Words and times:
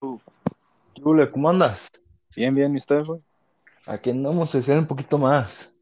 Jule, 0.00 1.30
¿cómo 1.30 1.50
andas? 1.50 1.90
Bien, 2.34 2.54
bien, 2.54 2.72
¿y 2.74 2.76
usted, 2.76 3.04
güey? 3.04 3.20
Aquí 3.86 4.10
andamos 4.10 4.54
a 4.54 4.58
hacer 4.58 4.78
un 4.78 4.86
poquito 4.86 5.16
más. 5.16 5.78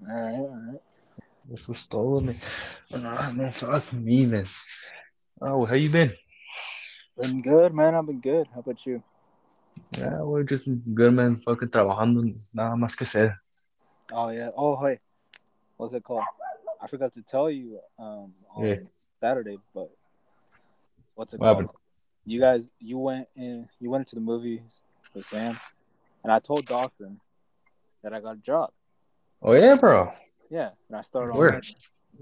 Alright, 0.00 0.50
alright. 0.50 0.80
Eso 1.50 1.72
es 1.72 1.88
todo, 1.88 2.20
man. 2.20 2.34
Ah, 2.92 3.32
man, 3.34 3.52
fuck 3.52 3.92
me, 3.92 4.26
man. 4.26 4.44
Oh, 5.40 5.64
how 5.66 5.76
you 5.76 5.90
been? 5.90 6.14
Been 7.16 7.40
good, 7.42 7.72
man. 7.72 7.94
I've 7.94 8.06
been 8.06 8.20
good. 8.20 8.48
How 8.52 8.60
about 8.60 8.84
you? 8.84 9.02
Yeah, 9.96 10.22
we're 10.22 10.44
just 10.44 10.68
good, 10.94 11.12
man. 11.14 11.36
Fucking 11.36 11.70
trabajando, 11.70 12.22
nada 12.52 12.76
más 12.76 12.96
que 12.96 13.04
hacer. 13.04 13.40
Oh 14.12 14.30
yeah. 14.30 14.50
Oh 14.56 14.76
hey, 14.76 14.98
what's 15.76 15.94
it 15.94 16.02
called? 16.02 16.24
I 16.80 16.86
forgot 16.86 17.12
to 17.14 17.22
tell 17.22 17.50
you 17.50 17.80
um 17.98 18.32
on 18.54 18.66
Yeah. 18.66 18.76
Saturday, 19.20 19.58
but 19.74 19.90
what's 21.14 21.32
it 21.34 21.40
What 21.40 21.46
called? 21.46 21.64
happened? 21.64 21.70
You 22.28 22.38
guys, 22.40 22.70
you 22.78 22.98
went 22.98 23.26
in, 23.36 23.66
you 23.80 23.88
went 23.88 24.06
to 24.08 24.14
the 24.14 24.20
movies 24.20 24.82
with 25.14 25.24
Sam, 25.24 25.58
and 26.22 26.30
I 26.30 26.38
told 26.40 26.66
Dawson 26.66 27.18
that 28.02 28.12
I 28.12 28.20
got 28.20 28.36
a 28.36 28.40
job. 28.40 28.70
Oh, 29.40 29.54
yeah, 29.54 29.76
bro. 29.76 30.10
Yeah, 30.50 30.68
and 30.88 30.98
I 30.98 31.00
started 31.00 31.32
on 31.32 31.38
Where? 31.38 31.52
Monday. 31.52 31.74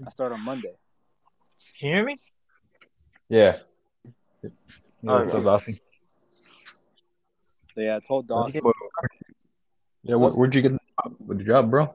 I 0.05 0.09
started 0.09 0.35
on 0.35 0.45
Monday. 0.45 0.71
Can 1.77 1.89
you 1.89 1.95
hear 1.95 2.05
me? 2.05 2.17
Yeah. 3.27 3.57
Oh, 4.45 4.49
yeah, 5.01 5.11
Oh, 5.11 5.19
what's 5.19 5.33
up, 5.33 5.43
Dawson? 5.43 5.77
So 7.75 7.81
yeah, 7.81 7.97
I 7.97 7.99
told 7.99 8.29
Where'd 8.29 8.53
you 8.55 8.61
Dawson. 8.61 8.73
Yeah, 10.03 10.15
where, 10.15 10.31
where'd 10.31 10.55
you 10.55 10.61
get 10.61 10.71
the 10.71 10.79
job, 11.03 11.15
with 11.27 11.37
the 11.39 11.43
job, 11.43 11.69
bro? 11.69 11.93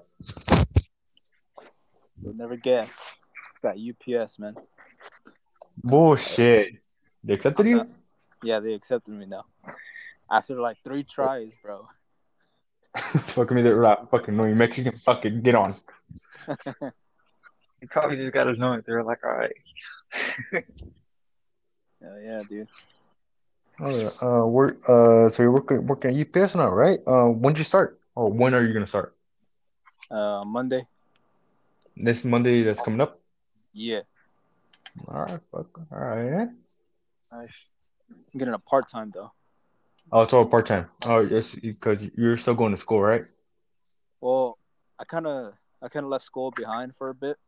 You'll 2.23 2.35
never 2.35 2.57
guess. 2.57 3.01
Got 3.63 3.77
UPS, 3.79 4.39
man. 4.39 4.55
Bullshit. 5.83 6.75
They 7.25 7.33
accepted 7.33 7.67
you? 7.67 7.87
Yeah, 8.43 8.61
they 8.61 8.75
accepted 8.75 9.13
me 9.13 9.27
now. 9.27 9.45
After 10.31 10.57
like 10.57 10.79
three 10.83 11.05
tries, 11.05 11.51
bro. 11.63 11.87
fucking 12.97 13.57
me, 13.57 13.63
they're 13.63 13.81
like, 13.81 14.11
fucking 14.11 14.37
no, 14.37 14.45
you 14.45 14.55
Mexican, 14.55 14.93
fucking 14.99 15.43
get 15.43 15.55
on. 15.55 15.75
You 17.83 17.89
probably 17.89 18.17
just 18.17 18.33
got 18.33 18.45
to 18.45 18.53
know 18.53 18.75
it. 18.75 18.87
They 18.87 18.93
were 18.93 19.03
like, 19.03 19.25
all 19.25 19.33
right. 19.33 19.53
Yeah, 22.01 22.19
yeah, 22.25 22.43
dude. 22.49 22.69
Oh, 23.81 23.97
yeah. 23.97 24.11
Uh, 24.21 24.47
we're, 24.47 24.75
uh, 24.89 25.29
so 25.29 25.43
you're 25.43 25.53
working, 25.53 25.87
working 25.87 26.11
at 26.11 26.37
UPS 26.37 26.57
now, 26.57 26.69
right? 26.69 26.99
Uh, 27.07 27.27
when'd 27.27 27.59
you 27.59 27.65
start? 27.65 28.01
Or 28.15 28.31
when 28.31 28.55
are 28.55 28.65
you 28.65 28.73
gonna 28.73 28.87
start? 28.87 29.17
Uh, 30.11 30.45
Monday. 30.45 30.87
This 31.97 32.25
Monday 32.25 32.63
that's 32.63 32.83
coming 32.83 33.01
up? 33.01 33.21
Yeah, 33.73 34.01
All 35.09 35.21
right, 35.23 35.41
fuck. 35.51 35.81
All 35.91 35.99
right. 35.99 36.49
Nice. 37.33 37.67
I'm 38.33 38.39
getting 38.39 38.55
a 38.55 38.59
part 38.59 38.89
time 38.91 39.11
though. 39.15 39.33
Oh, 40.11 40.23
it's 40.23 40.33
all 40.33 40.49
part 40.49 40.67
time. 40.67 40.87
Oh, 41.07 41.21
yes, 41.21 41.55
because 41.55 42.09
you're 42.17 42.37
still 42.37 42.55
going 42.55 42.73
to 42.73 42.79
school, 42.79 43.01
right? 43.01 43.23
Well, 44.21 44.59
I 44.99 45.05
kind 45.05 45.27
of 45.27 45.55
I 45.83 45.89
kind 45.89 46.05
of 46.05 46.11
left 46.11 46.25
school 46.25 46.51
behind 46.51 46.95
for 46.95 47.11
a 47.11 47.15
bit, 47.15 47.39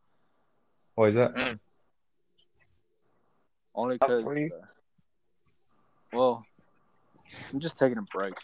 Why 0.95 1.09
is 1.09 1.15
that? 1.17 1.35
Mm. 1.35 1.59
only 3.75 3.99
How 4.01 4.07
because. 4.09 4.25
for 4.25 4.37
you? 4.39 4.51
well, 6.13 6.45
I'm 7.53 7.61
just 7.61 7.79
taking 7.79 7.99
a 7.99 8.03
break. 8.03 8.35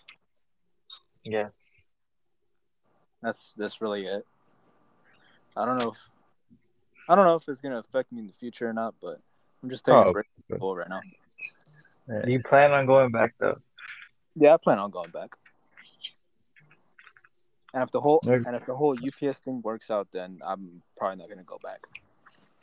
Yeah. 1.25 1.49
That's 3.23 3.53
that's 3.57 3.81
really 3.81 4.07
it. 4.07 4.27
I 5.57 5.65
don't 5.65 5.79
know 5.79 5.91
if 5.91 5.99
I 7.09 7.15
don't 7.15 7.25
know 7.25 7.37
if 7.37 7.49
it's 7.49 7.61
gonna 7.61 7.79
affect 7.79 8.13
me 8.13 8.21
in 8.21 8.27
the 8.29 8.33
future 8.33 8.69
or 8.69 8.73
not, 8.73 8.95
but 9.01 9.17
I'm 9.63 9.71
just 9.71 9.85
taking 9.85 9.99
Oh, 9.99 10.11
a 10.11 10.13
break 10.13 10.27
from 10.49 10.57
school 10.57 10.77
right 10.77 10.89
now. 10.89 11.01
Do 12.11 12.33
you 12.33 12.43
plan 12.43 12.73
on 12.73 12.87
going 12.87 13.11
back 13.13 13.35
though? 13.39 13.59
Yeah, 14.35 14.55
I 14.55 14.57
plan 14.57 14.79
on 14.79 14.91
going 14.91 15.11
back. 15.11 15.31
And 17.73 17.83
if 17.85 17.93
the 17.93 18.01
whole 18.01 18.21
Okay. 18.27 18.43
and 18.47 18.57
if 18.57 18.67
the 18.67 18.75
whole 18.75 18.97
UPS 18.99 19.39
thing 19.41 19.63
works 19.63 19.91
out, 19.91 20.09
then 20.13 20.41
I'm 20.45 20.83
probably 20.99 21.19
not 21.19 21.29
gonna 21.29 21.45
go 21.45 21.59
back. 21.63 21.81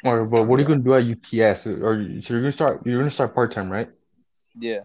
Or, 0.03 0.25
but 0.25 0.45
what 0.47 0.59
are 0.59 0.61
you 0.63 0.67
gonna 0.67 0.81
do 0.81 0.93
at 0.95 1.03
UPS? 1.03 1.67
Or 1.67 1.95
you- 1.95 2.21
so 2.21 2.33
you're 2.33 2.41
gonna 2.41 2.51
start? 2.51 2.85
You're 2.85 2.99
gonna 2.99 3.09
start 3.11 3.33
part 3.33 3.51
time, 3.51 3.71
right? 3.71 3.89
Yeah. 4.59 4.81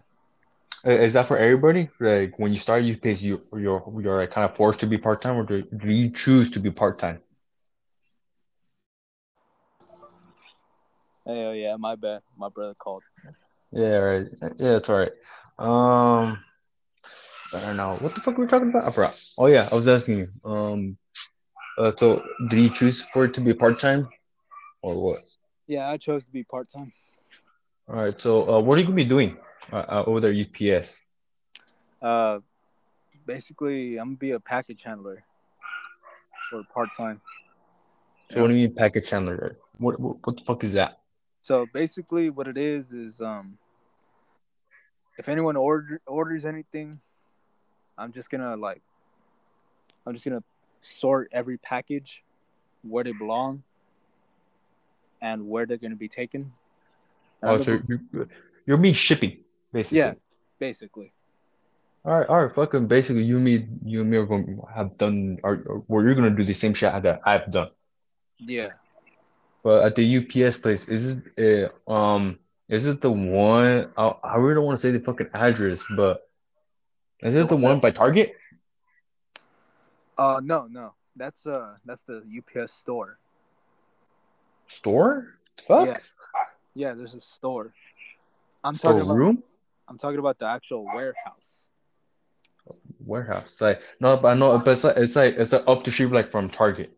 Is 0.85 1.13
that 1.13 1.27
for 1.27 1.37
everybody? 1.37 1.89
Like 1.99 2.39
when 2.39 2.51
you 2.51 2.59
start 2.59 2.83
UPS, 2.83 3.21
you 3.21 3.39
you're 3.53 3.83
you're 4.01 4.17
like 4.17 4.31
kind 4.31 4.49
of 4.49 4.55
forced 4.55 4.79
to 4.81 4.87
be 4.87 4.97
part 4.97 5.21
time, 5.21 5.37
or 5.37 5.43
do, 5.43 5.61
do 5.63 5.87
you 5.87 6.11
choose 6.11 6.49
to 6.51 6.59
be 6.59 6.71
part 6.71 6.99
time? 6.99 7.21
Hey, 11.25 11.45
oh 11.45 11.53
yeah, 11.53 11.75
my 11.77 11.95
bad. 11.95 12.21
My 12.37 12.49
brother 12.49 12.73
called. 12.73 13.03
Yeah, 13.73 13.97
right. 13.97 14.27
Yeah, 14.57 14.77
it's 14.77 14.89
all 14.89 14.97
right. 14.97 15.11
Um, 15.57 16.37
I 17.53 17.59
don't 17.61 17.77
know 17.77 17.95
what 17.95 18.13
the 18.15 18.21
fuck 18.21 18.37
were 18.37 18.45
we 18.45 18.49
talking 18.49 18.69
about. 18.69 18.87
I 18.87 18.91
forgot. 18.91 19.19
Oh 19.37 19.47
yeah, 19.47 19.67
I 19.71 19.75
was 19.75 19.87
asking 19.87 20.19
you. 20.19 20.27
Um, 20.45 20.97
uh, 21.77 21.91
so 21.97 22.21
did 22.49 22.59
you 22.59 22.69
choose 22.69 23.01
for 23.01 23.25
it 23.25 23.33
to 23.33 23.41
be 23.41 23.53
part 23.53 23.79
time, 23.79 24.07
or 24.83 24.95
what? 24.95 25.19
Yeah, 25.67 25.89
I 25.89 25.97
chose 25.97 26.23
to 26.25 26.31
be 26.31 26.43
part 26.43 26.69
time. 26.69 26.93
All 27.89 27.95
right. 27.95 28.21
So 28.21 28.47
uh, 28.47 28.61
what 28.61 28.77
are 28.77 28.81
you 28.81 28.85
gonna 28.85 28.95
be 28.95 29.05
doing 29.05 29.37
uh, 29.71 29.85
uh, 29.89 30.03
over 30.05 30.19
there 30.19 30.33
UPS? 30.33 31.01
Uh, 32.01 32.39
basically, 33.25 33.97
I'm 33.97 34.09
gonna 34.09 34.17
be 34.17 34.31
a 34.31 34.39
package 34.39 34.83
handler 34.83 35.23
for 36.49 36.63
part 36.73 36.89
time. 36.95 37.19
So 38.31 38.41
what 38.41 38.49
do 38.49 38.53
you 38.53 38.67
mean 38.67 38.75
package 38.75 39.09
handler? 39.09 39.57
What, 39.79 39.99
what 39.99 40.17
what 40.23 40.37
the 40.37 40.43
fuck 40.43 40.63
is 40.63 40.73
that? 40.73 40.97
So 41.41 41.65
basically, 41.73 42.29
what 42.29 42.47
it 42.47 42.57
is 42.57 42.93
is 42.93 43.19
um, 43.21 43.57
if 45.17 45.29
anyone 45.29 45.55
order 45.55 46.01
orders 46.05 46.45
anything, 46.45 46.99
I'm 47.97 48.11
just 48.11 48.29
gonna 48.29 48.55
like, 48.55 48.81
I'm 50.05 50.13
just 50.13 50.25
gonna 50.25 50.43
sort 50.81 51.29
every 51.31 51.57
package 51.57 52.23
where 52.83 53.03
they 53.03 53.13
belong 53.13 53.63
and 55.21 55.47
where 55.47 55.65
they're 55.65 55.77
gonna 55.77 55.95
be 55.95 56.07
taken. 56.09 56.51
And 57.41 57.51
Oh, 57.51 57.53
I'm 57.55 57.63
so 57.63 57.77
gonna- 57.79 57.99
you're, 58.11 58.25
you're 58.65 58.77
me 58.77 58.93
shipping 58.93 59.37
basically. 59.71 59.99
yeah, 59.99 60.13
basically. 60.59 61.11
All 62.05 62.19
right, 62.19 62.27
all 62.27 62.45
right, 62.45 62.53
fucking 62.53 62.87
basically 62.87 63.23
you 63.23 63.37
and 63.37 63.45
me 63.45 63.65
you 63.85 64.01
and 64.01 64.09
me 64.09 64.17
are 64.17 64.25
going 64.25 64.45
to 64.45 64.61
have 64.73 64.97
done 64.97 65.37
or, 65.43 65.63
or 65.67 65.79
where 65.87 66.03
you're 66.03 66.15
gonna 66.15 66.35
do 66.35 66.43
the 66.43 66.53
same 66.53 66.73
shit 66.73 66.91
that 67.03 67.19
I've 67.25 67.49
done. 67.51 67.69
Yeah. 68.39 68.69
But 69.63 69.85
at 69.85 69.95
the 69.95 70.03
UPS 70.17 70.57
place, 70.57 70.89
is 70.89 71.21
it 71.37 71.71
uh, 71.87 71.91
um 71.91 72.39
is 72.73 72.87
it 72.87 73.01
the 73.01 73.11
one 73.11 73.91
I, 73.95 74.13
I 74.23 74.37
really 74.37 74.55
don't 74.55 74.65
want 74.65 74.79
to 74.79 74.81
say 74.81 74.91
the 74.91 74.99
fucking 74.99 75.29
address, 75.35 75.85
but 75.95 76.27
is 77.21 77.35
it 77.35 77.47
the 77.47 77.55
one 77.55 77.79
by 77.79 77.91
Target? 77.91 78.33
Uh, 80.17 80.41
no, 80.43 80.65
no, 80.65 80.93
that's 81.15 81.45
uh, 81.45 81.75
that's 81.85 82.01
the 82.01 82.23
UPS 82.37 82.73
store. 82.73 83.19
Store? 84.67 85.27
Fuck. 85.67 85.87
Yeah. 85.87 85.97
Yeah, 86.73 86.93
there's 86.93 87.13
a 87.13 87.21
store. 87.21 87.71
I'm 88.63 88.75
talking 88.75 89.01
about. 89.01 89.17
room? 89.17 89.43
I'm 89.87 89.99
talking 89.99 90.17
about 90.17 90.39
the 90.39 90.47
actual 90.47 90.85
warehouse. 90.85 91.67
Warehouse. 93.05 93.61
Like 93.61 93.77
no, 94.01 94.17
but 94.17 94.29
I 94.29 94.33
know 94.33 94.57
but 94.57 94.71
it's 94.71 94.83
like 94.83 94.97
it's 94.97 95.15
like 95.15 95.35
it's 95.35 95.51
like 95.51 95.67
up 95.67 95.83
the 95.83 95.91
street 95.91 96.11
like 96.11 96.31
from 96.31 96.49
Target. 96.49 96.91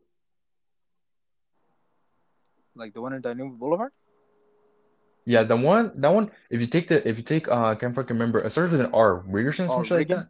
Like 2.76 2.94
the 2.94 3.02
one 3.02 3.12
in 3.12 3.22
Danube 3.22 3.60
Boulevard? 3.60 3.92
Yeah, 5.26 5.44
the 5.44 5.56
one 5.58 5.92
that 6.02 6.14
one 6.14 6.30
if 6.52 6.62
you 6.62 6.68
take 6.68 6.88
the 6.88 7.08
if 7.08 7.18
you 7.18 7.24
take 7.24 7.48
uh 7.48 7.66
I 7.66 7.76
can't 7.76 7.96
fucking 7.96 8.16
remember 8.16 8.40
it 8.40 8.52
starts 8.52 8.72
with 8.72 8.82
an 8.82 8.92
R, 8.94 9.24
Regerson, 9.28 9.68
Oh, 9.70 9.84
some 9.84 9.98
like 9.98 10.08
that. 10.10 10.28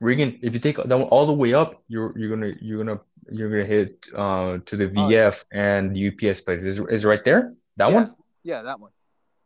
Regan, 0.00 0.38
if 0.42 0.52
you 0.52 0.60
take 0.60 0.76
that 0.76 0.88
one 0.88 1.08
all 1.08 1.24
the 1.26 1.32
way 1.32 1.54
up, 1.54 1.82
you're 1.88 2.12
you're 2.18 2.28
gonna 2.28 2.52
you're 2.60 2.76
gonna 2.84 3.00
you're 3.30 3.48
gonna 3.48 3.64
hit 3.64 4.06
uh 4.14 4.58
to 4.66 4.76
the 4.76 4.84
Oh, 4.84 5.08
VF 5.08 5.44
and 5.52 5.96
the 5.96 6.08
UPS 6.08 6.42
place. 6.42 6.64
Is 6.66 6.78
is 6.80 7.04
it 7.04 7.08
right 7.08 7.24
there? 7.24 7.52
That 7.78 7.88
Yeah. 7.88 7.94
one? 7.94 8.14
Yeah, 8.44 8.62
that 8.62 8.78
one. 8.78 8.90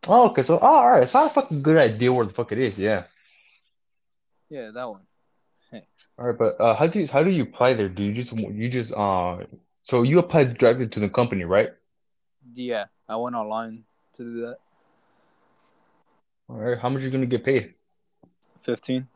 Oh, 0.08 0.30
okay. 0.30 0.42
So 0.42 0.58
oh, 0.60 0.66
all 0.66 0.90
right. 0.90 1.04
It's 1.04 1.14
not 1.14 1.30
a 1.30 1.34
fucking 1.34 1.62
good 1.62 1.76
idea 1.76 2.12
where 2.12 2.26
the 2.26 2.32
fuck 2.32 2.50
it 2.50 2.58
is. 2.58 2.78
Yeah. 2.78 3.04
Yeah, 4.48 4.70
that 4.72 4.88
one. 4.88 5.02
All 6.18 6.26
right, 6.26 6.36
but 6.38 6.60
uh, 6.60 6.74
how 6.74 6.86
do 6.86 7.00
you 7.00 7.06
how 7.06 7.22
do 7.22 7.30
you 7.30 7.44
apply 7.44 7.72
there? 7.74 7.88
Do 7.88 8.04
you 8.04 8.12
just 8.12 8.32
you 8.36 8.68
just 8.68 8.92
uh 8.92 9.38
so 9.84 10.02
you 10.02 10.18
applied 10.18 10.58
directly 10.58 10.88
to 10.88 11.00
the 11.00 11.08
company, 11.08 11.44
right? 11.44 11.70
Yeah, 12.54 12.86
I 13.08 13.16
went 13.16 13.36
online 13.36 13.84
to 14.16 14.22
do 14.24 14.40
that. 14.42 14.56
All 16.50 16.58
right. 16.58 16.78
How 16.78 16.88
much 16.88 17.02
are 17.02 17.04
you 17.04 17.12
gonna 17.12 17.26
get 17.26 17.44
paid? 17.44 17.74
Fifteen. 18.62 19.06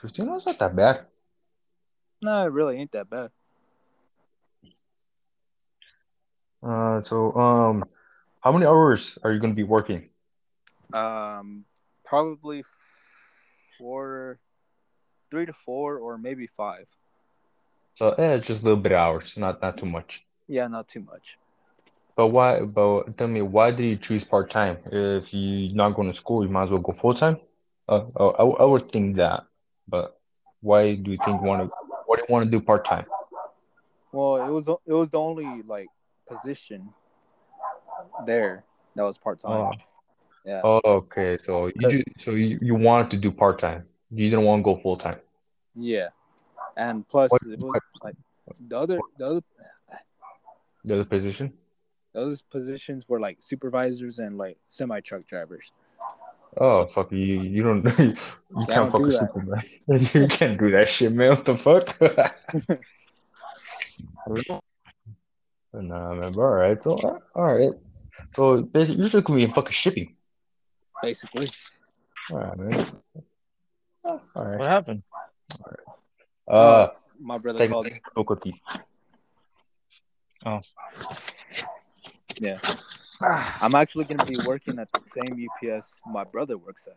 Fifteen? 0.00 0.26
That's 0.26 0.46
not 0.46 0.58
that 0.60 0.76
bad. 0.76 1.06
No, 2.22 2.46
it 2.46 2.52
really 2.52 2.76
ain't 2.78 2.92
that 2.92 3.10
bad. 3.10 3.30
Uh, 6.62 7.02
so 7.02 7.32
um, 7.32 7.84
how 8.40 8.52
many 8.52 8.66
hours 8.66 9.18
are 9.24 9.32
you 9.32 9.40
gonna 9.40 9.54
be 9.54 9.64
working? 9.64 10.08
Um, 10.92 11.64
probably 12.04 12.62
four, 13.76 14.38
three 15.32 15.46
to 15.46 15.52
four, 15.52 15.98
or 15.98 16.18
maybe 16.18 16.46
five. 16.46 16.86
So 17.96 18.12
eh, 18.12 18.34
it's 18.34 18.46
just 18.46 18.62
a 18.62 18.64
little 18.64 18.80
bit 18.80 18.92
of 18.92 18.98
hours, 18.98 19.36
not 19.36 19.60
not 19.60 19.76
too 19.76 19.86
much. 19.86 20.24
Yeah, 20.46 20.68
not 20.68 20.86
too 20.88 21.04
much. 21.04 21.36
But 22.18 22.26
why? 22.32 22.60
But 22.74 23.16
tell 23.16 23.28
me, 23.28 23.42
why 23.42 23.70
did 23.70 23.86
you 23.86 23.96
choose 23.96 24.24
part 24.24 24.50
time? 24.50 24.78
If 24.90 25.32
you're 25.32 25.72
not 25.76 25.94
going 25.94 26.08
to 26.10 26.14
school, 26.14 26.42
you 26.42 26.50
might 26.50 26.64
as 26.64 26.70
well 26.72 26.80
go 26.80 26.92
full 26.92 27.14
time. 27.14 27.36
Uh, 27.88 28.04
oh, 28.16 28.30
I, 28.30 28.62
I 28.62 28.64
would 28.64 28.90
think 28.90 29.14
that, 29.16 29.44
but 29.86 30.18
why 30.60 30.96
do 30.96 31.12
you 31.12 31.18
think 31.24 31.40
want 31.42 31.62
to? 31.62 31.74
What 32.06 32.18
do 32.18 32.24
you 32.28 32.32
want 32.32 32.44
to 32.44 32.50
do 32.50 32.60
part 32.60 32.84
time? 32.84 33.06
Well, 34.10 34.36
it 34.36 34.50
was 34.50 34.66
it 34.66 34.92
was 34.92 35.10
the 35.10 35.20
only 35.20 35.62
like 35.62 35.90
position 36.28 36.92
there 38.26 38.64
that 38.96 39.04
was 39.04 39.16
part 39.16 39.38
time. 39.38 39.52
Oh, 39.52 39.72
Yeah. 40.44 40.62
oh, 40.64 40.80
okay. 40.84 41.38
So 41.44 41.66
you 41.66 41.72
Cause- 41.82 41.92
ju- 41.92 42.02
so 42.18 42.30
you, 42.32 42.58
you 42.60 42.74
wanted 42.74 43.12
to 43.12 43.16
do 43.16 43.30
part 43.30 43.60
time. 43.60 43.84
You 44.10 44.28
didn't 44.28 44.44
want 44.44 44.58
to 44.58 44.64
go 44.64 44.74
full 44.76 44.96
time. 44.96 45.20
Yeah. 45.76 46.08
And 46.76 47.06
plus, 47.06 47.30
What- 47.30 47.42
it 47.46 47.60
was 47.60 47.80
like 48.02 48.16
the 48.68 48.76
other 48.76 48.98
the 49.18 49.26
other 49.26 49.40
The 50.84 50.94
other 50.94 51.04
position. 51.04 51.52
Those 52.12 52.42
positions 52.42 53.08
were 53.08 53.20
like 53.20 53.36
supervisors 53.40 54.18
and 54.18 54.36
like 54.38 54.58
semi 54.68 55.00
truck 55.00 55.26
drivers. 55.26 55.70
Oh 56.56 56.86
fuck 56.86 57.12
you! 57.12 57.40
You 57.40 57.62
don't. 57.62 57.84
You 58.50 58.62
I 58.62 58.64
can't 58.72 58.90
don't 58.90 58.92
fuck 58.92 59.00
do 59.02 59.06
a 59.06 59.10
that. 59.10 59.18
Superman. 59.18 59.62
you 60.22 60.26
can't 60.28 60.58
do 60.58 60.70
that 60.70 60.88
shit, 60.88 61.12
man. 61.12 61.28
What 61.28 61.44
the 61.44 61.54
fuck? 61.54 62.00
nah, 65.74 66.14
man. 66.14 66.32
But 66.32 66.40
all 66.40 66.54
right. 66.54 66.82
So 66.82 66.96
uh, 66.96 67.18
all 67.34 67.54
right. 67.54 67.72
So 68.32 68.62
basically, 68.62 69.02
you're 69.02 69.10
just 69.10 69.22
gonna 69.24 69.36
be 69.36 69.44
in 69.44 69.52
fucking 69.52 69.72
shipping. 69.72 70.16
Basically. 71.02 71.50
All 72.30 72.38
right, 72.38 72.58
man. 72.58 72.86
All 74.04 74.20
right. 74.34 74.58
What 74.58 74.66
happened? 74.66 75.02
Uh, 76.48 76.88
My 77.20 77.36
brother 77.38 77.68
called 77.68 77.84
difficulties. 77.84 78.60
Oh. 80.46 80.60
Yeah. 82.40 82.58
Ah. 83.22 83.58
I'm 83.60 83.74
actually 83.74 84.04
gonna 84.04 84.24
be 84.24 84.36
working 84.46 84.78
at 84.78 84.90
the 84.92 85.00
same 85.00 85.46
UPS 85.46 86.00
my 86.06 86.24
brother 86.24 86.56
works 86.56 86.86
at. 86.86 86.96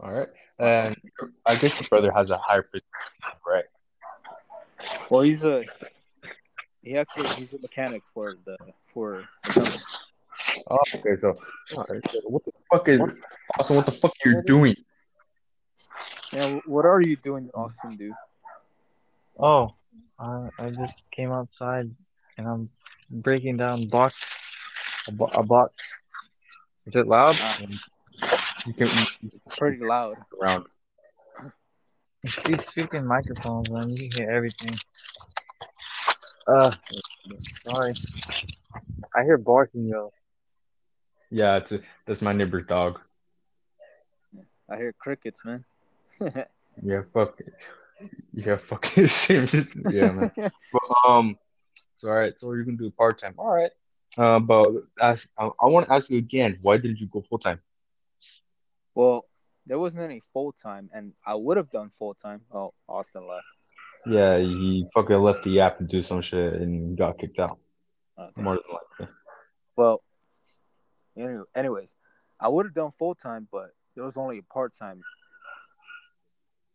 All 0.00 0.14
right. 0.14 0.28
And 0.58 0.96
I 1.46 1.54
guess 1.56 1.78
your 1.78 1.88
brother 1.88 2.10
has 2.12 2.30
a 2.30 2.38
higher 2.38 2.62
position, 2.62 2.86
right? 3.46 3.64
Well 5.10 5.22
he's 5.22 5.44
a 5.44 5.64
he 6.82 6.96
actually 6.96 7.28
he's 7.34 7.52
a 7.52 7.58
mechanic 7.58 8.02
for 8.06 8.34
the 8.44 8.56
for 8.86 9.24
the 9.44 9.52
company. 9.52 9.78
Oh, 10.70 10.78
okay. 10.94 11.16
So, 11.16 11.36
all 11.76 11.86
right. 11.88 12.00
So 12.10 12.20
what 12.24 12.44
the 12.44 12.52
fuck 12.70 12.88
is 12.88 13.00
Austin? 13.58 13.76
What 13.76 13.86
the 13.86 13.92
fuck 13.92 14.12
are 14.24 14.30
you're 14.30 14.42
doing? 14.42 14.74
Yeah, 16.32 16.58
what 16.66 16.84
are 16.84 17.00
you 17.00 17.16
doing, 17.16 17.50
Austin, 17.54 17.96
dude? 17.96 18.12
Oh, 19.38 19.72
I 20.18 20.48
I 20.58 20.70
just 20.70 21.04
came 21.10 21.32
outside 21.32 21.90
and 22.36 22.46
I'm 22.46 22.70
breaking 23.10 23.56
down 23.58 23.86
box 23.88 24.14
a, 25.08 25.12
bo- 25.12 25.30
a 25.34 25.42
box. 25.42 25.74
Is 26.86 26.94
it 26.96 27.06
loud? 27.06 27.36
Ah, 27.40 27.58
You 28.66 28.72
can 28.74 28.88
you 28.88 29.30
it's 29.46 29.56
pretty 29.56 29.82
loud. 29.82 30.16
can 30.16 30.24
around. 30.42 30.66
These 32.22 32.62
freaking 32.74 33.04
microphones, 33.04 33.70
man. 33.70 33.90
You 33.90 34.08
can 34.10 34.22
hear 34.22 34.30
everything. 34.30 34.76
Uh, 36.46 36.72
sorry. 37.66 37.94
I 39.14 39.22
hear 39.22 39.38
barking, 39.38 39.86
yo. 39.86 40.12
Yeah, 41.30 41.56
it's 41.56 41.72
a, 41.72 41.78
that's 42.06 42.22
my 42.22 42.32
neighbor's 42.32 42.66
dog. 42.66 43.00
I 44.70 44.76
hear 44.76 44.92
crickets, 44.98 45.44
man. 45.44 45.64
Yeah, 46.82 47.02
fuck. 47.12 47.38
it. 47.38 47.54
Yeah, 48.32 48.56
fuck. 48.56 48.98
it. 48.98 49.66
yeah, 49.92 50.10
man. 50.10 50.30
But, 50.72 50.82
um, 51.06 51.36
so 51.94 52.08
all 52.08 52.16
right. 52.16 52.36
So 52.36 52.52
you're 52.52 52.64
gonna 52.64 52.76
do 52.76 52.90
part 52.90 53.20
time. 53.20 53.34
All 53.38 53.54
right. 53.54 53.70
Uh, 54.16 54.38
but 54.38 54.68
I, 55.00 55.16
I 55.38 55.66
want 55.66 55.86
to 55.86 55.92
ask 55.92 56.10
you 56.10 56.18
again. 56.18 56.56
Why 56.62 56.76
didn't 56.76 57.00
you 57.00 57.08
go 57.12 57.20
full 57.20 57.38
time? 57.38 57.60
well, 58.94 59.24
there 59.66 59.78
wasn't 59.78 60.04
any 60.04 60.20
full 60.32 60.52
time, 60.52 60.90
and 60.92 61.12
I 61.26 61.34
would 61.34 61.56
have 61.56 61.70
done 61.70 61.90
full 61.90 62.14
time. 62.14 62.42
Oh, 62.52 62.72
Austin 62.88 63.26
left. 63.26 63.46
Yeah, 64.06 64.38
he 64.38 64.86
fucking 64.94 65.16
left 65.16 65.42
the 65.44 65.60
app 65.60 65.78
to 65.78 65.86
do 65.86 66.02
some 66.02 66.20
shit 66.20 66.52
and 66.54 66.96
got 66.96 67.18
kicked 67.18 67.38
out. 67.38 67.58
Okay. 68.18 68.42
More 68.42 68.54
than 68.56 68.76
likely. 69.00 69.14
Well, 69.76 70.02
any- 71.16 71.38
anyways, 71.56 71.94
I 72.38 72.48
would 72.48 72.66
have 72.66 72.74
done 72.74 72.90
full 72.98 73.14
time, 73.14 73.48
but 73.50 73.70
it 73.96 74.00
was 74.02 74.16
only 74.16 74.38
a 74.38 74.42
part 74.42 74.74
time. 74.78 75.00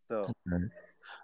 So 0.07 0.23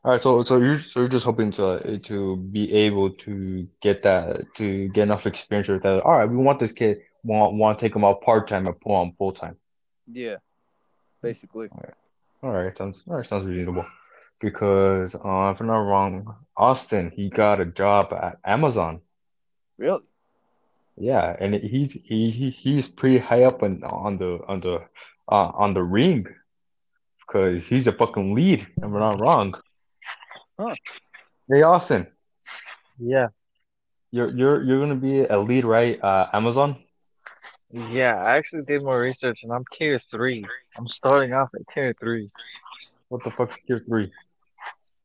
All 0.05 0.11
right, 0.11 0.21
so 0.21 0.43
so 0.43 0.59
you're 0.59 0.75
so 0.75 0.99
you're 0.99 1.09
just 1.09 1.25
hoping 1.25 1.49
to 1.53 1.97
to 1.97 2.37
be 2.53 2.71
able 2.71 3.09
to 3.09 3.65
get 3.81 4.03
that 4.03 4.37
to 4.53 4.87
get 4.89 5.01
enough 5.01 5.25
experience 5.25 5.67
with 5.67 5.81
that. 5.81 6.03
All 6.03 6.11
right, 6.11 6.29
we 6.29 6.35
want 6.35 6.59
this 6.59 6.73
kid 6.73 6.99
want 7.23 7.55
want 7.55 7.79
to 7.79 7.83
take 7.83 7.95
him 7.95 8.03
out 8.03 8.21
part 8.21 8.47
time 8.47 8.67
and 8.67 8.79
pull 8.81 8.93
on 8.93 9.13
full 9.13 9.31
time. 9.31 9.55
yeah, 10.05 10.35
basically. 11.23 11.69
All 12.43 12.51
right, 12.51 12.77
sounds 12.77 13.03
all 13.07 13.17
right, 13.17 13.25
sounds 13.25 13.47
reasonable. 13.47 13.83
Because 14.41 15.15
uh, 15.15 15.51
if 15.55 15.59
I'm 15.59 15.65
not 15.65 15.87
wrong, 15.89 16.35
Austin 16.55 17.09
he 17.09 17.31
got 17.31 17.59
a 17.59 17.65
job 17.65 18.13
at 18.13 18.35
Amazon. 18.45 19.01
Really? 19.79 20.03
Yeah, 20.97 21.35
and 21.39 21.55
he's 21.55 21.93
he, 21.93 22.29
he 22.29 22.51
he's 22.51 22.89
pretty 22.91 23.17
high 23.17 23.41
up 23.41 23.63
on 23.63 23.83
on 23.83 24.17
the 24.17 24.39
on 24.47 24.59
the 24.59 24.87
uh, 25.29 25.49
on 25.55 25.73
the 25.73 25.81
ring 25.81 26.27
because 27.21 27.67
he's 27.67 27.87
a 27.87 27.91
fucking 27.91 28.35
lead. 28.35 28.67
If 28.77 28.83
I'm 28.83 28.93
not 28.93 29.19
wrong. 29.19 29.55
Huh. 30.59 30.75
Hey 31.51 31.61
Austin, 31.61 32.07
Yeah, 32.97 33.27
you're 34.11 34.31
you're 34.31 34.63
you're 34.63 34.79
gonna 34.79 34.95
be 34.95 35.21
a 35.25 35.37
lead, 35.37 35.65
right? 35.65 36.01
Uh, 36.01 36.27
Amazon. 36.33 36.77
yeah. 37.71 38.15
I 38.15 38.37
actually 38.37 38.63
did 38.63 38.83
more 38.83 38.99
research 38.99 39.39
and 39.43 39.51
I'm 39.51 39.65
tier 39.73 39.99
three. 39.99 40.45
I'm 40.77 40.87
starting 40.87 41.33
off 41.33 41.49
at 41.53 41.61
tier 41.73 41.93
three. 41.99 42.29
What 43.09 43.23
the 43.23 43.31
fuck's 43.31 43.57
tier 43.67 43.83
three? 43.87 44.11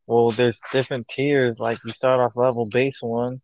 Well, 0.06 0.30
there's 0.30 0.60
different 0.72 1.08
tiers. 1.08 1.58
Like 1.58 1.78
you 1.84 1.92
start 1.92 2.20
off 2.20 2.36
level 2.36 2.66
base 2.66 3.02
one. 3.02 3.40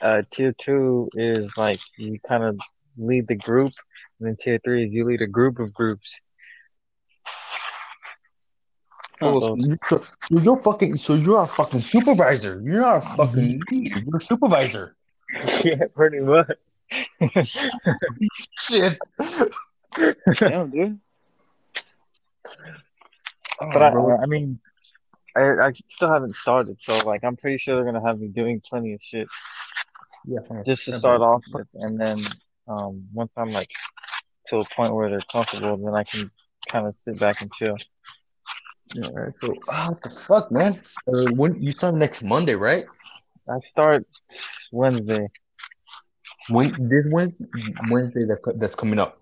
Uh, 0.00 0.22
tier 0.30 0.54
two 0.58 1.08
is 1.14 1.56
like 1.56 1.80
you 1.98 2.18
kind 2.26 2.44
of 2.44 2.58
lead 2.96 3.26
the 3.28 3.34
group, 3.36 3.72
and 4.18 4.28
then 4.28 4.36
tier 4.40 4.60
three 4.64 4.86
is 4.86 4.94
you 4.94 5.04
lead 5.04 5.20
a 5.20 5.26
group 5.26 5.58
of 5.58 5.74
groups. 5.74 6.20
Oh, 9.22 9.40
So- 9.40 9.46
so 9.46 9.56
you, 9.56 9.76
so 9.88 10.04
you're 10.30 10.62
fucking. 10.62 10.96
So 10.96 11.14
you're 11.14 11.42
a 11.42 11.46
fucking 11.46 11.80
supervisor. 11.80 12.60
You're 12.62 12.80
not 12.80 12.96
a 13.04 13.16
fucking 13.16 13.60
lead. 13.70 13.96
You're 14.06 14.16
a 14.16 14.20
supervisor. 14.20 14.96
yeah, 15.64 15.84
pretty 15.94 16.20
much. 16.20 16.58
Shit. 18.58 18.98
Damn, 20.38 20.70
dude. 20.70 20.98
But 23.60 23.82
I. 23.82 23.92
I 24.22 24.26
mean, 24.26 24.58
I, 25.36 25.40
I 25.66 25.72
still 25.72 26.12
haven't 26.12 26.34
started, 26.36 26.78
so 26.80 26.98
like 27.06 27.22
I'm 27.24 27.36
pretty 27.36 27.58
sure 27.58 27.76
they're 27.76 27.84
gonna 27.92 28.04
have 28.06 28.18
me 28.18 28.28
doing 28.28 28.60
plenty 28.68 28.94
of 28.94 29.02
shit 29.02 29.28
yeah, 30.26 30.38
just 30.66 30.84
to 30.86 30.98
start 30.98 31.20
off 31.20 31.42
with, 31.52 31.68
and 31.74 31.98
then 32.00 32.18
um 32.68 33.06
once 33.14 33.30
I'm 33.36 33.52
like 33.52 33.70
to 34.48 34.58
a 34.58 34.64
point 34.74 34.94
where 34.94 35.08
they're 35.08 35.20
comfortable, 35.30 35.76
then 35.76 35.94
I 35.94 36.04
can 36.04 36.28
kind 36.68 36.86
of 36.86 36.96
sit 36.98 37.18
back 37.18 37.40
and 37.42 37.52
chill. 37.52 37.76
All 38.96 39.12
right, 39.12 39.32
so 39.40 39.54
ah, 39.68 39.88
what 39.90 40.02
the 40.02 40.10
fuck, 40.10 40.50
man? 40.50 40.80
Uh, 41.06 41.30
when 41.36 41.60
you 41.62 41.70
start 41.70 41.94
next 41.94 42.24
Monday, 42.24 42.54
right? 42.54 42.84
I 43.48 43.60
start 43.60 44.04
Wednesday. 44.72 45.28
When 46.48 46.72
this 46.88 47.04
Wednesday, 47.08 47.46
Wednesday 47.88 48.24
that 48.24 48.38
that's 48.58 48.74
coming 48.74 48.98
up. 48.98 49.16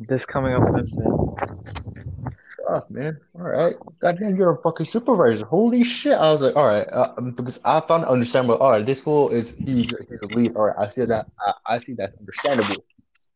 This 0.00 0.24
coming 0.24 0.52
up 0.54 0.64
Wednesday. 0.68 1.06
Fuck, 2.66 2.90
man. 2.90 3.20
All 3.36 3.42
right. 3.42 3.74
Goddamn, 4.00 4.34
you're 4.34 4.52
a 4.52 4.62
fucking 4.62 4.86
supervisor. 4.86 5.44
Holy 5.44 5.84
shit. 5.84 6.14
I 6.14 6.32
was 6.32 6.40
like, 6.40 6.56
all 6.56 6.66
right, 6.66 6.86
uh, 6.90 7.14
because 7.36 7.60
I 7.64 7.80
found 7.80 8.04
understandable. 8.06 8.58
All 8.58 8.72
right, 8.72 8.84
this 8.84 9.02
fool 9.02 9.28
is 9.28 9.56
he's, 9.64 9.94
he's 10.08 10.20
a 10.22 10.26
lead. 10.26 10.56
All 10.56 10.66
right, 10.66 10.76
I 10.76 10.88
see 10.88 11.04
that. 11.04 11.26
I, 11.38 11.52
I 11.74 11.78
see 11.78 11.94
that's 11.94 12.14
understandable. 12.18 12.84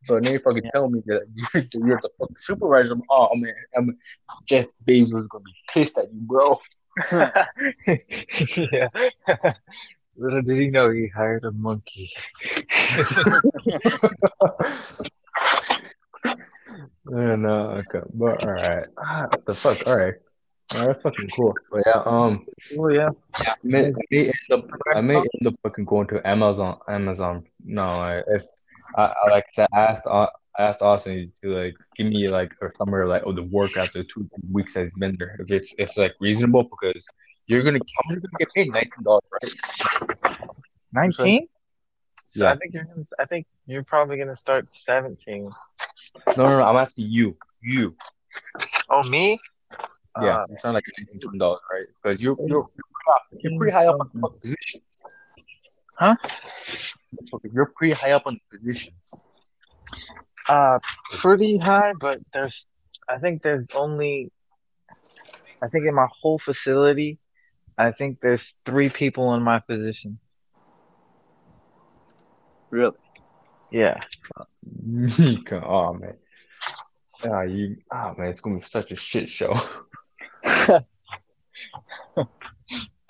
But 0.06 0.22
then 0.22 0.32
you 0.32 0.38
fucking 0.38 0.64
Yeah. 0.64 0.70
tell 0.72 0.88
me 0.88 1.02
that 1.06 1.26
you're, 1.34 1.86
you're 1.86 2.00
the 2.00 2.10
fucking 2.18 2.36
supervisor. 2.36 2.92
I'm, 2.92 3.02
oh 3.10 3.28
man, 3.34 3.54
I'm, 3.76 3.94
Jeff 4.46 4.66
Bezos 4.86 5.20
is 5.22 5.28
gonna 5.28 5.44
be 5.44 5.54
pissed 5.68 5.98
at 5.98 6.12
you, 6.12 6.20
bro. 6.26 6.60
yeah. 8.72 8.88
Little 10.16 10.42
did 10.42 10.58
he 10.58 10.66
know 10.68 10.90
he 10.90 11.06
hired 11.06 11.44
a 11.44 11.52
monkey. 11.52 12.10
and 17.06 17.46
uh, 17.46 17.80
okay, 17.80 18.06
but 18.14 18.44
all 18.44 18.52
right, 18.52 18.86
ah, 18.98 19.26
what 19.30 19.44
the 19.46 19.54
fuck? 19.54 19.86
All 19.86 19.96
right, 19.96 20.14
all 20.74 20.80
right, 20.80 20.86
that's 20.88 21.02
fucking 21.02 21.28
cool. 21.28 21.54
But 21.70 21.82
yeah, 21.86 22.02
um, 22.04 22.44
Oh 22.76 22.88
yeah. 22.88 23.10
I 23.34 23.54
may, 23.62 23.86
I 23.86 23.92
may 24.10 24.24
end 24.26 24.32
up, 24.52 24.64
I 24.94 25.00
may 25.00 25.16
end 25.16 25.46
up 25.46 25.54
fucking 25.62 25.84
going 25.84 26.08
to 26.08 26.26
Amazon. 26.28 26.78
Amazon. 26.88 27.44
No, 27.64 27.82
I, 27.84 28.22
if 28.26 28.44
I, 28.96 29.12
I 29.22 29.30
like 29.30 29.44
I 29.44 29.52
said, 29.54 29.68
asked, 29.74 30.06
I 30.06 30.28
asked 30.58 30.82
Austin 30.82 31.30
to 31.42 31.50
like 31.50 31.76
give 31.96 32.08
me 32.08 32.28
like 32.28 32.52
or 32.60 32.72
somewhere 32.76 33.06
like 33.06 33.22
oh 33.24 33.32
the 33.32 33.48
work 33.52 33.76
after 33.76 34.02
two 34.02 34.28
weeks 34.50 34.74
has 34.74 34.92
been 34.94 35.16
there. 35.18 35.36
If 35.40 35.50
it's 35.50 35.74
it's 35.78 35.96
like 35.96 36.12
reasonable 36.20 36.64
because 36.64 37.06
you're 37.46 37.62
gonna 37.62 37.78
how 37.78 38.10
much 38.10 38.16
you 38.16 38.20
gonna 38.22 38.38
get 38.38 38.54
paid 38.54 38.72
nineteen 38.72 39.04
dollars, 39.04 39.22
right? 39.32 40.38
Nineteen? 40.92 41.48
So 42.26 42.44
Yeah. 42.44 42.52
I 42.52 42.56
think 42.56 42.74
you're 42.74 42.84
gonna, 42.84 43.04
I 43.18 43.24
think 43.24 43.46
you're 43.66 43.84
probably 43.84 44.16
gonna 44.16 44.36
start 44.36 44.66
seventeen. 44.66 45.50
No, 46.36 46.44
no, 46.44 46.58
no. 46.58 46.62
I'm 46.64 46.76
asking 46.76 47.06
you, 47.08 47.36
you. 47.62 47.94
Oh 48.90 49.02
me? 49.04 49.38
Yeah, 50.20 50.38
Uh, 50.38 50.46
you 50.50 50.56
sound 50.58 50.74
like 50.74 50.84
a 50.86 51.00
nineteen 51.00 51.20
twenty 51.20 51.38
dollars, 51.38 51.60
right? 51.70 51.86
Because 52.02 52.20
you're 52.22 52.36
you're 52.46 52.66
you're 53.42 53.58
pretty 53.58 53.72
high 53.72 53.86
up 53.86 54.00
on 54.00 54.10
the 54.14 54.28
position. 54.40 54.80
Huh? 55.98 56.16
You're 57.52 57.72
pretty 57.76 57.94
high 57.94 58.12
up 58.12 58.26
on 58.26 58.34
the 58.34 58.56
positions. 58.56 59.22
Uh, 60.48 60.78
pretty 61.18 61.58
high, 61.58 61.92
but 62.00 62.20
there's, 62.32 62.66
I 63.08 63.18
think 63.18 63.42
there's 63.42 63.66
only, 63.74 64.30
I 65.62 65.68
think 65.68 65.86
in 65.86 65.94
my 65.94 66.08
whole 66.10 66.38
facility, 66.38 67.18
I 67.76 67.92
think 67.92 68.20
there's 68.20 68.54
three 68.64 68.88
people 68.88 69.34
in 69.34 69.42
my 69.42 69.58
position. 69.60 70.18
Really? 72.70 72.96
Yeah. 73.70 74.00
You 74.82 75.38
can- 75.44 75.64
oh 75.64 75.94
man. 75.94 76.16
Ah, 77.24 77.42
you. 77.42 77.76
Oh 77.90 78.14
man, 78.16 78.28
it's 78.28 78.40
gonna 78.40 78.58
be 78.58 78.62
such 78.62 78.92
a 78.92 78.96
shit 78.96 79.28
show. 79.28 79.54
don't, 80.44 80.86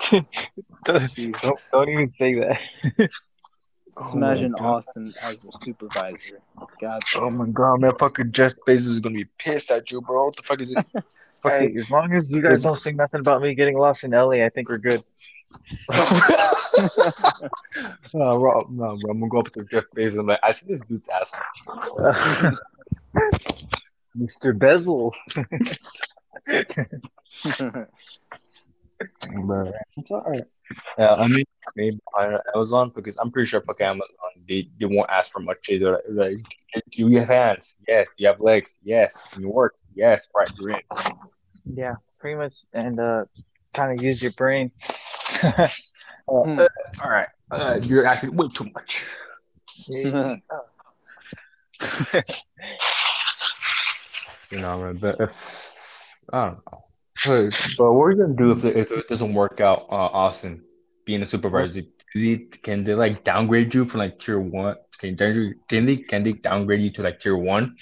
don't, 0.84 1.60
don't 1.72 1.88
even 1.88 2.12
say 2.18 2.34
that. 2.34 3.10
Just 3.98 4.14
Oh 4.14 4.16
imagine 4.16 4.54
Austin 4.54 5.12
as 5.24 5.44
a 5.44 5.52
supervisor. 5.58 6.40
God. 6.80 7.02
Oh 7.16 7.30
my 7.30 7.48
god, 7.50 7.80
man! 7.80 7.96
Fucking 7.98 8.32
Jeff 8.32 8.52
Bezos 8.66 8.88
is 8.88 9.00
gonna 9.00 9.16
be 9.16 9.26
pissed 9.38 9.70
at 9.70 9.90
you, 9.90 10.00
bro. 10.00 10.26
What 10.26 10.36
the 10.36 10.42
fuck 10.42 10.60
is 10.60 10.72
it? 10.72 10.78
Hey, 11.44 11.66
Fucking. 11.66 11.78
as 11.78 11.90
long 11.90 12.12
as 12.14 12.32
you 12.32 12.42
guys 12.42 12.64
don't 12.64 12.80
say 12.80 12.90
nothing 12.90 13.20
about 13.20 13.40
me 13.40 13.54
getting 13.54 13.78
lost 13.78 14.02
in 14.02 14.10
LA, 14.10 14.44
I 14.44 14.48
think 14.48 14.68
we're 14.68 14.78
good. 14.78 15.00
no, 18.12 18.40
bro, 18.40 18.66
no, 18.72 18.96
bro. 18.96 19.10
I'm 19.12 19.20
gonna 19.20 19.28
go 19.28 19.38
up 19.38 19.52
to 19.52 19.64
Jeff 19.70 19.84
Bezos. 19.96 20.18
and 20.18 20.26
be 20.26 20.32
Like, 20.32 20.40
I 20.42 20.50
see 20.50 20.66
this 20.66 20.80
dude's 20.80 21.08
ass. 21.10 21.32
Mr. 24.16 24.58
Bezel. 24.58 25.14
Bro, 29.44 29.72
it's 29.96 30.10
alright. 30.10 30.42
Yeah, 30.98 31.14
I 31.14 31.28
mean, 31.28 31.44
maybe 31.76 31.98
on 32.14 32.38
Amazon 32.54 32.92
because 32.94 33.16
I'm 33.18 33.30
pretty 33.30 33.46
sure 33.46 33.62
fucking 33.62 33.86
Amazon 33.86 34.06
they, 34.48 34.64
they 34.80 34.86
won't 34.86 35.10
ask 35.10 35.30
for 35.30 35.40
much. 35.40 35.58
They're 35.68 35.98
like, 36.08 36.36
like, 36.74 36.84
do 36.90 37.08
you 37.08 37.18
have 37.18 37.28
hands? 37.28 37.76
Yes. 37.86 38.08
Do 38.16 38.22
you 38.22 38.28
have 38.28 38.40
legs? 38.40 38.80
Yes. 38.82 39.26
Can 39.30 39.42
you 39.42 39.52
work? 39.52 39.74
Yes. 39.94 40.28
Right. 40.36 40.50
You're 40.58 40.70
in. 40.70 40.80
Yeah, 41.74 41.94
pretty 42.18 42.36
much. 42.36 42.54
And 42.72 42.98
uh, 42.98 43.24
kind 43.74 43.98
of 43.98 44.04
use 44.04 44.22
your 44.22 44.32
brain. 44.32 44.72
Hmm. 46.30 46.60
All 47.02 47.10
right. 47.10 47.26
Uh, 47.50 47.78
you're 47.80 48.06
asking 48.06 48.36
way 48.36 48.48
too 48.48 48.70
much. 48.74 49.06
You 54.50 54.60
know, 54.60 54.94
but 55.00 55.20
if 55.20 55.72
I 56.32 56.46
don't 56.46 56.54
know, 56.54 56.78
but, 57.24 57.74
but 57.78 57.92
what 57.92 58.04
are 58.04 58.10
you 58.12 58.16
gonna 58.18 58.34
do 58.34 58.52
if 58.52 58.64
it, 58.64 58.76
if 58.76 58.90
it 58.90 59.08
doesn't 59.08 59.34
work 59.34 59.60
out? 59.60 59.86
Uh, 59.90 59.94
Austin 59.94 60.62
being 61.04 61.22
a 61.22 61.26
supervisor, 61.26 61.80
Is 61.80 61.86
he, 62.14 62.36
can 62.62 62.84
they 62.84 62.94
like 62.94 63.24
downgrade 63.24 63.74
you 63.74 63.84
from 63.84 64.00
like 64.00 64.18
tier 64.18 64.40
one? 64.40 64.76
Can 64.98 65.16
they 65.16 65.52
can 65.68 65.86
they 65.86 65.96
can 65.96 66.24
they 66.24 66.32
downgrade 66.32 66.82
you 66.82 66.90
to 66.92 67.02
like 67.02 67.20
tier 67.20 67.36
one? 67.36 67.74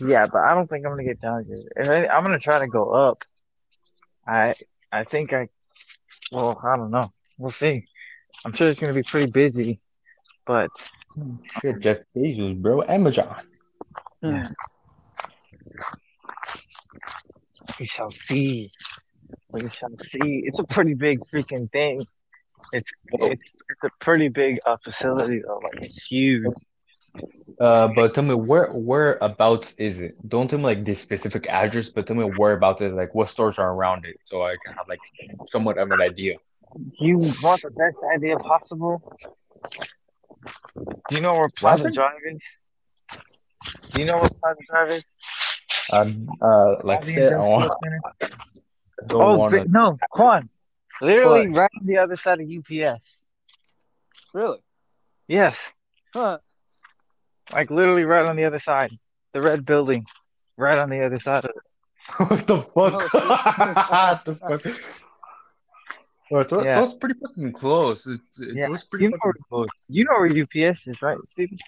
Yeah, 0.00 0.26
but 0.26 0.42
I 0.42 0.54
don't 0.54 0.68
think 0.68 0.84
I'm 0.84 0.92
gonna 0.92 1.04
get 1.04 1.20
downgraded. 1.20 1.66
If 1.76 1.88
I, 1.88 2.06
I'm 2.06 2.22
gonna 2.22 2.38
try 2.38 2.58
to 2.58 2.66
go 2.66 2.90
up. 2.90 3.22
I 4.26 4.54
I 4.90 5.04
think 5.04 5.32
I. 5.32 5.48
Well, 6.32 6.58
I 6.64 6.76
don't 6.76 6.90
know. 6.90 7.12
We'll 7.38 7.50
see. 7.50 7.84
I'm 8.44 8.52
sure 8.52 8.68
it's 8.68 8.80
gonna 8.80 8.92
be 8.92 9.02
pretty 9.02 9.30
busy, 9.30 9.80
but 10.46 10.70
Shit, 11.60 11.80
Jeff 11.80 11.98
Bezos, 12.16 12.60
bro, 12.60 12.82
Amazon. 12.82 13.36
Hmm. 14.22 14.42
We 17.78 17.86
shall 17.86 18.10
see. 18.10 18.70
We 19.50 19.68
shall 19.70 19.96
see. 20.00 20.42
It's 20.46 20.58
a 20.58 20.64
pretty 20.64 20.94
big 20.94 21.20
freaking 21.20 21.70
thing. 21.70 22.02
It's 22.72 22.90
it's 23.12 23.42
it's 23.68 23.84
a 23.84 23.90
pretty 24.00 24.28
big 24.28 24.58
uh, 24.66 24.76
facility 24.76 25.42
though. 25.46 25.60
Like 25.62 25.84
it's 25.84 26.04
huge. 26.06 26.46
Uh, 27.60 27.88
but 27.94 28.14
tell 28.14 28.24
me 28.24 28.34
where 28.34 28.70
whereabouts 28.72 29.74
is 29.74 30.00
it? 30.00 30.14
Don't 30.26 30.48
tell 30.48 30.58
me 30.58 30.64
like 30.64 30.84
the 30.84 30.94
specific 30.94 31.46
address, 31.48 31.88
but 31.88 32.06
tell 32.06 32.16
me 32.16 32.24
whereabouts 32.36 32.82
is, 32.82 32.94
like 32.94 33.14
what 33.14 33.30
stores 33.30 33.58
are 33.58 33.72
around 33.72 34.04
it, 34.04 34.16
so 34.24 34.42
I 34.42 34.56
can 34.64 34.74
have 34.74 34.88
like 34.88 35.00
somewhat 35.46 35.78
of 35.78 35.90
an 35.90 36.00
idea. 36.00 36.34
You 36.98 37.18
want 37.18 37.62
the 37.62 37.70
best 37.70 37.96
idea 38.12 38.36
possible? 38.38 39.00
Do 40.76 41.16
you 41.16 41.20
know 41.20 41.34
where 41.34 41.48
Plaza? 41.50 41.90
Drive 41.90 42.18
is? 42.28 42.40
Do 43.92 44.00
you 44.00 44.06
know 44.06 44.16
where 44.16 44.30
Plaza 44.40 44.60
Drive 44.68 44.90
is? 44.90 45.16
Um, 45.92 46.28
uh, 46.40 46.76
like 46.82 47.04
I 47.04 47.08
said, 47.08 47.32
I 47.34 47.38
want, 47.48 47.72
Center? 47.82 48.00
I 48.22 49.06
don't 49.06 49.22
Oh, 49.22 49.36
wanna- 49.36 49.64
no, 49.66 49.98
Quan. 50.10 50.48
Literally 51.00 51.48
right 51.48 51.70
on 51.80 51.86
the 51.86 51.98
other 51.98 52.16
side 52.16 52.40
of 52.40 52.48
UPS. 52.48 53.16
Really? 54.32 54.58
Yes, 55.28 55.58
Huh. 56.12 56.38
like 57.52 57.70
literally 57.70 58.04
right 58.04 58.24
on 58.24 58.36
the 58.36 58.44
other 58.44 58.60
side. 58.60 58.96
The 59.32 59.42
red 59.42 59.64
building, 59.66 60.06
right 60.56 60.78
on 60.78 60.88
the 60.90 61.04
other 61.04 61.18
side 61.18 61.44
of 61.44 61.50
it. 61.56 62.28
what 62.28 62.46
the 62.46 62.62
fuck? 62.62 62.74
Oh, 62.76 63.00
shit. 64.24 64.40
what 64.40 64.62
the 64.62 64.72
fuck? 64.72 64.80
Well, 66.30 66.48
so, 66.48 66.64
Yeah. 66.64 66.72
so 66.74 66.84
it's 66.84 66.94
pretty 66.96 67.18
fucking 67.20 67.52
close. 67.52 68.06
It's, 68.06 68.40
it's, 68.40 68.56
Yeah. 68.56 68.68
it's 68.72 68.86
pretty 68.86 69.04
You 69.04 69.10
know 69.10 69.18
fucking 69.22 69.42
close. 69.48 69.68
You 69.88 70.04
know 70.04 70.12
where 70.18 70.30
UPS 70.42 70.86
is, 70.86 71.02
right, 71.02 71.18
Steven? 71.28 71.58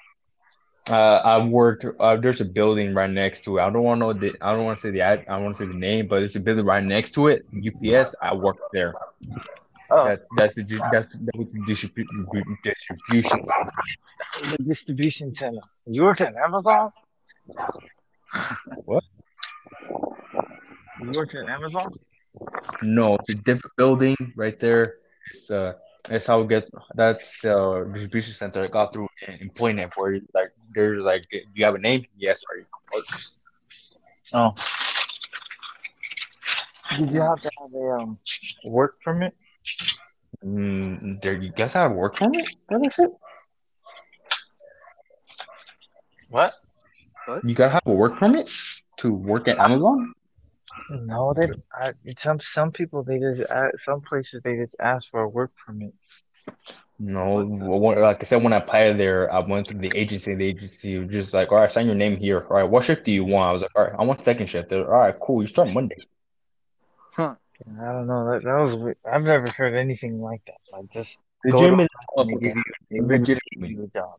Uh, 0.88 1.21
I 1.25 1.45
worked. 1.45 1.85
Uh, 1.99 2.16
there's 2.16 2.40
a 2.40 2.45
building 2.45 2.95
right 2.95 3.11
next 3.11 3.43
to 3.45 3.59
it. 3.59 3.62
I 3.62 3.71
don't 3.71 3.83
want 3.83 4.00
to 4.00 4.07
know 4.07 4.12
the. 4.12 4.35
I 4.40 4.52
don't 4.52 4.64
want 4.64 4.78
to 4.78 4.83
say 4.83 4.90
the. 4.90 5.02
I 5.02 5.37
want 5.38 5.57
to 5.57 5.59
say 5.64 5.66
the 5.66 5.75
name, 5.78 6.07
but 6.07 6.21
there's 6.21 6.37
a 6.37 6.40
building 6.40 6.64
right 6.64 6.85
next 6.85 7.11
to 7.12 7.26
it. 7.28 7.45
UPS. 7.55 8.14
I 8.23 8.35
worked 8.35 8.61
there. 8.73 8.95
Oh, 9.90 10.05
That, 10.09 10.21
that's 10.37 10.55
the. 10.55 10.62
That's 10.93 11.12
that 11.19 11.37
was 11.37 11.52
the 11.52 11.61
distribu- 11.61 12.57
distribution. 12.62 13.45
center. 13.45 14.57
the 14.57 14.62
distribution 14.62 15.35
center. 15.35 15.61
You 15.87 16.05
work 16.05 16.21
at 16.21 16.37
Amazon? 16.37 16.93
What? 18.85 19.05
You 21.02 21.12
work 21.12 21.35
at 21.35 21.49
Amazon? 21.49 21.93
No, 22.83 23.16
it's 23.16 23.31
a 23.31 23.35
different 23.35 23.75
building 23.76 24.16
right 24.37 24.59
there. 24.61 24.95
It's 25.31 25.50
uh, 25.50 25.73
it's 26.11 26.27
how 26.27 26.41
it 26.41 26.49
gets. 26.49 26.71
That's 26.95 27.41
the 27.41 27.91
distribution 27.93 28.33
center 28.33 28.65
I 28.65 28.69
got 28.69 28.93
through 28.93 29.09
in 29.27 29.35
employment 29.41 29.93
where 29.97 30.15
you, 30.15 30.23
like 30.35 30.51
there's 30.75 31.01
like, 31.01 31.27
do 31.31 31.41
you 31.55 31.65
have 31.65 31.75
a 31.75 31.79
name? 31.79 32.05
Yes. 32.17 32.43
Are 32.51 32.57
you? 32.59 32.65
Oh. 34.33 34.55
Did 36.97 37.11
you 37.11 37.21
have 37.21 37.41
to 37.41 37.51
have 37.61 37.73
a 37.75 37.91
um 38.01 38.19
work 38.65 39.01
permit? 39.03 39.35
Mm, 40.45 41.21
there, 41.23 41.35
you 41.35 41.51
guys 41.51 41.73
have 41.73 41.91
a 41.91 41.95
work 41.95 42.17
permit 42.17 42.47
for 42.69 42.79
that 42.79 42.93
shit? 42.93 43.11
What? 46.29 46.53
You 47.43 47.55
gotta 47.55 47.73
have 47.73 47.83
a 47.87 47.93
work 47.93 48.17
permit 48.17 48.51
to 48.99 49.13
work 49.13 49.49
at 49.49 49.59
Amazon? 49.59 50.13
No, 50.88 51.35
they. 51.35 51.49
I, 51.73 51.93
some 52.19 52.40
some 52.40 52.71
people 52.71 53.02
they 53.02 53.19
just 53.19 53.50
uh, 53.50 53.71
some 53.76 54.00
places 54.00 54.43
they 54.43 54.57
just 54.57 54.76
ask 54.81 55.11
for 55.11 55.21
a 55.21 55.28
work 55.28 55.50
permit. 55.64 55.93
No, 56.99 57.35
like 57.35 58.16
I 58.21 58.25
said, 58.25 58.43
when 58.43 58.55
I 58.55 58.59
applied 58.59 58.99
there, 58.99 59.33
I 59.33 59.47
went 59.47 59.66
through 59.66 59.81
the 59.81 59.95
agency. 59.95 60.35
The 60.35 60.47
agency 60.47 60.99
was 60.99 61.11
just 61.11 61.35
like, 61.35 61.52
all 61.52 61.59
right, 61.59 61.71
sign 61.71 61.87
your 61.87 61.95
name 61.95 62.16
here. 62.16 62.47
All 62.49 62.57
right, 62.57 62.71
what 62.71 62.85
shift 62.85 63.05
do 63.05 63.12
you 63.12 63.25
want? 63.25 63.50
I 63.50 63.52
was 63.52 63.62
like, 63.62 63.71
all 63.76 63.85
right, 63.85 63.93
I 63.99 64.05
want 64.05 64.25
second 64.25 64.49
shift. 64.49 64.71
They're, 64.71 64.87
all 64.87 65.00
right, 65.00 65.14
cool. 65.23 65.43
You 65.43 65.49
start 65.49 65.69
Monday. 65.71 65.99
Huh. 67.14 67.35
I 67.81 67.85
don't 67.85 68.07
know. 68.07 68.31
That 68.31 68.45
that 68.45 68.61
was. 68.61 68.75
weird. 68.75 68.97
I've 69.11 69.23
never 69.23 69.49
heard 69.50 69.75
anything 69.75 70.21
like 70.21 70.43
that. 70.47 70.57
Like 70.73 70.90
just 70.90 71.21
go 71.50 71.52
to 71.52 71.59
Legitimately, 71.59 71.88
and 72.16 72.31
they 72.31 72.35
give 72.37 72.57
you, 72.57 72.62
they 73.11 73.19
give 73.19 73.71
you 73.71 73.85
a 73.85 73.88
job. 73.88 74.14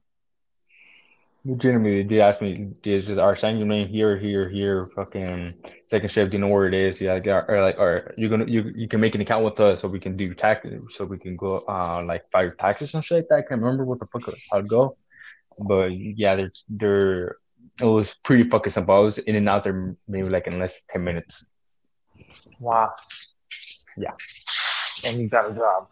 Legitimately, 1.47 2.03
they 2.03 2.21
ask 2.21 2.41
me, 2.41 2.69
is 2.83 3.09
right, 3.09 3.37
sign 3.37 3.57
your 3.57 3.67
name 3.67 3.87
here, 3.87 4.17
here, 4.17 4.49
here. 4.49 4.87
Fucking 4.95 5.53
second 5.83 6.11
shift. 6.11 6.31
Do 6.31 6.37
you 6.37 6.43
know 6.43 6.53
where 6.53 6.65
it 6.65 6.73
is? 6.73 6.99
Yeah, 7.01 7.13
like, 7.13 7.27
or 7.27 7.61
like, 7.61 7.79
or 7.79 8.13
you're 8.17 8.29
gonna, 8.29 8.45
you, 8.45 8.71
you 8.75 8.87
can 8.87 8.99
make 8.99 9.15
an 9.15 9.21
account 9.21 9.45
with 9.45 9.59
us 9.59 9.81
so 9.81 9.87
we 9.87 9.99
can 9.99 10.15
do 10.15 10.33
taxes, 10.33 10.85
so 10.95 11.05
we 11.05 11.17
can 11.17 11.35
go, 11.37 11.63
uh, 11.67 12.03
like 12.05 12.21
your 12.35 12.53
taxes 12.55 12.93
and 12.93 13.03
shit 13.03 13.17
like 13.17 13.27
that. 13.29 13.35
I 13.35 13.41
can't 13.47 13.61
remember 13.61 13.85
what 13.85 13.99
the 13.99 14.05
fuck 14.07 14.29
how 14.51 14.61
to 14.61 14.67
go, 14.67 14.93
but 15.59 15.91
yeah, 15.91 16.35
they're, 16.35 16.51
they're. 16.79 17.35
It 17.81 17.85
was 17.85 18.15
pretty 18.23 18.49
fucking 18.49 18.71
simple. 18.71 18.95
I 18.95 18.99
was 18.99 19.17
in 19.19 19.35
and 19.35 19.49
out 19.49 19.63
there 19.63 19.95
maybe 20.07 20.29
like 20.29 20.47
in 20.47 20.59
less 20.59 20.73
than 20.73 20.87
ten 20.89 21.03
minutes. 21.03 21.47
Wow. 22.59 22.91
Yeah. 23.97 24.13
And 25.03 25.19
you 25.19 25.27
got 25.27 25.51
a 25.51 25.53
job. 25.53 25.87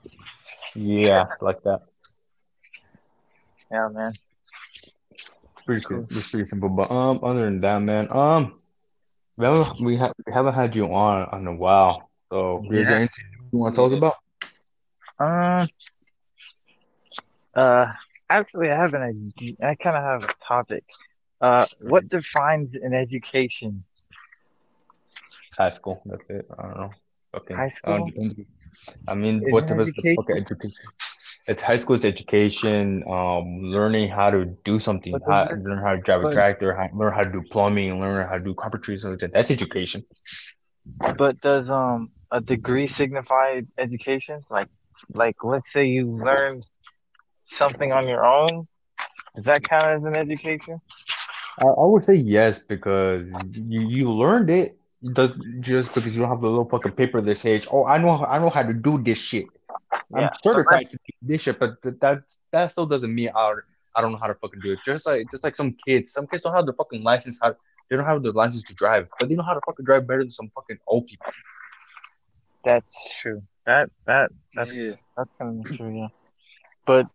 Yeah, 0.73 1.25
like 1.41 1.61
that. 1.63 1.81
Yeah, 3.71 3.87
man. 3.91 4.13
Pretty 5.65 5.81
sim- 5.81 6.05
it's 6.11 6.29
pretty 6.29 6.45
simple. 6.45 6.69
But 6.69 6.91
um, 6.91 7.19
other 7.23 7.43
than 7.45 7.59
that, 7.61 7.81
man, 7.81 8.07
um, 8.11 8.53
we 9.37 9.45
haven't 9.45 9.81
we, 9.81 9.97
ha- 9.97 10.11
we 10.25 10.33
haven't 10.33 10.53
had 10.53 10.75
you 10.75 10.85
on 10.93 11.39
in 11.39 11.47
a 11.47 11.53
while. 11.55 12.09
So 12.31 12.63
is 12.71 12.87
there 12.87 12.97
Yeah. 12.97 12.97
anything 12.97 13.25
you 13.51 13.59
want 13.59 13.73
to 13.73 13.77
tell 13.77 13.85
us 13.85 13.93
about? 13.93 14.13
Um. 15.19 15.67
Uh. 17.55 17.87
Actually, 18.29 18.71
I 18.71 18.75
have 18.75 18.93
an. 18.93 19.01
idea- 19.03 19.55
I 19.61 19.75
kind 19.75 19.95
of 19.95 20.03
have 20.03 20.23
a 20.23 20.33
topic. 20.47 20.83
Uh, 21.41 21.65
what 21.81 22.07
defines 22.09 22.75
an 22.75 22.93
education? 22.93 23.83
high 25.57 25.69
school. 25.69 26.01
That's 26.05 26.29
it. 26.29 26.45
I 26.57 26.63
don't 26.63 26.77
know. 26.77 26.91
Okay. 27.35 27.53
High 27.53 27.69
school? 27.69 28.09
I 29.07 29.13
mean, 29.15 29.41
Is 29.43 29.53
what 29.53 29.63
it 29.63 29.67
the 29.69 29.75
rest 29.75 29.97
of 29.97 30.25
the 30.27 30.33
education? 30.33 30.85
It's 31.47 31.61
high 31.61 31.77
school. 31.77 31.95
It's 31.95 32.05
education. 32.05 33.03
Um, 33.07 33.61
learning 33.61 34.09
how 34.09 34.31
to 34.31 34.45
do 34.65 34.79
something. 34.79 35.19
How, 35.27 35.47
learn 35.49 35.77
how 35.77 35.91
to 35.95 36.01
drive 36.01 36.23
a 36.23 36.31
tractor. 36.31 36.73
How, 36.73 36.89
learn 36.93 37.13
how 37.13 37.23
to 37.23 37.31
do 37.31 37.41
plumbing. 37.51 37.99
Learn 37.99 38.27
how 38.27 38.37
to 38.37 38.43
do 38.43 38.53
carpentry. 38.55 38.97
Something 38.97 39.13
like 39.13 39.31
that. 39.31 39.33
That's 39.33 39.51
education. 39.51 40.03
But 41.17 41.41
does 41.41 41.69
um 41.69 42.11
a 42.31 42.41
degree 42.41 42.87
signify 42.87 43.61
education? 43.77 44.43
Like 44.49 44.69
like 45.13 45.43
let's 45.43 45.71
say 45.71 45.85
you 45.85 46.07
learned 46.07 46.65
something 47.45 47.91
on 47.91 48.07
your 48.07 48.25
own. 48.25 48.67
Does 49.35 49.45
that 49.45 49.63
count 49.63 49.85
as 49.85 50.03
an 50.03 50.15
education? 50.15 50.81
I, 51.59 51.65
I 51.65 51.85
would 51.85 52.03
say 52.03 52.15
yes 52.15 52.59
because 52.59 53.31
you 53.53 53.81
you 53.81 54.11
learned 54.11 54.49
it. 54.49 54.77
Does 55.13 55.37
just 55.59 55.93
because 55.93 56.15
you 56.15 56.21
don't 56.21 56.29
have 56.29 56.41
the 56.41 56.47
little 56.49 56.67
fucking 56.67 56.93
paper 56.93 57.21
that 57.21 57.37
says, 57.37 57.67
"Oh, 57.71 57.85
I 57.85 57.99
know 57.99 58.25
I 58.27 58.39
know 58.39 58.49
how 58.49 58.63
to 58.63 58.73
do 58.73 59.01
this 59.01 59.19
shit." 59.19 59.45
I'm 60.13 60.21
Yeah, 60.21 60.29
but 60.29 60.43
certified 60.43 60.89
to 60.91 60.97
do 60.97 61.13
this 61.21 61.41
shit, 61.41 61.59
but 61.59 61.81
th- 61.81 61.95
that 61.99 62.19
that 62.51 62.71
still 62.71 62.85
doesn't 62.85 63.13
mean 63.13 63.29
I 63.35 63.51
I 63.95 64.01
don't 64.01 64.11
know 64.11 64.17
how 64.17 64.27
to 64.27 64.35
fucking 64.35 64.59
do 64.59 64.73
it. 64.73 64.79
Just 64.85 65.05
like 65.05 65.25
just 65.31 65.43
like 65.43 65.55
some 65.55 65.75
kids, 65.85 66.11
some 66.11 66.27
kids 66.27 66.43
don't 66.43 66.53
have 66.53 66.65
the 66.65 66.73
fucking 66.73 67.01
license. 67.03 67.39
How 67.41 67.53
they 67.89 67.95
don't 67.95 68.05
have 68.05 68.21
the 68.23 68.31
license 68.31 68.63
to 68.65 68.73
drive, 68.73 69.07
but 69.19 69.29
they 69.29 69.35
know 69.35 69.43
how 69.43 69.53
to 69.53 69.61
fucking 69.65 69.85
drive 69.85 70.07
better 70.07 70.19
than 70.21 70.31
some 70.31 70.47
fucking 70.49 70.77
old 70.87 71.05
people. 71.07 71.31
That's 72.63 73.09
true. 73.21 73.41
That 73.65 73.89
that 74.05 74.29
that's 74.53 74.73
Yeah. 74.73 74.93
that's 75.17 75.31
kind 75.39 75.65
of 75.65 75.77
true, 75.77 75.95
yeah. 75.97 76.07
But 76.85 77.07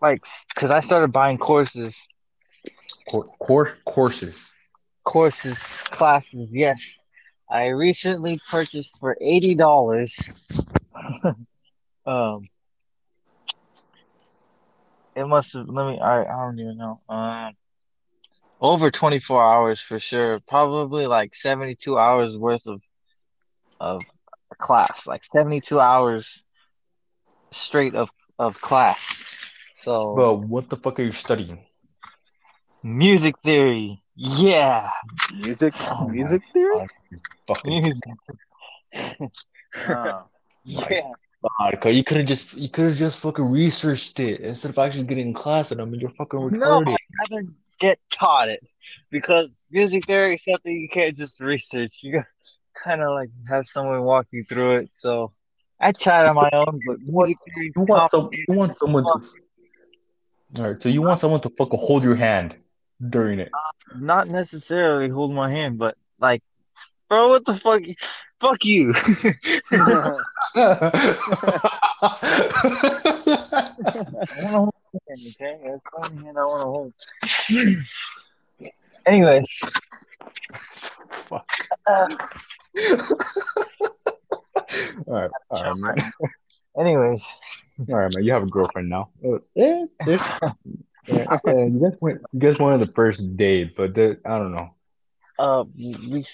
like, 0.00 0.20
cause 0.54 0.70
I 0.70 0.80
started 0.80 1.12
buying 1.12 1.38
courses, 1.38 1.96
Cour- 3.10 3.26
course 3.38 3.72
courses. 3.84 4.52
courses, 5.04 5.56
classes. 5.84 6.54
Yes, 6.56 7.02
I 7.50 7.66
recently 7.68 8.38
purchased 8.50 8.98
for 9.00 9.16
eighty 9.20 9.54
dollars. 9.54 10.16
um, 12.06 12.48
it 15.16 15.26
must 15.26 15.54
have. 15.54 15.68
Let 15.68 15.86
me. 15.86 16.00
I 16.00 16.22
I 16.22 16.44
don't 16.46 16.58
even 16.58 16.78
know. 16.78 17.00
Um, 17.08 17.52
over 18.60 18.90
twenty 18.90 19.18
four 19.20 19.42
hours 19.42 19.80
for 19.80 19.98
sure. 19.98 20.38
Probably 20.48 21.06
like 21.06 21.34
seventy 21.34 21.74
two 21.74 21.98
hours 21.98 22.36
worth 22.36 22.66
of 22.66 22.82
of 23.80 24.02
class. 24.58 25.06
Like 25.06 25.24
seventy 25.24 25.60
two 25.60 25.80
hours 25.80 26.44
straight 27.52 27.94
of 27.94 28.10
of 28.38 28.60
class. 28.60 29.22
So 29.76 30.14
But 30.14 30.34
what 30.48 30.70
the 30.70 30.76
fuck 30.76 30.98
are 30.98 31.02
you 31.02 31.12
studying? 31.12 31.64
music 32.82 33.34
theory. 33.42 34.02
Yeah, 34.16 34.90
Music, 35.34 35.74
Oh 35.90 36.08
music 36.08 36.42
theory. 36.52 36.78
God, 36.78 36.88
fucking 37.48 37.82
music. 37.82 38.02
Ah. 39.88 40.26
Yeah. 40.64 41.12
God, 41.58 41.78
'cause 41.80 41.94
you 41.94 42.02
could 42.02 42.16
have 42.16 42.26
just 42.26 42.54
you 42.54 42.70
could 42.70 42.86
have 42.86 42.96
just 42.96 43.18
fucking 43.20 43.44
researched 43.44 44.18
it 44.18 44.40
instead 44.40 44.70
of 44.70 44.78
actually 44.78 45.04
getting 45.04 45.28
in 45.28 45.34
class 45.34 45.70
and 45.70 45.80
I 45.80 45.84
mean 45.84 46.00
you're 46.00 46.10
fucking 46.10 46.40
No, 46.40 46.80
retarded. 46.80 46.96
I'd 47.20 47.30
rather 47.30 47.46
get 47.78 47.98
taught 48.10 48.48
it 48.48 48.66
because 49.10 49.62
music 49.70 50.06
theory 50.06 50.36
is 50.36 50.44
something 50.44 50.74
you 50.74 50.88
can't 50.88 51.14
just 51.14 51.40
research. 51.40 52.00
You 52.02 52.14
got 52.14 52.26
kind 52.82 53.02
of 53.02 53.10
like 53.10 53.28
have 53.48 53.66
someone 53.66 54.02
walk 54.02 54.28
you 54.30 54.42
through 54.44 54.76
it. 54.76 54.94
So 54.94 55.32
I 55.80 55.92
tried 55.92 56.26
on 56.26 56.36
my 56.36 56.48
own, 56.52 56.80
but 56.86 56.98
music 57.00 57.36
theory 57.44 57.72
You 57.76 57.82
want 57.84 58.10
some 58.10 58.30
you 58.32 58.54
want 58.54 58.76
someone 58.76 59.04
to 59.04 59.10
uh, 59.10 60.62
All 60.62 60.70
right, 60.72 60.80
so 60.82 60.88
you 60.88 61.02
want 61.02 61.20
someone 61.20 61.40
to 61.42 61.50
fucking 61.58 61.78
hold 61.78 62.04
your 62.04 62.16
hand 62.16 62.56
during 63.10 63.38
it. 63.38 63.50
Not 63.96 64.28
necessarily 64.28 65.10
hold 65.10 65.32
my 65.34 65.50
hand, 65.50 65.78
but 65.78 65.96
like, 66.18 66.42
bro, 67.08 67.28
what 67.28 67.44
the 67.44 67.56
fuck? 67.56 67.82
Fuck 68.40 68.64
you. 68.64 68.94
I 68.94 70.60
want 74.36 74.52
to 74.52 74.58
hold 74.58 74.74
your 74.92 75.16
okay? 75.30 75.58
That's 75.64 75.80
the 75.84 75.98
only 75.98 76.24
hand 76.24 76.38
I 76.38 76.44
want 76.44 76.60
to 76.60 76.66
hold. 76.66 76.92
Anyway. 79.06 79.44
Fuck. 81.10 81.46
Uh, 81.86 82.08
all 85.06 85.14
right, 85.14 85.30
all 85.50 85.62
right, 85.62 85.76
man. 85.76 86.12
anyways. 86.78 87.24
All 87.88 87.96
right, 87.96 88.14
man. 88.14 88.24
You 88.24 88.32
have 88.32 88.42
a 88.44 88.46
girlfriend 88.46 88.88
now. 88.88 89.10
Uh, 89.24 89.38
yeah, 89.54 89.84
yeah, 90.06 90.38
yeah, 91.06 91.26
you 91.46 91.80
guys 91.82 91.98
went. 92.00 92.20
You 92.32 92.40
guys 92.40 92.58
went 92.58 92.74
on 92.74 92.80
the 92.80 92.86
first 92.86 93.36
date, 93.36 93.74
but 93.76 93.90
I 93.98 94.16
don't 94.24 94.52
know. 94.54 94.74
Uh, 95.38 95.64
we. 95.76 96.24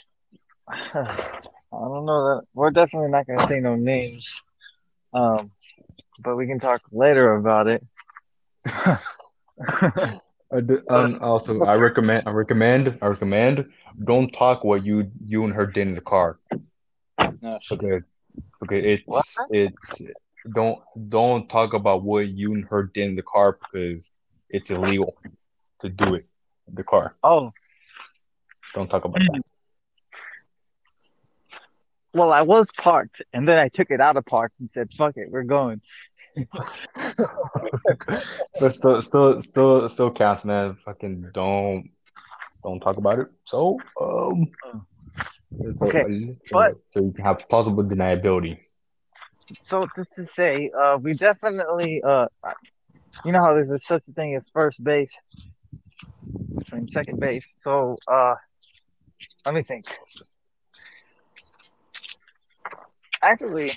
I 0.94 1.36
don't 1.72 2.04
know 2.04 2.36
that 2.36 2.42
we're 2.54 2.70
definitely 2.70 3.10
not 3.10 3.26
gonna 3.26 3.46
say 3.46 3.60
no 3.60 3.74
names. 3.76 4.42
Um, 5.12 5.50
but 6.20 6.36
we 6.36 6.46
can 6.46 6.60
talk 6.60 6.82
later 6.92 7.34
about 7.34 7.66
it. 7.66 7.84
I 10.52 10.60
do, 10.60 10.82
um, 10.90 11.18
also, 11.20 11.62
I 11.64 11.76
recommend. 11.76 12.26
I 12.26 12.30
recommend. 12.30 12.98
I 13.02 13.06
recommend. 13.06 13.70
Don't 14.04 14.28
talk 14.30 14.64
what 14.64 14.84
you 14.84 15.10
you 15.24 15.44
and 15.44 15.52
her 15.54 15.66
did 15.66 15.88
in 15.88 15.94
the 15.94 16.00
car. 16.00 16.38
No, 17.40 17.58
shit. 17.62 17.82
Okay, 17.82 18.06
okay. 18.64 18.94
It's 18.94 19.04
What? 19.06 19.24
it's 19.50 20.02
don't 20.54 20.80
don't 21.08 21.48
talk 21.48 21.72
about 21.74 22.02
what 22.02 22.28
you 22.28 22.54
and 22.54 22.64
her 22.66 22.84
did 22.84 23.08
in 23.10 23.14
the 23.14 23.22
car 23.22 23.58
because 23.60 24.12
it's 24.48 24.70
illegal 24.70 25.16
to 25.80 25.88
do 25.88 26.14
it 26.14 26.26
in 26.68 26.74
the 26.74 26.84
car. 26.84 27.16
oh, 27.22 27.52
Don't 28.74 28.88
talk 28.90 29.04
about 29.04 29.20
that. 29.20 29.42
Well, 32.12 32.32
I 32.32 32.42
was 32.42 32.70
parked, 32.72 33.22
and 33.32 33.46
then 33.46 33.58
I 33.58 33.68
took 33.68 33.90
it 33.90 34.00
out 34.00 34.16
of 34.16 34.24
park 34.26 34.52
and 34.60 34.70
said, 34.70 34.92
"Fuck 34.92 35.16
it, 35.16 35.30
we're 35.30 35.42
going." 35.44 35.80
but 38.60 38.74
still, 38.74 39.02
still, 39.02 39.40
still, 39.42 39.88
still 39.88 40.10
counts, 40.10 40.44
man. 40.44 40.76
Fucking 40.84 41.30
don't, 41.32 41.90
don't 42.62 42.80
talk 42.80 42.96
about 42.96 43.18
it. 43.18 43.28
So, 43.44 43.78
um, 44.00 44.46
it's 45.60 45.82
a- 45.82 45.86
Okay, 45.86 46.04
but- 46.52 46.76
so 46.90 47.00
you 47.00 47.12
can 47.12 47.24
have 47.24 47.48
plausible 47.48 47.84
deniability. 47.84 48.58
So 49.64 49.88
just 49.96 50.14
to 50.14 50.24
say, 50.24 50.70
uh, 50.70 50.98
we 51.00 51.14
definitely, 51.14 52.02
uh, 52.04 52.26
you 53.24 53.32
know 53.32 53.42
how 53.42 53.54
there's 53.54 53.70
a, 53.70 53.80
such 53.80 54.06
a 54.06 54.12
thing 54.12 54.36
as 54.36 54.48
first 54.50 54.82
base 54.82 55.10
and 56.70 56.88
second 56.90 57.18
base. 57.18 57.44
So, 57.56 57.96
uh, 58.06 58.36
let 59.44 59.54
me 59.54 59.62
think. 59.62 59.86
Actually, 63.22 63.72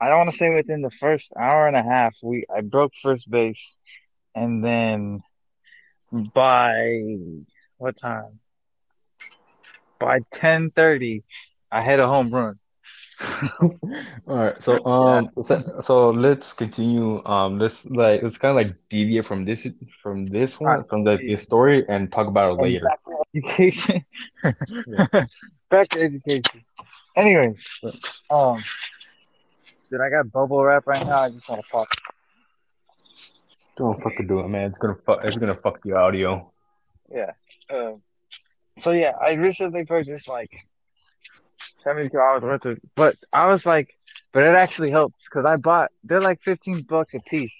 I 0.00 0.08
don't 0.08 0.18
want 0.18 0.30
to 0.30 0.36
say 0.36 0.50
within 0.50 0.82
the 0.82 0.90
first 0.90 1.32
hour 1.38 1.66
and 1.68 1.76
a 1.76 1.82
half, 1.82 2.16
we 2.22 2.44
I 2.54 2.60
broke 2.60 2.92
first 3.00 3.30
base, 3.30 3.76
and 4.34 4.64
then 4.64 5.22
by 6.34 7.16
what 7.78 7.96
time? 7.96 8.40
By 10.00 10.20
ten 10.32 10.70
thirty, 10.70 11.22
I 11.70 11.82
hit 11.82 12.00
a 12.00 12.08
home 12.08 12.30
run. 12.30 12.58
All 13.60 13.78
right, 14.26 14.60
so 14.60 14.84
um, 14.84 15.30
so, 15.44 15.62
so 15.82 16.08
let's 16.10 16.52
continue. 16.52 17.24
Um, 17.24 17.60
let's 17.60 17.86
like 17.86 18.22
let's 18.22 18.38
kind 18.38 18.58
of 18.58 18.66
like 18.66 18.74
deviate 18.90 19.26
from 19.26 19.44
this 19.44 19.68
from 20.02 20.24
this 20.24 20.58
one 20.58 20.84
from 20.88 21.04
the, 21.04 21.18
the 21.18 21.36
story 21.36 21.84
and 21.88 22.10
talk 22.10 22.26
about 22.26 22.58
it 22.58 22.62
later. 22.62 22.88
Back 22.92 23.00
to 23.04 23.20
education. 23.34 24.04
Yeah. 24.86 25.06
Back 25.70 25.88
to 25.90 26.00
education. 26.00 26.64
Anyway, 27.14 27.54
um, 28.30 28.58
dude, 29.90 30.00
I 30.00 30.08
got 30.08 30.32
bubble 30.32 30.62
wrap 30.64 30.86
right 30.86 31.04
now. 31.06 31.20
I 31.22 31.30
just 31.30 31.48
want 31.48 31.62
to 31.62 31.68
pop. 31.70 31.88
Don't 33.76 34.00
fucking 34.02 34.26
do 34.26 34.40
it, 34.40 34.48
man. 34.48 34.70
It's 34.70 34.78
gonna 34.78 34.96
fuck. 35.06 35.20
It's 35.24 35.38
gonna 35.38 35.54
fuck 35.54 35.82
the 35.82 35.96
audio. 35.96 36.46
Yeah. 37.08 37.32
Um, 37.70 38.02
so 38.80 38.92
yeah, 38.92 39.12
I 39.20 39.34
recently 39.34 39.84
purchased 39.84 40.28
like 40.28 40.50
seventy-two 41.82 42.18
hours 42.18 42.42
worth 42.42 42.64
of, 42.66 42.78
but 42.94 43.14
I 43.32 43.46
was 43.46 43.64
like, 43.66 43.94
but 44.32 44.42
it 44.44 44.54
actually 44.54 44.90
helps 44.90 45.16
because 45.24 45.44
I 45.46 45.56
bought. 45.56 45.90
They're 46.04 46.20
like 46.20 46.40
fifteen 46.40 46.82
bucks 46.82 47.14
a 47.14 47.20
piece. 47.20 47.52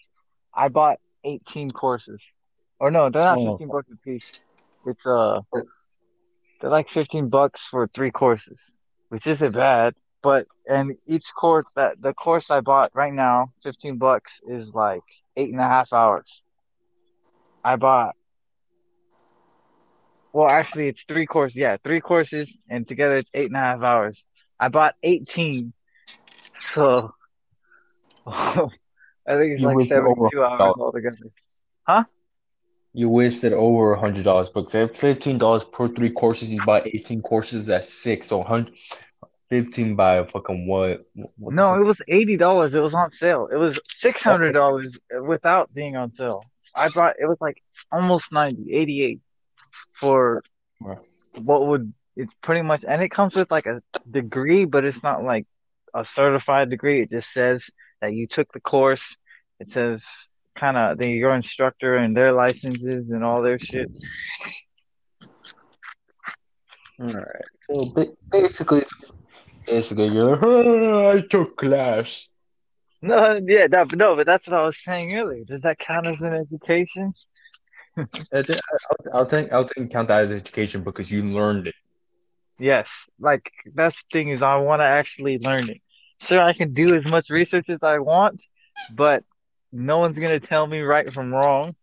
I 0.55 0.69
bought 0.69 0.99
eighteen 1.25 1.71
courses, 1.71 2.23
or 2.79 2.91
no, 2.91 3.11
they're 3.11 3.23
not 3.23 3.39
Oh. 3.39 3.53
fifteen 3.53 3.69
bucks 3.69 3.91
a 3.93 3.97
piece. 3.99 4.31
It's 4.87 5.07
uh, 5.07 5.41
they're 6.61 6.71
like 6.71 6.89
fifteen 6.89 7.29
bucks 7.31 7.63
for 7.63 7.87
three 7.89 8.11
courses, 8.11 8.71
which 9.13 9.27
isn't 9.27 9.53
bad. 9.53 9.95
But 10.23 10.47
and 10.67 10.97
each 11.07 11.27
course 11.39 11.67
that 11.77 12.01
the 12.01 12.15
course 12.15 12.51
I 12.51 12.61
bought 12.61 12.93
right 12.95 13.13
now, 13.13 13.53
fifteen 13.63 13.99
bucks, 13.99 14.41
is 14.49 14.73
like 14.73 15.03
eight 15.37 15.51
and 15.53 15.61
a 15.61 15.69
half 15.69 15.93
hours. 15.93 16.43
I 17.63 17.77
bought. 17.77 18.17
Well, 20.33 20.49
actually, 20.49 20.89
it's 20.89 21.05
three 21.07 21.27
courses. 21.27 21.57
Yeah, 21.59 21.77
three 21.85 22.01
courses, 22.01 22.57
and 22.71 22.89
together 22.89 23.17
it's 23.17 23.31
eight 23.35 23.49
and 23.49 23.57
a 23.57 23.61
half 23.61 23.83
hours. 23.83 24.25
I 24.59 24.69
bought 24.69 24.95
eighteen, 25.03 25.75
so 26.59 27.13
I 28.27 28.71
think 29.27 29.53
it's 29.53 29.61
You 29.61 29.67
like 29.67 29.89
seventy-two 29.89 30.43
hours 30.43 30.75
$100. 30.77 30.81
altogether. 30.81 31.17
You 32.95 33.09
wasted 33.09 33.55
over 33.55 33.93
a 33.93 33.99
hundred 33.99 34.25
dollars, 34.25 34.51
if 34.55 34.97
fifteen 34.97 35.39
dollars 35.39 35.65
per 35.65 35.89
three 35.89 36.13
courses, 36.13 36.53
you 36.53 36.61
buy 36.67 36.83
eighteen 36.85 37.23
courses 37.23 37.69
at 37.69 37.85
six, 37.87 38.27
so 38.29 38.43
hundred 38.43 38.75
fifteen 39.49 39.97
by 39.97 40.25
fucking 40.25 40.67
what? 40.67 41.01
what 41.39 41.55
No, 41.55 41.75
it 41.75 41.85
was 41.85 42.01
eighty 42.09 42.37
dollars. 42.37 42.75
It 42.75 42.81
was 42.81 42.93
on 42.93 43.11
sale. 43.11 43.49
It 43.51 43.57
was 43.57 43.81
six 43.89 44.27
oh. 44.27 44.31
hundred 44.31 44.53
dollars 44.53 44.99
without 45.27 45.73
being 45.73 45.97
on 45.97 46.15
sale. 46.15 46.45
I 46.75 46.89
bought 46.89 47.17
it 47.19 47.27
was 47.27 47.39
like 47.41 47.63
almost 47.91 48.33
90, 48.33 48.73
88 48.73 49.21
for 49.95 50.43
what 51.45 51.67
would 51.67 51.93
it's 52.17 52.33
pretty 52.43 52.63
much 52.63 52.85
and 52.87 53.03
it 53.03 53.11
comes 53.11 53.35
with 53.35 53.51
like 53.51 53.67
a 53.67 53.83
degree, 54.11 54.65
but 54.65 54.85
it's 54.85 55.03
not 55.03 55.23
like 55.23 55.47
a 55.95 56.05
certified 56.05 56.71
degree. 56.71 57.01
It 57.01 57.11
just 57.11 57.33
says 57.33 57.71
that 58.01 58.13
you 58.13 58.27
took 58.27 58.53
the 58.53 58.61
course. 58.61 59.17
It 59.61 59.71
says 59.71 60.05
kind 60.55 60.77
of 60.77 60.99
the 60.99 61.09
your 61.09 61.35
instructor 61.35 61.97
and 61.97 62.17
their 62.17 62.33
licenses 62.33 63.11
and 63.11 63.25
all 63.25 63.43
their 63.43 63.59
shit. 63.59 63.91
All 67.01 67.13
right. 67.13 67.27
So 67.63 67.95
basically, 68.31 68.83
basically, 69.67 70.09
you're 70.09 70.25
like, 70.25 70.43
"Ah, 70.43 71.11
I 71.13 71.27
took 71.29 71.57
class. 71.57 72.29
No, 73.03 73.41
yeah, 73.43 73.67
that, 73.67 73.97
no, 73.97 74.15
but 74.15 74.27
that's 74.27 74.47
what 74.47 74.59
I 74.59 74.65
was 74.65 74.79
saying 74.79 75.13
earlier. 75.17 75.43
Does 75.45 75.63
that 75.63 75.79
count 75.79 76.07
as 76.07 76.21
an 76.23 76.35
education? 76.35 77.13
I'll, 77.97 78.45
I'll 79.13 79.25
think 79.25 79.53
I'll 79.53 79.67
think 79.67 79.93
count 79.93 80.09
that 80.09 80.21
as 80.21 80.33
education 80.33 80.83
because 80.83 81.11
you 81.11 81.23
learned 81.23 81.67
it. 81.67 81.75
Yes, 82.59 82.89
like 83.19 83.51
that's 83.75 83.97
the 83.97 84.09
thing 84.13 84.29
is 84.29 84.41
I 84.41 84.59
want 84.59 84.81
to 84.81 84.87
actually 84.87 85.39
learn 85.39 85.69
it. 85.69 85.81
Sure, 86.21 86.41
I 86.41 86.53
can 86.53 86.73
do 86.73 86.95
as 86.95 87.05
much 87.05 87.29
research 87.29 87.69
as 87.69 87.83
I 87.83 87.99
want, 87.99 88.41
but 88.95 89.25
no 89.73 89.99
one's 89.99 90.19
gonna 90.19 90.41
tell 90.41 90.67
me 90.67 90.81
right 90.81 91.13
from 91.13 91.33
wrong. 91.35 91.75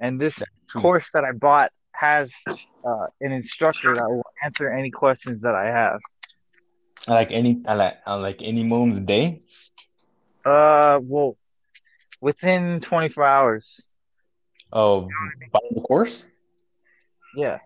And 0.00 0.20
this 0.20 0.40
course 0.74 1.10
that 1.12 1.24
I 1.24 1.32
bought 1.32 1.72
has 1.92 2.32
uh, 2.86 3.06
an 3.20 3.32
instructor 3.32 3.94
that 3.94 4.08
will 4.08 4.24
answer 4.44 4.70
any 4.70 4.90
questions 4.90 5.40
that 5.42 5.54
I 5.54 5.66
have. 5.66 5.98
Like 7.06 7.30
any 7.30 7.60
like 7.66 7.96
like 8.06 8.36
any 8.40 8.62
moment 8.62 8.92
of 8.92 8.98
the 9.00 9.04
day. 9.06 9.38
Uh, 10.44 11.00
well, 11.02 11.36
within 12.20 12.80
24 12.80 13.24
hours, 13.24 13.80
Oh, 14.72 15.08
buying 15.52 15.72
the 15.74 15.80
course. 15.80 16.26
yeah, 17.34 17.58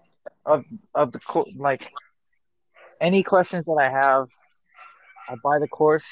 of 0.46 0.64
of 0.94 1.12
the 1.12 1.18
co 1.20 1.44
like 1.56 1.90
any 3.00 3.22
questions 3.22 3.64
that 3.66 3.72
I 3.80 3.90
have, 3.90 4.28
I 5.28 5.34
buy 5.42 5.58
the 5.58 5.68
course, 5.68 6.04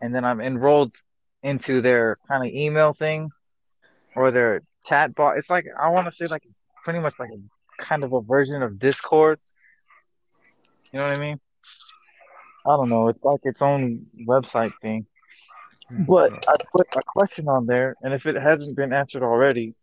and 0.00 0.14
then 0.14 0.24
I'm 0.24 0.40
enrolled 0.40 0.92
into 1.42 1.80
their 1.80 2.18
kind 2.28 2.46
of 2.46 2.52
email 2.52 2.92
thing 2.92 3.30
or 4.16 4.30
their 4.30 4.62
chat 4.86 5.14
bot. 5.14 5.38
It's 5.38 5.50
like 5.50 5.66
I 5.80 5.88
want 5.90 6.08
to 6.08 6.14
say 6.14 6.26
like 6.26 6.42
pretty 6.84 7.00
much 7.00 7.14
like 7.18 7.30
a 7.30 7.82
kind 7.82 8.04
of 8.04 8.12
a 8.12 8.20
version 8.20 8.62
of 8.62 8.78
Discord. 8.78 9.38
You 10.92 10.98
know 10.98 11.06
what 11.06 11.16
I 11.16 11.20
mean? 11.20 11.38
I 12.66 12.76
don't 12.76 12.88
know. 12.88 13.08
It's 13.08 13.22
like 13.22 13.40
its 13.44 13.62
own 13.62 14.06
website 14.26 14.72
thing. 14.80 15.06
But 15.90 16.44
I 16.46 16.54
put 16.70 16.86
a 16.96 17.02
question 17.02 17.48
on 17.48 17.66
there, 17.66 17.96
and 18.02 18.12
if 18.12 18.26
it 18.26 18.36
hasn't 18.36 18.76
been 18.76 18.92
answered 18.92 19.22
already, 19.22 19.74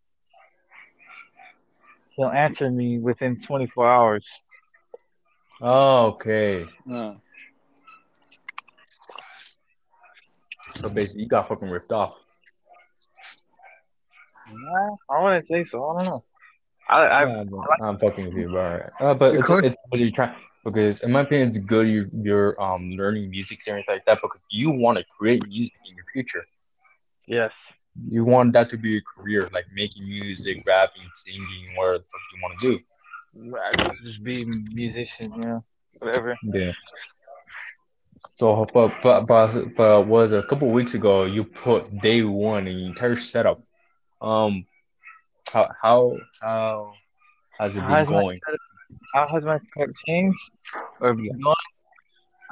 he'll 2.15 2.29
answer 2.29 2.69
me 2.69 2.99
within 2.99 3.41
24 3.41 3.87
hours. 3.87 4.25
Oh, 5.61 6.07
okay. 6.07 6.65
Uh, 6.91 7.13
So 10.75 10.89
basically, 10.89 11.23
you 11.23 11.29
got 11.29 11.47
fucking 11.47 11.69
ripped 11.69 11.91
off. 11.91 12.15
Nah, 14.51 14.95
I 15.09 15.23
wouldn't 15.23 15.47
say 15.47 15.65
so. 15.65 15.89
I 15.89 16.03
don't 16.03 16.05
know. 16.05 16.23
I, 16.89 17.01
I 17.05 17.25
Yeah, 17.25 17.43
but 17.43 17.83
I'm 17.83 17.97
fucking 17.97 18.25
with 18.25 18.35
you, 18.35 18.49
but. 18.51 18.91
Uh, 18.99 19.13
but 19.13 19.35
it's 19.35 19.49
it's 19.49 19.77
what 19.89 19.99
you're 19.99 20.11
trying 20.11 20.35
because 20.63 21.01
in 21.01 21.11
my 21.11 21.21
opinion, 21.21 21.49
it's 21.49 21.57
good 21.59 21.87
you 21.87 22.05
you're 22.11 22.61
um 22.61 22.91
learning 22.91 23.29
music 23.29 23.59
and 23.67 23.73
everything 23.73 23.95
like 23.95 24.05
that 24.05 24.19
because 24.21 24.45
you 24.49 24.71
want 24.71 24.97
to 24.97 25.03
create 25.17 25.47
music 25.47 25.75
in 25.89 25.95
your 25.95 26.05
future. 26.11 26.43
yes. 27.27 27.51
You 28.09 28.25
want 28.25 28.51
that 28.53 28.69
to 28.71 28.77
be 28.77 28.97
a 28.97 29.01
career, 29.01 29.49
like 29.53 29.65
making 29.73 30.03
music, 30.03 30.57
rapping, 30.67 31.03
singing, 31.13 31.65
whatever 31.77 32.03
you 32.33 32.41
want 32.41 32.59
to 32.59 32.71
do. 32.71 34.03
Just 34.03 34.21
be 34.21 34.43
a 34.43 34.45
musician, 34.45 35.31
yeah, 35.41 35.59
whatever. 35.99 36.37
Yeah. 36.43 36.71
So, 38.33 38.65
but 38.73 38.91
but 39.03 39.25
but 39.27 39.53
but 39.77 40.07
was 40.07 40.31
a 40.31 40.43
couple 40.43 40.69
weeks 40.71 40.93
ago 40.93 41.25
you 41.25 41.43
put 41.43 42.01
day 42.01 42.23
one 42.23 42.67
in 42.67 42.77
your 42.79 42.89
entire 42.89 43.15
setup. 43.15 43.57
Um, 44.21 44.65
how 45.51 45.67
how 45.81 46.11
how 46.41 46.93
has 47.59 47.75
it 47.75 47.85
been 47.85 47.89
How's 47.89 48.09
my 48.09 48.23
going? 48.23 48.39
setup- 48.45 48.59
How 49.13 49.27
has 49.27 49.43
my 49.43 49.59
setup 49.77 49.95
changed 50.05 50.37
or 50.99 51.13
been 51.13 51.39
going? 51.41 51.55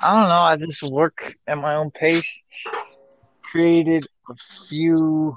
I 0.02 0.14
don't 0.20 0.30
know. 0.30 0.42
I 0.42 0.56
just 0.58 0.84
work 0.84 1.36
at 1.48 1.58
my 1.58 1.76
own 1.76 1.92
pace. 1.92 2.42
Created 3.52 4.08
a 4.30 4.36
few. 4.68 5.36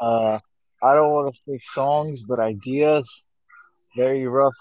Uh, 0.00 0.38
I 0.82 0.94
don't 0.94 1.12
want 1.12 1.34
to 1.34 1.40
say 1.50 1.58
songs, 1.74 2.22
but 2.22 2.38
ideas. 2.38 3.08
Very 3.96 4.26
rough. 4.26 4.52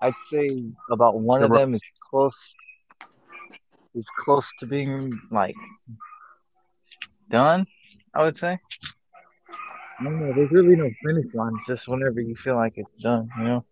I'd 0.00 0.14
say 0.30 0.48
about 0.90 1.18
one 1.20 1.42
of 1.42 1.52
them 1.52 1.74
is 1.74 1.82
close. 2.10 2.54
Is 3.96 4.08
close 4.24 4.48
to 4.60 4.66
being 4.66 5.20
like 5.32 5.56
done. 7.30 7.66
I 8.14 8.22
would 8.22 8.36
say. 8.38 8.58
I 10.00 10.04
don't 10.04 10.20
know. 10.20 10.32
There's 10.34 10.50
really 10.52 10.76
no 10.76 10.90
finish 11.04 11.34
line. 11.34 11.52
It's 11.56 11.66
just 11.66 11.88
whenever 11.88 12.20
you 12.20 12.34
feel 12.34 12.56
like 12.56 12.74
it's 12.76 12.98
done. 13.00 13.28
You 13.38 13.44
know. 13.44 13.64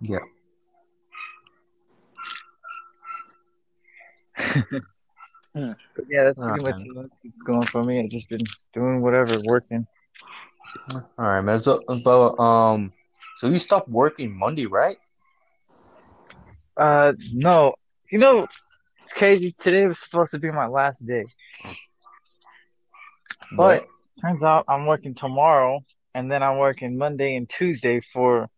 Yeah. 0.00 0.20
But 5.54 6.04
yeah, 6.08 6.24
that's 6.24 6.38
pretty 6.38 6.60
Ah, 6.60 6.60
much 6.60 6.76
what's 6.94 7.10
going 7.46 7.66
for 7.66 7.84
me. 7.84 8.00
I've 8.00 8.10
just 8.10 8.28
been 8.28 8.44
doing 8.74 9.00
whatever, 9.02 9.40
working. 9.40 9.86
All 11.18 11.26
right, 11.26 11.40
man. 11.40 11.60
So, 11.60 11.82
um, 12.38 12.92
so 13.36 13.48
you 13.48 13.58
stopped 13.58 13.88
working 13.88 14.36
Monday, 14.36 14.66
right? 14.66 14.96
Uh, 16.76 17.12
no, 17.32 17.74
you 18.10 18.18
know, 18.18 18.46
it's 19.06 19.12
crazy. 19.14 19.54
Today 19.62 19.86
was 19.86 19.98
supposed 20.00 20.32
to 20.32 20.38
be 20.38 20.50
my 20.50 20.66
last 20.66 21.04
day, 21.06 21.26
but 23.56 23.84
turns 24.20 24.42
out 24.42 24.64
I'm 24.68 24.86
working 24.86 25.14
tomorrow, 25.14 25.84
and 26.14 26.30
then 26.30 26.42
I'm 26.42 26.58
working 26.58 26.98
Monday 26.98 27.36
and 27.36 27.48
Tuesday 27.48 28.00
for 28.12 28.48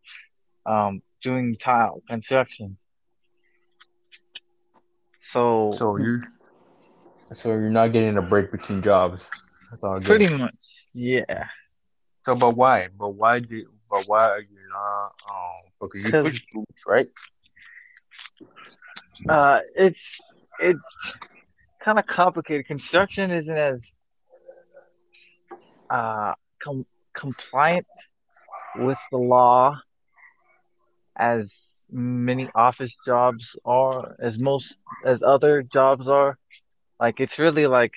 um 0.65 1.03
doing 1.23 1.57
tile 1.61 2.03
construction. 2.09 2.79
So, 5.33 5.75
so 5.77 5.97
you 5.99 6.21
so 7.35 7.51
you're 7.51 7.69
not 7.69 7.93
getting 7.93 8.17
a 8.17 8.23
break 8.23 8.51
between 8.51 8.81
jobs. 8.81 9.31
That's 9.71 9.85
all 9.85 10.01
good. 10.01 10.07
pretty 10.07 10.29
much, 10.29 10.87
yeah. 10.95 11.49
So, 12.25 12.35
but 12.35 12.57
why? 12.57 12.89
But 12.99 13.11
why 13.11 13.41
did? 13.41 13.67
But 13.91 14.05
why 14.07 14.31
are 14.31 14.41
you 14.41 14.59
not? 14.73 15.11
Um, 15.29 15.89
because 15.89 16.07
you 16.07 16.13
push 16.13 16.41
right? 16.87 17.07
Uh, 19.29 19.61
it's 19.77 20.21
it's 20.61 20.81
kind 21.81 21.99
of 21.99 22.07
complicated. 22.07 22.67
Construction 22.67 23.31
isn't 23.31 23.57
as 23.57 23.85
uh 25.91 26.35
com- 26.63 26.85
compliant 27.15 27.87
with 28.77 28.99
the 29.11 29.17
law 29.19 29.81
as 31.17 31.53
many 31.91 32.49
office 32.55 32.95
jobs 33.05 33.57
are, 33.65 34.15
as 34.21 34.39
most 34.39 34.77
as 35.07 35.23
other 35.23 35.63
jobs 35.63 36.07
are. 36.07 36.37
Like 37.01 37.21
it's 37.21 37.39
really 37.39 37.67
like 37.67 37.95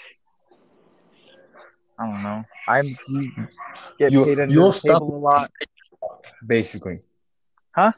I 1.99 2.05
don't 2.05 2.23
know. 2.23 2.43
I'm 2.67 2.85
you 3.09 3.31
get 3.99 4.11
You- 4.11 4.25
paid 4.25 4.39
under 4.39 4.53
you'll 4.53 4.71
the 4.71 4.77
stop- 4.77 5.01
table 5.01 5.17
a 5.17 5.19
lot. 5.19 5.49
Basically. 6.47 6.97
Huh? 7.75 7.91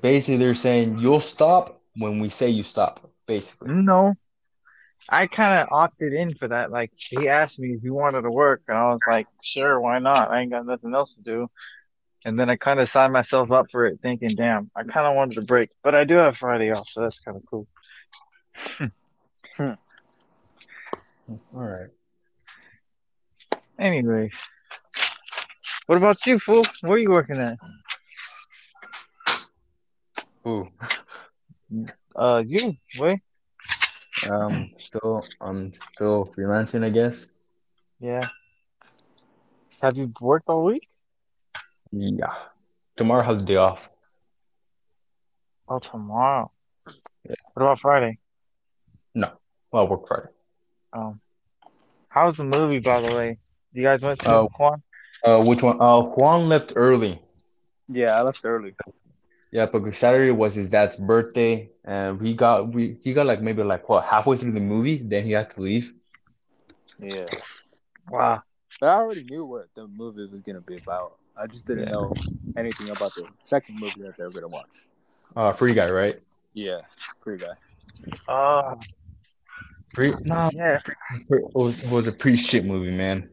Basically, 0.00 0.36
they're 0.38 0.54
saying 0.54 0.98
you'll 0.98 1.20
stop 1.20 1.78
when 1.96 2.20
we 2.20 2.28
say 2.28 2.48
you 2.48 2.62
stop. 2.62 3.06
Basically. 3.26 3.74
No. 3.74 4.14
I 5.08 5.26
kind 5.26 5.60
of 5.60 5.68
opted 5.72 6.12
in 6.12 6.34
for 6.34 6.48
that. 6.48 6.70
Like 6.70 6.92
he 6.96 7.28
asked 7.28 7.58
me 7.58 7.74
if 7.74 7.82
he 7.82 7.90
wanted 7.90 8.22
to 8.22 8.30
work, 8.30 8.62
and 8.68 8.78
I 8.78 8.92
was 8.92 9.00
like, 9.08 9.26
"Sure, 9.42 9.80
why 9.80 9.98
not? 9.98 10.30
I 10.30 10.40
ain't 10.40 10.52
got 10.52 10.66
nothing 10.66 10.94
else 10.94 11.14
to 11.14 11.22
do." 11.22 11.50
And 12.24 12.38
then 12.38 12.48
I 12.48 12.56
kind 12.56 12.78
of 12.78 12.88
signed 12.88 13.12
myself 13.12 13.50
up 13.50 13.66
for 13.70 13.86
it, 13.86 13.98
thinking, 14.00 14.36
"Damn, 14.36 14.70
I 14.76 14.84
kind 14.84 15.06
of 15.06 15.16
wanted 15.16 15.38
a 15.38 15.42
break, 15.42 15.70
but 15.82 15.94
I 15.94 16.04
do 16.04 16.14
have 16.14 16.36
Friday 16.36 16.70
off, 16.70 16.88
so 16.88 17.00
that's 17.02 17.20
kind 17.20 17.36
of 17.36 17.42
cool." 17.50 17.66
Hmm. 18.54 18.86
Hmm. 19.56 19.72
All 21.54 21.64
right. 21.64 21.90
Anyway, 23.78 24.30
what 25.86 25.98
about 25.98 26.24
you, 26.26 26.38
fool? 26.38 26.64
Where 26.82 26.92
are 26.92 26.98
you 26.98 27.10
working 27.10 27.38
at? 27.38 27.58
Ooh. 30.46 30.68
Uh, 32.14 32.42
you, 32.46 32.76
wait, 32.98 33.20
Um. 34.28 34.70
Still, 34.78 35.24
I'm 35.40 35.72
still 35.74 36.32
freelancing, 36.36 36.84
I 36.84 36.90
guess. 36.90 37.28
yeah. 38.00 38.28
Have 39.80 39.96
you 39.96 40.12
worked 40.20 40.48
all 40.48 40.64
week? 40.64 40.86
Yeah. 41.90 42.32
Tomorrow 42.96 43.22
has 43.22 43.40
the 43.40 43.46
day 43.46 43.56
off. 43.56 43.88
Oh, 45.68 45.78
tomorrow. 45.80 46.50
Yeah. 47.24 47.34
What 47.54 47.62
about 47.64 47.80
Friday? 47.80 48.18
No. 49.14 49.30
Well, 49.72 49.86
I 49.86 49.90
work 49.90 50.06
Friday. 50.06 50.28
Um, 50.92 51.20
how 52.10 52.26
was 52.26 52.36
the 52.36 52.44
movie, 52.44 52.78
by 52.78 53.00
the 53.00 53.12
way? 53.14 53.38
You 53.72 53.82
guys 53.82 54.02
went 54.02 54.20
to 54.20 54.28
Oh. 54.30 54.48
Juan? 54.58 54.82
Uh, 55.24 55.42
which 55.44 55.62
one? 55.62 55.80
Uh, 55.80 56.02
Juan 56.02 56.48
left 56.48 56.74
early. 56.76 57.20
Yeah, 57.88 58.16
I 58.16 58.22
left 58.22 58.40
early. 58.44 58.74
Yeah, 59.52 59.66
because 59.70 59.98
Saturday 59.98 60.32
was 60.32 60.54
his 60.54 60.70
dad's 60.70 60.96
birthday, 60.98 61.68
and 61.84 62.18
we 62.20 62.34
got 62.34 62.72
we 62.72 62.96
he 63.04 63.12
got 63.12 63.26
like 63.26 63.42
maybe 63.42 63.62
like 63.62 63.86
what 63.88 64.04
halfway 64.04 64.38
through 64.38 64.52
the 64.52 64.60
movie, 64.60 64.98
then 65.06 65.24
he 65.24 65.32
had 65.32 65.50
to 65.50 65.60
leave. 65.60 65.92
Yeah, 66.98 67.26
Wow. 68.10 68.42
but 68.80 68.88
I 68.88 68.94
already 68.94 69.24
knew 69.24 69.44
what 69.44 69.66
the 69.74 69.86
movie 69.86 70.26
was 70.26 70.40
gonna 70.40 70.62
be 70.62 70.76
about. 70.76 71.18
I 71.36 71.46
just 71.46 71.66
didn't 71.66 71.84
Yeah. 71.84 71.90
know 71.90 72.14
anything 72.56 72.88
about 72.88 73.14
the 73.14 73.26
second 73.42 73.78
movie 73.78 74.02
that 74.02 74.16
they 74.16 74.24
were 74.24 74.30
gonna 74.30 74.48
watch. 74.48 74.86
Uh, 75.36 75.52
free 75.52 75.74
guy, 75.74 75.90
right? 75.90 76.14
Yeah, 76.54 76.80
Free 77.22 77.38
guy. 77.38 77.52
Oh, 78.28 78.80
Free? 79.94 80.14
No, 80.24 80.50
yeah. 80.54 80.80
it 81.30 81.54
was, 81.54 81.82
it 81.82 81.90
was 81.90 82.06
a 82.06 82.12
pretty 82.12 82.36
shit 82.38 82.64
movie, 82.64 82.90
man. 82.90 83.28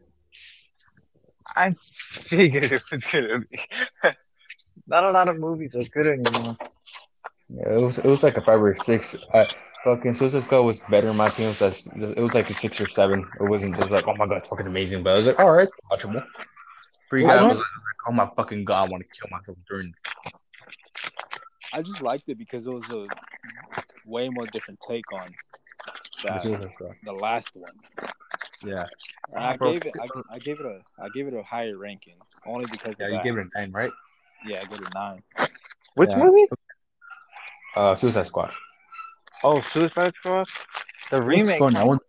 I 1.56 1.74
figured 2.00 2.72
it 2.72 2.82
was 2.90 3.04
gonna 3.04 3.40
be. 3.40 3.58
Not 4.90 5.04
a 5.04 5.12
lot 5.12 5.28
of 5.28 5.38
movies 5.38 5.74
are 5.76 5.84
good 5.84 6.08
anymore. 6.08 6.56
Yeah, 7.48 7.74
it 7.74 7.80
was 7.80 7.98
it 7.98 8.06
was 8.06 8.22
like 8.24 8.36
a 8.36 8.40
five 8.42 8.60
or 8.60 8.74
six. 8.74 9.16
Uh, 9.32 9.46
fucking 9.84 10.14
Suicide 10.14 10.42
Squad 10.42 10.62
was 10.62 10.80
better 10.90 11.10
in 11.10 11.16
my 11.16 11.28
opinion. 11.28 11.54
It 11.54 11.60
was, 11.60 11.86
like, 11.86 12.16
it 12.18 12.22
was 12.22 12.34
like 12.34 12.50
a 12.50 12.54
six 12.54 12.80
or 12.80 12.86
seven. 12.86 13.20
It 13.40 13.44
wasn't. 13.44 13.78
It 13.78 13.82
was 13.82 13.92
like, 13.92 14.06
oh 14.08 14.14
my 14.16 14.26
god, 14.26 14.38
it's 14.38 14.48
fucking 14.48 14.66
amazing. 14.66 15.02
But 15.04 15.14
I 15.14 15.16
was 15.18 15.26
like, 15.26 15.38
all 15.40 15.52
right, 15.52 15.68
it's 15.68 15.80
watchable. 15.90 16.24
Free 17.08 17.22
Well, 17.22 17.38
I 17.38 17.42
guy 17.42 17.48
was 17.48 17.58
like, 17.58 17.66
oh 18.08 18.12
my 18.12 18.26
fucking 18.36 18.64
god, 18.64 18.88
I 18.88 18.90
want 18.90 19.04
to 19.04 19.08
kill 19.20 19.28
myself 19.36 19.58
during. 19.68 19.94
I 21.72 21.82
just 21.82 22.02
liked 22.02 22.28
it 22.28 22.38
because 22.38 22.66
it 22.66 22.70
was 22.72 22.90
a 22.90 23.08
way 24.06 24.28
more 24.28 24.46
different 24.46 24.80
take 24.88 25.12
on 25.12 25.28
the 26.22 26.30
that, 26.30 26.94
the 27.04 27.12
last 27.12 27.50
one. 27.54 27.72
Yeah, 28.64 28.86
And 29.34 29.44
I 29.44 29.56
Bro, 29.56 29.72
gave 29.72 29.86
it, 29.86 29.94
I, 30.00 30.34
I 30.34 30.38
gave 30.40 30.60
it 30.60 30.66
a, 30.66 30.80
I 31.02 31.08
gave 31.08 31.26
it 31.28 31.34
a 31.34 31.42
higher 31.42 31.76
ranking 31.76 32.14
only 32.46 32.66
because 32.70 32.96
yeah, 32.98 33.06
of 33.06 33.12
you 33.12 33.16
that. 33.16 33.22
gave 33.22 33.38
it 33.38 33.46
a 33.54 33.58
nine, 33.58 33.72
right? 33.72 33.92
Yeah, 34.46 34.58
I 34.60 34.64
gave 34.64 34.80
it 34.80 34.88
a 34.90 34.94
nine. 34.94 35.22
Which 35.94 36.10
Yeah. 36.10 36.18
movie? 36.18 36.46
Uh, 37.76 37.94
Suicide 37.94 38.26
Squad. 38.26 38.52
Oh, 39.44 39.60
Suicide 39.60 40.14
Squad. 40.14 40.48
The 41.10 41.18
It's 41.18 41.26
remake. 41.26 41.58
fun. 41.58 41.76
I 41.76 41.84
want. 41.84 42.02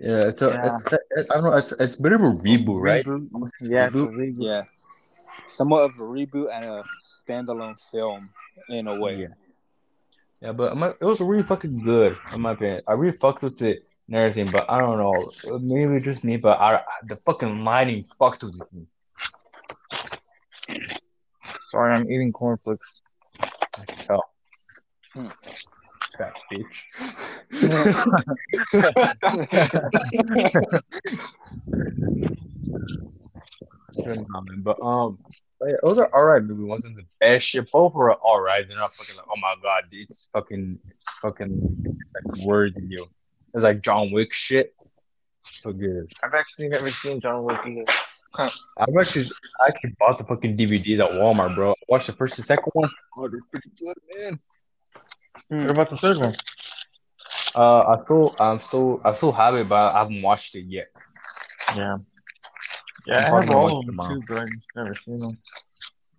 Yeah, 0.00 0.28
it's 0.28 0.42
a, 0.42 0.46
Yeah. 0.48 0.66
it's 0.74 0.92
it, 0.92 1.26
I 1.30 1.34
don't 1.34 1.44
know. 1.44 1.52
It's 1.56 1.72
it's 1.72 1.98
a 1.98 2.02
bit 2.02 2.12
of 2.12 2.20
a 2.20 2.30
reboot, 2.30 2.80
right? 2.82 3.04
Reboot. 3.04 3.50
Yeah, 3.60 3.86
it's 3.86 3.94
a 3.94 3.98
Reboot? 3.98 4.14
reboot. 4.16 4.34
Yeah, 4.38 4.64
somewhat 5.46 5.82
of 5.84 5.92
a 5.98 6.02
reboot 6.02 6.52
and 6.52 6.64
a 6.64 6.84
standalone 7.26 7.78
film 7.90 8.30
in 8.68 8.86
a 8.88 8.94
way. 8.94 9.16
Yeah. 9.16 9.26
Yeah, 10.40 10.52
but 10.52 10.76
my, 10.76 10.88
it 10.88 11.00
was 11.04 11.20
really 11.20 11.42
fucking 11.42 11.80
good 11.84 12.16
in 12.34 12.40
my 12.40 12.52
opinion. 12.52 12.82
I 12.88 12.92
really 12.92 13.16
fucked 13.16 13.42
with 13.42 13.62
it 13.62 13.82
and 14.08 14.16
everything, 14.16 14.52
but 14.52 14.66
I 14.68 14.78
don't 14.78 14.98
know. 14.98 15.30
Maybe 15.60 16.00
just 16.00 16.22
me, 16.24 16.36
but 16.36 16.60
I, 16.60 16.82
the 17.04 17.16
fucking 17.16 17.64
lighting 17.64 18.02
fucked 18.18 18.42
with 18.42 18.70
me. 18.74 18.86
Sorry, 21.74 21.92
I'm 21.92 22.08
eating 22.08 22.30
cornflakes. 22.30 23.02
Tell. 24.06 24.22
Hmm. 25.12 25.26
Fat 26.16 26.34
bitch. 26.52 26.84
Good 34.04 34.24
comment, 34.28 34.62
but 34.62 34.80
um, 34.80 35.18
yeah, 35.66 35.74
those 35.82 35.98
are 35.98 36.14
alright 36.14 36.44
movie. 36.44 36.62
Wasn't 36.62 36.94
the 36.94 37.02
best 37.20 37.44
shit. 37.44 37.68
Both 37.72 37.96
were 37.96 38.14
alright. 38.14 38.68
They're 38.68 38.76
not 38.76 38.94
fucking 38.94 39.16
like, 39.16 39.26
oh 39.28 39.40
my 39.42 39.56
god, 39.60 39.82
dude, 39.90 40.02
it's 40.02 40.28
fucking, 40.32 40.78
it's 40.86 41.18
fucking 41.22 41.98
like 42.14 42.46
worthy 42.46 42.82
you. 42.88 43.04
It's 43.52 43.64
like 43.64 43.82
John 43.82 44.12
Wick 44.12 44.32
shit. 44.32 44.72
So 45.42 45.72
good. 45.72 46.06
I've 46.22 46.34
actually 46.34 46.68
never 46.68 46.92
seen 46.92 47.20
John 47.20 47.42
Wick 47.42 47.58
either. 47.66 47.84
I've 48.38 48.96
actually, 49.00 49.26
I 49.60 49.68
actually 49.68 49.94
bought 49.98 50.18
the 50.18 50.24
fucking 50.24 50.56
DVDs 50.56 50.98
at 51.00 51.10
Walmart, 51.12 51.54
bro. 51.54 51.70
I 51.70 51.74
watched 51.88 52.06
the 52.08 52.12
first 52.14 52.38
and 52.38 52.44
second 52.44 52.70
one. 52.72 52.90
Oh, 53.18 53.28
they're 53.28 53.40
pretty 53.50 53.70
good, 53.78 53.96
man. 54.16 54.38
What 55.48 55.70
about 55.70 55.90
the 55.90 55.96
third 55.96 56.18
one? 56.18 56.32
Uh, 57.54 57.82
I 57.96 58.02
still, 58.02 58.34
I'm 58.40 58.58
still, 58.58 59.00
I 59.04 59.12
still 59.14 59.32
have 59.32 59.54
it, 59.54 59.68
but 59.68 59.94
I 59.94 59.98
haven't 60.00 60.22
watched 60.22 60.54
it 60.56 60.64
yet. 60.66 60.86
Yeah. 61.76 61.98
Yeah, 63.06 63.14
I 63.14 63.18
I'm 63.18 63.34
have 63.34 63.46
probably 63.46 63.46
gonna 63.46 63.58
all 63.58 63.64
watch 63.64 63.72
of 63.80 63.86
them 63.86 63.96
tomorrow. 63.96 64.14
too, 64.14 64.22
but 64.28 64.36
I 64.38 64.44
just 64.46 64.70
never 64.76 64.94
seen 64.94 65.18
them. 65.18 65.32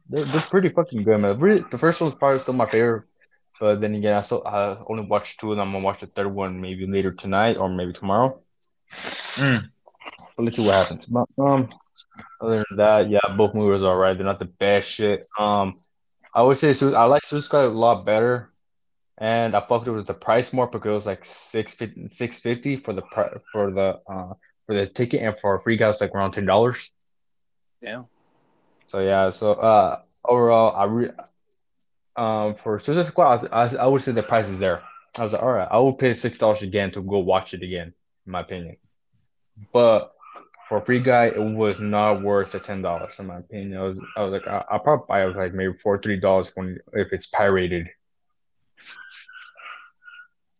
They're, 0.09 0.23
they're 0.25 0.41
pretty 0.41 0.69
fucking 0.69 1.03
good, 1.03 1.17
man. 1.17 1.39
Really, 1.39 1.63
the 1.71 1.77
first 1.77 1.99
one's 1.99 2.15
probably 2.15 2.39
still 2.39 2.53
my 2.53 2.65
favorite, 2.65 3.03
but 3.59 3.81
then 3.81 3.95
again, 3.95 4.13
I 4.13 4.21
still, 4.21 4.45
I 4.45 4.77
only 4.87 5.05
watched 5.07 5.39
two, 5.39 5.51
and 5.51 5.59
I'm 5.59 5.71
gonna 5.71 5.83
watch 5.83 5.99
the 6.01 6.07
third 6.07 6.27
one 6.33 6.61
maybe 6.61 6.85
later 6.85 7.11
tonight 7.13 7.57
or 7.57 7.69
maybe 7.69 7.93
tomorrow. 7.93 8.41
Mm. 9.35 9.69
But 10.37 10.43
let's 10.43 10.55
see 10.57 10.65
what 10.65 10.75
happens. 10.75 11.05
But 11.07 11.27
um, 11.39 11.69
other 12.41 12.63
than 12.69 12.77
that, 12.77 13.09
yeah, 13.09 13.19
both 13.35 13.53
movies 13.53 13.83
are 13.83 13.91
alright. 13.91 14.17
They're 14.17 14.25
not 14.25 14.39
the 14.39 14.45
best 14.45 14.89
shit. 14.89 15.25
Um, 15.39 15.77
I 16.33 16.41
would 16.41 16.57
say 16.57 16.73
I 16.93 17.05
like 17.05 17.25
Suicide 17.25 17.65
a 17.65 17.69
lot 17.69 18.05
better, 18.05 18.51
and 19.17 19.55
I 19.55 19.61
fucked 19.61 19.87
with 19.87 20.07
the 20.07 20.13
price 20.13 20.51
more 20.51 20.67
because 20.67 20.89
it 20.89 20.93
was 20.93 21.05
like 21.05 21.23
six 21.23 21.73
fifty, 21.73 22.09
six 22.09 22.39
fifty 22.39 22.75
for 22.75 22.93
the 22.93 23.01
pri- 23.01 23.31
for 23.51 23.71
the 23.71 23.97
uh 24.09 24.33
for 24.65 24.75
the 24.75 24.85
ticket, 24.87 25.21
and 25.21 25.37
for 25.39 25.55
a 25.55 25.61
free 25.63 25.77
guy 25.77 25.89
it's 25.89 26.01
like 26.01 26.11
around 26.11 26.31
ten 26.31 26.45
dollars. 26.45 26.93
Yeah. 27.81 28.03
So 28.87 28.99
yeah, 28.99 29.29
so 29.29 29.53
uh, 29.53 30.01
overall, 30.27 30.75
I 30.75 30.83
re 30.85 31.09
um 32.15 32.55
for 32.55 32.79
Suicide 32.79 33.07
Squad, 33.07 33.47
I, 33.51 33.67
I 33.75 33.87
would 33.87 34.01
say 34.01 34.11
the 34.11 34.23
price 34.23 34.49
is 34.49 34.59
there. 34.59 34.83
I 35.17 35.23
was 35.23 35.33
like, 35.33 35.41
all 35.41 35.53
right, 35.53 35.67
I 35.69 35.77
will 35.77 35.95
pay 35.95 36.13
six 36.13 36.37
dollars 36.37 36.61
again 36.61 36.91
to 36.91 37.01
go 37.01 37.19
watch 37.19 37.53
it 37.53 37.63
again, 37.63 37.93
in 38.25 38.31
my 38.31 38.41
opinion. 38.41 38.77
But 39.71 40.14
for 40.67 40.77
a 40.79 40.81
free 40.81 40.99
guy, 40.99 41.25
it 41.25 41.39
was 41.39 41.79
not 41.79 42.21
worth 42.21 42.51
the 42.51 42.59
ten 42.59 42.81
dollars, 42.81 43.19
in 43.19 43.27
my 43.27 43.37
opinion. 43.37 43.77
I 43.77 43.83
was, 43.83 43.99
I 44.17 44.23
was 44.23 44.31
like, 44.31 44.47
I, 44.47 44.63
I'll 44.69 44.79
probably 44.79 45.05
buy 45.07 45.25
it 45.25 45.35
like 45.35 45.53
maybe 45.53 45.73
for 45.73 46.01
three 46.01 46.19
dollars 46.19 46.51
when 46.55 46.79
if 46.93 47.07
it's 47.11 47.27
pirated. 47.27 47.87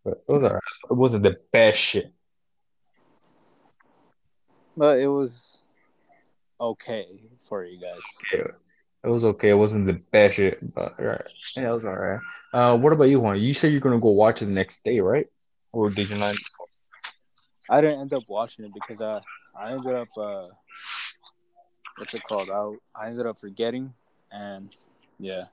But 0.04 0.24
it 0.28 0.32
was 0.32 0.44
alright. 0.44 0.62
It 0.90 0.94
wasn't 0.94 1.24
the 1.24 1.36
best 1.52 1.80
shit. 1.80 2.14
But 4.78 5.00
it 5.00 5.08
was 5.08 5.64
okay 6.62 7.08
for 7.48 7.64
you 7.64 7.80
guys. 7.80 8.00
It 8.32 9.08
was 9.08 9.26
okay. 9.26 9.50
It 9.50 9.58
wasn't 9.58 9.88
the 9.88 10.02
best 10.12 10.36
shit, 10.36 10.58
but 10.76 10.92
alright. 11.00 11.22
Yeah, 11.56 11.70
it 11.70 11.72
was 11.72 11.86
alright. 11.86 12.20
Uh, 12.54 12.78
what 12.78 12.94
about 12.94 13.10
you, 13.10 13.20
Juan? 13.20 13.40
You 13.40 13.56
said 13.56 13.72
you're 13.72 13.82
gonna 13.82 14.00
go 14.00 14.12
watch 14.12 14.44
it 14.44 14.46
the 14.46 14.52
next 14.52 14.84
day, 14.84 15.00
right? 15.00 15.26
Or 15.74 15.90
did 15.90 16.12
you 16.12 16.18
not? 16.18 16.36
I 17.70 17.82
didn't 17.82 18.02
end 18.02 18.14
up 18.14 18.24
watching 18.30 18.66
it 18.66 18.72
because 18.74 19.02
I 19.02 19.20
I 19.58 19.72
ended 19.72 19.94
up 19.94 20.08
uh 20.18 20.48
what's 21.98 22.14
it 22.14 22.24
called? 22.24 22.50
I 22.50 23.04
I 23.04 23.08
ended 23.10 23.26
up 23.26 23.40
forgetting 23.40 23.94
and 24.32 24.76
yeah. 25.20 25.46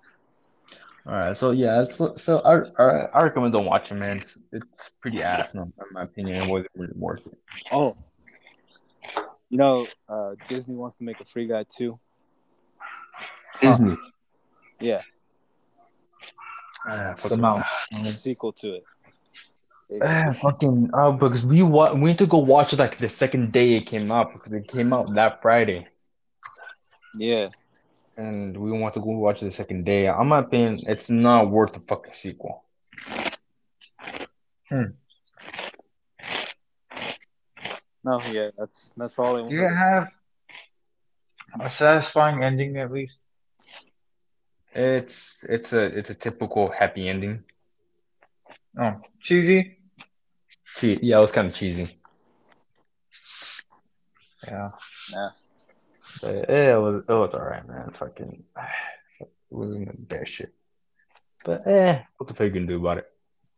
All 1.04 1.12
right, 1.12 1.36
so 1.36 1.50
yeah, 1.50 1.82
so, 1.82 2.14
so 2.14 2.38
I, 2.40 2.60
I 2.80 3.06
I 3.14 3.22
recommend 3.22 3.52
don't 3.52 3.66
watch 3.66 3.90
it, 3.90 3.96
man. 3.96 4.18
It's, 4.18 4.40
it's 4.52 4.90
pretty 5.00 5.20
ass, 5.20 5.54
in 5.54 5.72
my 5.90 6.02
opinion. 6.02 6.42
It 6.42 6.48
wasn't 6.48 6.70
really 6.76 6.92
worth 6.94 7.26
it. 7.26 7.38
Oh. 7.72 7.96
You 9.50 9.58
know, 9.58 9.86
uh 10.08 10.36
Disney 10.48 10.76
wants 10.76 10.96
to 10.96 11.04
make 11.04 11.20
a 11.20 11.24
free 11.24 11.46
guy 11.46 11.64
too. 11.64 11.98
Disney. 13.60 13.96
Yeah, 14.80 15.02
Ah, 16.86 17.14
The 17.22 17.64
a 17.92 18.12
sequel 18.12 18.52
to 18.54 18.74
it. 18.74 18.84
Ah, 20.02 20.32
fucking, 20.40 20.90
uh, 20.94 21.10
because 21.12 21.44
we 21.44 21.62
wa- 21.62 21.92
we 21.94 22.10
need 22.10 22.18
to 22.18 22.26
go 22.26 22.38
watch 22.38 22.72
it 22.72 22.78
like 22.78 22.98
the 22.98 23.08
second 23.08 23.52
day 23.52 23.74
it 23.74 23.86
came 23.86 24.10
out 24.10 24.32
because 24.32 24.52
it 24.52 24.68
came 24.68 24.92
out 24.92 25.12
that 25.14 25.42
Friday, 25.42 25.86
Yeah. 27.14 27.48
and 28.16 28.56
we 28.56 28.70
want 28.72 28.94
to 28.94 29.00
go 29.00 29.10
watch 29.18 29.42
it 29.42 29.46
the 29.46 29.50
second 29.50 29.84
day. 29.84 30.08
I'm 30.08 30.28
not 30.28 30.44
opinion, 30.46 30.78
it's 30.86 31.10
not 31.10 31.50
worth 31.50 31.72
the 31.72 31.80
fucking 31.80 32.14
sequel. 32.14 32.62
No, 38.04 38.20
yeah, 38.30 38.50
that's 38.58 38.92
that's 38.96 39.18
all 39.18 39.44
I 39.44 39.48
Do 39.48 39.54
you 39.54 39.68
have 39.68 40.08
a 41.60 41.70
satisfying 41.70 42.42
ending 42.42 42.76
at 42.78 42.90
least? 42.90 43.20
It's 44.74 45.44
it's 45.48 45.72
a 45.72 45.82
it's 45.98 46.10
a 46.10 46.14
typical 46.14 46.70
happy 46.72 47.08
ending. 47.08 47.44
Oh, 48.80 49.00
cheesy. 49.20 49.76
Che- 50.82 50.98
Yeah, 51.00 51.18
it 51.18 51.20
was 51.20 51.30
kind 51.30 51.46
of 51.46 51.54
cheesy. 51.54 51.96
Yeah. 54.44 54.70
Yeah. 55.12 55.28
But 56.20 56.34
yeah, 56.48 56.74
it 56.74 56.80
was 56.80 57.04
it 57.08 57.12
was 57.12 57.34
alright, 57.36 57.68
man. 57.68 57.88
Fucking, 57.90 58.42
it 59.20 59.28
wasn't 59.52 59.92
the 59.92 60.02
best 60.06 60.32
shit. 60.32 60.52
But 61.44 61.60
eh, 61.68 62.02
what 62.18 62.26
the 62.26 62.34
fuck 62.34 62.46
you 62.46 62.52
can 62.52 62.66
do 62.66 62.80
about 62.80 62.98
it? 62.98 63.08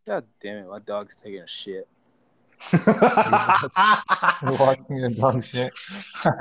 God 0.07 0.27
damn 0.43 0.59
it, 0.59 0.69
my 0.69 0.81
dog's 0.81 1.17
taking 1.17 1.41
a 1.41 1.47
shit. 1.47 1.89
Watching 2.73 2.93
the 5.01 5.15
dog 5.19 5.43
shit. 5.45 5.73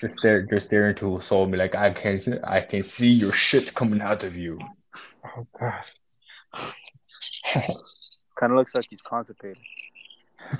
just 0.00 0.18
stare, 0.18 0.42
just 0.42 0.66
stare 0.66 0.88
into 0.88 1.14
his 1.14 1.24
soul, 1.24 1.44
and 1.44 1.52
be 1.52 1.58
like, 1.58 1.76
I 1.76 1.92
can, 1.92 2.20
I 2.42 2.62
can 2.62 2.82
see 2.82 3.10
your 3.10 3.32
shit 3.32 3.76
coming 3.76 4.00
out 4.00 4.24
of 4.24 4.36
you. 4.36 4.58
Oh 5.24 5.46
god. 5.58 5.84
Kind 8.38 8.52
of 8.52 8.56
looks 8.58 8.74
like 8.74 8.86
he's 8.88 9.02
constipated. 9.02 9.58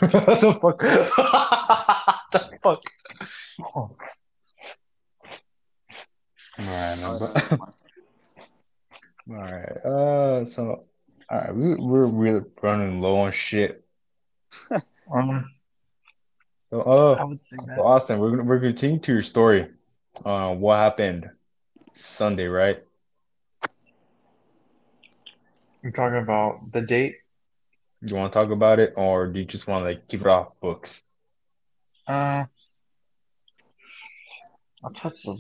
what 0.01 0.41
the 0.41 0.53
fuck? 0.61 0.83
what 0.83 2.19
the 2.33 2.59
fuck? 2.63 2.81
Oh, 3.77 3.97
Alright, 6.59 6.67
man. 6.67 6.99
Oh, 7.03 7.33
but- 7.59 7.75
Alright. 9.31 9.77
Uh, 9.85 10.45
so, 10.45 10.77
alright, 11.31 11.55
we 11.55 11.75
we're 11.77 12.07
really 12.07 12.41
running 12.63 13.01
low 13.01 13.15
on 13.17 13.33
shit. 13.33 13.77
um, 15.13 15.51
So, 16.71 16.81
uh, 16.81 17.17
I 17.19 17.25
would 17.25 17.41
say 17.41 17.57
so. 17.77 17.83
Austin, 17.87 18.21
we're 18.21 18.31
gonna 18.31 18.45
we're 18.49 18.59
gonna 18.59 18.73
to 19.05 19.13
your 19.13 19.23
story. 19.23 19.67
Uh, 20.25 20.55
what 20.57 20.77
happened 20.79 21.31
Sunday, 21.93 22.47
right? 22.47 22.79
You're 25.83 25.93
talking 25.93 26.19
about 26.19 26.73
the 26.73 26.83
date. 26.83 27.17
You 28.03 28.17
want 28.17 28.33
to 28.33 28.39
talk 28.39 28.51
about 28.51 28.81
it, 28.81 28.93
or 28.97 29.29
do 29.29 29.39
you 29.39 29.45
just 29.45 29.67
want 29.67 29.83
to 29.83 29.91
like 29.91 30.09
keep 30.09 30.21
it 30.21 30.27
off 30.27 30.59
books? 30.61 31.05
Uh, 32.07 32.45
I'll 34.83 34.91
touch 34.91 35.25
it. 35.25 35.39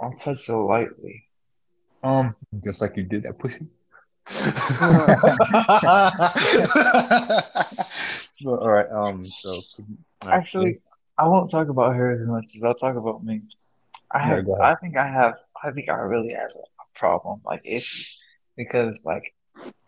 I'll 0.00 0.16
touch 0.18 0.48
it 0.48 0.52
lightly. 0.52 1.24
Um, 2.02 2.34
Just 2.64 2.80
like 2.80 2.96
you 2.96 3.04
did 3.04 3.24
that 3.24 3.38
pussy. 3.38 3.66
All 8.46 8.70
right. 8.70 8.86
Um. 8.90 9.26
So 9.26 9.60
actually, 10.22 10.80
I 11.18 11.28
won't 11.28 11.50
talk 11.50 11.68
about 11.68 11.96
her 11.96 12.12
as 12.12 12.26
much 12.26 12.56
as 12.56 12.64
I'll 12.64 12.74
talk 12.74 12.96
about 12.96 13.24
me. 13.24 13.42
I 14.10 14.20
have. 14.20 14.38
ahead. 14.38 14.60
I 14.60 14.74
think 14.76 14.96
I 14.96 15.06
have. 15.06 15.34
I 15.62 15.70
think 15.70 15.88
I 15.88 15.94
really 15.94 16.32
have 16.32 16.50
a 16.50 16.98
problem, 16.98 17.40
like 17.44 17.62
issues, 17.64 18.18
because 18.56 19.04
like 19.04 19.34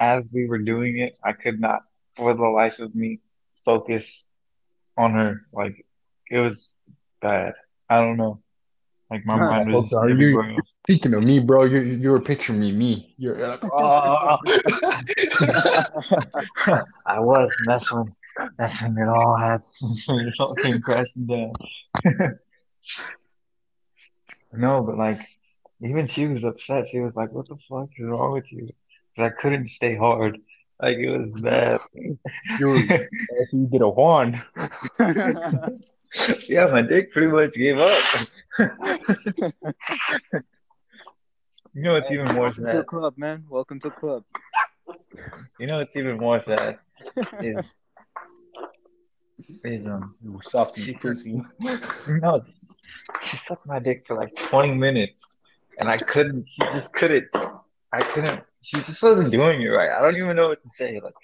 as 0.01 0.29
we 0.33 0.47
were 0.47 0.59
doing 0.59 0.99
it, 0.99 1.19
I 1.25 1.33
could 1.33 1.61
not, 1.61 1.83
for 2.17 2.35
the 2.35 2.43
life 2.43 2.79
of 2.81 2.95
me, 2.95 3.21
focus 3.65 4.29
on 4.97 5.13
her. 5.13 5.43
Like 5.53 5.85
it 6.31 6.39
was 6.39 6.77
bad. 7.21 7.55
I 7.89 8.01
don't 8.01 8.17
know. 8.17 8.41
Like 9.11 9.25
my 9.27 9.37
mind 9.37 9.69
was 9.73 9.77
Oh, 9.77 9.81
just 9.83 9.93
God, 9.95 10.07
you- 10.09 10.13
everywhere 10.15 10.57
speaking 10.85 11.15
of 11.15 11.25
me, 11.25 11.41
bro, 11.41 11.65
you 11.65 11.81
you 11.81 12.11
were 12.11 12.21
picturing 12.21 12.61
me, 12.61 12.73
me. 12.73 13.15
You're 13.17 13.37
like, 13.39 13.61
oh. 13.65 14.37
I 17.07 17.21
was. 17.21 17.51
and 17.59 17.67
That's 17.67 17.91
when. 17.93 18.15
That's 18.59 18.83
when 18.83 18.97
it 18.99 19.09
all 19.09 19.37
happened. 19.37 19.65
it 20.09 20.35
all 20.41 20.55
came 20.57 20.81
crashing 20.83 21.27
down. 21.27 21.53
no, 24.53 24.83
but 24.83 24.99
like, 24.99 25.21
even 25.83 26.07
she 26.07 26.27
was 26.27 26.45
upset. 26.45 26.89
She 26.89 27.01
was 27.01 27.15
like, 27.17 27.33
"What 27.33 27.49
the 27.49 27.57
fuck 27.69 27.89
is 27.97 28.05
wrong 28.07 28.33
with 28.33 28.51
you?" 28.53 28.69
'Cause 29.17 29.27
I 29.27 29.31
couldn't 29.31 29.69
stay 29.69 29.95
hard. 29.97 30.39
Like 30.83 30.99
it 30.99 31.09
was 31.11 31.31
bad. 31.41 31.81
you, 31.95 32.19
were, 32.61 32.77
you 33.53 33.69
did 33.71 33.81
a 33.83 33.89
Juan. 33.89 34.43
yeah, 36.49 36.67
my 36.67 36.83
dick 36.83 37.13
pretty 37.13 37.29
much 37.29 37.55
gave 37.55 37.79
up. 37.79 38.03
you 41.75 41.83
know 41.83 41.95
what's 41.95 42.11
even 42.11 42.27
more 42.35 42.47
Welcome 42.47 42.65
to 42.65 42.77
the 42.79 42.85
club, 42.85 43.15
man. 43.17 43.45
Welcome 43.49 43.81
to 43.81 43.89
the 43.91 43.95
club. 43.95 44.25
You 45.61 45.67
know 45.69 45.79
what's 45.79 45.95
even 45.97 46.19
more 46.19 46.41
sad 46.43 46.79
is 47.41 47.73
is 49.65 49.87
um 49.87 50.15
You 50.23 50.41
soft 50.43 50.79
She 50.79 50.93
pussy. 50.93 51.41
no 52.09 52.43
she 53.23 53.37
sucked 53.37 53.67
my 53.67 53.79
dick 53.79 54.05
for 54.07 54.17
like 54.17 54.35
20 54.35 54.75
minutes 54.75 55.25
and 55.79 55.89
I 55.89 55.99
couldn't 55.99 56.49
she 56.49 56.63
just 56.75 56.93
couldn't 56.93 57.29
I 57.93 58.03
couldn't 58.03 58.43
she 58.65 58.79
just 58.79 59.03
wasn't 59.03 59.31
doing 59.31 59.61
it 59.63 59.69
right. 59.69 59.91
I 59.91 60.01
don't 60.03 60.17
even 60.17 60.37
know 60.37 60.49
what 60.49 60.63
to 60.63 60.69
say. 60.69 61.01
Like 61.01 61.15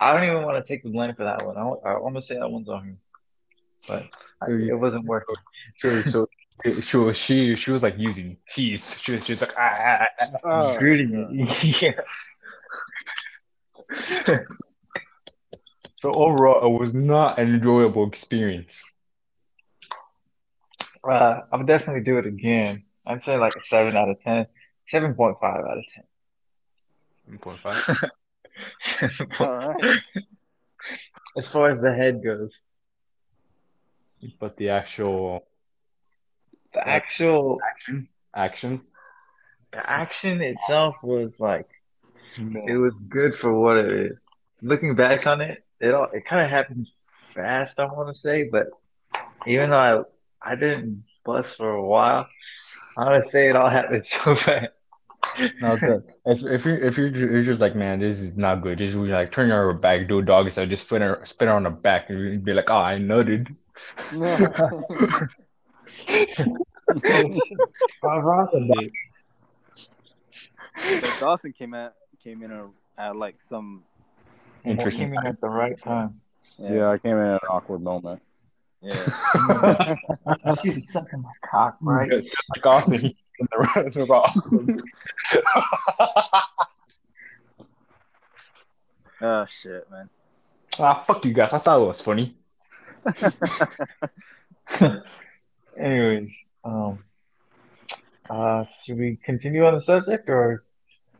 I 0.00 0.12
don't 0.12 0.24
even 0.24 0.42
want 0.44 0.64
to 0.64 0.72
take 0.72 0.82
the 0.82 0.90
blame 0.90 1.14
for 1.14 1.24
that 1.24 1.44
one. 1.44 1.56
I, 1.56 1.90
I 1.90 1.98
want 2.00 2.16
to 2.16 2.22
say 2.22 2.36
that 2.38 2.50
one's 2.50 2.68
on 2.68 2.84
her. 2.84 2.96
But 3.88 4.04
I- 4.42 4.52
it 4.52 4.78
wasn't 4.78 5.04
working. 5.06 5.36
Sure. 5.76 6.02
So 6.02 6.26
she 6.80 6.96
was 6.96 7.16
she 7.16 7.54
she 7.54 7.70
was 7.70 7.82
like 7.82 7.98
using 7.98 8.36
teeth. 8.48 8.98
She 8.98 9.14
was 9.14 9.24
just 9.24 9.40
like 9.42 9.54
ah, 9.58 9.76
ah, 9.78 10.06
ah, 10.20 10.26
ah. 10.44 10.72
Oh, 10.74 10.78
Gritting 10.78 11.14
it. 11.14 11.82
Yeah. 11.82 12.00
So 16.00 16.12
overall, 16.14 16.74
it 16.74 16.80
was 16.80 16.94
not 16.94 17.38
an 17.38 17.54
enjoyable 17.54 18.06
experience. 18.06 18.82
Uh, 21.04 21.40
I 21.50 21.56
would 21.56 21.66
definitely 21.66 22.02
do 22.02 22.18
it 22.18 22.26
again. 22.26 22.84
I'd 23.06 23.22
say 23.22 23.36
like 23.36 23.56
a 23.56 23.60
7 23.60 23.96
out 23.96 24.08
of 24.08 24.22
10. 24.90 25.14
7.5 25.14 25.42
out 25.42 25.78
of 25.78 25.84
10. 25.94 26.04
Seven 27.24 27.38
point 27.38 27.58
five. 27.58 28.10
All 29.40 29.56
right. 29.56 30.00
As 31.36 31.46
far 31.48 31.70
as 31.70 31.80
the 31.80 31.94
head 31.94 32.22
goes, 32.22 32.60
But 34.38 34.56
the 34.56 34.70
actual 34.70 35.46
the 36.74 36.86
actual 36.86 37.58
action, 37.70 38.08
action, 38.34 38.80
the 39.72 39.90
action 39.90 40.40
itself 40.42 40.96
was 41.02 41.38
like 41.40 41.68
it 42.36 42.76
was 42.76 42.98
good 43.08 43.34
for 43.34 43.52
what 43.58 43.76
it 43.78 43.90
is. 44.12 44.24
Looking 44.62 44.94
back 44.94 45.26
on 45.26 45.40
it, 45.40 45.64
it 45.80 45.94
all 45.94 46.08
it 46.12 46.24
kind 46.24 46.42
of 46.42 46.50
happened 46.50 46.88
fast. 47.34 47.80
I 47.80 47.86
want 47.86 48.08
to 48.14 48.18
say, 48.18 48.48
but 48.50 48.66
even 49.46 49.70
though 49.70 50.06
I 50.42 50.52
I 50.52 50.56
didn't 50.56 51.04
bust 51.24 51.56
for 51.56 51.70
a 51.70 51.86
while, 51.86 52.28
I 52.96 53.10
want 53.10 53.24
to 53.24 53.30
say 53.30 53.48
it 53.48 53.56
all 53.56 53.70
happened 53.70 54.06
so 54.06 54.34
fast. 54.34 54.68
No, 55.60 55.72
a, 55.74 56.02
if 56.26 56.42
if 56.44 56.64
you're 56.64 56.78
if 56.78 56.96
you're 56.98 57.10
just, 57.10 57.30
you're 57.30 57.42
just 57.42 57.60
like 57.60 57.74
man, 57.74 58.00
this 58.00 58.18
is 58.20 58.36
not 58.36 58.62
good. 58.62 58.78
Just 58.78 58.94
like 58.96 59.32
turn 59.32 59.48
your 59.48 59.74
back, 59.74 60.06
do 60.08 60.18
a 60.18 60.22
doggy 60.22 60.50
style, 60.50 60.66
just 60.66 60.86
spin 60.86 61.02
her 61.02 61.20
spin 61.24 61.48
her 61.48 61.54
on 61.54 61.64
the 61.64 61.70
back, 61.70 62.10
and 62.10 62.18
you'd 62.30 62.44
be 62.44 62.52
like, 62.52 62.70
oh, 62.70 62.76
I 62.76 62.94
nutted. 62.96 63.46
Ironically, 68.04 68.90
But 71.00 71.16
Dawson 71.20 71.52
came 71.52 71.74
at 71.74 71.94
came 72.22 72.42
in 72.42 72.50
a, 72.52 72.68
at 72.98 73.16
like 73.16 73.40
some 73.40 73.84
Interesting. 74.64 75.10
came 75.10 75.18
in 75.18 75.26
at 75.26 75.40
the 75.40 75.48
right 75.48 75.78
time. 75.78 76.20
Yeah, 76.58 76.90
I 76.90 76.98
came 76.98 77.16
in 77.16 77.24
at 77.24 77.32
an 77.34 77.48
awkward 77.48 77.82
moment. 77.82 78.20
yeah. 78.82 78.92
she 80.62 80.70
was 80.70 80.92
sucking 80.92 81.22
my 81.22 81.32
cock, 81.50 81.76
right? 81.80 82.10
Just 82.10 82.34
like 82.56 82.66
Austin, 82.66 83.00
he- 83.00 83.16
in 83.40 83.48
the, 83.50 83.82
in 83.86 83.92
the 83.92 84.06
raw. 84.06 84.26
Oh 89.22 89.44
shit, 89.50 89.84
man. 89.90 90.08
ah, 90.78 90.94
fuck 90.94 91.24
you 91.26 91.34
guys. 91.34 91.52
I 91.52 91.58
thought 91.58 91.82
it 91.82 91.86
was 91.86 92.00
funny. 92.00 92.34
Anyways, 95.76 96.30
um, 96.64 97.04
uh, 98.30 98.64
should 98.82 98.96
we 98.98 99.18
continue 99.22 99.66
on 99.66 99.74
the 99.74 99.82
subject 99.82 100.30
or 100.30 100.64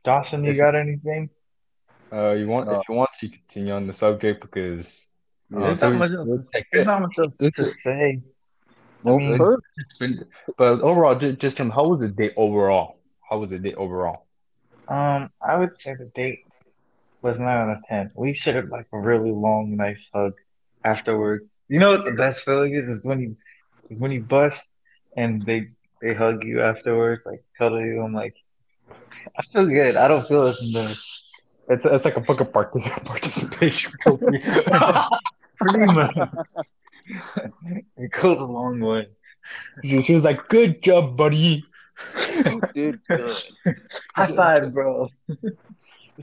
Dawson, 0.02 0.44
you 0.44 0.54
got 0.54 0.74
anything? 0.74 1.28
Uh, 2.11 2.30
you 2.30 2.46
want 2.46 2.70
if 2.70 2.88
you 2.88 2.94
want 2.94 3.11
to 3.20 3.28
continue 3.28 3.72
on 3.72 3.87
the 3.87 3.94
subject 3.94 4.40
because 4.40 5.12
uh, 5.54 5.61
There's 5.61 5.80
so 5.80 5.90
not 5.90 5.98
much 5.98 6.12
else 6.12 6.50
to. 6.50 6.64
There's 6.72 6.87
not 6.87 7.02
much 7.02 7.18
else 7.18 7.37
to 7.37 7.68
say. 7.68 8.22
Well, 9.03 9.19
mean- 9.19 9.39
first, 9.39 9.63
it's 9.77 9.99
been- 9.99 10.25
but 10.59 10.81
overall, 10.81 11.15
just, 11.17 11.39
just 11.39 11.57
from 11.57 11.71
how 11.71 11.89
was 11.89 12.01
the 12.01 12.09
day 12.09 12.31
overall? 12.37 12.99
How 13.29 13.39
was 13.39 13.51
the 13.51 13.59
day 13.59 13.75
overall? 13.75 14.27
Um, 14.89 15.31
I 15.41 15.57
would 15.57 15.77
say 15.77 15.95
the 15.95 16.11
date 16.15 16.41
was 17.23 17.39
nine 17.39 17.57
out 17.69 17.71
of 17.71 17.79
ten. 17.89 18.11
We 18.15 18.35
shared 18.35 18.71
like 18.71 18.87
a 18.93 18.99
really 18.99 19.31
long, 19.31 19.77
nice 19.77 20.09
hug 20.13 20.35
afterwards. 20.85 21.57
You 21.69 21.79
know 21.79 21.91
what 21.93 22.05
the 22.05 22.13
best 22.13 22.45
feeling 22.45 22.75
is? 22.75 22.89
Is 22.89 23.05
when 23.05 23.21
you 23.21 23.37
is 23.90 24.01
when 24.01 24.11
you 24.11 24.23
bust 24.23 24.61
and 25.17 25.44
they 25.46 25.69
they 26.03 26.15
hug 26.15 26.44
you 26.44 26.61
afterwards, 26.61 27.25
like 27.25 27.44
cuddle 27.59 27.81
you. 27.81 28.03
I'm 28.03 28.15
like, 28.15 28.35
I 29.38 29.42
feel 29.53 29.67
good. 29.67 29.96
I 29.96 30.09
don't 30.09 30.27
feel 30.27 30.46
as 30.46 30.61
embarrassed. 30.61 31.25
It's 31.69 31.85
it's 31.85 32.05
like 32.05 32.17
a 32.17 32.25
fucking 32.25 32.48
partic- 32.48 33.05
participation 33.05 33.92
trophy. 34.01 34.40
Pretty 35.59 35.92
much. 35.92 36.17
it 37.96 38.13
goes 38.13 38.38
a 38.38 38.44
long 38.44 38.81
way. 38.81 39.08
she, 39.85 40.02
she 40.02 40.15
was 40.15 40.25
like, 40.25 40.48
"Good 40.48 40.83
job, 40.83 41.17
buddy." 41.17 41.65
Dude, 42.75 43.00
good. 43.08 43.37
High 44.15 44.27
five, 44.35 44.73
bro. 44.73 45.08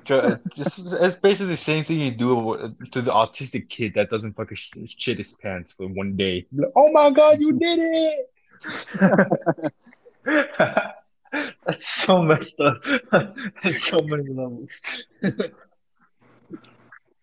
Ju- 0.04 0.38
Just 0.56 0.80
it's 0.80 1.16
basically 1.18 1.52
the 1.54 1.58
same 1.58 1.84
thing 1.84 2.00
you 2.02 2.12
do 2.12 2.76
to 2.92 3.02
the 3.02 3.12
autistic 3.12 3.70
kid 3.70 3.94
that 3.96 4.10
doesn't 4.10 4.34
fucking 4.34 4.58
shit 4.58 5.18
his 5.18 5.36
pants 5.36 5.74
for 5.74 5.88
one 5.88 6.16
day. 6.16 6.46
Like, 6.52 6.72
oh 6.76 6.92
my 6.92 7.10
god, 7.12 7.40
you 7.40 7.54
did 7.54 7.80
it! 7.80 9.74
That's 11.66 11.88
so 11.88 12.22
messed 12.24 12.60
up. 12.60 12.84
That's 13.64 13.84
so 13.84 14.02
many 14.02 14.30
levels. 14.30 14.70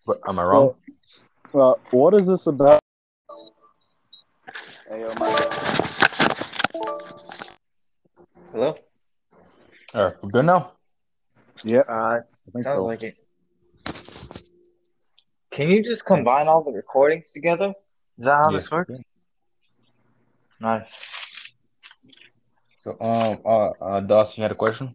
But 0.05 0.17
am 0.27 0.39
I 0.39 0.43
wrong? 0.43 0.73
uh, 1.53 1.73
what 1.91 2.13
is 2.13 2.25
this 2.25 2.47
about? 2.47 2.79
Hey, 4.87 5.01
yo, 5.01 5.13
Mike. 5.15 5.47
Hello? 8.51 8.73
All 9.93 10.03
right, 10.03 10.13
we're 10.21 10.29
good 10.29 10.45
now. 10.45 10.73
Yeah, 11.63 11.79
Uh, 11.89 11.91
I 11.93 12.19
think 12.53 12.63
sounds 12.63 12.77
so. 12.77 12.85
like 12.85 13.01
it. 13.03 13.15
Can 15.51 15.69
you 15.69 15.83
just 15.83 16.05
combine 16.05 16.47
all 16.47 16.63
the 16.63 16.71
recordings 16.71 17.31
together? 17.31 17.73
Is 18.19 18.25
that 18.25 18.35
how 18.35 18.51
Yeah. 18.51 18.57
this 18.57 18.69
works? 18.71 18.95
Nice. 20.59 20.87
So, 22.81 22.91
um, 23.01 23.41
uh, 23.45 23.69
uh, 23.81 23.99
Dawson, 24.01 24.41
you 24.41 24.43
had 24.43 24.51
a 24.51 24.55
question? 24.55 24.89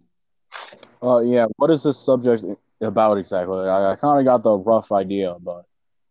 Uh, 1.02 1.18
yeah. 1.20 1.46
What 1.56 1.70
is 1.70 1.82
this 1.82 1.98
subject 1.98 2.44
about 2.80 3.18
exactly? 3.18 3.68
I, 3.68 3.92
I 3.92 3.96
kind 3.96 4.20
of 4.20 4.24
got 4.24 4.42
the 4.44 4.56
rough 4.56 4.92
idea, 4.92 5.34
but 5.40 5.64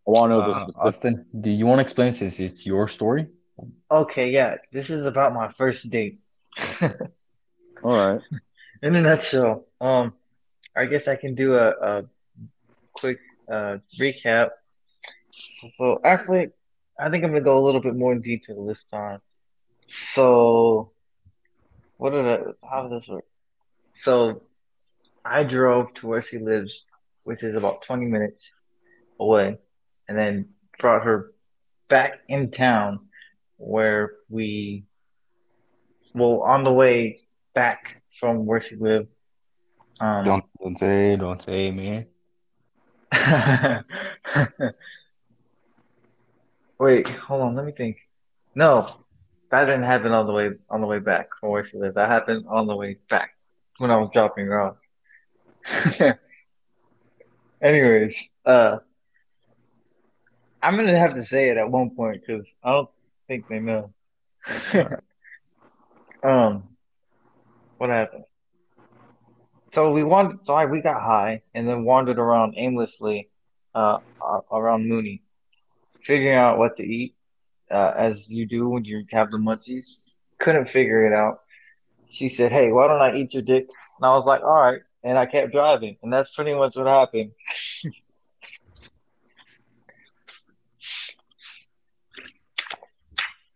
I 0.07 0.11
want 0.11 0.32
to 0.32 0.36
know 0.36 0.41
the 0.41 0.51
Uh, 0.51 0.55
specifics. 0.55 0.97
Austin, 0.97 1.25
do 1.41 1.49
you 1.49 1.65
want 1.65 1.77
to 1.80 1.84
explain 1.84 2.11
since 2.11 2.39
it's 2.39 2.65
your 2.65 2.88
story? 2.88 3.27
Okay, 3.91 4.30
yeah, 4.30 4.55
this 4.72 4.89
is 4.89 5.05
about 5.05 5.34
my 5.34 5.49
first 5.49 5.89
date. 5.89 6.20
All 6.82 6.89
right. 7.84 8.22
In 8.82 8.95
a 8.95 9.01
nutshell, 9.01 9.66
um, 9.82 10.14
I 10.76 10.86
guess 10.86 11.07
I 11.07 11.16
can 11.16 11.36
do 11.36 11.55
a, 11.55 11.70
a 11.70 12.05
quick 12.93 13.18
uh, 13.51 13.78
recap. 13.99 14.49
So 15.78 15.99
actually, 16.03 16.49
I 16.99 17.10
think 17.10 17.24
I'm 17.24 17.32
gonna 17.32 17.41
go 17.41 17.57
a 17.57 17.66
little 17.66 17.82
bit 17.82 17.95
more 17.95 18.12
in 18.12 18.22
detail 18.22 18.66
this 18.66 18.84
time. 18.86 19.20
So, 19.88 20.91
what 21.97 22.12
did 22.12 22.26
I, 22.26 22.39
how 22.70 22.84
does 22.84 22.91
this 22.91 23.07
work? 23.07 23.26
So, 23.91 24.43
I 25.26 25.43
drove 25.43 25.93
to 25.95 26.07
where 26.07 26.22
she 26.22 26.38
lives, 26.38 26.86
which 27.24 27.43
is 27.43 27.55
about 27.55 27.84
20 27.86 28.05
minutes 28.05 28.53
away, 29.20 29.57
and 30.07 30.18
then 30.18 30.49
brought 30.78 31.03
her 31.03 31.32
back 31.89 32.20
in 32.28 32.51
town 32.51 33.09
where 33.60 34.12
we, 34.30 34.86
well, 36.16 36.41
on 36.43 36.64
the 36.64 36.74
way 36.74 37.20
back 37.55 38.01
from 38.20 38.45
where 38.45 38.62
she 38.62 38.76
lived. 38.76 39.10
Um, 40.01 40.26
Don't 40.26 40.45
don't 40.62 40.78
say, 40.78 41.16
don't 41.18 41.41
say, 41.41 41.72
man. 41.72 42.07
Wait, 46.80 47.07
hold 47.07 47.41
on, 47.41 47.55
let 47.55 47.66
me 47.66 47.72
think. 47.72 47.97
No, 48.55 48.88
that 49.51 49.66
didn't 49.66 49.84
happen 49.84 50.12
on 50.14 50.28
the 50.28 50.34
way 50.34 50.51
on 50.70 50.82
the 50.82 50.88
way 50.88 50.99
back 50.99 51.30
from 51.39 51.49
where 51.51 51.66
she 51.66 51.78
lived. 51.78 51.95
That 51.95 52.10
happened 52.10 52.45
on 52.49 52.68
the 52.68 52.76
way 52.76 52.97
back 53.10 53.32
when 53.78 53.91
I 53.91 53.97
was 53.97 54.10
dropping 54.14 54.47
her 54.47 54.62
off. 54.62 54.78
Anyways, 57.62 58.30
uh, 58.45 58.78
I'm 60.64 60.76
gonna 60.78 60.97
have 60.97 61.16
to 61.16 61.24
say 61.24 61.49
it 61.49 61.57
at 61.57 61.70
one 61.70 61.89
point 61.95 62.22
because 62.26 62.49
I 62.64 62.72
don't 62.72 62.89
think 63.30 63.47
they 63.47 63.59
know. 63.59 63.91
um, 66.23 66.63
what 67.77 67.91
happened? 67.91 68.25
So 69.71 69.93
we 69.93 70.03
wandered, 70.03 70.43
so 70.43 70.55
I, 70.55 70.65
we 70.65 70.82
got 70.82 70.99
high 70.99 71.43
and 71.53 71.67
then 71.67 71.86
wandered 71.86 72.17
around 72.17 72.55
aimlessly, 72.57 73.30
uh, 73.75 73.99
around 74.51 74.89
Mooney, 74.89 75.21
figuring 76.03 76.36
out 76.36 76.57
what 76.57 76.75
to 76.77 76.84
eat, 76.84 77.13
uh, 77.69 77.93
as 77.95 78.32
you 78.32 78.47
do 78.47 78.67
when 78.67 78.84
you 78.84 79.05
have 79.11 79.30
the 79.30 79.38
munchies. 79.38 80.05
Couldn't 80.39 80.67
figure 80.67 81.05
it 81.05 81.13
out. 81.13 81.41
She 82.07 82.30
said, 82.30 82.51
"Hey, 82.51 82.71
why 82.71 82.88
don't 82.88 83.01
I 83.01 83.15
eat 83.15 83.36
your 83.36 83.43
dick?" 83.43 83.65
And 83.99 84.09
I 84.09 84.15
was 84.15 84.25
like, 84.25 84.41
"All 84.41 84.53
right." 84.53 84.82
And 85.03 85.19
I 85.19 85.27
kept 85.27 85.51
driving, 85.51 85.97
and 86.01 86.11
that's 86.11 86.34
pretty 86.34 86.55
much 86.55 86.75
what 86.75 86.88
happened. 86.88 87.32
Pretty 87.82 87.89
much 87.89 88.03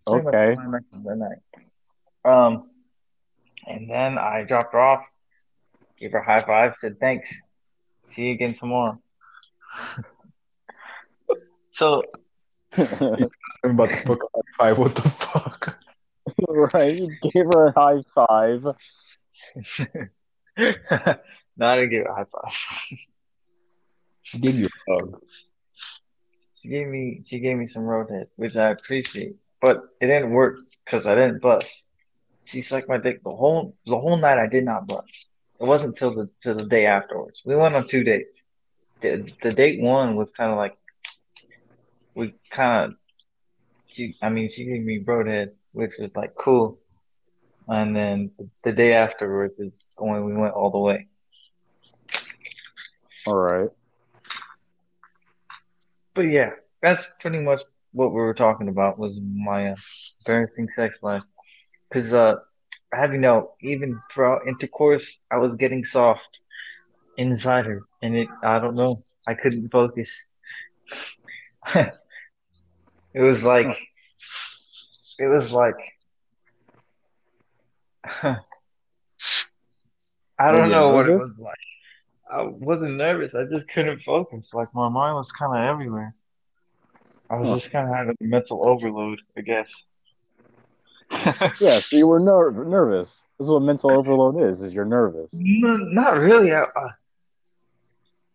Okay. 0.08 0.50
the 0.50 0.56
climax 0.56 0.94
of 0.94 1.04
the 1.04 1.16
night. 1.16 1.40
Um, 2.26 2.70
and 3.68 3.90
then 3.90 4.18
I 4.18 4.44
dropped 4.44 4.74
her 4.74 4.80
off, 4.80 5.06
gave 6.00 6.12
her 6.12 6.20
a 6.20 6.26
high 6.26 6.46
five, 6.46 6.76
said 6.78 7.00
thanks. 7.00 7.34
See 8.12 8.28
you 8.28 8.34
again 8.34 8.56
tomorrow. 8.56 8.98
so 11.74 12.04
I'm 12.78 13.72
about 13.72 13.90
to 13.90 13.96
fuck 13.98 14.20
high 14.36 14.42
five. 14.58 14.78
What 14.80 14.96
the 14.96 15.02
fuck? 15.10 15.78
right. 16.74 16.96
You 16.96 17.16
gave 17.32 17.46
her 17.46 17.68
a 17.68 17.80
high 17.80 18.04
five. 18.14 18.64
no, 21.58 21.68
I 21.68 21.76
didn't 21.76 21.90
give 21.90 22.04
her 22.04 22.10
a 22.10 22.16
high 22.16 22.26
five. 22.26 22.54
She 24.24 24.40
gave 24.40 24.56
you 24.56 24.68
a 24.68 24.94
hug. 24.94 25.22
She 26.56 26.70
gave 26.70 26.88
me 26.88 27.22
she 27.26 27.40
gave 27.40 27.58
me 27.58 27.68
some 27.68 27.84
road 27.84 28.08
roadhead, 28.10 28.28
which 28.36 28.56
I 28.56 28.70
appreciate, 28.70 29.36
but 29.64 29.94
it 30.02 30.08
didn't 30.08 30.32
work 30.32 30.58
because 30.84 31.08
I 31.08 31.16
didn't 31.16 31.42
bust. 31.42 31.88
She 32.44 32.62
sucked 32.62 32.90
my 32.90 32.98
dick 32.98 33.24
the 33.24 33.30
whole 33.32 33.74
the 33.86 33.98
whole 33.98 34.18
night. 34.18 34.38
I 34.38 34.48
did 34.48 34.66
not 34.66 34.90
bust. 34.90 35.28
It 35.58 35.64
wasn't 35.64 35.96
till 35.96 36.14
the 36.14 36.30
till 36.42 36.56
the 36.56 36.66
day 36.66 36.86
afterwards. 36.86 37.42
We 37.46 37.56
went 37.56 37.74
on 37.74 37.88
two 37.88 38.04
dates. 38.04 38.44
The, 39.00 39.32
the 39.42 39.54
date 39.54 39.80
one 39.82 40.18
was 40.18 40.32
kind 40.32 40.52
of 40.52 40.58
like 40.58 40.76
we 42.14 42.34
kind 42.52 42.90
of 42.90 42.96
she. 43.88 44.16
I 44.22 44.28
mean, 44.28 44.50
she 44.50 44.66
gave 44.66 44.84
me 44.84 45.02
roadhead, 45.02 45.48
which 45.72 45.94
was 45.98 46.14
like 46.14 46.36
cool. 46.36 46.78
And 47.70 47.96
then 47.96 48.32
the 48.66 48.74
day 48.74 48.94
afterwards 48.94 49.58
is 49.60 49.82
when 49.98 50.26
we 50.26 50.36
went 50.36 50.56
all 50.56 50.72
the 50.72 50.80
way. 50.90 51.08
All 53.26 53.38
right. 53.38 53.70
But 56.14 56.24
yeah, 56.24 56.50
that's 56.82 57.08
pretty 57.22 57.40
much 57.40 57.62
what 57.94 58.10
we 58.12 58.22
were 58.22 58.34
talking 58.34 58.70
about 58.70 59.00
was 59.00 59.20
my 59.22 59.72
uh, 59.72 59.76
embarrassing 60.28 60.68
sex 60.76 61.00
life. 61.02 61.24
Because 61.90 62.14
uh, 62.14 62.36
I 62.94 62.98
have 62.98 63.14
you 63.14 63.20
know, 63.20 63.54
even 63.62 63.98
throughout 64.12 64.48
intercourse, 64.48 65.20
I 65.32 65.38
was 65.38 65.56
getting 65.56 65.84
soft 65.86 66.40
inside 67.18 67.66
her, 67.66 67.82
and 68.02 68.16
it 68.18 68.28
I 68.44 68.60
don't 68.60 68.76
know, 68.76 69.02
I 69.28 69.36
couldn't 69.36 69.70
focus. 69.70 70.28
it 71.76 71.92
was 73.16 73.44
like, 73.44 73.78
it 75.20 75.28
was 75.28 75.52
like, 75.52 75.76
I 80.40 80.52
don't 80.52 80.70
know 80.72 80.90
what 80.90 81.08
it 81.08 81.16
was 81.16 81.40
like. 81.40 81.58
I 82.32 82.44
wasn't 82.44 82.96
nervous. 82.96 83.36
I 83.36 83.46
just 83.46 83.68
couldn't 83.70 84.02
focus. 84.02 84.52
Like 84.54 84.70
my 84.74 84.90
mind 84.90 85.16
was 85.16 85.32
kind 85.32 85.56
of 85.56 85.64
everywhere. 85.64 86.12
I 87.34 87.38
was 87.38 87.48
Huh. 87.50 87.56
just 87.56 87.72
kind 87.72 87.90
of 87.90 87.96
having 87.96 88.16
a 88.22 88.24
mental 88.24 88.62
overload, 88.68 89.20
I 89.36 89.42
guess. 89.42 89.88
Yeah. 91.60 91.80
So 91.80 91.98
you 91.98 92.06
were 92.08 92.20
ner- 92.20 92.52
nervous. 92.66 93.24
This 93.40 93.46
is 93.48 93.52
what 93.52 93.62
mental 93.62 93.92
overload 93.92 94.40
is. 94.50 94.62
Is 94.62 94.74
you're 94.74 94.86
nervous. 94.86 95.32
No, 95.34 95.78
not 95.78 96.18
really. 96.18 96.52
I, 96.54 96.62
uh, 96.64 96.90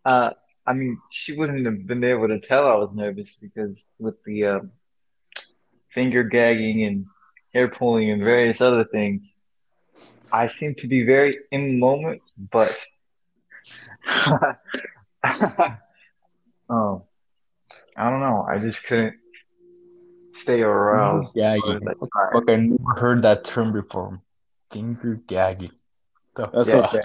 uh, 0.04 0.30
I 0.66 0.72
mean, 0.72 0.98
she 1.10 1.34
wouldn't 1.36 1.64
have 1.66 1.86
been 1.86 2.02
able 2.04 2.28
to 2.28 2.40
tell 2.40 2.66
I 2.66 2.74
was 2.74 2.94
nervous 2.94 3.36
because 3.40 3.86
with 3.98 4.16
the 4.24 4.46
um, 4.46 4.72
finger 5.94 6.22
gagging 6.24 6.84
and 6.84 7.06
hair 7.54 7.68
pulling 7.68 8.10
and 8.10 8.22
various 8.22 8.60
other 8.60 8.84
things, 8.84 9.38
I 10.32 10.48
seem 10.48 10.74
to 10.76 10.86
be 10.88 11.04
very 11.04 11.38
in 11.52 11.62
the 11.68 11.78
moment, 11.78 12.22
but 12.50 12.76
oh, 16.70 17.02
I 17.98 18.10
don't 18.10 18.20
know. 18.20 18.46
I 18.48 18.58
just 18.58 18.84
couldn't 18.84 19.14
stay 20.34 20.62
aroused. 20.62 21.34
gagging. 21.34 21.62
I 21.64 21.78
like, 21.84 21.96
fuck? 22.32 22.48
I 22.48 22.56
never 22.56 23.00
heard 23.00 23.22
that 23.22 23.44
term 23.44 23.72
before. 23.72 24.20
Finger 24.72 25.16
gagging. 25.26 25.72
The 26.36 26.46
That's 26.52 26.68
Yeah. 26.68 26.86
okay. 26.86 27.00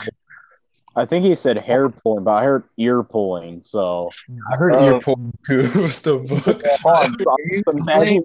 I 0.96 1.06
think 1.06 1.26
he 1.26 1.34
said 1.34 1.58
hair 1.58 1.90
pulling, 1.90 2.24
but 2.24 2.34
I 2.34 2.44
heard 2.44 2.66
ear 2.78 3.02
pulling. 3.02 3.64
So 3.64 4.12
I 4.52 4.56
heard 4.58 4.76
Oh. 4.76 4.86
ear 4.86 5.00
pulling 5.00 5.34
too. 5.46 5.64
what 5.64 6.04
the 6.04 6.20
fuck? 6.44 6.62
Come 6.62 6.94
on, 6.94 7.06
I'm 7.06 7.16
just 7.18 7.68
imagining, 7.68 8.24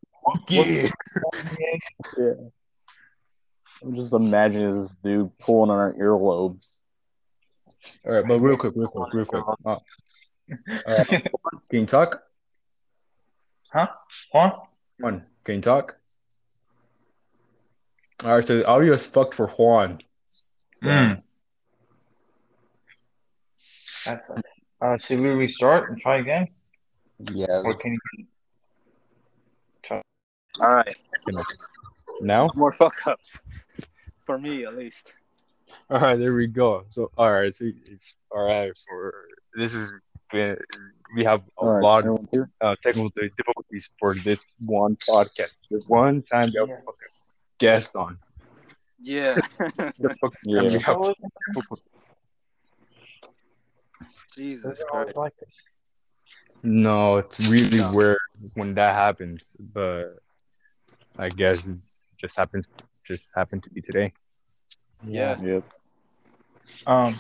Yeah. 2.19 2.33
I'm 3.83 3.95
just 3.97 4.13
imagining 4.13 4.83
this 4.83 4.93
dude 5.03 5.39
pulling 5.39 5.71
on 5.71 5.79
our 5.79 5.95
earlobes. 5.95 6.81
All 8.05 8.13
right, 8.13 8.25
but 8.27 8.39
real 8.41 8.57
quick, 8.59 8.75
real 8.77 8.89
quick, 8.89 9.15
real 9.15 9.25
quick. 9.25 9.45
Uh, 9.65 9.79
uh, 10.87 11.05
can 11.71 11.81
you 11.81 11.87
talk? 11.87 12.21
Huh? 13.73 13.89
Huh? 14.33 14.53
Juan, 14.99 15.25
can 15.45 15.57
you 15.57 15.61
talk? 15.61 15.97
All 18.25 18.35
right, 18.35 18.47
so 18.47 18.57
the 18.57 18.67
audio 18.67 18.95
is 18.95 19.07
fucked 19.07 19.35
for 19.35 19.49
Juan. 19.49 20.01
Mm. 20.83 21.23
That's 24.07 24.31
uh, 24.81 24.97
should 24.97 25.21
we 25.21 25.29
restart 25.31 25.91
and 25.91 26.01
try 26.01 26.17
again? 26.17 26.49
Yeah. 27.33 27.63
Or 27.65 27.75
can 27.75 27.93
you 27.93 27.99
All 30.61 30.75
right, 30.75 30.97
Now? 32.21 32.49
more 32.55 32.73
fuck 32.73 33.07
ups 33.07 33.39
for 34.25 34.39
me 34.39 34.65
at 34.65 34.77
least. 34.77 35.13
All 35.91 36.01
right, 36.01 36.19
there 36.19 36.35
we 36.35 36.47
go. 36.47 36.85
So, 36.89 37.11
all 37.17 37.33
right, 37.33 37.55
so 37.55 37.67
it's 37.87 38.15
all 38.31 38.47
right 38.47 38.73
for 38.89 39.13
this 39.55 39.75
is 39.75 39.91
been 39.91 40.01
we 40.33 41.25
have 41.25 41.43
a 41.59 41.65
All 41.65 41.71
right, 41.71 41.87
lot 41.87 42.05
of 42.07 42.19
uh, 42.61 42.75
technical 42.83 43.11
difficulties 43.11 43.95
for 43.99 44.15
this 44.25 44.47
one 44.65 44.97
podcast. 45.09 45.59
The 45.71 45.83
one 45.87 46.23
time 46.23 46.51
we 46.53 46.59
have 46.61 46.69
a 46.71 46.77
fucking 46.85 47.15
guest 47.59 47.97
on. 47.97 48.19
Yeah. 49.01 49.41
The 49.99 50.11
fucking 50.21 50.39
Yeah. 50.45 50.71
we 50.73 50.79
have 50.81 50.99
Jesus 54.35 54.83
Christ. 54.85 55.17
like. 55.17 55.35
No, 56.63 57.19
it's 57.19 57.41
really 57.49 57.81
No. 57.81 57.93
rare 57.93 58.19
when 58.55 58.75
that 58.75 58.95
happens, 58.95 59.57
but 59.75 60.15
I 61.19 61.31
guess 61.31 61.67
it's 61.67 62.05
just 62.21 62.37
happened 62.37 62.67
just 63.07 63.33
happened 63.35 63.63
to 63.65 63.71
be 63.71 63.81
today. 63.81 64.13
Yeah. 65.07 65.37
Yep. 65.41 65.65
Um. 66.87 67.15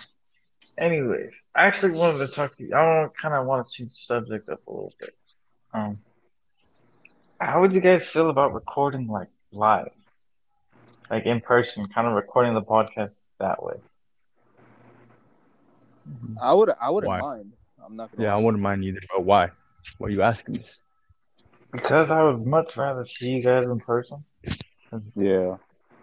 Anyways, 0.78 1.32
I 1.56 1.66
actually 1.66 1.92
wanted 1.92 2.18
to 2.18 2.28
talk 2.28 2.56
to 2.56 2.62
you. 2.62 2.72
I 2.72 3.08
kind 3.20 3.34
of 3.34 3.46
want 3.46 3.68
to 3.68 3.74
change 3.74 3.90
the 3.90 3.96
subject 3.96 4.48
up 4.48 4.60
a 4.66 4.70
little 4.70 4.94
bit. 5.00 5.14
Um. 5.74 5.98
How 7.40 7.60
would 7.60 7.72
you 7.72 7.80
guys 7.80 8.04
feel 8.04 8.30
about 8.30 8.52
recording 8.52 9.06
like 9.06 9.28
live, 9.52 9.92
like 11.10 11.24
in 11.26 11.40
person, 11.40 11.86
kind 11.94 12.06
of 12.06 12.14
recording 12.14 12.54
the 12.54 12.62
podcast 12.62 13.18
that 13.38 13.62
way? 13.62 13.74
I 16.40 16.52
would 16.52 16.70
I 16.80 16.90
wouldn't 16.90 17.08
Why? 17.08 17.20
mind. 17.20 17.52
I'm 17.84 17.96
not 17.96 18.10
gonna 18.10 18.24
Yeah, 18.24 18.34
I 18.34 18.38
wouldn't 18.38 18.62
mind 18.62 18.84
either. 18.84 19.00
But 19.14 19.24
why? 19.24 19.50
Why 19.98 20.08
are 20.08 20.10
you 20.10 20.22
asking 20.22 20.56
this? 20.56 20.84
Because 21.72 22.10
I 22.10 22.22
would 22.22 22.46
much 22.46 22.76
rather 22.76 23.04
see 23.04 23.30
you 23.36 23.42
guys 23.42 23.64
in 23.64 23.78
person. 23.80 24.24
Yeah. 25.14 25.56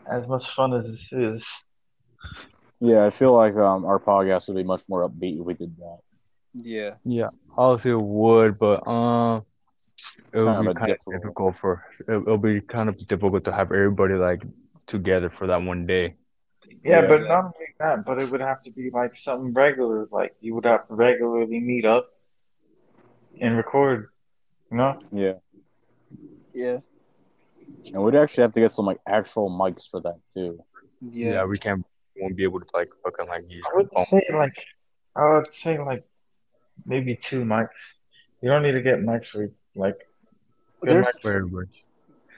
As 0.10 0.28
much 0.28 0.50
fun 0.54 0.74
as 0.74 0.86
this 0.86 1.12
is. 1.12 1.46
Yeah, 2.86 3.06
I 3.06 3.10
feel 3.10 3.34
like 3.34 3.56
um 3.56 3.86
our 3.86 4.00
podcast 4.00 4.48
would 4.48 4.58
be 4.58 4.64
much 4.64 4.84
more 4.90 5.08
upbeat 5.08 5.40
if 5.40 5.46
we 5.46 5.54
did 5.54 5.76
that. 5.78 6.00
Yeah. 6.54 6.92
Yeah, 7.04 7.30
obviously 7.58 7.92
it 7.92 8.02
would, 8.22 8.58
but 8.60 8.86
um, 8.88 9.44
it 10.34 10.40
would 10.40 10.46
Kind 10.56 10.66
be 10.66 10.70
of 10.72 10.76
a 10.76 10.80
kind 10.80 10.92
of 10.92 10.98
difficult. 10.98 11.16
difficult 11.22 11.56
for 11.62 11.72
it, 12.08 12.14
it'll 12.14 12.38
be 12.38 12.62
kind 12.62 12.90
of 12.90 12.96
difficult 13.08 13.44
to 13.46 13.52
have 13.52 13.72
everybody 13.72 14.16
like 14.16 14.44
together 14.88 15.30
for 15.30 15.48
that 15.48 15.62
one 15.62 15.86
day. 15.86 16.16
Yeah, 16.84 17.02
Yeah. 17.02 17.08
but 17.08 17.22
not 17.22 17.44
only 17.46 17.68
that, 17.80 17.98
but 18.06 18.20
it 18.22 18.30
would 18.32 18.42
have 18.42 18.62
to 18.64 18.72
be 18.72 18.90
like 18.92 19.16
something 19.16 19.54
regular. 19.54 20.08
Like 20.12 20.34
you 20.40 20.56
would 20.56 20.66
have 20.66 20.88
to 20.88 20.96
regularly 20.96 21.60
meet 21.60 21.86
up 21.86 22.06
and 23.42 23.58
record. 23.58 24.08
You 24.72 24.78
know? 24.78 25.00
Yeah. 25.12 25.34
Yeah. 26.54 26.78
And 27.94 28.04
we'd 28.04 28.16
actually 28.16 28.44
have 28.44 28.54
to 28.54 28.60
get 28.60 28.72
some 28.72 28.86
like 28.86 29.00
actual 29.08 29.50
mics 29.50 29.90
for 29.90 30.00
that 30.02 30.20
too. 30.34 30.58
Yeah, 31.02 31.34
Yeah. 31.34 31.44
we 31.46 31.58
can't 31.58 31.84
won't 32.18 32.36
be 32.38 32.44
able 32.44 32.60
to 32.60 32.66
like 32.74 32.88
fucking 33.04 33.28
like 33.28 33.42
use 33.50 33.62
I 33.72 33.78
would 33.78 33.90
phone. 33.92 34.06
say 34.06 34.22
like 34.34 34.66
I 35.16 35.34
would 35.34 35.52
say 35.54 35.78
like 35.80 36.04
maybe 36.86 37.16
two 37.16 37.44
mics. 37.44 37.70
You 38.42 38.50
don't 38.50 38.64
need 38.64 38.74
to 38.74 38.82
get 38.82 39.00
mics 39.00 39.28
for 39.28 39.50
like 39.76 40.08
There's 40.82 41.06
mics 41.06 41.22
for 41.22 41.68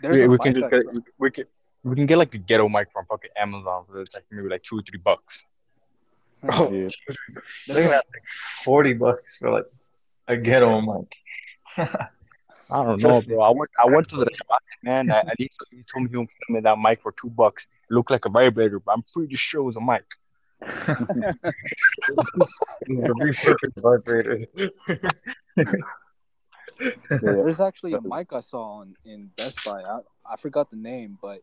there's 0.01 0.21
We, 0.21 0.28
we 0.28 0.38
can 0.38 0.53
just 0.53 0.67
I 0.67 0.69
get 0.69 0.84
saw- 0.84 0.91
we 1.19 1.32
can 1.32 1.45
we 1.84 1.95
can 1.95 2.05
get 2.05 2.17
like 2.17 2.34
a 2.34 2.38
ghetto 2.38 2.67
mic 2.69 2.91
from 2.91 3.05
fucking 3.05 3.32
Amazon 3.38 3.86
for 3.89 4.01
it's 4.01 4.15
like 4.15 4.25
maybe 4.32 4.49
like 4.49 4.63
two 4.63 4.78
or 4.80 4.82
three 4.82 4.99
bucks. 5.03 5.43
Oh, 6.49 6.71
Yeah. 6.71 6.89
they're 7.67 7.84
gonna 7.84 7.95
have 7.95 8.03
like 8.13 8.23
forty 8.63 8.93
bucks 8.93 9.38
for 9.38 9.51
like 9.51 9.65
a 10.28 10.38
ghetto 10.38 10.80
mic. 10.82 11.88
I 12.70 12.84
don't 12.84 13.01
know, 13.01 13.22
bro. 13.22 13.41
I 13.41 13.49
went 13.49 13.70
I 13.80 13.86
went 13.88 14.09
to 14.09 14.18
the 14.18 14.30
shop, 14.34 14.61
man. 14.84 15.09
I, 15.09 15.20
I 15.20 15.32
need 15.39 15.51
to, 15.51 15.65
he 15.72 15.84
told 15.91 16.03
me 16.03 16.09
he 16.09 16.18
would 16.18 16.28
give 16.28 16.49
me 16.55 16.59
that 16.61 16.78
mic 16.78 17.01
for 17.01 17.13
two 17.13 17.30
bucks. 17.30 17.68
It 17.89 17.93
looked 17.93 18.11
like 18.11 18.26
a 18.26 18.30
vibrator, 18.30 18.80
but 18.80 18.91
I'm 18.91 19.03
pretty 19.13 19.36
sure 19.36 19.61
it 19.61 19.63
was 19.63 19.76
a 19.76 19.82
mic. 19.82 20.05
The 22.89 23.13
repurposed 23.13 23.82
vibrator. 23.82 24.47
There's 27.22 27.59
actually 27.59 27.93
a 27.93 28.01
mic 28.01 28.32
I 28.32 28.39
saw 28.39 28.80
on 28.80 28.95
in 29.03 29.32
Best 29.36 29.65
Buy. 29.65 29.82
I, 29.82 29.99
I 30.26 30.38
forgot 30.38 30.70
the 30.70 30.78
name, 30.78 31.18
but 31.22 31.41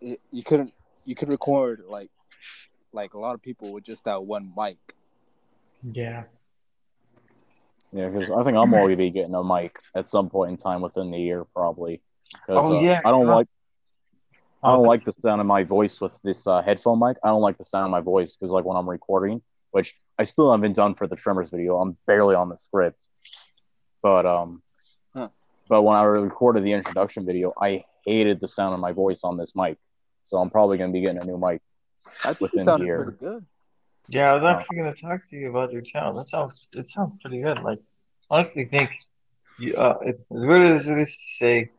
it, 0.00 0.20
you 0.32 0.42
couldn't 0.42 0.72
you 1.04 1.14
could 1.14 1.28
record 1.28 1.84
like 1.88 2.10
like 2.92 3.14
a 3.14 3.18
lot 3.18 3.34
of 3.34 3.42
people 3.42 3.72
with 3.72 3.84
just 3.84 4.04
that 4.04 4.24
one 4.24 4.52
mic. 4.56 4.78
Yeah. 5.82 6.24
Yeah, 7.94 8.08
because 8.08 8.28
I 8.28 8.42
think 8.42 8.56
I'm 8.56 8.70
going 8.70 8.90
to 8.90 8.96
be 8.96 9.10
getting 9.10 9.34
a 9.34 9.44
mic 9.44 9.78
at 9.94 10.08
some 10.08 10.28
point 10.28 10.50
in 10.50 10.56
time 10.56 10.80
within 10.80 11.12
the 11.12 11.18
year, 11.18 11.44
probably. 11.54 12.02
Oh, 12.48 12.78
uh, 12.78 12.80
yeah. 12.80 13.00
I 13.04 13.10
don't 13.10 13.28
like. 13.28 13.46
I 14.64 14.72
don't 14.72 14.86
like 14.86 15.04
the 15.04 15.14
sound 15.22 15.40
of 15.40 15.46
my 15.46 15.62
voice 15.62 16.00
with 16.00 16.20
this 16.22 16.46
uh, 16.46 16.62
headphone 16.62 16.98
mic. 16.98 17.18
I 17.22 17.28
don't 17.28 17.42
like 17.42 17.58
the 17.58 17.64
sound 17.64 17.84
of 17.84 17.90
my 17.90 18.00
voice 18.00 18.34
because, 18.34 18.50
like, 18.50 18.64
when 18.64 18.76
I'm 18.76 18.88
recording, 18.88 19.42
which 19.70 19.94
I 20.18 20.24
still 20.24 20.50
haven't 20.50 20.74
done 20.74 20.94
for 20.94 21.06
the 21.06 21.16
Tremors 21.16 21.50
video, 21.50 21.78
I'm 21.78 21.96
barely 22.06 22.34
on 22.34 22.48
the 22.48 22.56
script. 22.56 23.06
But 24.02 24.26
um, 24.26 24.62
Huh. 25.14 25.28
but 25.68 25.82
when 25.82 25.96
I 25.96 26.02
recorded 26.02 26.64
the 26.64 26.72
introduction 26.72 27.24
video, 27.24 27.52
I 27.60 27.84
hated 28.04 28.40
the 28.40 28.48
sound 28.48 28.74
of 28.74 28.80
my 28.80 28.92
voice 28.92 29.20
on 29.22 29.36
this 29.36 29.52
mic. 29.54 29.78
So 30.24 30.38
I'm 30.38 30.50
probably 30.50 30.78
going 30.78 30.90
to 30.90 30.92
be 30.92 31.02
getting 31.02 31.22
a 31.22 31.26
new 31.26 31.38
mic. 31.38 31.62
I 32.24 32.28
think 32.28 32.40
Within 32.40 32.60
it 32.60 32.64
sounded 32.64 32.96
pretty 32.96 33.18
good. 33.18 33.46
Yeah, 34.08 34.32
I 34.32 34.34
was 34.34 34.44
actually 34.44 34.76
gonna 34.78 34.94
talk 34.94 35.20
to 35.30 35.36
you 35.36 35.50
about 35.50 35.72
your 35.72 35.82
channel. 35.82 36.14
That 36.14 36.28
sounds 36.28 36.68
it 36.74 36.90
sounds 36.90 37.20
pretty 37.22 37.40
good. 37.42 37.60
Like 37.62 37.80
honestly 38.30 38.64
think 38.66 38.90
you 39.58 39.74
uh 39.76 39.98
it's 40.02 40.22
as 40.22 40.26
weird 40.30 40.66
as 40.66 40.88
it 40.88 40.98
is 40.98 41.10
to 41.16 41.22
say, 41.38 41.70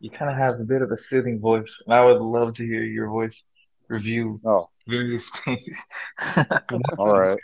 you 0.00 0.10
kinda 0.10 0.34
have 0.34 0.60
a 0.60 0.64
bit 0.64 0.82
of 0.82 0.90
a 0.90 0.98
soothing 0.98 1.40
voice 1.40 1.82
and 1.86 1.94
I 1.94 2.04
would 2.04 2.20
love 2.20 2.54
to 2.56 2.64
hear 2.64 2.82
your 2.82 3.08
voice 3.08 3.42
review 3.88 4.40
Oh, 4.44 4.68
various 4.88 5.28
things. 5.44 5.86
all 6.98 7.18
right. 7.18 7.38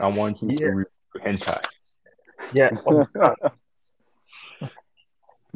I 0.00 0.08
want 0.08 0.42
you 0.42 0.50
Yeah. 0.50 0.58
to 0.58 0.70
review 0.72 0.90
hentai. 1.24 1.64
yeah. 2.52 2.70
Oh. 2.86 3.34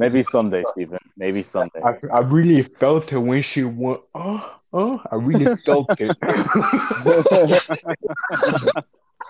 Maybe 0.01 0.22
someday, 0.22 0.64
Stephen. 0.70 0.98
Maybe 1.18 1.42
someday. 1.42 1.82
I, 1.84 1.92
I 2.11 2.20
really 2.22 2.62
felt 2.62 3.12
it 3.12 3.18
when 3.18 3.42
she 3.42 3.64
went. 3.64 4.01
Oh, 4.14 4.57
oh! 4.72 5.03
I 5.12 5.16
really 5.16 5.55
felt 5.66 5.90
it. 6.01 6.16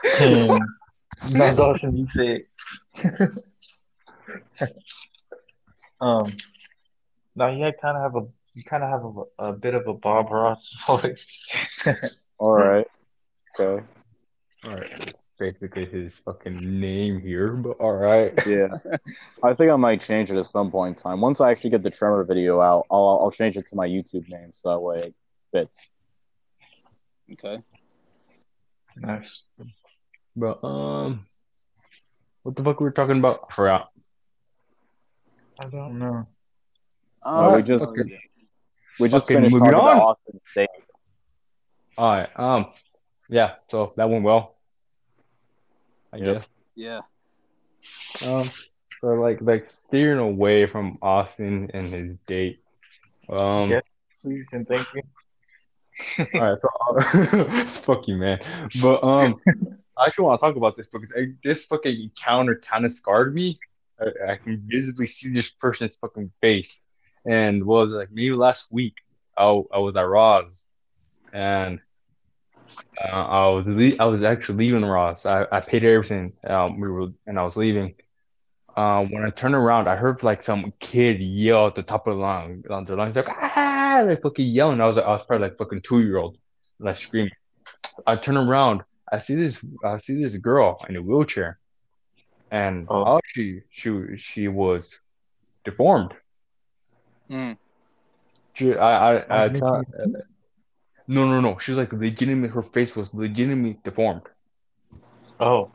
Hmm. 0.02 0.56
Now 1.32 1.54
Dawson, 1.54 1.96
you 1.96 2.06
say 2.08 2.44
um 6.00 6.24
now 7.34 7.48
you 7.48 7.72
kinda 7.80 8.00
have 8.00 8.16
a 8.16 8.26
you 8.54 8.62
kinda 8.68 8.88
have 8.88 9.04
a, 9.04 9.22
a 9.38 9.56
bit 9.56 9.74
of 9.74 9.86
a 9.86 9.94
Bob 9.94 10.30
Ross 10.30 10.72
voice. 10.86 11.84
all 12.38 12.54
right. 12.54 12.86
Okay. 13.58 13.84
all 14.64 14.70
right, 14.70 14.90
that's 14.98 15.29
basically 15.40 15.86
his 15.86 16.18
fucking 16.18 16.78
name 16.80 17.20
here, 17.20 17.50
but 17.56 17.70
all 17.80 17.94
right. 17.96 18.32
Yeah, 18.46 18.68
I 19.42 19.54
think 19.54 19.72
I 19.72 19.76
might 19.76 20.00
change 20.02 20.30
it 20.30 20.36
at 20.38 20.52
some 20.52 20.70
point 20.70 20.96
in 20.98 21.02
time. 21.02 21.20
Once 21.20 21.40
I 21.40 21.50
actually 21.50 21.70
get 21.70 21.82
the 21.82 21.90
Tremor 21.90 22.22
video 22.24 22.60
out, 22.60 22.86
I'll 22.90 23.18
I'll 23.22 23.30
change 23.32 23.56
it 23.56 23.66
to 23.68 23.76
my 23.76 23.88
YouTube 23.88 24.28
name 24.28 24.50
so 24.54 24.70
that 24.70 24.78
way 24.78 24.96
it 24.98 25.14
fits. 25.52 25.88
Okay. 27.32 27.60
nice. 28.96 29.42
But 30.36 30.62
um, 30.64 31.26
what 32.44 32.54
the 32.54 32.62
fuck 32.62 32.80
were 32.80 32.88
we 32.88 32.92
talking 32.92 33.18
about? 33.18 33.40
I 33.50 33.54
forgot. 33.54 33.90
I 35.64 35.68
don't 35.68 35.98
know. 35.98 36.26
Well, 37.24 37.56
we 37.56 37.58
Uh, 37.58 37.62
just- 37.62 37.88
yeah. 38.04 38.16
We 38.98 39.08
just 39.08 39.26
Fucking 39.28 39.36
finished 39.38 39.54
moving 39.54 39.70
talking 39.72 39.80
about 39.88 39.96
on. 40.02 40.16
Austin 40.16 40.40
State. 40.44 40.68
All 41.96 42.12
right. 42.12 42.28
Um, 42.36 42.66
yeah. 43.30 43.54
So 43.68 43.92
that 43.96 44.10
went 44.10 44.24
well. 44.24 44.56
I 46.12 46.18
Yep. 46.18 46.34
guess. 46.34 46.48
yeah. 46.74 47.00
Um, 48.22 48.50
so 49.00 49.08
like 49.08 49.40
like 49.40 49.66
steering 49.68 50.18
away 50.18 50.66
from 50.66 50.98
Austin 51.02 51.68
and 51.72 51.92
his 51.92 52.18
date. 52.18 52.58
Um. 53.28 53.70
Yeah. 53.70 53.80
Please 54.22 54.48
and 54.52 54.66
thank 54.66 54.86
you. 54.94 55.02
All 56.34 56.40
right, 56.40 56.58
so 56.60 56.68
uh, 56.96 57.64
fuck 57.84 58.06
you, 58.08 58.16
man. 58.16 58.38
But 58.82 59.02
um, 59.02 59.40
I 59.98 60.06
actually 60.06 60.24
want 60.26 60.40
to 60.40 60.46
talk 60.46 60.56
about 60.56 60.76
this 60.76 60.88
because 60.90 61.12
I, 61.16 61.26
this 61.42 61.66
fucking 61.66 62.00
encounter 62.02 62.56
kind 62.56 62.84
of 62.84 62.92
scarred 62.92 63.32
me. 63.34 63.58
I, 64.00 64.32
I 64.32 64.36
can 64.36 64.62
visibly 64.68 65.06
see 65.06 65.32
this 65.32 65.48
person's 65.50 65.96
fucking 65.96 66.32
face, 66.40 66.82
and 67.26 67.64
was 67.66 67.90
it, 67.90 67.92
like 67.92 68.08
maybe 68.12 68.32
last 68.32 68.72
week 68.72 68.94
I, 69.38 69.44
I 69.72 69.78
was 69.78 69.96
at 69.96 70.02
Ross, 70.08 70.68
and 71.32 71.80
uh, 73.02 73.08
I 73.24 73.48
was 73.48 73.66
le- 73.68 73.96
I 73.98 74.04
was 74.06 74.22
actually 74.24 74.66
leaving 74.66 74.84
Ross. 74.84 75.26
I, 75.26 75.46
I 75.52 75.60
paid 75.60 75.84
everything. 75.84 76.32
Um, 76.44 76.80
we 76.80 76.88
were 76.90 77.08
and 77.26 77.38
I 77.38 77.42
was 77.42 77.56
leaving. 77.56 77.94
Uh, 78.76 79.04
when 79.06 79.24
I 79.24 79.30
turned 79.30 79.54
around, 79.54 79.88
I 79.88 79.96
heard 79.96 80.22
like 80.22 80.42
some 80.42 80.64
kid 80.80 81.20
yell 81.20 81.66
at 81.66 81.74
the 81.74 81.82
top 81.82 82.06
of 82.06 82.14
the 82.14 82.20
line. 82.20 82.62
On 82.70 82.84
the 82.84 82.96
line, 82.96 83.12
like 83.12 83.26
ah, 83.28 84.02
like 84.06 84.22
fucking 84.22 84.46
yelling. 84.46 84.80
I 84.80 84.86
was 84.86 84.96
like, 84.96 85.06
I 85.06 85.12
was 85.12 85.22
probably 85.26 85.48
like 85.48 85.58
fucking 85.58 85.82
two 85.82 86.00
year 86.02 86.18
old, 86.18 86.36
like 86.78 86.96
screaming. 86.96 87.32
I 88.06 88.16
turn 88.16 88.36
around, 88.36 88.82
I 89.12 89.18
see 89.18 89.34
this, 89.34 89.62
I 89.84 89.98
see 89.98 90.22
this 90.22 90.36
girl 90.36 90.84
in 90.88 90.96
a 90.96 91.02
wheelchair, 91.02 91.58
and 92.50 92.86
Oh. 92.88 93.04
oh, 93.16 93.20
she 93.26 93.60
she 93.70 94.16
she 94.16 94.48
was 94.48 94.98
deformed. 95.64 96.14
Mm. 97.28 97.56
She, 98.54 98.74
I 98.76 99.16
I, 99.18 99.44
I 99.44 99.48
tell- 99.48 99.84
no 101.10 101.28
no 101.28 101.40
no. 101.40 101.58
She 101.58 101.72
was 101.72 101.78
like 101.78 101.92
legitimately. 101.92 102.48
Her 102.48 102.62
face 102.62 102.94
was 102.94 103.12
legitimately 103.12 103.80
deformed. 103.82 104.22
Oh. 105.40 105.72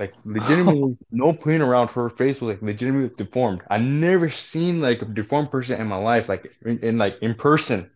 Like 0.00 0.14
legitimately, 0.24 0.98
no 1.12 1.32
playing 1.32 1.62
around. 1.62 1.90
Her 1.90 2.10
face 2.10 2.40
was 2.40 2.54
like 2.54 2.62
legitimately 2.62 3.14
deformed. 3.16 3.62
I 3.70 3.78
never 3.78 4.30
seen 4.30 4.80
like 4.80 5.00
a 5.00 5.04
deformed 5.04 5.50
person 5.50 5.80
in 5.80 5.86
my 5.86 5.96
life, 5.96 6.28
like 6.28 6.46
in, 6.64 6.84
in 6.84 6.98
like 6.98 7.22
in 7.22 7.34
person. 7.36 7.88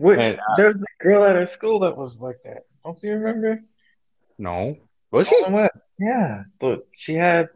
Wait, 0.00 0.18
And, 0.18 0.38
uh, 0.38 0.56
there 0.56 0.68
was 0.72 0.82
a 0.82 1.02
girl 1.02 1.24
at 1.24 1.36
our 1.36 1.46
school 1.46 1.80
that 1.80 1.96
was 1.96 2.18
like 2.18 2.38
that. 2.44 2.64
Don't 2.84 2.98
you 3.02 3.12
remember? 3.12 3.60
No, 4.36 4.74
was 5.12 5.28
she? 5.28 5.44
Yeah, 6.00 6.44
but 6.60 6.86
she 6.92 7.14
had 7.14 7.50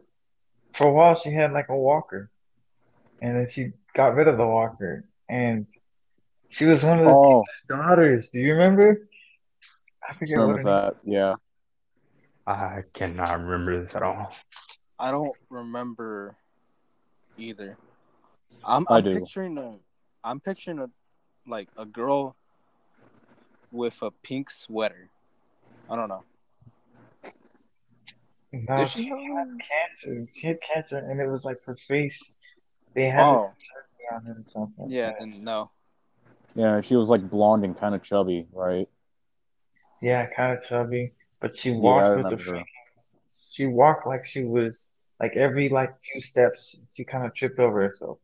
for 0.73 0.87
a 0.87 0.93
while 0.93 1.15
she 1.15 1.31
had 1.31 1.51
like 1.51 1.69
a 1.69 1.77
walker, 1.77 2.29
and 3.21 3.37
then 3.37 3.49
she 3.49 3.71
got 3.93 4.15
rid 4.15 4.29
of 4.29 4.37
the 4.37 4.47
walker, 4.47 5.05
and 5.27 5.67
she 6.53 6.65
was 6.65 6.83
one 6.83 6.99
of 6.99 7.05
the 7.05 7.11
Oh, 7.11 7.43
daughters. 7.67 8.29
Do 8.29 8.39
you 8.39 8.53
remember? 8.53 9.07
I 10.07 10.13
I 10.13 10.13
forget 10.13 10.39
what 10.41 10.57
remember 10.57 10.57
her 10.57 10.63
name. 10.63 10.81
that. 10.81 10.95
Yeah. 11.03 11.35
I 12.47 12.83
cannot 12.93 13.39
remember 13.39 13.81
this 13.81 13.95
at 13.95 14.03
all. 14.03 14.33
I 14.99 15.11
don't 15.11 15.35
remember 15.49 16.35
either. 17.37 17.77
I'm 18.63 18.87
I 18.89 18.95
I'm 18.97 19.01
do. 19.01 19.13
picturing 19.13 19.57
a 19.57 19.77
I'm 20.23 20.39
picturing 20.39 20.79
a 20.79 20.89
like 21.47 21.69
a 21.77 21.85
girl 21.85 22.35
with 23.71 24.01
a 24.01 24.11
pink 24.11 24.49
sweater. 24.51 25.09
I 25.89 25.95
don't 25.95 26.09
know. 26.09 26.23
No, 28.53 28.85
Did 28.85 28.89
she 28.89 29.03
she? 29.03 29.09
had 29.09 29.47
cancer. 29.59 30.27
She 30.33 30.47
had 30.47 30.61
cancer, 30.61 30.97
and 30.97 31.19
it 31.19 31.27
was 31.29 31.43
like 31.43 31.63
her 31.65 31.75
face. 31.75 32.35
They 32.95 33.07
had 33.09 33.27
Oh, 33.27 33.53
it 34.09 34.13
on 34.13 34.27
it 34.27 34.37
or 34.37 34.43
something. 34.45 34.89
yeah. 34.89 35.13
Then 35.19 35.43
no. 35.43 35.71
Yeah, 36.55 36.81
she 36.81 36.95
was 36.95 37.09
like 37.09 37.29
blonde 37.29 37.63
and 37.65 37.75
kind 37.77 37.95
of 37.95 38.03
chubby, 38.03 38.47
right? 38.53 38.87
Yeah, 40.01 40.25
kind 40.35 40.57
of 40.57 40.63
chubby, 40.63 41.13
but 41.39 41.55
she 41.55 41.69
Yeah, 41.69 41.77
walked 41.79 42.15
with 42.17 42.29
the 42.29 42.35
freaking. 42.35 42.65
She 43.51 43.65
walked 43.65 44.07
like 44.07 44.25
she 44.25 44.43
was 44.43 44.85
like 45.19 45.35
every 45.35 45.69
like 45.69 45.99
few 46.01 46.21
steps, 46.21 46.75
she 46.91 47.03
kind 47.03 47.25
of 47.25 47.33
tripped 47.33 47.59
over 47.59 47.81
herself. 47.81 48.19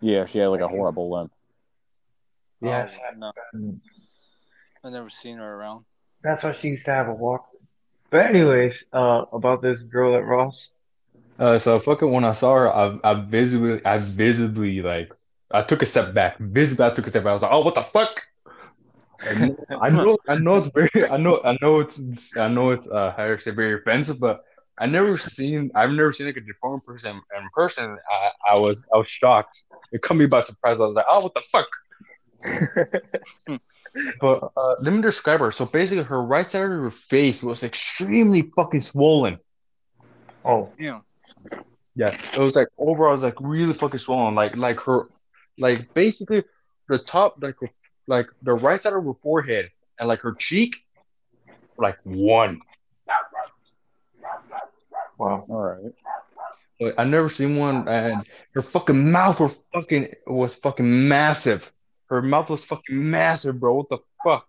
Yeah, 0.00 0.24
she 0.26 0.38
had 0.38 0.48
like 0.48 0.60
a 0.60 0.68
horrible 0.68 1.10
limp. 1.10 1.32
Yeah, 2.60 2.84
Oh, 2.84 2.88
she 2.88 3.00
had- 3.00 3.18
no. 3.18 3.32
um, 3.54 3.80
I 4.84 4.90
never 4.90 5.10
seen 5.10 5.38
her 5.38 5.54
around. 5.54 5.84
that's 6.22 6.42
why 6.44 6.52
she 6.52 6.68
used 6.68 6.84
to 6.86 6.92
have 6.92 7.08
a 7.08 7.14
walk. 7.14 7.48
But 8.10 8.26
anyways, 8.26 8.84
uh, 8.92 9.24
about 9.32 9.62
this 9.62 9.82
girl 9.82 10.16
at 10.16 10.24
Ross. 10.24 10.72
Uh, 11.38 11.58
so 11.58 11.78
fucking 11.78 12.10
when 12.10 12.24
I 12.24 12.32
saw 12.32 12.54
her, 12.54 12.68
I, 12.68 12.98
I 13.04 13.14
visibly, 13.22 13.84
I 13.84 13.98
visibly 13.98 14.82
like, 14.82 15.12
I 15.52 15.62
took 15.62 15.82
a 15.82 15.86
step 15.86 16.14
back. 16.14 16.38
Visibly, 16.38 16.86
I 16.86 16.90
took 16.90 17.06
a 17.06 17.10
step 17.10 17.24
back. 17.24 17.30
I 17.30 17.34
was 17.34 17.42
like, 17.42 17.52
oh, 17.52 17.60
what 17.60 17.74
the 17.74 17.82
fuck? 17.82 18.20
I 19.82 19.90
know, 19.90 20.16
I 20.28 20.36
know 20.36 20.56
it's 20.56 20.68
very, 20.68 21.10
I 21.10 21.16
know, 21.16 21.40
I 21.44 21.56
know 21.60 21.80
it's, 21.80 22.36
I 22.36 22.48
know 22.48 22.70
it's, 22.70 22.86
uh, 22.86 23.12
how 23.16 23.26
to 23.26 23.40
say, 23.40 23.50
very 23.50 23.74
offensive, 23.74 24.18
but 24.18 24.40
I 24.78 24.86
never 24.86 25.18
seen, 25.18 25.70
I've 25.74 25.90
never 25.90 26.12
seen 26.12 26.26
like 26.26 26.38
a 26.38 26.40
deformed 26.40 26.82
person 26.86 27.16
in 27.16 27.48
person. 27.54 27.98
I, 28.10 28.54
I 28.54 28.58
was, 28.58 28.88
I 28.94 28.98
was 28.98 29.08
shocked. 29.08 29.62
It 29.92 30.00
caught 30.02 30.16
me 30.16 30.26
by 30.26 30.40
surprise. 30.40 30.80
I 30.80 30.86
was 30.86 30.94
like, 30.94 31.04
oh, 31.08 31.20
what 31.20 31.34
the 31.34 31.42
fuck? 31.52 31.66
But 34.20 34.52
uh, 34.56 34.74
let 34.80 34.94
me 34.94 35.02
describe 35.02 35.40
her. 35.40 35.50
So 35.50 35.66
basically, 35.66 36.04
her 36.04 36.22
right 36.22 36.48
side 36.48 36.62
of 36.62 36.70
her 36.70 36.90
face 36.90 37.42
was 37.42 37.64
extremely 37.64 38.52
fucking 38.56 38.80
swollen. 38.80 39.40
Oh, 40.44 40.72
Yeah. 40.78 41.00
Yeah, 41.96 42.16
it 42.32 42.38
was 42.38 42.54
like 42.54 42.68
overall, 42.78 43.10
it 43.10 43.16
was 43.16 43.22
like 43.24 43.40
really 43.40 43.74
fucking 43.74 43.98
swollen. 43.98 44.36
Like 44.36 44.56
like 44.56 44.78
her, 44.80 45.08
like 45.60 45.92
basically 45.94 46.42
the 46.88 46.98
top, 46.98 47.34
like 47.40 47.54
like 48.08 48.26
the 48.42 48.54
right 48.54 48.82
side 48.82 48.94
of 48.94 49.04
her 49.04 49.14
forehead 49.14 49.68
and 49.98 50.08
like 50.08 50.20
her 50.20 50.34
cheek, 50.38 50.74
like 51.78 51.98
one. 52.04 52.60
wow. 55.18 55.44
All 55.48 55.60
right. 55.60 55.92
Like, 56.80 56.94
I 56.96 57.04
never 57.04 57.28
seen 57.28 57.56
one, 57.56 57.86
and 57.88 58.24
her 58.54 58.62
fucking 58.62 59.12
mouth 59.12 59.38
was 59.38 59.54
fucking 59.72 60.08
was 60.26 60.56
fucking 60.56 61.08
massive. 61.08 61.62
Her 62.08 62.22
mouth 62.22 62.48
was 62.50 62.64
fucking 62.64 63.10
massive, 63.10 63.60
bro. 63.60 63.74
What 63.74 63.88
the 63.90 63.98
fuck? 64.24 64.46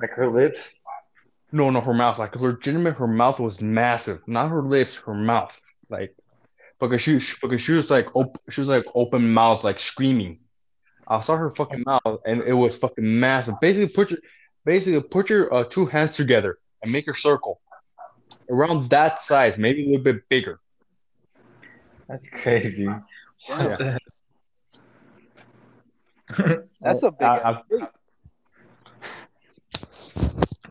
Like 0.00 0.10
her 0.10 0.30
lips. 0.30 0.70
No, 1.52 1.70
no, 1.70 1.80
her 1.80 1.94
mouth. 1.94 2.18
Like 2.18 2.36
legitimate, 2.36 2.94
her 2.94 3.06
mouth 3.06 3.40
was 3.40 3.60
massive. 3.60 4.20
Not 4.28 4.50
her 4.50 4.62
lips, 4.62 4.96
her 4.96 5.14
mouth. 5.14 5.58
Like 5.88 6.14
because 6.78 7.02
she 7.02 7.20
because 7.40 7.60
she 7.60 7.72
was 7.72 7.90
like 7.90 8.14
op- 8.14 8.40
she 8.50 8.60
was 8.60 8.68
like 8.68 8.84
open 8.94 9.32
mouth, 9.32 9.64
like 9.64 9.78
screaming. 9.78 10.36
I 11.10 11.20
saw 11.20 11.36
her 11.36 11.50
fucking 11.50 11.82
mouth, 11.84 12.20
and 12.24 12.42
it 12.42 12.52
was 12.52 12.78
fucking 12.78 13.18
massive. 13.20 13.54
Basically, 13.60 13.88
put 13.88 14.10
your 14.10 14.20
basically 14.64 15.02
put 15.02 15.28
your 15.28 15.52
uh, 15.52 15.64
two 15.64 15.86
hands 15.86 16.16
together 16.16 16.56
and 16.82 16.92
make 16.92 17.08
a 17.08 17.14
circle 17.14 17.58
around 18.50 18.88
that 18.90 19.20
size, 19.22 19.58
maybe 19.58 19.84
a 19.84 19.88
little 19.88 20.04
bit 20.04 20.28
bigger. 20.28 20.58
That's 22.08 22.28
crazy. 22.28 22.84
Damn. 22.84 23.04
What 23.46 23.78
the 23.78 23.98
That's 26.80 27.02
a 27.02 27.10
big 27.10 27.22
I- 27.28 27.38
ass. 27.38 27.62
I- 27.80 27.88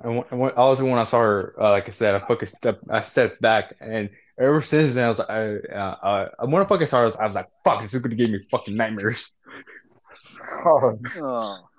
And 0.02 0.24
when, 0.30 0.52
also 0.52 0.86
when 0.86 0.98
I 0.98 1.04
saw 1.04 1.20
her, 1.20 1.54
uh, 1.60 1.72
like 1.72 1.90
I 1.90 1.92
said, 1.92 2.16
I 2.16 2.26
fucking 2.26 2.48
step, 2.48 2.80
I 2.90 3.02
stepped 3.02 3.42
back, 3.42 3.76
and 3.82 4.10
ever 4.40 4.62
since 4.62 4.94
then, 4.96 5.04
I 5.04 5.10
was 5.10 5.20
like, 5.20 5.30
I, 5.30 5.56
uh, 5.76 6.30
uh, 6.40 6.46
when 6.48 6.62
I 6.64 6.66
fucking 6.66 6.88
saw 6.88 7.00
her, 7.10 7.22
I 7.22 7.26
was 7.28 7.36
like, 7.36 7.50
fuck, 7.66 7.84
this 7.84 7.94
is 7.94 8.02
gonna 8.02 8.16
give 8.16 8.30
me 8.30 8.40
fucking 8.50 8.76
nightmares. 8.76 9.34
Oh, 10.66 10.97
Oh, 11.18 11.70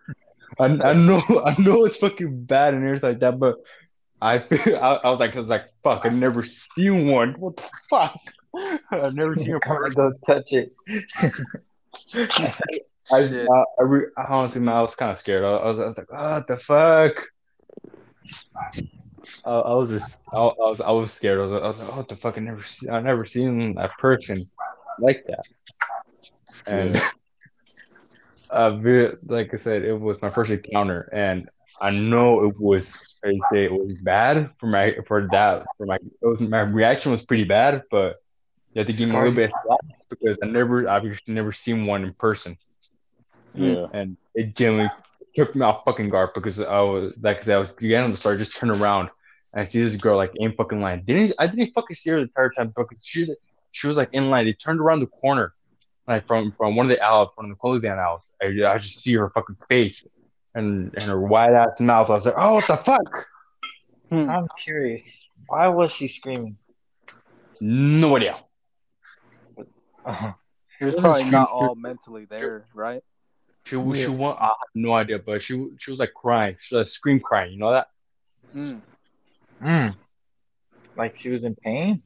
I, 0.58 0.64
I 0.64 0.92
know, 0.94 1.22
I 1.44 1.60
know 1.60 1.84
it's 1.84 1.98
fucking 1.98 2.44
bad 2.44 2.74
and 2.74 2.84
everything 2.84 3.10
like 3.10 3.20
that, 3.20 3.38
but 3.38 3.56
I, 4.20 4.38
feel, 4.40 4.76
I, 4.82 4.96
I 4.96 5.10
was 5.10 5.20
like, 5.20 5.34
I 5.36 5.40
was 5.40 5.48
like, 5.48 5.64
fuck, 5.82 6.02
I've 6.04 6.14
never 6.14 6.42
seen 6.42 7.08
one. 7.08 7.34
What 7.38 7.56
the 7.56 7.68
fuck? 7.88 8.18
I've 8.90 9.14
never 9.14 9.36
seen 9.36 9.54
a 9.54 9.60
come 9.60 9.76
on, 9.76 9.92
person. 9.92 10.02
don't 10.02 10.18
touch 10.26 10.52
it. 10.52 10.72
I, 13.12 13.16
I, 13.16 13.64
I, 13.78 13.82
re, 13.82 14.06
I 14.16 14.24
honestly, 14.28 14.60
man, 14.60 14.76
I 14.76 14.82
was 14.82 14.94
kind 14.94 15.12
of 15.12 15.18
scared. 15.18 15.44
I, 15.44 15.48
I 15.48 15.66
was, 15.66 15.78
I 15.78 15.86
was 15.86 15.98
like, 15.98 16.12
what 16.12 16.46
the 16.48 16.58
fuck? 16.58 17.12
I, 19.44 19.50
I 19.50 19.74
was 19.74 19.90
just, 19.90 20.22
I, 20.32 20.38
I 20.38 20.52
was, 20.56 20.80
I 20.80 20.90
was 20.90 21.12
scared. 21.12 21.38
I 21.38 21.42
was, 21.42 21.62
I 21.62 21.66
was 21.68 21.78
like, 21.78 21.96
what 21.96 22.08
the 22.08 22.16
fuck? 22.16 22.38
I 22.38 22.40
never, 22.40 22.62
see, 22.64 22.88
I 22.88 23.00
never 23.00 23.24
seen 23.24 23.76
a 23.78 23.88
person 23.88 24.44
like 24.98 25.24
that. 25.26 25.46
And 26.66 27.00
uh, 28.52 28.78
like 29.26 29.52
I 29.54 29.56
said, 29.56 29.84
it 29.84 29.98
was 29.98 30.20
my 30.22 30.30
first 30.30 30.50
encounter, 30.50 31.08
and 31.12 31.48
I 31.80 31.90
know 31.90 32.44
it 32.44 32.58
was, 32.60 33.00
I 33.24 33.32
say 33.52 33.64
it 33.64 33.72
was 33.72 33.94
bad 34.02 34.50
for 34.58 34.66
my, 34.66 34.94
for 35.06 35.28
that, 35.30 35.66
for 35.76 35.86
my, 35.86 35.98
was, 36.22 36.40
my 36.40 36.62
reaction 36.62 37.10
was 37.10 37.24
pretty 37.24 37.44
bad, 37.44 37.82
but 37.90 38.14
you 38.72 38.80
have 38.80 38.86
to 38.86 38.92
give 38.92 39.08
me 39.08 39.14
a 39.14 39.18
little 39.18 39.34
bit 39.34 39.52
of 39.68 39.78
because 40.10 40.38
I 40.42 40.46
never, 40.46 40.88
I've 40.88 41.04
never 41.26 41.52
seen 41.52 41.86
one 41.86 42.04
in 42.04 42.12
person 42.14 42.56
Yeah. 43.54 43.86
and 43.92 44.16
it 44.34 44.56
genuinely 44.56 44.90
took 45.34 45.54
me 45.54 45.62
off 45.62 45.82
fucking 45.84 46.08
guard 46.10 46.30
because 46.34 46.60
I 46.60 46.80
was 46.80 47.12
like, 47.20 47.38
I 47.38 47.40
said, 47.42 47.54
I 47.56 47.58
was 47.58 47.72
getting 47.72 47.96
on 47.98 48.10
the 48.10 48.16
start, 48.16 48.38
just 48.38 48.56
turn 48.56 48.70
around 48.70 49.10
and 49.52 49.62
I 49.62 49.64
see 49.64 49.82
this 49.82 49.96
girl 49.96 50.16
like 50.16 50.32
in 50.36 50.52
fucking 50.52 50.80
line. 50.80 51.02
Didn't 51.04 51.34
I 51.38 51.46
didn't 51.46 51.72
fucking 51.74 51.94
see 51.96 52.10
her 52.10 52.16
the 52.16 52.22
entire 52.22 52.50
time 52.50 52.72
because 52.76 53.04
she 53.04 53.34
she 53.72 53.86
was 53.86 53.96
like 53.96 54.10
in 54.12 54.30
line. 54.30 54.44
They 54.46 54.52
turned 54.52 54.80
around 54.80 55.00
the 55.00 55.06
corner, 55.06 55.52
like 56.10 56.26
from 56.26 56.52
from 56.52 56.76
one 56.76 56.86
of 56.86 56.90
the 56.90 57.02
aisles, 57.02 57.32
one 57.36 57.46
of 57.46 57.50
the 57.50 57.56
clothing 57.60 57.82
down 57.90 57.98
aisles. 57.98 58.32
I, 58.42 58.46
I 58.66 58.78
just 58.78 59.00
see 59.00 59.14
her 59.14 59.28
fucking 59.30 59.56
face 59.68 60.06
and 60.54 60.92
and 60.94 61.04
her 61.04 61.20
wide 61.26 61.54
ass 61.54 61.80
mouth. 61.80 62.10
I 62.10 62.14
was 62.14 62.24
like, 62.24 62.34
oh, 62.36 62.54
what 62.54 62.66
the 62.66 62.76
fuck? 62.76 63.26
I'm 64.12 64.48
curious. 64.58 65.28
Why 65.46 65.68
was 65.68 65.92
she 65.92 66.08
screaming? 66.08 66.56
No 67.60 68.16
idea. 68.16 68.36
Oh, 70.06 70.34
She 70.78 70.84
was 70.86 70.94
Wasn't 70.94 71.00
probably 71.02 71.30
not 71.30 71.48
scream- 71.48 71.56
all 71.68 71.74
mentally 71.76 72.24
there, 72.24 72.64
right? 72.74 73.02
She 73.66 73.76
was 73.76 73.98
she 73.98 74.04
Yeah. 74.04 74.08
won. 74.16 74.36
I 74.40 74.46
have 74.46 74.54
no 74.74 74.92
idea, 74.94 75.18
but 75.18 75.42
she 75.42 75.68
she 75.78 75.90
was 75.90 76.00
like 76.00 76.12
crying. 76.14 76.56
She 76.58 76.74
was 76.74 76.86
like 76.86 76.88
scream 76.88 77.20
crying. 77.20 77.52
You 77.52 77.58
know 77.58 77.70
that? 77.70 77.88
Mm. 78.56 78.80
mm. 79.62 79.94
Like 80.96 81.16
she 81.18 81.28
was 81.30 81.44
in 81.44 81.54
pain? 81.54 82.02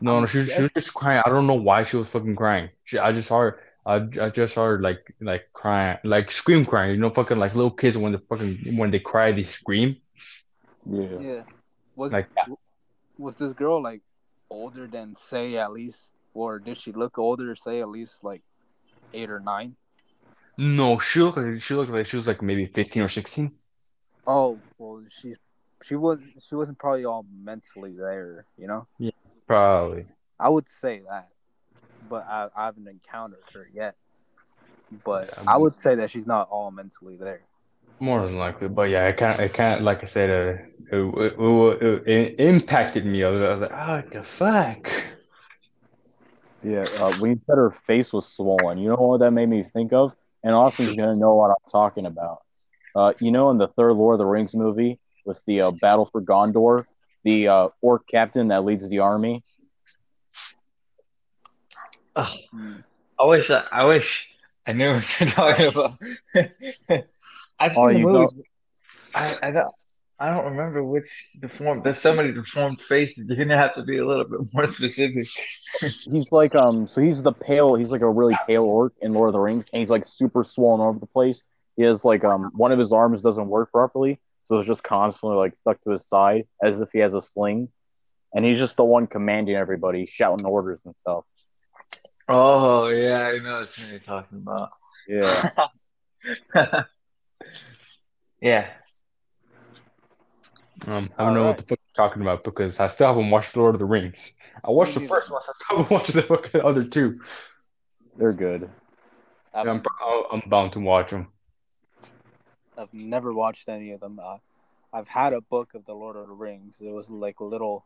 No, 0.00 0.20
no, 0.20 0.26
she, 0.26 0.44
she 0.46 0.62
was 0.62 0.72
just 0.72 0.94
crying. 0.94 1.22
I 1.24 1.28
don't 1.28 1.46
know 1.46 1.54
why 1.54 1.82
she 1.84 1.96
was 1.96 2.08
fucking 2.08 2.36
crying. 2.36 2.70
She, 2.84 2.98
I 2.98 3.12
just 3.12 3.28
saw 3.28 3.40
her. 3.40 3.60
I, 3.86 4.06
I 4.20 4.30
just 4.30 4.54
saw 4.54 4.66
her 4.66 4.80
like 4.80 4.98
like 5.20 5.44
crying, 5.52 5.98
like 6.04 6.30
scream 6.30 6.64
crying. 6.64 6.92
You 6.92 6.98
know, 6.98 7.10
fucking 7.10 7.38
like 7.38 7.54
little 7.54 7.70
kids 7.70 7.96
when 7.96 8.12
they 8.12 8.18
fucking 8.28 8.76
when 8.76 8.90
they 8.90 9.00
cry, 9.00 9.32
they 9.32 9.44
scream 9.44 9.96
Yeah. 10.86 11.18
Yeah. 11.20 11.42
Was 11.96 12.12
like 12.12 12.32
that. 12.34 12.48
was 13.18 13.34
this 13.36 13.52
girl 13.54 13.82
like 13.82 14.02
older 14.50 14.86
than 14.86 15.14
say 15.14 15.56
at 15.56 15.72
least, 15.72 16.12
or 16.34 16.58
did 16.58 16.76
she 16.76 16.92
look 16.92 17.18
older? 17.18 17.56
Say 17.56 17.80
at 17.80 17.88
least 17.88 18.22
like 18.22 18.42
eight 19.14 19.30
or 19.30 19.40
nine. 19.40 19.74
No, 20.56 20.98
she 20.98 21.20
looked 21.20 21.38
like 21.38 21.62
she 21.62 21.74
looked 21.74 21.90
like 21.90 22.06
she 22.06 22.16
was 22.16 22.26
like 22.26 22.42
maybe 22.42 22.66
fifteen 22.66 23.02
or 23.02 23.08
sixteen. 23.08 23.52
Oh 24.26 24.58
well, 24.76 25.02
she 25.08 25.34
she 25.82 25.94
was 25.94 26.18
she 26.46 26.54
wasn't 26.54 26.78
probably 26.78 27.04
all 27.04 27.24
mentally 27.42 27.94
there. 27.96 28.44
You 28.58 28.66
know, 28.66 28.86
Probably. 29.48 30.04
I 30.38 30.48
would 30.48 30.68
say 30.68 31.02
that, 31.10 31.28
but 32.08 32.24
I, 32.28 32.48
I 32.56 32.66
haven't 32.66 32.86
encountered 32.86 33.42
her 33.54 33.68
yet. 33.74 33.96
But 35.04 35.26
Yeah, 35.36 35.42
I 35.48 35.52
I'm- 35.54 35.60
would 35.62 35.78
say 35.80 35.96
that 35.96 36.10
she's 36.10 36.26
not 36.26 36.48
all 36.50 36.70
mentally 36.70 37.16
there. 37.16 37.40
More 38.00 38.24
than 38.24 38.38
likely, 38.38 38.68
but 38.68 38.84
yeah, 38.90 39.08
it 39.08 39.16
can't. 39.16 39.40
It 39.40 39.52
can't. 39.52 39.82
Like 39.82 40.04
I 40.04 40.06
said, 40.06 40.30
uh, 40.30 40.96
it, 40.96 41.34
it, 41.36 41.82
it, 41.82 42.08
it 42.08 42.40
impacted 42.40 43.04
me. 43.04 43.24
I 43.24 43.28
was, 43.30 43.42
I 43.42 43.48
was 43.48 43.60
like, 43.62 43.72
oh, 43.72 44.02
the 44.12 44.22
fuck. 44.22 44.92
Yeah, 46.62 46.86
uh, 47.00 47.12
when 47.14 47.32
you 47.32 47.40
said 47.46 47.56
her 47.56 47.74
face 47.88 48.12
was 48.12 48.26
swollen, 48.28 48.78
you 48.78 48.88
know 48.90 48.94
what 48.96 49.18
that 49.20 49.32
made 49.32 49.48
me 49.48 49.64
think 49.64 49.92
of? 49.92 50.14
And 50.44 50.54
Austin's 50.54 50.94
gonna 50.94 51.16
know 51.16 51.34
what 51.34 51.50
I'm 51.50 51.70
talking 51.72 52.06
about. 52.06 52.42
Uh, 52.94 53.14
you 53.20 53.32
know, 53.32 53.50
in 53.50 53.58
the 53.58 53.68
third 53.68 53.92
Lord 53.94 54.14
of 54.14 54.18
the 54.18 54.26
Rings 54.26 54.54
movie 54.54 55.00
with 55.24 55.44
the 55.46 55.62
uh, 55.62 55.70
battle 55.72 56.08
for 56.10 56.22
Gondor, 56.22 56.84
the 57.28 57.48
uh, 57.48 57.68
orc 57.82 58.06
captain 58.08 58.48
that 58.48 58.64
leads 58.64 58.88
the 58.88 59.00
army. 59.00 59.42
Oh, 62.16 62.32
I 63.18 63.24
wish 63.24 63.50
I, 63.50 63.64
I 63.70 63.84
wish 63.84 64.34
I 64.66 64.72
knew 64.72 64.94
what 64.94 65.20
you're 65.20 65.28
talking 65.40 65.66
about. 65.66 65.92
I've 67.60 67.72
seen 67.74 67.78
Oh, 67.84 67.88
the 67.88 67.98
movies. 67.98 68.32
I, 69.14 69.36
I 69.42 69.50
don't 69.50 69.74
I 70.20 70.30
don't 70.30 70.46
remember 70.46 70.82
which 70.84 71.28
deformed. 71.40 71.84
There's 71.84 72.00
so 72.00 72.12
many 72.14 72.32
deformed 72.32 72.80
faces. 72.80 73.28
You're 73.28 73.36
gonna 73.36 73.56
have 73.56 73.74
to 73.74 73.82
be 73.84 73.98
a 73.98 74.06
little 74.06 74.24
bit 74.24 74.40
more 74.52 74.66
specific. 74.78 75.26
He's 75.80 76.32
like 76.32 76.54
um, 76.56 76.86
so 76.86 77.00
he's 77.00 77.22
the 77.22 77.32
pale. 77.32 77.74
He's 77.74 77.92
like 77.92 78.00
a 78.00 78.10
really 78.10 78.36
pale 78.46 78.64
orc 78.64 78.94
in 79.00 79.12
Lord 79.12 79.28
of 79.28 79.32
the 79.34 79.40
Rings, 79.40 79.64
and 79.72 79.78
he's 79.80 79.90
like 79.90 80.06
super 80.12 80.42
swollen 80.42 80.80
all 80.80 80.88
over 80.88 80.98
the 80.98 81.06
place. 81.06 81.44
He 81.76 81.82
has 81.84 82.04
like 82.04 82.24
um, 82.24 82.50
one 82.54 82.72
of 82.72 82.78
his 82.78 82.92
arms 82.92 83.22
doesn't 83.22 83.48
work 83.48 83.70
properly, 83.70 84.18
so 84.48 84.56
it's 84.56 84.66
just 84.66 84.82
constantly 84.82 85.36
like 85.36 85.54
stuck 85.54 85.78
to 85.82 85.90
his 85.90 86.06
side 86.06 86.46
as 86.64 86.80
if 86.80 86.88
he 86.90 87.00
has 87.00 87.14
a 87.14 87.20
sling, 87.20 87.68
and 88.34 88.46
he's 88.46 88.56
just 88.56 88.78
the 88.78 88.84
one 88.84 89.06
commanding 89.06 89.54
everybody, 89.54 90.06
shouting 90.06 90.46
orders 90.46 90.80
and 90.86 90.94
stuff. 91.02 91.24
Oh 92.30 92.88
yeah, 92.88 93.28
I 93.28 93.38
know 93.40 93.60
what 93.60 93.90
you're 93.90 93.98
talking 93.98 94.38
about. 94.38 94.70
Yeah, 95.06 95.50
yeah. 98.40 98.68
Um, 100.86 101.10
I 101.18 101.24
don't 101.26 101.34
know 101.34 101.44
what 101.44 101.58
the 101.58 101.64
fuck 101.64 101.78
you're 101.78 102.06
talking 102.06 102.22
about 102.22 102.42
because 102.42 102.80
I 102.80 102.88
still 102.88 103.08
haven't 103.08 103.28
watched 103.28 103.54
Lord 103.54 103.74
of 103.74 103.80
the 103.80 103.84
Rings. 103.84 104.32
I 104.64 104.70
watched 104.70 104.94
the 104.94 105.06
first 105.06 105.30
one. 105.30 105.42
I 105.46 105.52
still 105.52 105.76
haven't 105.76 105.90
watched 105.90 106.12
the 106.14 106.22
fucking 106.22 106.62
other 106.62 106.84
two. 106.84 107.20
they're 108.16 108.32
good. 108.32 108.70
I've, 109.52 109.68
I'm, 109.68 109.82
I'm 110.32 110.42
bound 110.48 110.72
to 110.72 110.80
watch 110.80 111.10
them. 111.10 111.28
I've 112.78 112.92
never 112.94 113.32
watched 113.32 113.68
any 113.68 113.90
of 113.92 114.00
them. 114.00 114.20
Uh, 114.22 114.38
I've 114.92 115.08
had 115.08 115.32
a 115.32 115.40
book 115.40 115.74
of 115.74 115.84
the 115.84 115.94
Lord 115.94 116.16
of 116.16 116.28
the 116.28 116.32
Rings. 116.32 116.80
It 116.80 116.90
was 116.90 117.10
like 117.10 117.40
a 117.40 117.44
little 117.44 117.84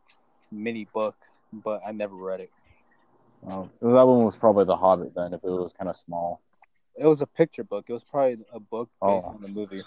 mini 0.53 0.87
book, 0.93 1.17
but 1.53 1.81
I 1.87 1.93
never 1.93 2.15
read 2.15 2.41
it. 2.41 2.51
Oh, 3.49 3.69
that 3.81 4.07
one 4.07 4.25
was 4.25 4.37
probably 4.37 4.65
The 4.65 4.77
Hobbit 4.77 5.15
then, 5.15 5.35
if 5.35 5.43
it 5.43 5.49
was 5.51 5.73
kind 5.73 5.89
of 5.89 5.97
small. 5.97 6.41
It 6.95 7.07
was 7.07 7.23
a 7.23 7.27
picture 7.27 7.65
book. 7.65 7.87
It 7.89 7.93
was 7.93 8.05
probably 8.05 8.45
a 8.53 8.61
book 8.61 8.89
based 9.05 9.27
Oh. 9.27 9.31
on 9.31 9.43
the 9.43 9.49
movie. 9.49 9.83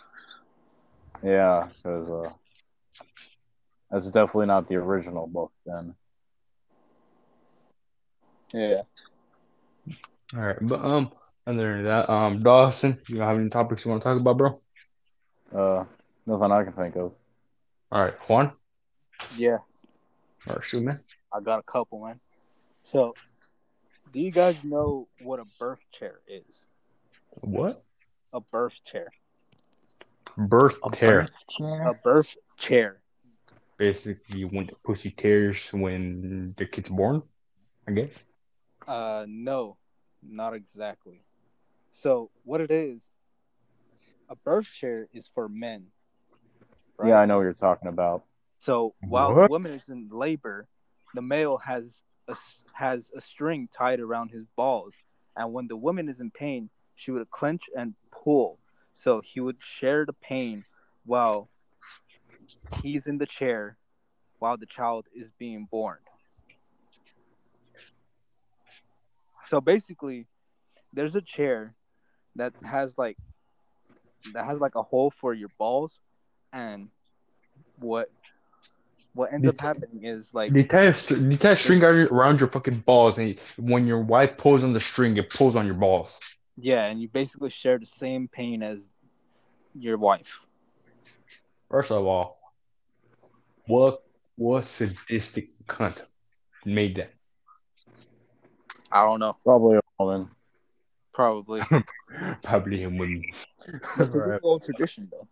Yeah, 1.24 1.68
because 1.70 2.10
uh, 2.10 2.34
that's 3.90 4.12
definitely 4.12 4.48
not 4.48 4.68
the 4.68 4.76
original 4.76 5.28
book 5.28 5.52
then. 5.66 5.96
Yeah. 8.54 8.82
All 10.34 10.42
right, 10.42 10.58
but 10.62 10.84
um, 10.84 11.12
other 11.48 11.76
than 11.76 11.86
that, 11.86 12.10
um, 12.10 12.38
Dawson, 12.38 13.00
you 13.08 13.22
have 13.22 13.38
any 13.38 13.50
topics 13.50 13.86
you 13.86 13.92
want 13.92 14.04
to 14.04 14.10
talk 14.10 14.20
about, 14.20 14.38
bro? 14.38 14.60
Uh, 15.54 15.86
nothing 16.26 16.52
I 16.52 16.64
can 16.64 16.74
think 16.74 16.96
of. 16.96 17.14
All 17.92 18.02
right, 18.02 18.14
Juan. 18.28 18.52
Yeah. 19.38 19.58
All 20.48 20.56
right, 20.56 20.64
shoot, 20.64 20.84
man. 20.84 21.00
I 21.34 21.40
got 21.42 21.60
a 21.60 21.64
couple, 21.64 22.06
man. 22.06 22.20
So, 22.84 23.16
do 24.12 24.20
you 24.20 24.32
guys 24.32 24.64
know 24.64 25.08
what 25.22 25.40
a 25.40 25.46
birth 25.60 25.82
chair 25.92 26.20
is? 26.28 26.66
What? 27.42 27.84
A 28.34 28.42
birth 28.42 28.80
chair. 28.84 29.08
Birth 30.38 30.78
A 30.86 30.90
tear. 30.90 31.22
birth 31.22 31.48
chair? 31.50 31.82
A 31.84 31.94
birth 31.94 32.36
chair. 32.58 33.02
Basically, 33.78 34.44
when 34.44 34.68
the 34.68 34.76
pussy 34.84 35.12
tears 35.12 35.70
when 35.74 36.54
the 36.58 36.66
kid's 36.66 36.90
born, 36.90 37.22
I 37.88 37.92
guess. 37.92 38.26
Uh, 38.88 39.26
no, 39.28 39.78
not 40.24 40.54
exactly. 40.54 41.24
So, 41.92 42.30
what 42.44 42.62
it 42.62 42.72
is, 42.72 43.10
a 44.30 44.36
birth 44.36 44.68
chair 44.68 45.08
is 45.14 45.28
for 45.28 45.48
men. 45.48 45.88
right? 46.98 47.10
Yeah, 47.10 47.16
I 47.18 47.26
know 47.26 47.38
what 47.38 47.44
you're 47.44 47.54
talking 47.54 47.90
about. 47.90 48.24
So 48.58 48.96
while 49.08 49.34
What? 49.34 49.48
the 49.48 49.50
woman 49.52 49.72
is 49.72 49.90
in 49.90 50.10
labor, 50.12 50.68
the 51.14 51.22
male 51.22 51.58
has 51.58 52.04
a 52.28 52.32
s- 52.32 52.56
has 52.74 53.12
a 53.16 53.22
string 53.22 53.68
tied 53.78 54.00
around 54.00 54.30
his 54.32 54.48
balls, 54.56 54.94
and 55.36 55.54
when 55.54 55.68
the 55.68 55.78
woman 55.78 56.10
is 56.10 56.20
in 56.20 56.32
pain, 56.32 56.70
she 56.98 57.12
would 57.12 57.30
clench 57.30 57.64
and 57.76 57.96
pull. 58.12 58.58
So 58.94 59.22
he 59.22 59.40
would 59.40 59.62
share 59.62 60.06
the 60.06 60.14
pain 60.14 60.66
while 61.06 61.50
he's 62.82 63.08
in 63.08 63.18
the 63.18 63.26
chair, 63.26 63.78
while 64.40 64.58
the 64.58 64.66
child 64.66 65.06
is 65.14 65.32
being 65.38 65.66
born. 65.70 66.00
So 69.46 69.62
basically, 69.62 70.28
there's 70.94 71.16
a 71.16 71.22
chair 71.22 71.68
that 72.36 72.54
has 72.64 72.98
like 72.98 73.18
that 74.34 74.46
has 74.46 74.60
like 74.60 74.76
a 74.76 74.84
hole 74.84 75.10
for 75.12 75.34
your 75.34 75.50
balls, 75.58 75.98
and 76.52 76.90
what 77.78 78.10
what 79.14 79.34
ends 79.34 79.48
up 79.48 79.60
happening 79.60 80.04
is 80.04 80.34
like 80.34 80.54
They 80.54 80.64
tie 80.64 80.84
a, 80.84 80.94
str- 80.94 81.16
they 81.16 81.38
tie 81.38 81.52
a 81.52 81.56
string 81.56 81.84
around 81.84 82.10
around 82.12 82.40
your 82.40 82.50
fucking 82.50 82.82
balls, 82.82 83.18
and 83.18 83.38
when 83.58 83.88
your 83.88 84.02
wife 84.02 84.38
pulls 84.38 84.64
on 84.64 84.74
the 84.74 84.80
string, 84.80 85.18
it 85.18 85.30
pulls 85.30 85.56
on 85.56 85.66
your 85.66 85.76
balls. 85.76 86.20
yeah, 86.58 86.86
and 86.86 87.02
you 87.02 87.08
basically 87.08 87.50
share 87.50 87.78
the 87.80 87.86
same 87.86 88.28
pain 88.28 88.62
as 88.64 88.90
your 89.74 89.98
wife. 89.98 90.42
First 91.70 91.92
of 91.92 92.06
all, 92.06 92.38
what 93.68 94.02
what 94.36 94.66
sadistic 94.66 95.48
cunt 95.68 96.02
made 96.66 96.96
that? 96.98 97.12
I 98.92 99.04
don't 99.06 99.20
know, 99.20 99.38
Probably 99.44 99.78
a 99.78 99.82
woman. 100.00 100.35
Probably. 101.16 101.62
Probably 102.44 102.84
a 102.84 102.90
woman. 102.90 103.24
It's 104.00 104.14
a 104.16 104.20
Right. 104.20 104.28
really 104.28 104.40
old 104.44 104.64
tradition 104.64 105.08
though, 105.12 105.28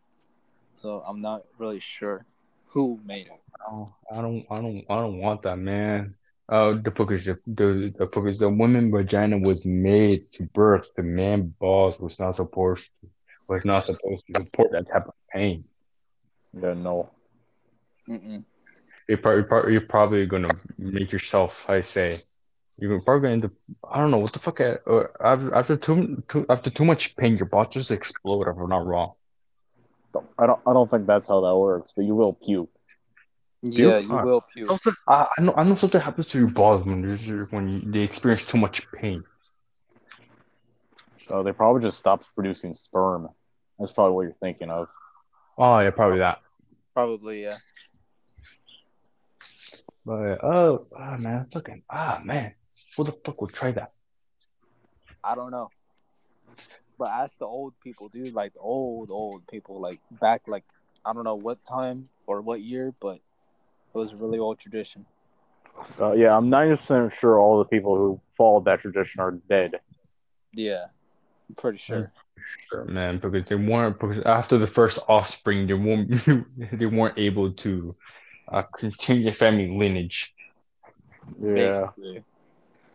so 0.74 1.04
I'm 1.08 1.22
not 1.22 1.44
really 1.60 1.80
sure 1.80 2.26
who 2.68 3.00
made 3.06 3.28
it. 3.28 3.42
Oh, 3.70 3.94
I 4.12 4.22
don't, 4.22 4.46
I 4.50 4.62
don't, 4.62 4.84
I 4.90 4.96
don't 4.96 5.20
want 5.20 5.44
that, 5.44 5.58
man. 5.58 6.16
Uh, 6.50 6.74
the 6.84 6.92
book 6.92 7.12
is 7.12 7.26
the 7.26 7.38
the, 7.48 7.94
the 7.98 8.06
book 8.08 8.28
is 8.28 8.40
the 8.40 8.50
woman 8.50 8.92
vagina 8.92 9.38
was 9.38 9.66
made 9.66 10.20
to 10.34 10.44
birth. 10.54 10.90
The 10.98 11.04
man 11.04 11.54
balls 11.60 12.00
was 12.00 12.20
not 12.20 12.36
supposed 12.36 12.90
to, 13.02 13.08
was 13.48 13.64
not 13.64 13.84
supposed 13.84 14.26
to 14.28 14.34
support 14.44 14.72
that 14.72 14.88
type 14.92 15.08
of 15.08 15.14
pain. 15.32 15.64
Yeah, 16.54 16.74
no. 16.74 17.10
Mm-mm. 18.10 18.44
You're 19.08 19.18
probably, 19.20 19.44
probably 19.44 19.72
you're 19.74 19.88
probably 19.88 20.26
gonna 20.26 20.54
make 20.78 21.12
yourself, 21.12 21.70
I 21.70 21.80
say, 21.82 22.20
you're 22.80 23.02
probably 23.02 23.28
going 23.30 23.42
to 23.42 23.52
i 23.92 23.98
don't 24.00 24.12
know 24.12 24.18
what 24.18 24.34
the 24.34 24.40
fuck. 24.40 24.60
uh, 24.62 24.78
Uh, 24.88 25.04
after 25.24 25.56
after 25.56 25.78
too, 25.78 26.24
too 26.28 26.46
after 26.50 26.70
too 26.70 26.86
much 26.86 27.16
pain, 27.18 27.38
your 27.38 27.48
balls 27.48 27.74
just 27.74 27.92
explode. 27.92 28.48
If 28.48 28.58
I'm 28.58 28.70
not 28.70 28.86
wrong. 28.86 29.14
I 30.38 30.46
don't. 30.46 30.60
I 30.68 30.74
don't 30.74 30.90
think 30.90 31.08
that's 31.08 31.30
how 31.30 31.42
that 31.42 31.56
works. 31.56 31.94
But 31.96 32.06
you 32.06 32.16
will 32.16 32.34
puke. 32.34 32.70
Yeah, 33.62 34.00
you 34.00 34.10
Alright. 34.10 34.26
will 34.26 34.42
puke. 34.54 34.68
Something, 34.68 34.94
I, 35.08 35.28
I 35.38 35.42
know 35.42 35.54
I 35.56 35.64
know 35.64 35.76
something 35.76 36.02
happens 36.02 36.28
to 36.30 36.40
your 36.40 36.52
balls 36.52 36.86
when 36.86 37.02
when 37.52 37.70
you, 37.70 37.92
they 37.92 38.00
experience 38.00 38.46
too 38.46 38.58
much 38.58 38.92
pain. 38.92 39.24
So 41.28 41.44
they 41.44 41.52
probably 41.54 41.82
just 41.82 41.98
stopped 41.98 42.28
producing 42.36 42.74
sperm. 42.74 43.30
That's 43.80 43.92
probably 43.92 44.14
what 44.16 44.22
you're 44.24 44.34
thinking 44.42 44.70
of. 44.70 44.90
Oh 45.58 45.80
yeah, 45.80 45.92
probably 45.92 46.20
that. 46.20 46.40
Probably, 46.94 47.44
yeah. 47.44 47.58
But 50.06 50.44
oh, 50.44 50.86
ah 51.00 51.18
man, 51.18 51.48
fucking 51.54 51.84
ah 51.90 52.20
man, 52.24 52.54
who 52.96 53.04
the 53.04 53.14
fuck 53.26 53.42
would 53.42 53.54
try 53.54 53.72
that? 53.72 53.92
I 55.24 55.36
don't 55.36 55.52
know. 55.52 55.70
But 56.98 57.10
ask 57.10 57.38
the 57.38 57.46
old 57.46 57.74
people, 57.84 58.10
dude. 58.10 58.34
Like 58.34 58.54
old, 58.60 59.10
old 59.10 59.48
people, 59.48 59.80
like 59.80 60.00
back, 60.12 60.44
like 60.48 60.64
I 61.06 61.14
don't 61.14 61.24
know 61.24 61.36
what 61.36 61.58
time 61.64 62.10
or 62.28 62.42
what 62.42 62.62
year, 62.62 62.94
but 63.02 63.16
it 63.16 63.98
was 63.98 64.12
a 64.12 64.16
really 64.16 64.40
old 64.40 64.60
tradition. 64.60 65.06
Uh, 66.00 66.14
yeah, 66.14 66.38
I'm 66.38 66.50
90% 66.50 67.12
sure 67.20 67.40
all 67.40 67.58
the 67.58 67.66
people 67.66 67.98
who 67.98 68.22
followed 68.38 68.66
that 68.66 68.80
tradition 68.80 69.22
are 69.22 69.32
dead. 69.32 69.80
Yeah, 70.54 70.86
I'm 71.50 71.56
pretty 71.56 71.80
sure. 71.80 72.12
Sure, 72.70 72.86
man, 72.86 73.20
because 73.20 73.46
they 73.46 73.56
weren't 73.56 74.00
because 74.00 74.20
after 74.26 74.58
the 74.58 74.68
first 74.68 75.00
offspring, 75.08 75.66
they 75.66 75.74
weren't 75.74 76.10
they 76.72 76.86
weren't 76.86 77.18
able 77.18 77.52
to 77.54 77.96
uh, 78.50 78.64
continue 78.78 79.24
their 79.24 79.34
family 79.34 79.68
lineage. 79.68 80.34
Yeah. 81.40 81.54
Basically. 81.54 82.24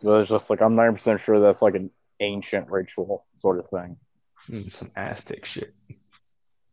But 0.01 0.21
it's 0.21 0.29
just 0.29 0.49
like, 0.49 0.61
I'm 0.61 0.75
90% 0.75 1.19
sure 1.19 1.39
that's 1.39 1.61
like 1.61 1.75
an 1.75 1.89
ancient 2.19 2.69
ritual 2.69 3.25
sort 3.35 3.59
of 3.59 3.67
thing. 3.67 3.97
Mm, 4.49 4.73
Some 4.75 4.91
Aztec 4.95 5.45
shit. 5.45 5.73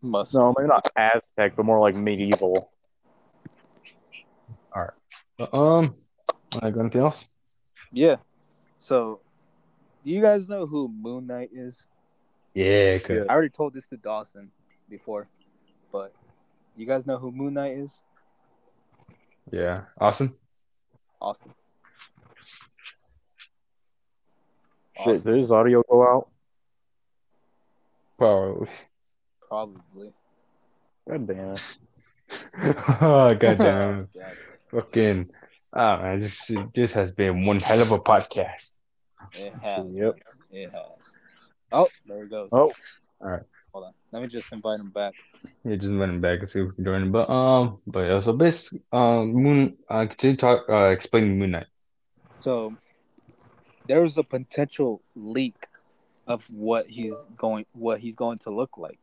Must. 0.02 0.34
No, 0.34 0.54
maybe 0.56 0.68
not 0.68 0.88
Aztec, 0.96 1.56
but 1.56 1.64
more 1.64 1.80
like 1.80 1.94
medieval. 1.94 2.70
But, 5.38 5.52
um, 5.52 5.94
I 6.62 6.70
got 6.70 6.80
anything 6.80 7.02
else? 7.02 7.28
Yeah. 7.92 8.16
So, 8.78 9.20
do 10.04 10.10
you 10.10 10.20
guys 10.22 10.48
know 10.48 10.66
who 10.66 10.88
Moon 10.88 11.26
Knight 11.26 11.50
is? 11.52 11.86
Yeah, 12.54 12.96
good. 12.98 13.26
I 13.28 13.32
already 13.34 13.50
told 13.50 13.74
this 13.74 13.86
to 13.88 13.96
Dawson. 13.96 14.50
before, 14.88 15.28
but 15.92 16.12
you 16.76 16.86
guys 16.86 17.06
know 17.06 17.18
who 17.18 17.32
Moon 17.32 17.54
Knight 17.54 17.72
is? 17.76 17.98
Yeah, 19.50 19.82
Austin. 20.00 20.30
Austin. 21.20 21.52
Shit, 25.04 25.24
did 25.24 25.40
his 25.40 25.50
audio 25.50 25.82
go 25.88 26.02
out? 26.02 26.28
Probably. 28.18 28.68
Probably. 29.48 30.12
God 31.08 31.26
damn 31.26 31.52
it. 31.52 31.62
oh 33.00 33.34
god 33.34 33.38
damn 33.58 34.00
it. 34.00 34.08
Fucking. 34.70 35.30
Ah 35.74 36.00
man, 36.00 36.18
this, 36.18 36.50
this 36.74 36.92
has 36.92 37.12
been 37.12 37.44
one 37.44 37.60
hell 37.60 37.82
of 37.82 37.92
a 37.92 37.98
podcast. 37.98 38.76
it 39.32 39.52
has. 39.62 39.96
Yep. 39.96 40.18
It 40.50 40.70
has. 40.70 41.14
Oh, 41.72 41.88
there 42.06 42.20
it 42.20 42.30
goes. 42.30 42.48
Oh. 42.52 42.72
Alright. 43.20 43.42
Hold 43.72 43.86
on. 43.86 43.92
Let 44.12 44.22
me 44.22 44.28
just 44.28 44.52
invite 44.52 44.80
him 44.80 44.90
back. 44.90 45.14
Yeah, 45.64 45.76
just 45.76 45.92
running 45.92 46.20
back 46.20 46.38
and 46.38 46.48
see 46.48 46.60
if 46.60 46.68
we 46.68 46.72
can 46.74 46.84
join 46.84 47.02
him. 47.02 47.12
But 47.12 47.28
um, 47.28 47.78
but 47.86 48.08
yeah, 48.08 48.20
so 48.20 48.32
basically, 48.32 48.82
um, 48.92 49.32
Moon, 49.32 49.76
uh, 49.88 50.06
continue 50.06 50.36
talk, 50.36 50.64
uh, 50.68 50.88
explaining 50.88 51.38
Moon 51.38 51.52
Knight. 51.52 51.66
So 52.40 52.72
there 53.86 54.02
was 54.02 54.18
a 54.18 54.22
potential 54.22 55.02
leak 55.14 55.66
of 56.26 56.48
what 56.50 56.86
he's 56.86 57.14
going 57.36 57.66
what 57.72 58.00
he's 58.00 58.14
going 58.14 58.38
to 58.38 58.50
look 58.50 58.76
like. 58.78 58.98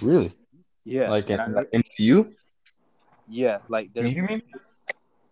Really? 0.00 0.30
Yeah. 0.84 1.10
like 1.10 1.30
in 1.30 1.40
I- 1.40 1.46
like 1.46 1.70
MCU? 1.70 2.32
yeah, 3.28 3.58
like 3.68 3.92
there 3.92 4.04
Can 4.04 4.12
you 4.12 4.14
hear 4.14 4.36
me? 4.36 4.42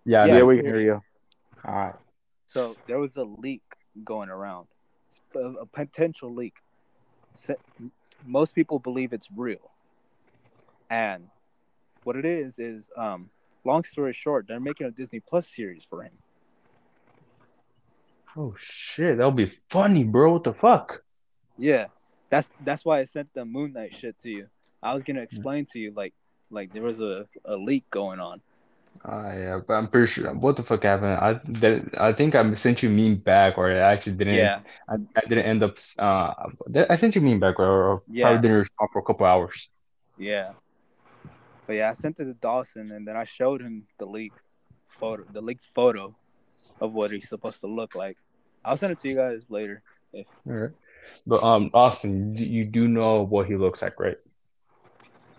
Yeah, 0.05 0.27
Yeah, 0.27 0.37
Yeah, 0.39 0.45
we 0.45 0.57
can 0.57 0.67
hear 0.67 0.81
you. 0.81 1.03
All 1.65 1.75
right. 1.75 1.95
So 2.47 2.77
there 2.87 2.99
was 2.99 3.17
a 3.17 3.25
leak 3.25 3.63
going 4.05 4.29
around, 4.29 4.67
a, 5.35 5.39
a 5.39 5.67
potential 5.67 6.35
leak. 6.35 6.57
Most 8.27 8.55
people 8.55 8.79
believe 8.79 9.13
it's 9.13 9.29
real, 9.35 9.71
and 10.89 11.29
what 12.05 12.17
it 12.17 12.25
is 12.25 12.59
is, 12.59 12.91
um, 12.97 13.31
long 13.65 13.85
story 13.85 14.13
short, 14.13 14.47
they're 14.49 14.61
making 14.61 14.87
a 14.87 14.91
Disney 14.91 15.21
Plus 15.21 15.47
series 15.49 15.85
for 15.85 16.03
him. 16.03 16.13
Oh 18.37 18.55
shit, 18.61 19.17
that'll 19.17 19.33
be 19.33 19.47
funny, 19.71 20.05
bro. 20.05 20.33
What 20.33 20.45
the 20.45 20.53
fuck? 20.53 21.03
Yeah, 21.59 21.87
that's 22.29 22.51
that's 22.65 22.85
why 22.85 23.01
I 23.01 23.05
sent 23.05 23.33
the 23.35 23.45
Moon 23.45 23.73
Knight 23.73 23.95
shit 23.95 24.19
to 24.21 24.31
you. 24.31 24.47
I 24.83 24.95
was 24.95 25.03
gonna 25.03 25.21
explain 25.23 25.67
to 25.73 25.79
you 25.79 25.93
like 25.95 26.15
like 26.51 26.73
there 26.73 26.83
was 26.83 27.01
a, 27.01 27.27
a 27.45 27.57
leak 27.57 27.85
going 27.91 28.21
on. 28.21 28.41
Uh, 29.05 29.33
yeah, 29.35 29.59
but 29.67 29.75
I'm 29.75 29.89
pretty 29.89 30.09
sure. 30.09 30.33
What 30.35 30.57
the 30.57 30.63
fuck 30.63 30.83
happened? 30.83 31.13
I 31.15 31.35
that, 31.61 31.95
I 32.01 32.13
think 32.13 32.35
I 32.35 32.55
sent 32.55 32.83
you 32.83 32.91
meme 32.91 33.17
back, 33.25 33.57
or 33.59 33.71
I 33.71 33.79
actually 33.79 34.17
didn't. 34.17 34.35
Yeah, 34.35 34.59
I, 34.89 34.95
I 35.17 35.21
didn't 35.29 35.45
end 35.45 35.63
up. 35.63 35.77
Uh, 35.99 36.35
I 36.89 36.97
sent 36.97 37.15
you 37.15 37.21
meme 37.21 37.41
back, 37.41 37.59
or, 37.59 37.67
or 37.69 38.03
Yeah. 38.09 38.27
probably 38.27 38.43
didn't 38.43 38.59
respond 38.59 38.91
for 38.93 38.99
a 38.99 39.05
couple 39.05 39.27
hours. 39.27 39.69
yeah. 40.19 40.53
But 41.67 41.77
yeah, 41.77 41.91
I 41.91 41.93
sent 41.93 42.19
it 42.19 42.25
to 42.25 42.35
Dawson, 42.35 42.91
and 42.91 43.07
then 43.07 43.17
I 43.17 43.23
showed 43.23 43.61
him 43.63 43.87
the 43.99 44.05
leak 44.07 44.33
photo, 44.89 45.23
the 45.33 45.41
leaked 45.41 45.67
photo 45.73 46.17
of 46.81 46.95
what 46.95 47.11
he's 47.11 47.29
supposed 47.29 47.61
to 47.61 47.67
look 47.67 47.95
like. 47.95 48.17
I'll 48.65 48.77
send 48.77 48.93
it 48.93 48.99
to 48.99 49.09
you 49.09 49.17
guys 49.17 49.45
later. 49.49 49.83
All 50.15 50.25
right. 50.47 50.71
But 51.27 51.43
um, 51.43 51.71
Austin, 51.73 52.35
you, 52.37 52.45
you 52.47 52.65
do 52.67 52.89
know 52.89 53.23
what 53.23 53.47
he 53.47 53.57
looks 53.57 53.81
like, 53.83 53.99
right? 53.99 54.17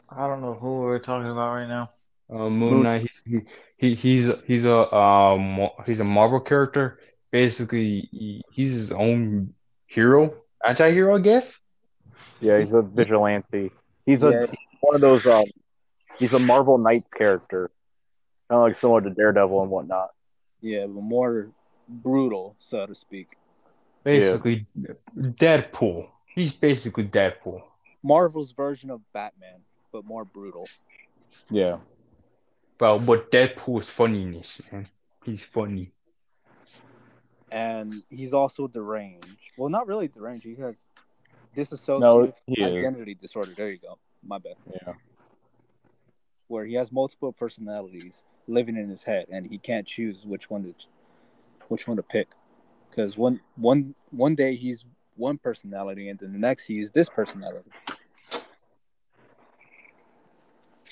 I 0.09 0.27
don't 0.27 0.41
know 0.41 0.53
who 0.53 0.81
we're 0.81 0.99
talking 0.99 1.29
about 1.31 1.53
right 1.53 1.67
now. 1.67 1.91
Uh, 2.29 2.49
Moon 2.49 2.59
Moon- 2.59 2.83
Knight. 2.83 3.09
He, 3.25 3.39
he 3.77 3.95
he's 3.95 4.31
he's 4.45 4.65
a 4.65 4.93
um 4.95 5.69
he's 5.85 5.99
a 5.99 6.03
Marvel 6.03 6.39
character. 6.39 6.99
Basically, 7.31 8.09
he, 8.11 8.41
he's 8.51 8.71
his 8.71 8.91
own 8.91 9.49
hero, 9.87 10.33
anti-hero, 10.67 11.15
I 11.15 11.19
guess. 11.19 11.59
Yeah, 12.39 12.57
he's 12.59 12.73
a 12.73 12.81
vigilante. 12.81 13.71
He's 14.05 14.23
a 14.23 14.31
Yeah. 14.31 14.45
one 14.81 14.95
of 14.95 15.01
those. 15.01 15.25
Um, 15.27 15.45
he's 16.17 16.33
a 16.33 16.39
Marvel 16.39 16.77
Knight 16.77 17.05
character, 17.15 17.69
kind 18.49 18.57
of 18.59 18.63
like 18.63 18.75
similar 18.75 19.01
to 19.01 19.09
Daredevil 19.11 19.61
and 19.61 19.71
whatnot. 19.71 20.09
Yeah, 20.61 20.85
but 20.85 21.01
more 21.01 21.47
brutal, 21.87 22.55
so 22.59 22.85
to 22.85 22.95
speak. 22.95 23.37
Basically, 24.03 24.65
Deadpool. 25.17 26.07
He's 26.33 26.55
basically 26.55 27.05
Deadpool. 27.07 27.61
Marvel's 28.03 28.51
version 28.51 28.89
of 28.89 29.01
Batman, 29.13 29.59
but 29.91 30.05
more 30.05 30.25
brutal. 30.25 30.67
Yeah, 31.49 31.77
Well, 32.79 32.97
but 32.99 33.31
Deadpool's 33.31 33.89
funniness, 33.89 34.61
man. 34.71 34.87
He's 35.23 35.43
funny. 35.43 35.91
And 37.51 37.93
he's 38.09 38.33
also 38.33 38.67
deranged. 38.67 39.27
Well, 39.57 39.69
not 39.69 39.87
really 39.87 40.07
deranged. 40.07 40.45
He 40.45 40.55
has 40.55 40.87
dissociative 41.55 41.99
No, 41.99 42.33
he 42.47 42.61
is. 42.61 42.79
identity 42.79 43.13
disorder. 43.13 43.51
There 43.55 43.67
you 43.69 43.77
go. 43.77 43.97
My 44.23 44.37
bad. 44.39 44.55
yeah. 44.73 44.93
Where 46.51 46.65
he 46.65 46.73
has 46.73 46.91
multiple 46.91 47.31
personalities 47.31 48.23
living 48.45 48.75
in 48.75 48.89
his 48.89 49.03
head, 49.03 49.27
and 49.31 49.49
he 49.49 49.57
can't 49.57 49.87
choose 49.87 50.25
which 50.25 50.49
one 50.49 50.63
to 50.63 50.73
which 51.69 51.87
one 51.87 51.95
to 51.95 52.03
pick. 52.03 52.27
Because 52.89 53.17
one 53.17 53.39
one 53.55 53.95
one 54.09 54.35
day 54.35 54.55
he's 54.55 54.83
one 55.15 55.37
personality, 55.37 56.09
and 56.09 56.19
then 56.19 56.33
the 56.33 56.39
next 56.39 56.67
he's 56.67 56.91
this 56.91 57.09
personality. 57.09 57.71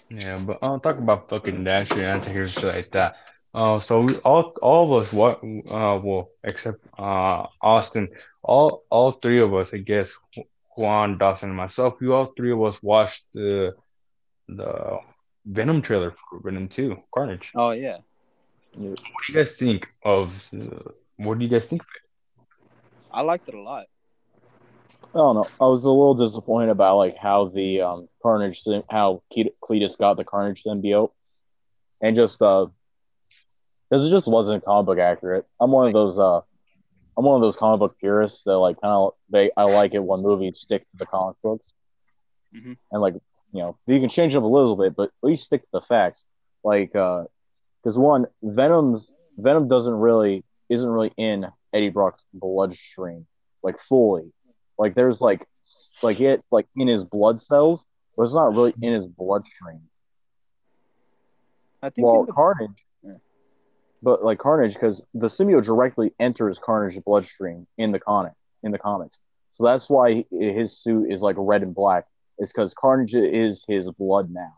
Yeah, 0.10 0.38
but 0.38 0.60
I'll 0.62 0.80
talk 0.80 0.98
about 0.98 1.30
fucking 1.30 1.64
that 1.66 1.88
shit, 1.88 2.00
anti-hero 2.00 2.48
shit 2.48 2.64
like 2.64 2.92
that. 2.92 3.18
Uh, 3.54 3.82
so 3.82 4.02
we 4.02 4.16
all 4.18 4.54
all 4.62 4.96
of 4.96 5.04
us 5.04 5.12
what 5.12 5.40
uh 5.70 6.00
well 6.04 6.30
except 6.44 6.88
uh 6.98 7.48
Austin 7.62 8.08
all 8.44 8.84
all 8.90 9.12
three 9.12 9.42
of 9.42 9.54
us 9.54 9.74
I 9.74 9.78
guess 9.78 10.14
Juan 10.78 11.18
Dawson 11.18 11.50
and 11.50 11.58
myself 11.58 12.00
we 12.00 12.08
all 12.10 12.32
three 12.38 12.52
of 12.54 12.62
us 12.62 12.78
watched 12.82 13.34
the 13.34 13.74
the 14.48 15.00
Venom 15.50 15.82
trailer 15.82 16.12
for 16.12 16.42
Venom 16.44 16.70
2 16.70 16.96
Carnage. 17.14 17.52
Oh 17.56 17.72
yeah, 17.72 17.98
What 18.76 18.98
do 18.98 19.34
you 19.34 19.36
guys 19.36 19.58
think 19.58 19.88
of 20.04 20.48
uh, 20.54 20.92
what 21.18 21.38
do 21.38 21.44
you 21.46 21.50
guys 21.50 21.66
think? 21.66 21.82
I 23.12 23.22
liked 23.22 23.48
it 23.48 23.56
a 23.56 23.62
lot. 23.62 23.88
I 25.14 25.18
don't 25.18 25.36
know. 25.36 25.48
I 25.60 25.66
was 25.66 25.86
a 25.86 25.90
little 25.90 26.14
disappointed 26.14 26.70
about 26.70 26.98
like 26.98 27.18
how 27.18 27.48
the 27.48 27.82
um 27.82 28.08
Carnage 28.22 28.62
how 28.90 29.22
Cletus 29.64 29.98
got 29.98 30.18
the 30.18 30.24
Carnage 30.24 30.64
symbiote, 30.64 31.12
and 32.02 32.16
just 32.16 32.42
uh, 32.42 32.68
because 33.90 34.06
it 34.06 34.12
just 34.12 34.28
wasn't 34.28 34.64
comic 34.64 34.86
book 34.86 35.00
accurate. 35.00 35.46
I'm 35.60 35.72
one 35.72 35.88
of 35.88 35.94
those 35.94 36.20
uh, 36.20 36.42
I'm 37.18 37.26
one 37.26 37.36
of 37.36 37.42
those 37.42 37.56
comic 37.56 37.80
book 37.80 37.96
purists 38.00 38.44
that 38.44 38.58
like 38.58 38.80
kind 38.82 38.94
of 38.94 39.14
they 39.32 39.50
I 39.58 39.64
like 39.64 39.96
it 39.96 40.04
when 40.04 40.22
movies 40.22 40.60
stick 40.60 40.82
to 40.82 40.98
the 40.98 41.08
comic 41.08 41.38
books, 41.42 41.74
Mhm. 42.56 42.78
and 42.92 43.02
like 43.02 43.16
you 43.52 43.62
know 43.62 43.76
you 43.88 44.00
can 44.00 44.10
change 44.10 44.36
up 44.36 44.44
a 44.44 44.48
little 44.48 44.76
bit, 44.76 44.96
but 44.96 45.04
at 45.10 45.24
least 45.24 45.46
stick 45.46 45.62
to 45.62 45.68
the 45.74 45.82
facts. 45.82 46.26
Like 46.64 46.96
uh, 46.96 47.26
because 47.84 47.98
one 47.98 48.26
Venom's 48.44 49.14
Venom 49.38 49.68
doesn't 49.68 49.94
really 49.94 50.44
isn't 50.70 50.90
really 50.90 51.14
in 51.18 51.48
Eddie 51.74 51.90
Brock's 51.90 52.24
bloodstream 52.34 53.26
like 53.64 53.80
fully. 53.80 54.32
Like 54.78 54.94
there's 54.96 55.20
like 55.22 55.46
like 56.02 56.20
it 56.20 56.44
like 56.52 56.68
in 56.76 56.88
his 56.88 57.06
blood 57.06 57.40
cells, 57.40 57.86
but 58.18 58.24
it's 58.24 58.34
not 58.34 58.54
really 58.54 58.74
in 58.82 58.94
his 58.94 59.06
bloodstream. 59.08 59.82
I 61.82 61.90
think 61.90 62.06
Well, 62.06 62.26
the- 62.26 62.34
Carnage, 62.34 62.84
Yeah. 63.04 63.14
but 64.04 64.24
like 64.24 64.40
Carnage, 64.40 64.74
because 64.74 65.08
the 65.14 65.30
symbiote 65.30 65.64
directly 65.66 66.14
enters 66.20 66.60
Carnage's 66.60 67.04
bloodstream 67.04 67.68
in 67.78 67.92
the 67.92 68.00
comic 68.00 68.34
in 68.64 68.72
the 68.72 68.80
comics. 68.80 69.24
So 69.52 69.64
that's 69.64 69.90
why 69.90 70.26
his 70.32 70.78
suit 70.78 71.12
is 71.12 71.22
like 71.22 71.36
red 71.40 71.64
and 71.64 71.74
black. 71.74 72.06
It's 72.40 72.52
because 72.52 72.74
Carnage 72.74 73.16
is 73.16 73.66
his 73.68 73.92
blood 73.92 74.32
now, 74.32 74.54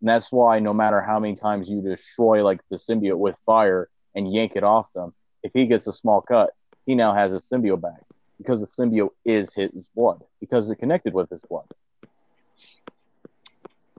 and 0.00 0.08
that's 0.08 0.28
why 0.30 0.60
no 0.60 0.72
matter 0.72 1.00
how 1.00 1.18
many 1.18 1.34
times 1.34 1.68
you 1.68 1.82
destroy 1.82 2.44
like 2.44 2.60
the 2.70 2.76
symbiote 2.76 3.18
with 3.18 3.36
fire 3.44 3.88
and 4.14 4.32
yank 4.32 4.52
it 4.54 4.64
off 4.64 4.92
them, 4.94 5.12
if 5.42 5.52
he 5.52 5.66
gets 5.66 5.86
a 5.86 5.92
small 5.92 6.20
cut, 6.20 6.50
he 6.86 6.94
now 6.94 7.12
has 7.12 7.32
a 7.34 7.40
symbiote 7.40 7.80
back 7.80 8.02
because 8.38 8.60
the 8.60 8.66
symbiote 8.66 9.10
is 9.24 9.52
his 9.54 9.84
blood 9.94 10.22
because 10.40 10.70
it 10.70 10.76
connected 10.76 11.12
with 11.12 11.28
his 11.28 11.42
blood. 11.42 11.66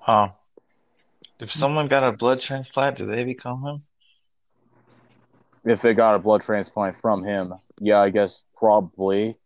Huh. 0.02 0.30
If 1.40 1.52
someone 1.52 1.88
got 1.88 2.04
a 2.04 2.12
blood 2.12 2.42
transplant, 2.42 2.98
do 2.98 3.06
they 3.06 3.24
become 3.24 3.64
him? 3.64 3.82
If 5.64 5.82
they 5.82 5.94
got 5.94 6.16
a 6.16 6.20
blood 6.20 6.42
transplant 6.42 7.00
from 7.02 7.24
him, 7.24 7.54
yeah, 7.80 8.00
I 8.00 8.10
guess 8.10 8.38
probably 8.58 9.38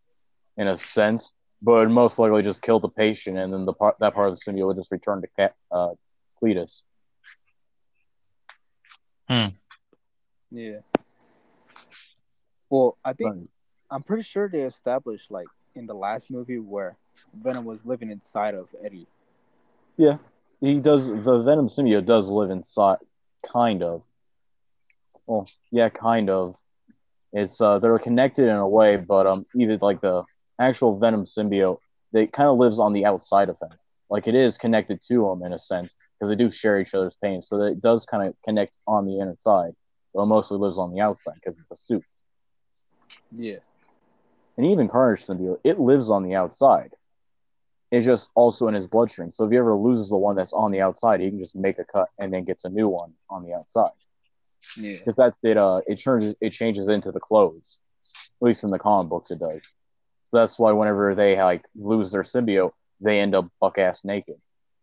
in 0.56 0.68
a 0.68 0.76
sense, 0.76 1.30
but 1.66 1.78
it'd 1.78 1.90
most 1.90 2.16
likely 2.20 2.42
just 2.42 2.62
kill 2.62 2.78
the 2.78 2.88
patient, 2.88 3.36
and 3.36 3.52
then 3.52 3.64
the 3.64 3.72
part 3.72 3.96
that 3.98 4.14
part 4.14 4.28
of 4.28 4.36
the 4.36 4.40
symbiote 4.40 4.68
would 4.68 4.76
just 4.76 4.92
return 4.92 5.20
to 5.20 5.26
Cat, 5.36 5.52
uh, 5.72 5.90
Cletus. 6.40 6.78
yeah. 9.28 10.78
Well, 12.70 12.96
I 13.04 13.12
think 13.14 13.48
I'm 13.90 14.04
pretty 14.04 14.22
sure 14.22 14.48
they 14.48 14.60
established 14.62 15.32
like 15.32 15.48
in 15.74 15.86
the 15.86 15.94
last 15.94 16.30
movie 16.30 16.60
where 16.60 16.96
Venom 17.42 17.64
was 17.64 17.84
living 17.84 18.12
inside 18.12 18.54
of 18.54 18.68
Eddie. 18.84 19.08
Yeah, 19.96 20.18
he 20.60 20.78
does 20.78 21.08
the 21.08 21.42
Venom 21.42 21.68
symbiote 21.68 22.06
does 22.06 22.28
live 22.28 22.50
inside, 22.50 22.98
kind 23.52 23.82
of. 23.82 24.04
Well, 25.26 25.48
yeah, 25.72 25.88
kind 25.88 26.30
of. 26.30 26.54
It's 27.32 27.60
uh, 27.60 27.80
they're 27.80 27.98
connected 27.98 28.44
in 28.44 28.54
a 28.54 28.68
way, 28.68 28.96
but 28.98 29.26
um, 29.26 29.44
even 29.56 29.80
like 29.82 30.00
the 30.00 30.22
actual 30.58 30.98
Venom 30.98 31.26
symbiote, 31.26 31.78
that 32.12 32.32
kind 32.32 32.48
of 32.48 32.58
lives 32.58 32.78
on 32.78 32.92
the 32.92 33.04
outside 33.04 33.48
of 33.48 33.56
him. 33.60 33.70
like 34.08 34.28
it 34.28 34.34
is 34.34 34.56
connected 34.58 35.00
to 35.08 35.28
him 35.28 35.42
in 35.42 35.52
a 35.52 35.58
sense 35.58 35.96
because 36.18 36.28
they 36.28 36.36
do 36.36 36.50
share 36.52 36.78
each 36.80 36.94
other's 36.94 37.16
pain. 37.22 37.42
So 37.42 37.58
that 37.58 37.66
it 37.72 37.82
does 37.82 38.06
kind 38.06 38.26
of 38.26 38.34
connect 38.44 38.76
on 38.86 39.06
the 39.06 39.18
inside, 39.18 39.72
but 40.14 40.22
it 40.22 40.26
mostly 40.26 40.58
lives 40.58 40.78
on 40.78 40.92
the 40.92 41.00
outside 41.00 41.34
because 41.42 41.58
it's 41.58 41.70
a 41.70 41.76
suit. 41.76 42.04
Yeah. 43.36 43.58
And 44.56 44.66
even 44.66 44.88
Carnage 44.88 45.26
symbiote, 45.26 45.58
it 45.64 45.78
lives 45.78 46.08
on 46.08 46.22
the 46.22 46.34
outside. 46.34 46.92
It's 47.90 48.06
just 48.06 48.30
also 48.34 48.68
in 48.68 48.74
his 48.74 48.86
bloodstream. 48.86 49.30
So 49.30 49.44
if 49.44 49.50
he 49.50 49.58
ever 49.58 49.74
loses 49.76 50.08
the 50.08 50.16
one 50.16 50.34
that's 50.34 50.52
on 50.52 50.72
the 50.72 50.80
outside, 50.80 51.20
he 51.20 51.30
can 51.30 51.38
just 51.38 51.54
make 51.54 51.78
a 51.78 51.84
cut 51.84 52.08
and 52.18 52.32
then 52.32 52.44
gets 52.44 52.64
a 52.64 52.68
new 52.68 52.88
one 52.88 53.12
on 53.30 53.42
the 53.44 53.54
outside. 53.54 53.90
Yeah. 54.76 54.98
Because 54.98 55.16
that's 55.16 55.36
it. 55.42 55.56
Uh, 55.56 55.82
it 55.86 55.96
turns 55.96 56.34
it 56.40 56.50
changes 56.50 56.88
into 56.88 57.12
the 57.12 57.20
clothes. 57.20 57.78
At 58.40 58.46
least 58.46 58.62
in 58.62 58.70
the 58.70 58.78
comic 58.78 59.10
books, 59.10 59.30
it 59.30 59.38
does. 59.38 59.62
So 60.26 60.38
that's 60.38 60.58
why 60.58 60.72
whenever 60.72 61.14
they 61.14 61.40
like 61.40 61.64
lose 61.76 62.10
their 62.10 62.24
symbiote, 62.24 62.72
they 63.00 63.20
end 63.20 63.36
up 63.36 63.48
buck 63.60 63.78
ass 63.78 64.04
naked. 64.04 64.34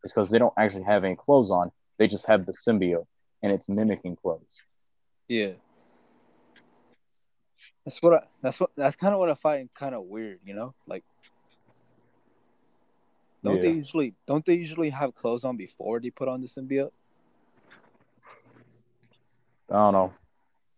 It's 0.01 0.13
because 0.13 0.31
they 0.31 0.39
don't 0.39 0.53
actually 0.57 0.83
have 0.83 1.03
any 1.03 1.17
clothes 1.17 1.51
on. 1.51 1.71
They 1.99 2.07
just 2.07 2.27
have 2.27 2.45
the 2.45 2.53
symbiote, 2.53 3.05
and 3.41 3.51
it's 3.51 3.67
mimicking 3.67 4.15
clothes. 4.15 4.45
Yeah. 5.27 5.51
That's 7.83 8.01
what 8.01 8.13
I, 8.13 8.25
that's 8.41 8.57
what 8.57 8.69
that's 8.77 8.95
kind 8.95 9.13
of 9.13 9.19
what 9.19 9.29
I 9.29 9.33
find 9.33 9.69
kind 9.73 9.93
of 9.93 10.05
weird, 10.05 10.39
you 10.45 10.53
know? 10.53 10.73
Like 10.87 11.03
don't 13.43 13.59
they 13.59 13.71
usually 13.71 14.13
don't 14.25 14.45
they 14.45 14.53
usually 14.53 14.91
have 14.91 15.13
clothes 15.13 15.43
on 15.43 15.57
before 15.57 15.99
they 15.99 16.09
put 16.09 16.29
on 16.29 16.39
the 16.39 16.47
symbiote? 16.47 16.91
I 19.69 19.77
don't 19.77 19.93
know. 19.93 20.13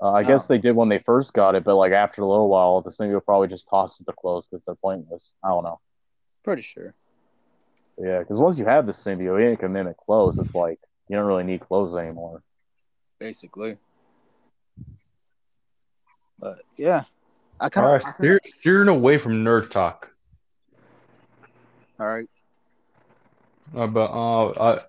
Uh, 0.05 0.11
I 0.11 0.21
No. 0.21 0.27
guess 0.27 0.45
they 0.47 0.59
did 0.59 0.75
when 0.75 0.89
they 0.89 0.99
first 0.99 1.33
got 1.33 1.55
it, 1.55 1.63
but 1.63 1.75
like 1.77 1.91
after 1.91 2.21
a 2.21 2.27
little 2.27 2.47
while, 2.47 2.79
the 2.81 2.91
symbiote 2.91 3.25
probably 3.25 3.47
just 3.47 3.67
tosses 3.67 4.05
the 4.05 4.13
clothes 4.13 4.45
because 4.51 4.63
they're 4.65 4.75
pointless. 4.75 5.31
I 5.43 5.49
don't 5.49 5.63
know. 5.63 5.79
Pretty 6.43 6.61
sure. 6.61 6.93
Yeah, 7.97 8.19
because 8.19 8.37
once 8.37 8.59
you 8.59 8.65
have 8.65 8.85
the 8.85 8.91
symbiote, 8.91 9.53
it 9.53 9.59
can 9.59 9.73
mimic 9.73 9.97
clothes. 9.97 10.37
It's 10.37 10.53
like 10.53 10.79
you 11.09 11.15
don't 11.15 11.25
really 11.25 11.43
need 11.43 11.61
clothes 11.61 11.95
anymore. 11.95 12.43
Basically. 13.17 13.77
But 16.39 16.59
yeah. 16.77 17.05
I 17.59 17.69
All 17.75 17.83
kind 17.83 17.85
right, 17.85 18.03
of 18.03 18.03
steer, 18.03 18.39
steering 18.45 18.89
away 18.89 19.17
from 19.17 19.43
nerd 19.43 19.71
talk. 19.71 20.11
all 21.99 22.05
right. 22.05 22.27
Uh, 23.75 23.87
but 23.87 24.11
uh, 24.11 24.47
uh, 24.49 24.83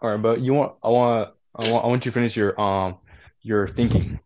all 0.00 0.10
right, 0.10 0.22
but 0.22 0.40
you 0.40 0.54
want 0.54 0.72
I 0.82 0.88
want 0.88 1.30
I 1.54 1.62
want 1.64 1.84
I 1.84 1.88
want 1.88 2.04
you 2.04 2.10
to 2.10 2.14
finish 2.14 2.36
your 2.36 2.60
um 2.60 2.98
your 3.42 3.68
thinking 3.68 4.18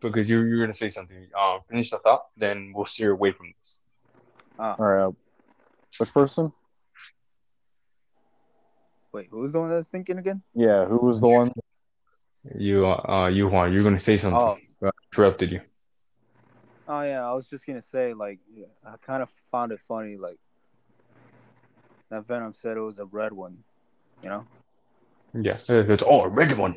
because 0.00 0.28
you 0.28 0.40
you're 0.42 0.60
gonna 0.60 0.74
say 0.74 0.90
something. 0.90 1.26
Um, 1.38 1.60
finish 1.68 1.90
the 1.90 1.98
thought, 1.98 2.22
then 2.36 2.72
we'll 2.74 2.86
steer 2.86 3.12
away 3.12 3.32
from 3.32 3.52
this. 3.58 3.82
All 4.58 4.76
right, 4.78 5.04
uh, 5.04 5.10
which 5.98 6.12
person? 6.12 6.50
Wait, 9.12 9.28
who's 9.30 9.52
the 9.52 9.60
one 9.60 9.70
that's 9.70 9.90
thinking 9.90 10.18
again? 10.18 10.42
Yeah, 10.54 10.84
who 10.84 10.98
was 10.98 11.20
the 11.20 11.28
one? 11.28 11.52
You 12.56 12.86
uh 12.86 13.28
you 13.32 13.48
Juan, 13.48 13.72
you're 13.72 13.82
gonna 13.82 13.98
say 13.98 14.16
something. 14.16 14.40
Oh. 14.40 14.56
I 14.82 14.90
interrupted 15.12 15.50
you. 15.50 15.60
Oh 16.88 17.02
yeah, 17.02 17.28
I 17.28 17.32
was 17.32 17.48
just 17.48 17.66
gonna 17.66 17.82
say 17.82 18.14
like 18.14 18.38
I 18.86 18.96
kind 19.04 19.22
of 19.22 19.30
found 19.50 19.72
it 19.72 19.80
funny 19.80 20.16
like 20.16 20.38
that 22.10 22.26
Venom 22.26 22.52
said 22.52 22.76
it 22.76 22.80
was 22.80 22.98
a 22.98 23.04
red 23.06 23.32
one, 23.32 23.58
you 24.22 24.28
know? 24.28 24.44
Yeah, 25.32 25.56
it's 25.68 26.02
all 26.02 26.24
a 26.24 26.28
red 26.28 26.56
one. 26.58 26.74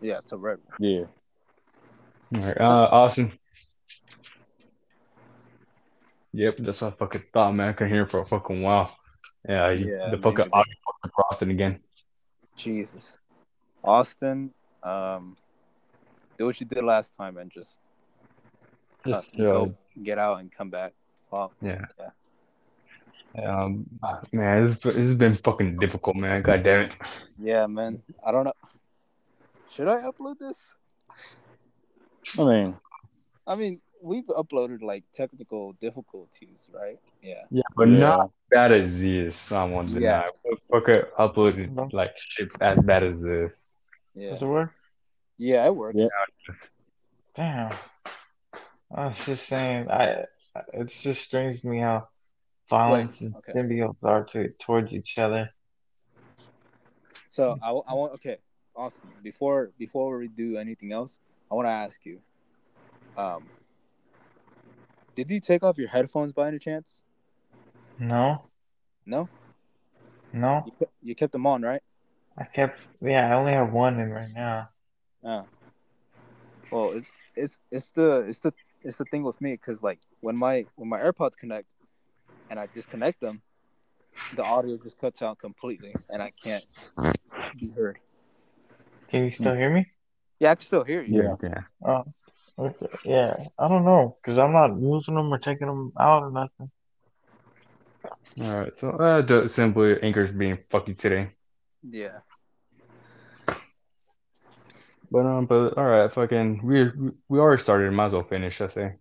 Yeah, 0.00 0.18
it's 0.18 0.32
a 0.32 0.36
red 0.36 0.58
one. 0.64 0.76
Yeah. 0.78 1.04
All 2.34 2.46
right, 2.46 2.60
uh, 2.60 2.88
Austin. 2.92 3.32
Yep, 6.34 6.56
that's 6.58 6.80
what 6.80 6.94
I 6.94 6.96
fucking 6.96 7.22
thought, 7.32 7.54
man. 7.54 7.68
I 7.68 7.72
couldn't 7.72 7.92
hear 7.92 8.06
for 8.06 8.20
a 8.22 8.26
fucking 8.26 8.62
while. 8.62 8.96
Yeah, 9.46 9.70
you, 9.70 9.96
Yeah, 9.96 10.10
the 10.10 10.16
me 10.16 10.22
fucking 10.22 10.38
neither. 10.38 10.50
audio 10.52 10.74
fucking 10.86 11.10
crossed 11.14 11.42
again. 11.42 11.82
Jesus. 12.56 13.18
Austin, 13.84 14.52
um, 14.82 15.36
do 16.38 16.46
what 16.46 16.58
you 16.60 16.66
did 16.66 16.84
last 16.84 17.16
time 17.16 17.36
and 17.36 17.50
just 17.50 17.80
cut, 19.04 19.24
Just, 19.24 19.38
yo, 19.38 19.66
go, 19.66 19.74
get 20.02 20.18
out 20.18 20.40
and 20.40 20.50
come 20.50 20.70
back. 20.70 20.92
Wow. 21.30 21.52
yeah. 21.60 21.84
Yeah. 21.98 22.10
Um, 23.34 23.86
man, 24.32 24.66
this, 24.66 24.78
this 24.78 24.96
has 24.96 25.16
been 25.16 25.36
fucking 25.36 25.76
difficult, 25.76 26.16
man. 26.16 26.42
God 26.42 26.62
damn 26.62 26.80
it. 26.80 26.92
Yeah, 27.38 27.66
man. 27.66 28.02
I 28.24 28.30
don't 28.32 28.44
know. 28.44 28.52
Should 29.70 29.88
I 29.88 30.02
upload 30.02 30.38
this? 30.38 30.74
I 32.38 32.44
mean, 32.44 32.76
I 33.46 33.54
mean, 33.54 33.80
we've 34.02 34.26
uploaded 34.26 34.82
like 34.82 35.04
technical 35.12 35.72
difficulties, 35.74 36.68
right? 36.72 36.98
Yeah. 37.22 37.42
Yeah, 37.50 37.62
but 37.74 37.88
yeah. 37.88 37.98
not 37.98 38.30
bad 38.50 38.72
as 38.72 39.00
this. 39.00 39.50
I 39.50 39.64
won't 39.64 39.88
Yeah. 39.90 40.28
deny. 40.44 40.56
Fucker 40.70 41.10
uploaded 41.18 41.92
like 41.92 42.12
shit 42.16 42.50
as 42.60 42.82
bad 42.84 43.02
as 43.02 43.22
this. 43.22 43.76
Yeah. 44.14 44.30
Does 44.32 44.42
it 44.42 44.46
work? 44.46 44.72
Yeah, 45.38 45.66
it 45.66 45.74
works. 45.74 45.96
Yeah. 45.96 46.08
Damn. 47.34 47.74
I 48.94 49.06
was 49.06 49.24
just 49.24 49.48
saying, 49.48 49.90
I 49.90 50.26
it's 50.74 51.00
just 51.00 51.22
strange 51.22 51.62
to 51.62 51.68
me 51.68 51.80
how 51.80 52.08
violent 52.72 53.20
and 53.20 53.34
okay. 53.36 53.52
symbiotes 53.52 54.02
are 54.02 54.24
to, 54.32 54.48
towards 54.58 54.94
each 54.94 55.18
other. 55.18 55.48
So 57.28 57.58
I, 57.62 57.68
I 57.68 57.94
want 57.94 58.14
okay, 58.14 58.38
awesome. 58.74 59.10
Before 59.22 59.70
before 59.78 60.16
we 60.16 60.28
do 60.28 60.56
anything 60.56 60.90
else, 60.90 61.18
I 61.50 61.54
want 61.54 61.66
to 61.66 61.70
ask 61.70 62.04
you. 62.06 62.18
Um, 63.16 63.42
did 65.14 65.30
you 65.30 65.38
take 65.38 65.62
off 65.62 65.76
your 65.76 65.88
headphones 65.88 66.32
by 66.32 66.48
any 66.48 66.58
chance? 66.58 67.04
No, 67.98 68.48
No, 69.04 69.28
no, 70.32 70.62
you 70.66 70.72
kept, 70.78 70.92
you 71.02 71.14
kept 71.14 71.32
them 71.32 71.46
on, 71.46 71.60
right? 71.60 71.82
I 72.38 72.44
kept, 72.44 72.86
yeah, 73.02 73.28
I 73.28 73.34
only 73.34 73.52
have 73.52 73.70
one 73.70 74.00
in 74.00 74.08
right 74.08 74.32
now. 74.34 74.70
Oh. 75.22 75.44
Well, 76.70 76.92
it's 76.92 77.16
it's 77.36 77.58
it's 77.70 77.90
the 77.90 78.24
it's 78.28 78.40
the 78.40 78.54
it's 78.82 78.96
the 78.96 79.04
thing 79.04 79.22
with 79.24 79.38
me 79.42 79.52
because 79.52 79.82
like 79.82 80.00
when 80.20 80.36
my 80.36 80.64
when 80.76 80.88
my 80.88 80.98
AirPods 80.98 81.36
connect 81.36 81.68
and 82.52 82.60
I 82.60 82.68
disconnect 82.74 83.18
them, 83.22 83.40
the 84.36 84.44
audio 84.44 84.76
just 84.76 85.00
cuts 85.00 85.22
out 85.22 85.38
completely 85.38 85.94
and 86.10 86.22
I 86.22 86.30
can't 86.44 86.66
be 87.58 87.70
heard. 87.70 87.98
Can 89.08 89.24
you 89.24 89.30
still 89.30 89.54
hear 89.54 89.70
me? 89.70 89.86
Yeah, 90.38 90.50
I 90.50 90.54
can 90.56 90.62
still 90.62 90.84
hear 90.84 91.02
you. 91.02 91.22
Yeah. 91.22 91.36
Yeah. 91.42 91.62
Oh, 91.82 92.04
okay. 92.58 92.88
Yeah, 93.06 93.36
I 93.58 93.68
don't 93.68 93.86
know, 93.86 94.18
because 94.20 94.36
I'm 94.36 94.52
not 94.52 94.78
using 94.78 95.14
them 95.14 95.32
or 95.32 95.38
taking 95.38 95.66
them 95.66 95.92
out 95.98 96.24
or 96.24 96.30
nothing. 96.30 96.70
All 98.42 98.60
right. 98.60 98.76
So 98.76 98.90
uh, 98.90 99.22
the 99.22 99.48
simply 99.48 100.02
anchors 100.02 100.30
being 100.30 100.58
fucky 100.70 100.96
today. 100.96 101.30
Yeah. 101.82 102.18
But 105.10 105.26
um, 105.26 105.46
but 105.46 105.78
all 105.78 105.84
right, 105.84 106.12
fucking 106.12 106.60
we 106.64 106.90
we 107.28 107.38
already 107.38 107.62
started. 107.62 107.92
Might 107.92 108.06
as 108.06 108.12
well 108.12 108.24
finish. 108.24 108.60
I 108.60 108.66
say. 108.66 108.94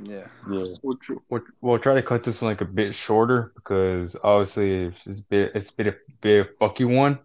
Yeah. 0.00 0.26
Yeah. 0.50 0.74
We'll, 0.82 0.96
tr- 0.96 1.14
we'll, 1.28 1.42
we'll 1.60 1.78
try 1.78 1.94
to 1.94 2.02
cut 2.02 2.24
this 2.24 2.40
one 2.40 2.50
like 2.52 2.60
a 2.60 2.64
bit 2.64 2.94
shorter 2.94 3.52
because 3.54 4.16
obviously 4.22 4.86
it's, 4.86 5.06
it's 5.06 5.20
bit 5.20 5.52
it's 5.54 5.70
been 5.70 5.88
a 5.88 5.94
bit 6.20 6.46
a 6.46 6.64
fucky 6.64 6.84
one. 6.84 7.18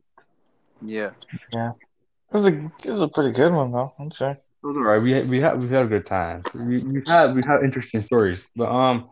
Yeah. 0.82 1.12
Yeah. 1.52 1.72
It 1.72 2.38
was 2.38 2.46
a, 2.46 2.72
it 2.84 2.92
was 2.92 3.02
a 3.02 3.08
pretty 3.08 3.32
good 3.32 3.54
one 3.54 3.72
though. 3.72 3.94
I'm 4.00 4.10
sure. 4.10 4.32
It 4.32 4.68
was 4.68 4.78
all 4.78 4.84
right. 4.84 5.02
We 5.02 5.12
had, 5.12 5.30
we 5.30 5.40
had 5.40 5.60
we've 5.60 5.70
had 5.70 5.86
a 5.86 5.90
good 5.90 6.08
time. 6.08 6.44
We 6.56 6.80
we 6.80 7.04
had 7.06 7.36
we 7.36 7.44
had 7.44 7.64
interesting 7.64 8.02
stories. 8.02 8.50
But 8.56 8.70
um, 8.70 9.10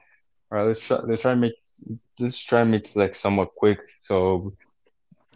all 0.51 0.57
right. 0.57 0.63
Let's 0.63 0.79
try 0.79 0.97
let's 0.97 1.21
try 1.21 1.33
and 1.33 1.41
make 1.41 1.53
let's 2.19 2.41
try 2.41 2.61
and 2.61 2.71
make 2.71 2.85
this 2.85 2.95
like 2.95 3.15
somewhat 3.15 3.53
quick. 3.55 3.79
So 4.01 4.53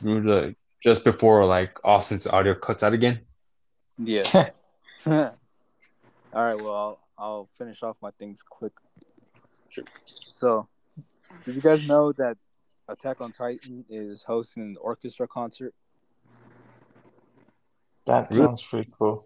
we 0.01 0.13
were 0.13 0.21
like 0.21 0.57
just 0.81 1.03
before 1.03 1.45
like 1.45 1.77
Austin's 1.83 2.27
audio 2.27 2.55
cuts 2.55 2.81
out 2.81 2.93
again. 2.93 3.21
Yeah. 3.97 4.49
All 5.05 5.31
right. 6.33 6.55
Well, 6.55 6.73
I'll, 6.73 6.99
I'll 7.17 7.47
finish 7.57 7.83
off 7.83 7.97
my 8.01 8.11
things 8.19 8.43
quick. 8.47 8.73
Sure. 9.69 9.85
So, 10.05 10.67
did 11.45 11.55
you 11.55 11.61
guys 11.61 11.83
know 11.87 12.11
that 12.13 12.37
Attack 12.87 13.21
on 13.21 13.31
Titan 13.31 13.85
is 13.89 14.23
hosting 14.23 14.63
an 14.63 14.77
orchestra 14.79 15.27
concert? 15.27 15.73
That 18.05 18.29
Really? 18.31 18.45
sounds 18.45 18.63
pretty 18.63 18.91
cool. 18.97 19.25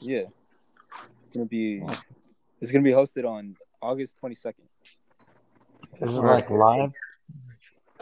Yeah. 0.00 0.24
It's 1.26 1.34
gonna 1.34 1.46
be 1.46 1.78
hmm. 1.78 1.92
it's 2.60 2.72
gonna 2.72 2.82
be 2.82 2.90
hosted 2.90 3.24
on 3.24 3.56
August 3.80 4.18
twenty 4.18 4.34
second. 4.34 4.64
Is 6.00 6.10
it 6.10 6.20
like 6.20 6.50
live? 6.50 6.92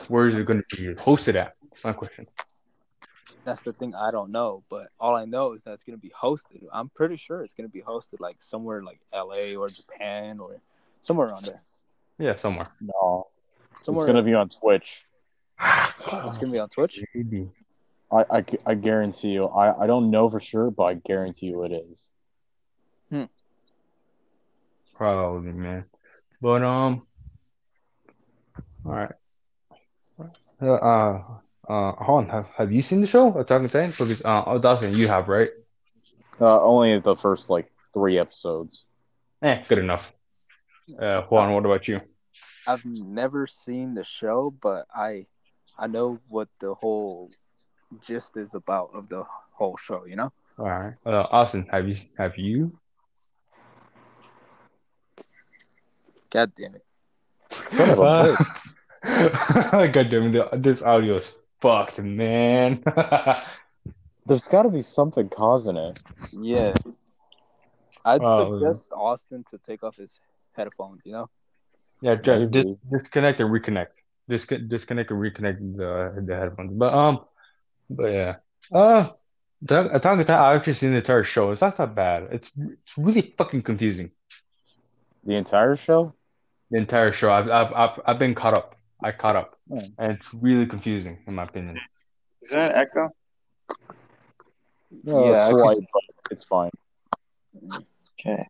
Where 0.07 0.29
is 0.29 0.37
it 0.37 0.47
going 0.47 0.63
to 0.69 0.77
be 0.77 0.95
hosted 0.95 1.35
at? 1.35 1.55
That's 1.71 1.85
my 1.85 1.93
question. 1.93 2.27
That's 3.49 3.63
the 3.63 3.73
thing 3.73 3.95
I 3.95 4.11
don't 4.11 4.31
know, 4.31 4.63
but 4.69 4.89
all 5.01 5.17
I 5.17 5.25
know 5.25 5.55
is 5.55 5.63
that 5.63 5.73
it's 5.73 5.83
gonna 5.83 5.97
be 5.97 6.11
hosted. 6.11 6.65
I'm 6.71 6.91
pretty 6.91 7.17
sure 7.17 7.43
it's 7.43 7.55
gonna 7.55 7.71
be 7.71 7.81
hosted 7.81 8.21
like 8.21 8.37
somewhere 8.41 8.83
like 8.83 9.01
LA 9.11 9.59
or 9.59 9.71
Japan 9.71 10.39
or 10.39 10.61
somewhere 11.01 11.29
around 11.29 11.47
there. 11.47 11.63
Yeah, 12.19 12.37
somewhere. 12.37 12.67
No. 12.79 13.29
Somewhere 13.81 14.05
It's 14.05 14.13
gonna 14.13 14.23
be 14.23 14.35
on 14.35 14.51
Twitch. 14.51 15.07
it's 15.63 16.37
gonna 16.37 16.53
be 16.53 16.59
on 16.59 16.69
Twitch. 16.69 17.03
Maybe. 17.15 17.49
I, 18.13 18.25
I, 18.31 18.45
I 18.67 18.75
guarantee 18.75 19.29
you. 19.29 19.47
I, 19.47 19.85
I 19.85 19.87
don't 19.87 20.11
know 20.11 20.29
for 20.29 20.41
sure, 20.41 20.71
but 20.71 20.85
I 20.85 20.95
guarantee 20.95 21.47
you 21.47 21.65
it 21.65 21.73
is. 21.73 22.11
Probably, 24.95 25.53
man. 25.53 25.87
But 26.43 26.63
um, 26.63 27.07
All 28.85 28.93
right. 28.93 29.13
Uh, 30.61 31.39
uh, 31.69 31.93
hold 31.93 32.25
on. 32.25 32.29
Have, 32.31 32.47
have 32.57 32.73
you 32.73 32.83
seen 32.83 33.01
the 33.01 33.07
show 33.07 33.39
Attack 33.39 33.61
on 33.61 33.69
Titan? 33.69 33.91
Because 33.91 34.25
uh, 34.25 34.43
oh, 34.47 34.59
Dawson, 34.59 34.95
you 34.95 35.07
have, 35.07 35.29
right? 35.29 35.51
Uh, 36.41 36.63
only 36.63 36.99
the 36.99 37.15
first 37.15 37.51
like 37.51 37.71
three 37.93 38.19
episodes. 38.19 38.85
Eh, 39.43 39.63
good 39.69 39.79
enough. 39.79 40.13
Uh, 40.99 41.23
Juan, 41.23 41.53
what 41.53 41.65
about 41.65 41.87
you? 41.87 42.01
I've 42.67 42.85
never 42.85 43.47
seen 43.47 43.95
the 43.95 44.05
show, 44.05 44.55
but 44.61 44.87
I 44.95 45.27
I 45.79 45.87
know 45.87 46.19
what 46.29 46.49
the 46.59 46.75
whole 46.75 47.31
gist 48.03 48.37
is 48.37 48.55
about 48.55 48.91
of 48.95 49.09
the 49.09 49.25
whole 49.53 49.77
show. 49.77 50.07
You 50.07 50.17
know. 50.17 50.33
All 50.59 50.67
right. 50.67 50.95
Uh, 51.05 51.27
Austin, 51.31 51.67
have 51.71 51.89
you 51.89 51.97
have 52.17 52.37
you? 52.39 52.73
God 56.31 56.53
damn 56.55 56.75
it. 56.75 56.85
Son 57.69 57.91
of 57.91 57.99
a 57.99 58.37
bitch. 59.05 59.93
God 59.93 60.11
damn 60.11 60.35
it, 60.35 60.63
this 60.63 60.83
audio 60.83 61.17
is 61.17 61.35
fucked, 61.61 61.99
man. 62.01 62.83
There's 64.27 64.47
got 64.49 64.63
to 64.63 64.69
be 64.71 64.83
something 64.83 65.29
causing 65.29 65.77
it. 65.77 66.01
Yeah. 66.33 66.75
I'd 68.05 68.21
Oh, 68.23 68.59
suggest 68.59 68.91
Austin 68.93 69.45
to 69.51 69.59
take 69.59 69.83
off 69.83 69.97
his 69.97 70.21
headphones. 70.55 71.03
You 71.05 71.13
know. 71.13 71.31
yeah, 72.03 72.15
just, 72.17 72.51
dis- 72.51 72.65
disconnect 72.91 73.41
and 73.41 73.51
reconnect. 73.51 73.89
Disc- 74.29 74.53
disconnect 74.69 75.11
and 75.11 75.21
reconnect 75.21 75.77
the 75.77 76.23
the 76.27 76.37
headphones. 76.37 76.73
But 76.75 76.93
um, 76.95 77.21
but 77.91 78.13
yeah. 78.13 78.37
Uh, 78.73 79.09
Attack 79.65 79.87
Attack 79.93 80.07
on 80.13 80.19
Titan, 80.19 80.35
I've 80.37 80.57
actually 80.59 80.75
seen 80.75 80.91
the 80.93 80.99
entire 80.99 81.25
show. 81.25 81.51
It's 81.51 81.63
not 81.63 81.77
that 81.79 81.95
bad. 81.95 82.29
It's 82.31 82.53
it's 82.57 82.97
really 82.99 83.35
fucking 83.37 83.63
confusing. 83.63 84.09
The 85.25 85.35
entire 85.35 85.75
show. 85.77 86.15
The 86.71 86.79
entire 86.79 87.13
show. 87.13 87.33
I've 87.33 87.49
I've 87.51 87.73
I've, 87.73 88.01
I've 88.07 88.19
been 88.19 88.35
caught 88.35 88.55
up. 88.55 88.77
I 89.03 89.13
caught 89.13 89.37
up, 89.37 89.55
Hmm. 89.69 89.79
and 89.99 90.13
it's 90.13 90.33
really 90.35 90.67
confusing 90.67 91.23
in 91.27 91.35
my 91.35 91.45
opinion. 91.45 91.79
Is 92.43 92.51
that 92.51 92.73
an 92.73 92.77
echo? 92.77 93.11
No, 95.05 95.31
Yeah, 95.33 95.47
I 95.47 95.51
slight, 95.51 95.79
but 95.93 96.03
it's 96.31 96.45
fine. 96.45 96.71
Okay. 98.21 98.45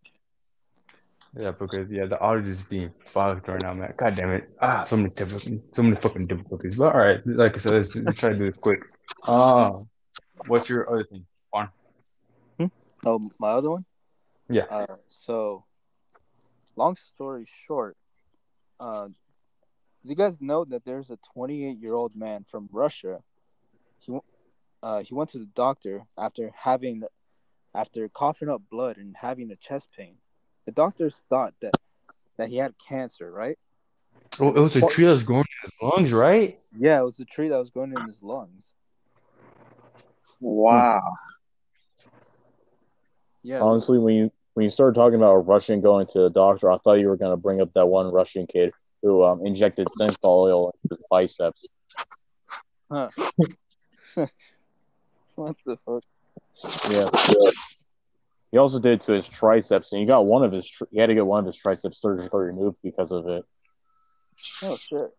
Yeah, 1.36 1.52
because 1.52 1.90
yeah, 1.90 2.06
the 2.06 2.18
audio 2.20 2.44
is 2.48 2.62
being 2.62 2.92
fucked 3.10 3.46
right 3.48 3.62
now, 3.62 3.74
man. 3.74 3.92
God 3.98 4.16
damn 4.16 4.30
it. 4.30 4.48
Ah, 4.60 4.84
so 4.84 4.96
many 4.96 5.10
difficulties, 5.10 5.60
so 5.72 5.82
many 5.82 5.96
fucking 5.96 6.26
difficulties. 6.26 6.76
But 6.76 6.94
all 6.94 7.00
right, 7.00 7.20
like 7.26 7.54
I 7.54 7.58
said, 7.58 7.72
let's, 7.74 7.94
let's 7.96 8.18
try 8.20 8.30
to 8.30 8.38
do 8.38 8.46
this 8.46 8.56
quick. 8.56 8.82
Uh, 9.26 9.70
what's 10.46 10.68
your 10.68 10.90
other 10.90 11.04
thing? 11.04 11.26
Oh, 13.06 13.30
my 13.38 13.50
other 13.50 13.70
one. 13.70 13.84
Yeah. 14.48 14.64
Uh, 14.64 14.86
so, 15.06 15.64
long 16.74 16.96
story 16.96 17.46
short, 17.68 17.94
uh, 18.80 19.06
do 20.04 20.10
you 20.10 20.16
guys 20.16 20.40
know 20.40 20.64
that 20.64 20.84
there's 20.84 21.10
a 21.10 21.18
28 21.34 21.78
year 21.78 21.92
old 21.92 22.16
man 22.16 22.44
from 22.48 22.68
Russia? 22.72 23.22
He 24.00 24.16
uh, 24.82 25.02
he 25.02 25.14
went 25.14 25.30
to 25.30 25.38
the 25.38 25.48
doctor 25.54 26.04
after 26.16 26.50
having 26.56 27.02
after 27.74 28.08
coughing 28.08 28.48
up 28.48 28.62
blood 28.70 28.96
and 28.96 29.16
having 29.16 29.50
a 29.50 29.56
chest 29.56 29.88
pain. 29.96 30.16
The 30.66 30.72
doctors 30.72 31.24
thought 31.28 31.54
that 31.60 31.74
that 32.36 32.48
he 32.48 32.56
had 32.56 32.74
cancer, 32.78 33.30
right? 33.30 33.58
Oh, 34.40 34.50
it 34.50 34.60
was 34.60 34.76
a 34.76 34.86
tree 34.86 35.04
that 35.04 35.12
was 35.12 35.24
growing 35.24 35.40
in 35.40 35.70
his 35.70 35.74
lungs, 35.82 36.12
right? 36.12 36.60
Yeah, 36.76 37.00
it 37.00 37.04
was 37.04 37.16
the 37.16 37.24
tree 37.24 37.48
that 37.48 37.58
was 37.58 37.70
going 37.70 37.92
in 37.92 38.06
his 38.06 38.22
lungs. 38.22 38.72
Wow. 40.40 41.00
Yeah, 43.42 43.60
Honestly, 43.60 43.98
when 43.98 44.14
you 44.14 44.32
when 44.54 44.64
you 44.64 44.70
started 44.70 44.94
talking 44.94 45.16
about 45.16 45.32
a 45.32 45.38
Russian 45.38 45.80
going 45.80 46.06
to 46.08 46.20
the 46.20 46.30
doctor, 46.30 46.70
I 46.70 46.78
thought 46.78 46.94
you 46.94 47.08
were 47.08 47.16
going 47.16 47.32
to 47.32 47.36
bring 47.36 47.60
up 47.60 47.72
that 47.74 47.86
one 47.86 48.12
Russian 48.12 48.46
kid 48.46 48.72
who 49.02 49.24
um, 49.24 49.44
injected 49.46 49.86
synthol 50.00 50.44
oil 50.46 50.72
into 50.82 50.96
his 50.96 51.06
biceps. 51.10 51.68
Huh. 52.90 53.08
what 55.34 55.54
the 55.66 55.76
fuck? 55.84 56.02
Yeah. 56.90 57.50
He 58.50 58.56
also 58.56 58.78
did 58.78 58.92
it 58.94 59.00
to 59.02 59.12
his 59.12 59.26
triceps, 59.26 59.92
and 59.92 60.00
he 60.00 60.06
got 60.06 60.24
one 60.24 60.42
of 60.42 60.52
his. 60.52 60.68
Tri- 60.70 60.86
he 60.90 60.98
had 60.98 61.08
to 61.08 61.14
get 61.14 61.26
one 61.26 61.40
of 61.40 61.46
his 61.46 61.56
triceps 61.56 62.00
surgically 62.00 62.46
removed 62.46 62.78
because 62.82 63.12
of 63.12 63.28
it. 63.28 63.44
Oh 64.62 64.76
shit! 64.76 65.10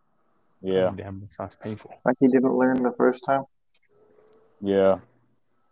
Yeah, 0.62 0.92
Damn, 0.96 1.20
that 1.20 1.34
sounds 1.38 1.56
painful. 1.62 1.92
Like 2.04 2.16
he 2.20 2.28
didn't 2.28 2.54
learn 2.54 2.82
the 2.82 2.94
first 2.98 3.24
time. 3.26 3.44
yeah. 4.62 5.00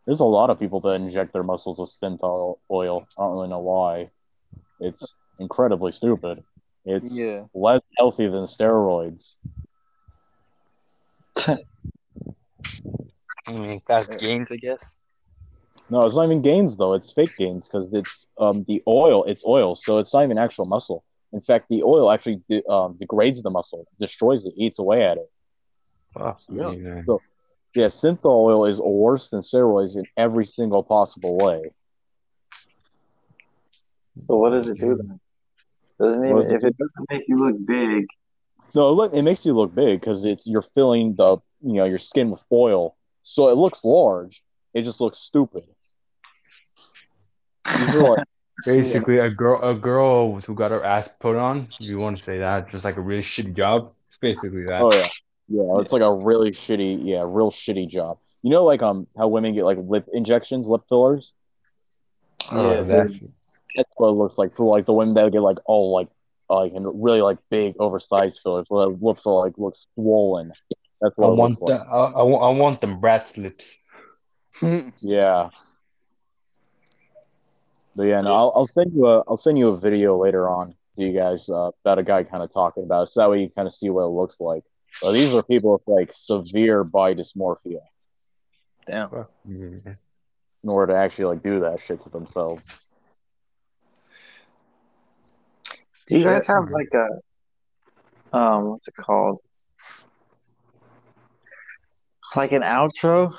There's 0.05 0.22
a 0.22 0.24
lot 0.24 0.49
of 0.49 0.58
people 0.58 0.80
that 0.82 0.93
inject 0.93 1.34
their 1.34 1.43
muscles 1.43 1.80
with 1.80 1.89
synthol 1.89 2.60
oil. 2.72 3.05
I 3.20 3.24
don't 3.24 3.34
really 3.34 3.49
know 3.49 3.60
why. 3.60 4.10
It's 4.80 5.14
incredibly 5.39 5.91
stupid. 5.91 6.43
It's 6.89 7.17
Yeah, 7.17 7.43
less 7.53 7.81
healthy 7.97 8.27
than 8.27 8.43
steroids. 8.43 9.35
I 11.47 11.57
mean, 13.51 13.79
fast 13.81 14.17
gains, 14.19 14.51
I 14.51 14.55
guess. 14.55 15.01
No, 15.89 16.05
it's 16.05 16.15
not 16.15 16.25
even 16.25 16.41
gains 16.41 16.75
though. 16.77 16.93
It's 16.93 17.11
fake 17.13 17.35
gains 17.38 17.69
because 17.69 17.89
it's 17.93 18.27
um 18.38 18.63
the 18.67 18.81
oil. 18.88 19.23
It's 19.25 19.45
oil, 19.45 19.75
so 19.75 19.97
it's 19.99 20.13
not 20.13 20.23
even 20.23 20.38
actual 20.38 20.65
muscle. 20.65 21.03
In 21.33 21.41
fact, 21.41 21.67
the 21.69 21.83
oil 21.83 22.09
actually 22.09 22.39
de- 22.49 22.65
um, 22.69 22.95
degrades 22.97 23.41
the 23.41 23.49
muscle, 23.49 23.85
destroys 23.99 24.45
it, 24.45 24.53
eats 24.55 24.79
away 24.79 25.03
at 25.03 25.17
it. 25.17 25.29
Fuck 26.13 26.39
Yeah. 26.49 26.69
me. 26.71 27.03
So- 27.05 27.21
Yeah, 27.75 27.85
synthol 27.88 28.45
oil 28.45 28.65
is 28.65 28.81
worse 28.81 29.29
than 29.29 29.41
steroids 29.41 29.97
in 29.97 30.05
every 30.15 30.45
single 30.45 30.83
possible 30.83 31.38
way. 31.38 31.71
But 34.15 34.38
what 34.38 34.49
does 34.51 34.67
it 34.67 34.79
do 34.79 34.95
then? 34.95 35.19
Doesn't 35.99 36.25
even 36.25 36.43
does 36.43 36.53
if 36.53 36.63
it 36.63 36.77
doesn't 36.77 37.11
make 37.11 37.23
you 37.27 37.43
look 37.43 37.65
big. 37.65 38.05
No, 38.75 38.91
look, 38.91 39.13
it 39.13 39.21
makes 39.21 39.45
you 39.45 39.53
look 39.53 39.73
big 39.73 39.99
because 39.99 40.25
it's 40.25 40.45
you're 40.45 40.61
filling 40.61 41.15
the 41.15 41.37
you 41.61 41.73
know 41.73 41.85
your 41.85 41.99
skin 41.99 42.29
with 42.29 42.43
oil, 42.51 42.95
so 43.23 43.49
it 43.49 43.55
looks 43.55 43.83
large. 43.83 44.43
It 44.73 44.83
just 44.83 45.01
looks 45.01 45.19
stupid. 45.19 45.63
Like 47.65 48.23
Basically, 48.65 49.19
a 49.19 49.29
girl, 49.29 49.61
a 49.61 49.75
girl 49.75 50.39
who 50.41 50.55
got 50.55 50.71
her 50.71 50.83
ass 50.83 51.09
put 51.19 51.35
on. 51.35 51.67
If 51.79 51.81
you 51.81 51.99
want 51.99 52.17
to 52.17 52.23
say 52.23 52.39
that, 52.39 52.69
just 52.69 52.83
like 52.83 52.97
a 52.97 53.01
really 53.01 53.21
shitty 53.21 53.55
job. 53.55 53.91
It's 54.09 54.17
basically 54.17 54.63
that. 54.63 54.81
Oh 54.81 54.91
yeah, 54.95 55.07
yeah. 55.47 55.81
It's 55.81 55.91
like 55.91 56.01
a 56.01 56.13
really 56.13 56.51
shitty, 56.51 57.01
yeah, 57.03 57.21
real 57.25 57.51
shitty 57.51 57.87
job. 57.87 58.17
You 58.41 58.49
know, 58.49 58.63
like 58.63 58.81
um, 58.81 59.05
how 59.15 59.27
women 59.27 59.53
get 59.53 59.63
like 59.63 59.77
lip 59.77 60.07
injections, 60.11 60.67
lip 60.67 60.81
fillers. 60.89 61.33
Oh, 62.51 62.73
Yeah, 62.73 62.81
that's 62.81 63.23
That's 63.78 63.89
what 63.95 64.09
it 64.09 64.13
looks 64.13 64.38
like 64.38 64.51
for 64.57 64.65
like 64.65 64.86
the 64.86 64.93
women 64.93 65.13
that 65.13 65.32
get 65.32 65.41
like 65.41 65.57
all 65.65 65.93
like 65.93 66.09
like 66.49 66.73
and 66.73 66.86
really 67.03 67.21
like 67.21 67.38
big 67.49 67.75
oversized 67.80 68.41
fillers 68.43 68.65
where 68.69 68.88
the 68.88 68.97
lips 68.99 69.25
are 69.25 69.45
like 69.45 69.57
looks 69.57 69.88
swollen. 69.93 70.51
That's 71.01 71.15
I 71.17 71.21
what 71.21 71.30
it 71.30 71.36
want 71.36 71.61
looks 71.61 71.61
like. 71.61 71.82
I, 71.82 71.95
I, 71.95 72.23
want, 72.23 72.43
I 72.43 72.59
want 72.59 72.82
them 72.82 72.99
brat's 72.99 73.38
lips. 73.38 73.78
Yeah. 75.01 75.49
But 77.95 78.04
yeah, 78.04 78.21
no, 78.21 78.33
I'll, 78.33 78.54
I'll 78.55 78.67
send 78.67 78.93
you 78.93 79.08
a 79.08 79.24
I'll 79.28 79.39
send 79.39 79.58
you 79.58 79.70
a 79.70 79.79
video 79.79 80.21
later 80.21 80.49
on 80.49 80.75
to 80.95 81.04
you 81.04 81.17
guys 81.17 81.49
uh, 81.49 81.71
about 81.83 81.99
a 81.99 82.04
guy 82.04 82.24
kind 82.24 82.43
of 82.43 82.54
talking 82.54 82.83
about 82.83 83.08
it. 83.08 83.13
So 83.13 83.21
that 83.21 83.29
way 83.29 83.41
you 83.41 83.49
kind 83.49 83.67
of 83.67 83.74
see 83.74 83.89
what 83.89 84.04
it 84.04 84.09
looks 84.09 84.39
like. 84.39 84.63
But 85.01 85.13
these 85.13 85.33
are 85.33 85.43
people 85.43 85.74
with 85.74 85.82
like 85.87 86.12
severe 86.13 86.83
body 86.83 87.16
dysmorphia 87.16 87.79
Damn. 88.86 89.09
Fuck 89.09 89.32
me, 89.45 89.82
in 90.63 90.70
order 90.70 90.93
to 90.93 90.99
actually 90.99 91.25
like 91.25 91.43
do 91.43 91.59
that 91.59 91.82
shit 91.82 92.01
to 92.01 92.09
themselves. 92.09 92.87
Do 96.08 96.17
you 96.17 96.25
guys 96.25 96.47
have 96.47 96.70
like 96.71 96.89
a 96.93 98.36
um 98.36 98.70
what's 98.70 98.88
it 98.88 98.96
called? 98.96 99.39
Like 102.36 102.51
an 102.51 102.62
outro? 102.62 103.34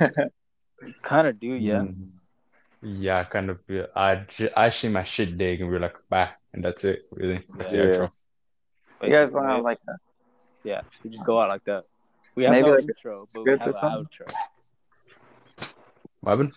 Kind 1.02 1.26
of 1.26 1.40
do, 1.40 1.48
yeah. 1.48 1.80
Mm. 1.80 2.08
Yeah, 2.82 3.24
kind 3.24 3.50
of. 3.50 3.58
Yeah. 3.68 3.86
I 3.96 4.70
see 4.70 4.88
my 4.88 5.02
shit 5.04 5.36
dig 5.36 5.60
and 5.60 5.70
we're 5.70 5.80
like, 5.80 5.96
bye. 6.08 6.30
And 6.52 6.62
that's 6.62 6.84
it, 6.84 7.02
really. 7.10 7.44
That's 7.56 7.72
the 7.72 7.78
Yeah. 7.78 7.84
outro. 7.84 8.10
You 9.02 9.08
guys 9.10 9.30
Basically, 9.30 9.40
don't 9.40 9.48
have 9.48 9.64
like 9.64 9.78
that. 9.86 9.96
yeah, 10.64 10.80
we 11.04 11.10
just 11.10 11.24
go 11.24 11.40
out 11.40 11.48
like 11.48 11.64
that. 11.64 11.84
We 12.34 12.44
have 12.44 12.52
Maybe 12.52 12.68
no 12.68 12.74
like 12.74 12.80
a 12.80 12.82
intro, 12.82 13.26
but 13.34 13.44
we 13.44 13.50
have 13.50 13.66
an 13.66 13.74
outro. 13.74 14.32
What 16.20 16.30
happened? 16.30 16.50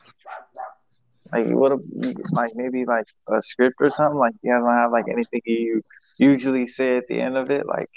Like 1.33 1.45
what 1.55 1.71
a- 1.71 2.15
like 2.33 2.51
maybe 2.55 2.85
like 2.85 3.05
a 3.29 3.41
script 3.41 3.75
or 3.79 3.89
something? 3.89 4.17
Like 4.17 4.33
you 4.41 4.51
guys 4.53 4.63
don't 4.63 4.77
have 4.77 4.91
like 4.91 5.05
anything 5.07 5.41
you 5.45 5.81
usually 6.17 6.67
say 6.67 6.97
at 6.97 7.05
the 7.09 7.19
end 7.21 7.37
of 7.37 7.49
it? 7.51 7.65
Like 7.65 7.89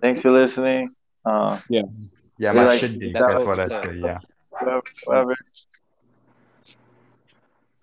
thanks 0.00 0.20
for 0.20 0.30
listening. 0.30 0.88
Uh 1.24 1.58
Yeah, 1.68 1.82
We 2.38 2.46
my 2.46 2.64
like- 2.64 2.80
shit 2.80 2.98
dig. 2.98 3.14
that's 3.14 3.26
That's 3.32 3.44
what 3.44 3.58
what 3.58 3.60
I 3.60 3.68
said. 3.68 3.84
say. 3.84 3.96
Yeah. 3.98 4.18
whatever, 4.50 4.82
whatever. 5.04 5.36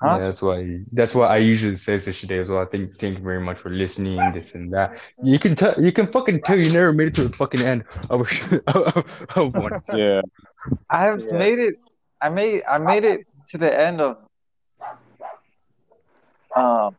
Huh? 0.02 0.18
Yeah, 0.20 0.28
that's 0.28 0.42
why. 0.42 0.80
That's 0.92 1.16
what 1.16 1.32
I 1.32 1.38
usually 1.38 1.78
say 1.78 1.98
to 1.98 2.12
Shade 2.12 2.34
as 2.34 2.50
well. 2.50 2.60
I 2.62 2.66
think 2.66 2.98
thank 3.00 3.18
you 3.18 3.24
very 3.24 3.40
much 3.40 3.60
for 3.60 3.70
listening, 3.70 4.18
this 4.34 4.54
and 4.54 4.72
that. 4.74 4.98
You 5.24 5.40
can 5.40 5.56
tell. 5.56 5.74
You 5.82 5.92
can 5.94 6.08
fucking 6.08 6.42
tell 6.42 6.60
you 6.60 6.70
never 6.74 6.92
made 6.92 7.08
it 7.08 7.16
to 7.16 7.24
the 7.30 7.34
fucking 7.36 7.62
end 7.62 7.86
of 8.10 8.22
a 8.22 8.26
sh- 8.26 8.44
of, 8.68 9.28
of 9.38 9.54
one. 9.56 9.82
Yeah. 9.94 10.22
I've 10.90 11.24
Yeah. 11.24 11.38
made 11.38 11.60
it 11.60 11.76
I 12.22 12.28
made 12.30 12.64
I 12.70 12.78
made 12.78 13.06
it 13.06 13.22
to 13.52 13.58
the 13.58 13.72
end 13.88 14.02
of 14.02 14.18
um 16.56 16.96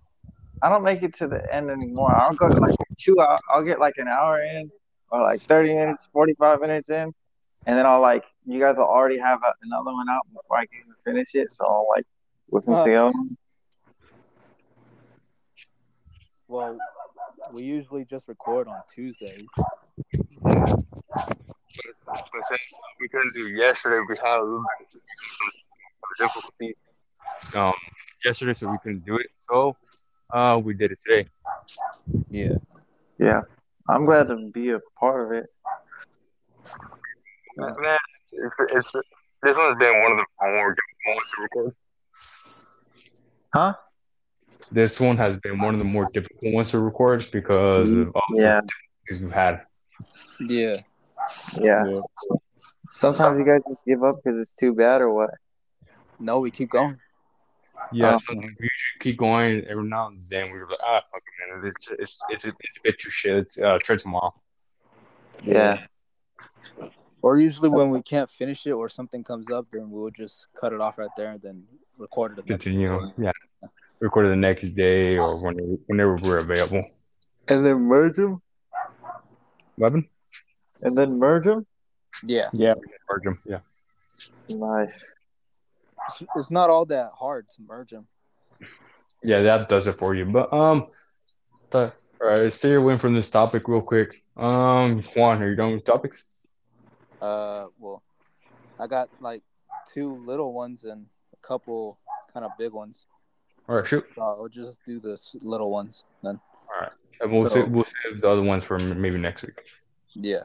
I 0.63 0.69
don't 0.71 0.85
make 0.85 1.03
it 1.03 1.15
to 1.15 1.29
the 1.29 1.55
end 1.55 1.71
anymore. 1.71 2.15
I'll 2.15 2.35
go 2.35 2.47
like 2.47 2.75
two 2.97 3.19
I'll, 3.21 3.41
I'll 3.51 3.63
get 3.63 3.79
like 3.79 3.95
an 3.99 4.09
hour 4.09 4.43
in 4.43 4.71
or 5.11 5.23
like 5.23 5.41
30 5.43 5.75
minutes, 5.75 6.09
45 6.13 6.61
minutes 6.61 6.91
in, 6.91 7.13
and 7.67 7.79
then 7.79 7.87
I'll 7.87 8.01
like 8.01 8.25
you 8.47 8.59
guys 8.59 8.77
will 8.77 8.85
already 8.85 9.19
have 9.19 9.41
a, 9.43 9.53
another 9.63 9.93
one 9.93 10.09
out 10.09 10.27
before 10.33 10.59
I 10.59 10.67
can 10.67 10.81
even 10.81 10.95
finish 11.05 11.35
it. 11.35 11.51
So 11.51 11.67
I'll 11.67 11.89
like 11.95 12.05
listen 12.51 12.77
to 12.77 12.85
the 12.85 12.95
other 12.95 13.13
one. 13.13 13.37
Well, 16.49 16.79
we 17.53 17.65
usually 17.65 18.05
just 18.05 18.29
record 18.29 18.69
on 18.69 18.81
Tuesdays. 18.93 19.47
But 22.07 22.45
since 22.49 22.61
we 23.01 23.09
couldn't 23.09 23.35
do 23.35 23.49
yesterday, 23.49 23.99
we 24.09 24.17
had 24.23 24.39
a 24.39 24.45
little 24.45 24.65
bit 24.79 24.87
of 26.05 26.19
difficulties. 26.19 27.06
Um, 27.55 27.73
yesterday, 28.25 28.53
so 28.55 28.67
we 28.67 28.79
couldn't 28.83 29.05
do 29.05 29.17
it. 29.17 29.27
So, 29.41 29.77
uh, 30.33 30.61
we 30.63 30.75
did 30.75 30.93
it 30.93 30.99
today. 31.07 31.29
Yeah. 32.31 32.57
Yeah, 33.19 33.41
I'm 33.89 34.05
glad 34.05 34.29
to 34.29 34.51
be 34.53 34.71
a 34.71 34.81
part 34.99 35.25
of 35.25 35.33
it. 35.33 35.47
Man, 37.57 37.75
it's, 38.33 38.55
it's, 38.73 38.93
this 39.43 39.57
one's 39.57 39.79
been 39.79 40.03
one 40.03 40.13
of 40.13 40.19
the 40.19 40.27
more 40.43 40.75
difficult 40.75 41.17
ones 41.17 41.31
to 41.35 41.43
record. 41.43 41.73
Huh? 43.55 43.75
This 44.71 45.01
one 45.01 45.17
has 45.17 45.37
been 45.39 45.59
one 45.59 45.75
of 45.75 45.79
the 45.79 45.85
more 45.85 46.09
difficult 46.13 46.53
ones 46.53 46.71
to 46.73 46.81
record 46.81 47.27
because 47.33 47.93
of 47.93 48.11
all 48.15 48.23
Yeah, 48.35 48.61
the 48.61 48.69
difficulties 49.09 49.25
we've 49.25 49.33
had. 49.33 49.63
Yeah. 50.41 50.81
yeah. 51.63 51.87
Yeah. 51.87 52.01
Sometimes 52.53 53.39
you 53.39 53.47
guys 53.47 53.63
just 53.69 53.85
give 53.87 54.03
up 54.03 54.17
because 54.23 54.39
it's 54.39 54.53
too 54.53 54.75
bad 54.75 55.01
or 55.01 55.13
what? 55.13 55.31
No, 56.19 56.41
we 56.41 56.51
keep 56.51 56.71
going. 56.71 56.99
Yeah, 57.93 58.19
so 58.19 58.35
we 58.35 58.41
usually 58.43 58.99
keep 59.01 59.17
going 59.19 59.65
every 59.71 59.85
now 59.85 60.09
and 60.09 60.23
then. 60.31 60.47
We 60.53 60.59
were 60.61 60.69
like, 60.69 60.79
ah, 60.85 61.01
fuck 61.13 61.23
man, 61.63 61.73
it's 61.73 61.89
it's 61.99 62.21
it's 62.31 62.45
a, 62.47 62.49
it's 62.49 62.77
a 62.79 62.81
bit 62.83 62.99
too 62.99 63.11
shit. 63.11 63.35
Let's 63.37 63.61
uh, 63.61 63.79
try 63.83 63.97
tomorrow. 63.97 64.33
Yeah. 65.43 65.85
Or 67.23 67.39
usually 67.39 67.69
when 67.69 67.91
we 67.91 68.03
can't 68.03 68.31
finish 68.31 68.67
it 68.67 68.73
or 68.73 68.89
something 68.89 69.25
comes 69.25 69.51
up, 69.51 69.65
then 69.73 69.91
we'll 69.91 70.11
just 70.11 70.49
cut 70.59 70.73
it 70.73 70.81
off 70.81 70.99
right 70.99 71.11
there 71.17 71.33
and 71.33 71.43
then 71.43 71.65
record 71.99 72.33
it. 72.33 72.37
the 72.37 72.43
next 72.53 72.65
Continue, 72.65 72.91
day. 72.91 73.13
yeah. 73.19 73.33
Record 74.01 74.27
it 74.27 74.35
the 74.35 74.41
next 74.41 74.71
day 74.75 75.17
or 75.19 75.37
whenever 75.37 75.77
whenever 75.87 76.17
we're 76.17 76.39
available. 76.39 76.85
And 77.49 77.65
then 77.65 77.79
merge 77.87 78.17
them, 78.17 78.41
Eleven, 79.79 80.09
and 80.83 80.97
then 80.97 81.19
merge 81.19 81.45
them. 81.45 81.67
Yeah. 82.23 82.49
Yeah. 82.53 82.75
merge 83.11 83.27
'em, 83.27 83.39
Yeah. 83.45 83.59
Nice. 84.49 85.15
It's, 86.09 86.23
it's 86.37 86.51
not 86.51 86.71
all 86.71 86.85
that 86.87 87.11
hard 87.19 87.49
to 87.51 87.63
merge 87.63 87.91
them. 87.91 88.07
Yeah, 89.23 89.43
that 89.43 89.69
does 89.69 89.87
it 89.87 89.99
for 89.99 90.15
you. 90.15 90.25
But 90.27 90.53
um, 90.53 90.87
the, 91.71 91.93
all 92.21 92.29
right, 92.29 92.53
stay 92.53 92.75
away 92.75 92.99
from 92.99 93.15
this 93.15 93.31
topic 93.31 93.69
real 93.69 93.83
quick. 93.85 94.23
Um, 94.37 95.03
Juan, 95.15 95.43
are 95.43 95.49
you 95.51 95.57
done 95.57 95.73
with 95.73 95.85
topics? 95.85 96.27
Uh, 97.21 97.67
well, 97.79 98.03
I 98.79 98.87
got 98.87 99.09
like 99.21 99.43
two 99.93 100.17
little 100.25 100.53
ones 100.53 100.85
and 100.85 101.07
a 101.33 101.47
couple 101.47 101.97
kind 102.33 102.45
of 102.45 102.53
big 102.59 102.73
ones. 102.73 103.07
All 103.69 103.77
right, 103.77 103.87
shoot. 103.87 104.05
So 104.15 104.23
I'll 104.23 104.49
just 104.49 104.79
do 104.87 105.01
the 105.01 105.19
little 105.43 105.71
ones 105.71 106.05
then. 106.23 106.39
All 106.69 106.81
right, 106.83 106.93
and 107.21 107.33
we'll 107.33 107.49
So- 107.49 107.55
save, 107.55 107.69
we'll 107.71 107.85
save 107.85 108.21
the 108.21 108.29
other 108.29 108.43
ones 108.43 108.65
for 108.65 108.79
maybe 108.79 109.19
next 109.19 109.43
week. 109.43 109.61
Yeah. 110.15 110.43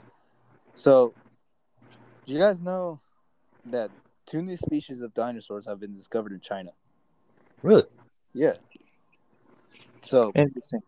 So, 0.75 1.13
do 2.25 2.33
you 2.33 2.39
guys 2.39 2.61
know 2.61 2.99
that 3.71 3.89
two 4.31 4.41
new 4.41 4.55
species 4.55 5.01
of 5.01 5.13
dinosaurs 5.13 5.67
have 5.67 5.79
been 5.79 5.93
discovered 5.93 6.31
in 6.31 6.39
China? 6.39 6.71
Really? 7.61 7.83
Yeah. 8.33 8.53
So, 10.01 10.31
Interesting. 10.33 10.81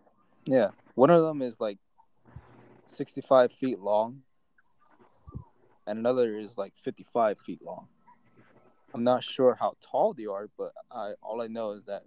yeah, 0.45 0.70
one 0.95 1.10
of 1.10 1.22
them 1.22 1.41
is 1.41 1.60
like 1.60 1.78
65 2.88 3.52
feet 3.52 3.80
long, 3.80 4.22
and 5.86 5.99
another 5.99 6.38
is 6.38 6.57
like 6.57 6.74
55 6.82 7.38
feet 7.40 7.61
long. 7.61 7.90
I'm 8.94 9.03
not 9.03 9.24
sure 9.24 9.57
how 9.60 9.76
tall 9.82 10.14
they 10.14 10.26
are, 10.26 10.48
but 10.57 10.72
I 10.90 11.14
all 11.22 11.41
I 11.41 11.48
know 11.48 11.72
is 11.72 11.84
that 11.86 12.03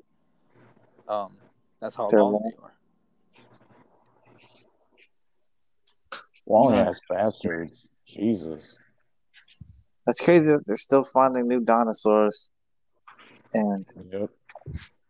um 1.09 1.37
that's 1.81 1.97
how 1.97 2.09
They're 2.09 2.23
long 2.23 2.35
long. 2.35 2.51
they 2.51 2.57
are. 2.63 2.73
Long 6.47 6.75
ass 6.75 6.97
bastards. 7.11 7.87
Jesus. 8.07 8.79
That's 10.07 10.23
crazy 10.23 10.53
that 10.53 10.63
they're 10.67 10.77
still 10.77 11.05
finding 11.05 11.49
new 11.49 11.61
dinosaurs. 11.61 12.51
And 13.53 13.85
Yep. 14.13 14.31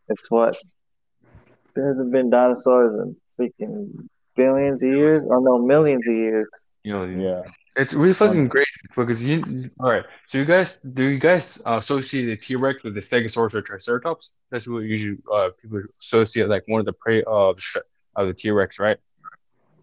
it's 0.08 0.30
what? 0.30 0.56
There 1.74 1.86
hasn't 1.88 2.10
been 2.12 2.30
dinosaurs 2.30 2.92
in 3.02 3.16
freaking 3.38 4.08
billions 4.34 4.82
of 4.82 4.90
years? 4.90 5.24
Or 5.26 5.40
no, 5.40 5.58
millions 5.58 6.08
of 6.08 6.14
years. 6.14 6.48
You 6.82 6.92
know, 6.92 7.04
Yeah. 7.04 7.42
it's 7.76 7.92
really 7.92 8.14
fucking 8.14 8.48
crazy 8.48 8.66
because 8.96 9.22
you. 9.22 9.42
All 9.80 9.90
right, 9.90 10.04
so 10.28 10.38
you 10.38 10.44
guys, 10.44 10.78
do 10.94 11.02
you 11.10 11.18
guys 11.18 11.60
uh, 11.66 11.76
associate 11.78 12.26
the 12.26 12.36
T 12.36 12.54
Rex 12.56 12.82
with 12.84 12.94
the 12.94 13.00
Stegosaurus 13.00 13.54
or 13.54 13.62
Triceratops? 13.62 14.36
That's 14.50 14.66
what 14.66 14.84
usually 14.84 15.18
uh, 15.30 15.50
people 15.60 15.82
associate 16.00 16.48
like 16.48 16.62
one 16.68 16.80
of 16.80 16.86
the 16.86 16.94
prey 16.94 17.22
of 17.26 17.60
of 18.14 18.28
the 18.28 18.34
T 18.34 18.50
Rex, 18.50 18.78
right? 18.78 18.98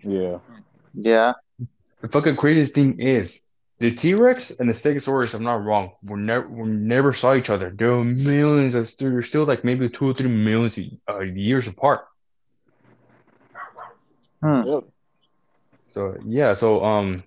Yeah. 0.02 0.40
Yeah. 0.96 1.34
The 2.02 2.08
fucking 2.08 2.36
craziest 2.38 2.74
thing 2.74 3.00
is 3.00 3.43
the 3.80 3.92
T 3.92 4.14
Rex 4.14 4.60
and 4.60 4.70
the 4.70 4.74
Stegosaurus. 4.74 5.26
if 5.26 5.34
I'm 5.36 5.44
not 5.44 5.64
wrong. 5.64 5.92
Were 6.04 6.18
never, 6.18 6.50
were 6.50 6.66
never 6.66 7.14
saw 7.14 7.36
each 7.36 7.50
other. 7.50 7.72
There 7.72 7.92
were 7.92 8.04
millions 8.04 8.76
of. 8.76 8.96
They're 8.98 9.24
still 9.24 9.46
like 9.46 9.64
maybe 9.64 9.90
two 9.90 10.10
or 10.10 10.14
three 10.14 10.30
millions 10.30 10.80
uh, 11.10 11.20
years 11.20 11.68
apart. 11.68 12.08
Really? 14.42 14.84
So 15.90 16.16
yeah, 16.26 16.54
so 16.54 16.84
um, 16.84 17.24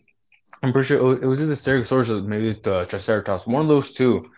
I'm 0.62 0.72
pretty 0.72 0.88
sure 0.88 0.98
it 0.98 1.02
was, 1.02 1.22
it 1.22 1.26
was 1.26 1.40
either 1.40 1.54
Stegosaurus 1.54 2.08
or 2.08 2.22
maybe 2.22 2.48
it's 2.48 2.60
the 2.60 2.84
Triceratops. 2.86 3.46
One 3.46 3.62
of 3.62 3.68
those 3.68 3.92
two. 3.92 4.30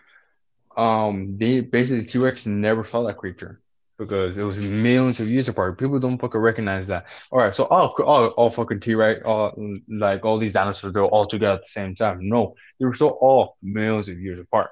Um, 0.77 1.35
they 1.35 1.59
basically 1.59 2.05
T 2.05 2.19
Rex 2.19 2.45
never 2.45 2.85
saw 2.85 3.03
that 3.03 3.17
creature 3.17 3.59
because 3.99 4.37
it 4.37 4.43
was 4.43 4.59
millions 4.59 5.19
of 5.19 5.27
years 5.27 5.49
apart. 5.49 5.77
People 5.77 5.99
don't 5.99 6.17
fucking 6.17 6.41
recognize 6.41 6.87
that. 6.87 7.05
All 7.31 7.37
right, 7.37 7.53
so 7.53 7.65
all 7.65 7.93
all, 8.03 8.27
all 8.29 8.49
fucking 8.49 8.79
T 8.79 8.95
Rex, 8.95 9.23
all 9.23 9.53
like 9.89 10.25
all 10.25 10.39
these 10.39 10.53
dinosaurs, 10.53 10.93
they're 10.93 11.03
all 11.03 11.27
together 11.27 11.55
at 11.55 11.61
the 11.61 11.67
same 11.67 11.95
time. 11.95 12.17
No, 12.21 12.55
they 12.79 12.85
were 12.85 12.93
still 12.93 13.17
all 13.21 13.55
millions 13.61 14.09
of 14.09 14.17
years 14.17 14.39
apart. 14.39 14.71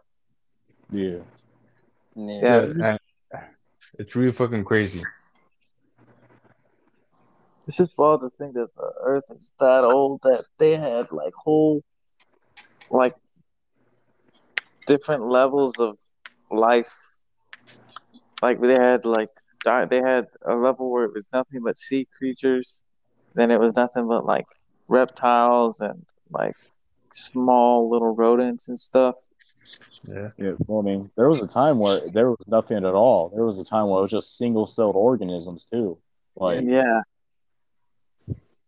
Yeah. 0.89 1.17
Yeah. 2.15 2.39
Yeah. 2.41 2.57
It's, 2.61 2.81
And 2.81 2.99
it's 3.99 4.15
really 4.15 4.31
fucking 4.31 4.63
crazy. 4.63 5.03
it's 7.67 7.77
just 7.77 7.97
wild 7.97 8.21
to 8.21 8.29
think 8.29 8.53
that 8.53 8.73
the 8.75 8.91
Earth 9.01 9.25
is 9.29 9.53
that 9.59 9.83
old 9.83 10.21
that 10.23 10.45
they 10.57 10.71
had 10.71 11.11
like 11.11 11.33
whole, 11.33 11.83
like, 12.89 13.13
different 14.85 15.25
levels 15.25 15.77
of 15.79 15.97
life. 16.49 16.95
Like 18.41 18.59
they 18.59 18.73
had 18.73 19.05
like 19.05 19.29
they 19.65 19.97
had 19.97 20.25
a 20.45 20.55
level 20.55 20.91
where 20.91 21.05
it 21.05 21.13
was 21.13 21.27
nothing 21.33 21.63
but 21.63 21.77
sea 21.77 22.07
creatures, 22.17 22.83
then 23.33 23.51
it 23.51 23.59
was 23.59 23.75
nothing 23.75 24.07
but 24.07 24.25
like 24.25 24.45
reptiles 24.87 25.81
and 25.81 26.05
like 26.29 26.53
small 27.11 27.89
little 27.89 28.15
rodents 28.15 28.67
and 28.67 28.79
stuff. 28.79 29.15
Yeah. 30.07 30.29
Yeah. 30.37 30.51
Well, 30.67 30.79
I 30.79 30.83
mean, 30.83 31.11
there 31.17 31.27
was 31.27 31.41
a 31.41 31.47
time 31.47 31.79
where 31.79 32.01
there 32.13 32.29
was 32.29 32.47
nothing 32.47 32.77
at 32.77 32.93
all. 32.93 33.29
There 33.29 33.43
was 33.43 33.57
a 33.57 33.65
time 33.65 33.87
where 33.87 33.99
it 33.99 34.03
was 34.03 34.11
just 34.11 34.37
single 34.37 34.65
celled 34.65 34.95
organisms 34.95 35.65
too. 35.65 35.97
Like 36.35 36.61
Yeah, 36.63 37.01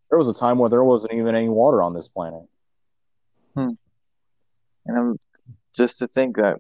there 0.10 0.20
was 0.20 0.28
a 0.28 0.38
time 0.38 0.58
where 0.58 0.70
there 0.70 0.84
wasn't 0.84 1.14
even 1.14 1.36
any 1.36 1.50
water 1.50 1.82
on 1.82 1.94
this 1.94 2.08
planet. 2.08 2.44
Hmm. 3.54 3.70
and 4.86 4.98
I'm 4.98 5.16
just 5.76 6.00
to 6.00 6.08
think 6.08 6.36
that 6.38 6.60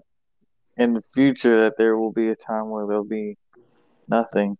in 0.79 0.93
the 0.93 1.01
future 1.01 1.55
that 1.61 1.75
there 1.77 1.97
will 1.97 2.11
be 2.11 2.29
a 2.29 2.35
time 2.35 2.69
where 2.69 2.87
there'll 2.87 3.03
be 3.21 3.37
nothing. 4.09 4.57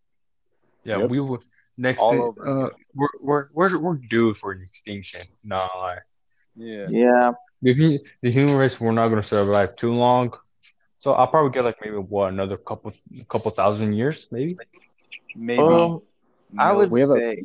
Yeah, 0.83 0.97
Yep. 0.99 1.09
we 1.09 1.19
will 1.19 1.39
next. 1.77 2.01
All 2.01 2.11
thing- 2.11 2.21
over 2.21 2.47
uh, 2.65 2.69
we're 2.93 3.15
we're 3.27 3.45
we're 3.53 3.77
we're 3.79 3.97
due 4.09 4.33
for 4.33 4.51
an 4.51 4.61
extinction. 4.61 5.21
No 5.43 5.67
lie. 5.75 5.99
Yeah. 6.55 6.87
Yeah, 6.89 7.31
The, 7.61 7.99
the 8.21 8.31
human 8.31 8.55
race, 8.57 8.79
we're 8.81 8.91
not 8.91 9.07
going 9.07 9.21
to 9.21 9.27
survive 9.27 9.75
too 9.77 9.93
long. 9.93 10.33
So 10.99 11.13
I'll 11.13 11.27
probably 11.27 11.51
get 11.51 11.63
like 11.63 11.77
maybe 11.83 11.95
what 11.97 12.33
another 12.33 12.57
couple 12.57 12.91
couple 13.29 13.49
thousand 13.51 13.93
years, 13.93 14.27
maybe. 14.31 14.57
Maybe. 15.35 15.61
um, 15.61 16.01
I 16.57 16.73
would 16.73 16.91
We 16.91 16.99
have 16.99 17.09
a- 17.09 17.13
say 17.13 17.43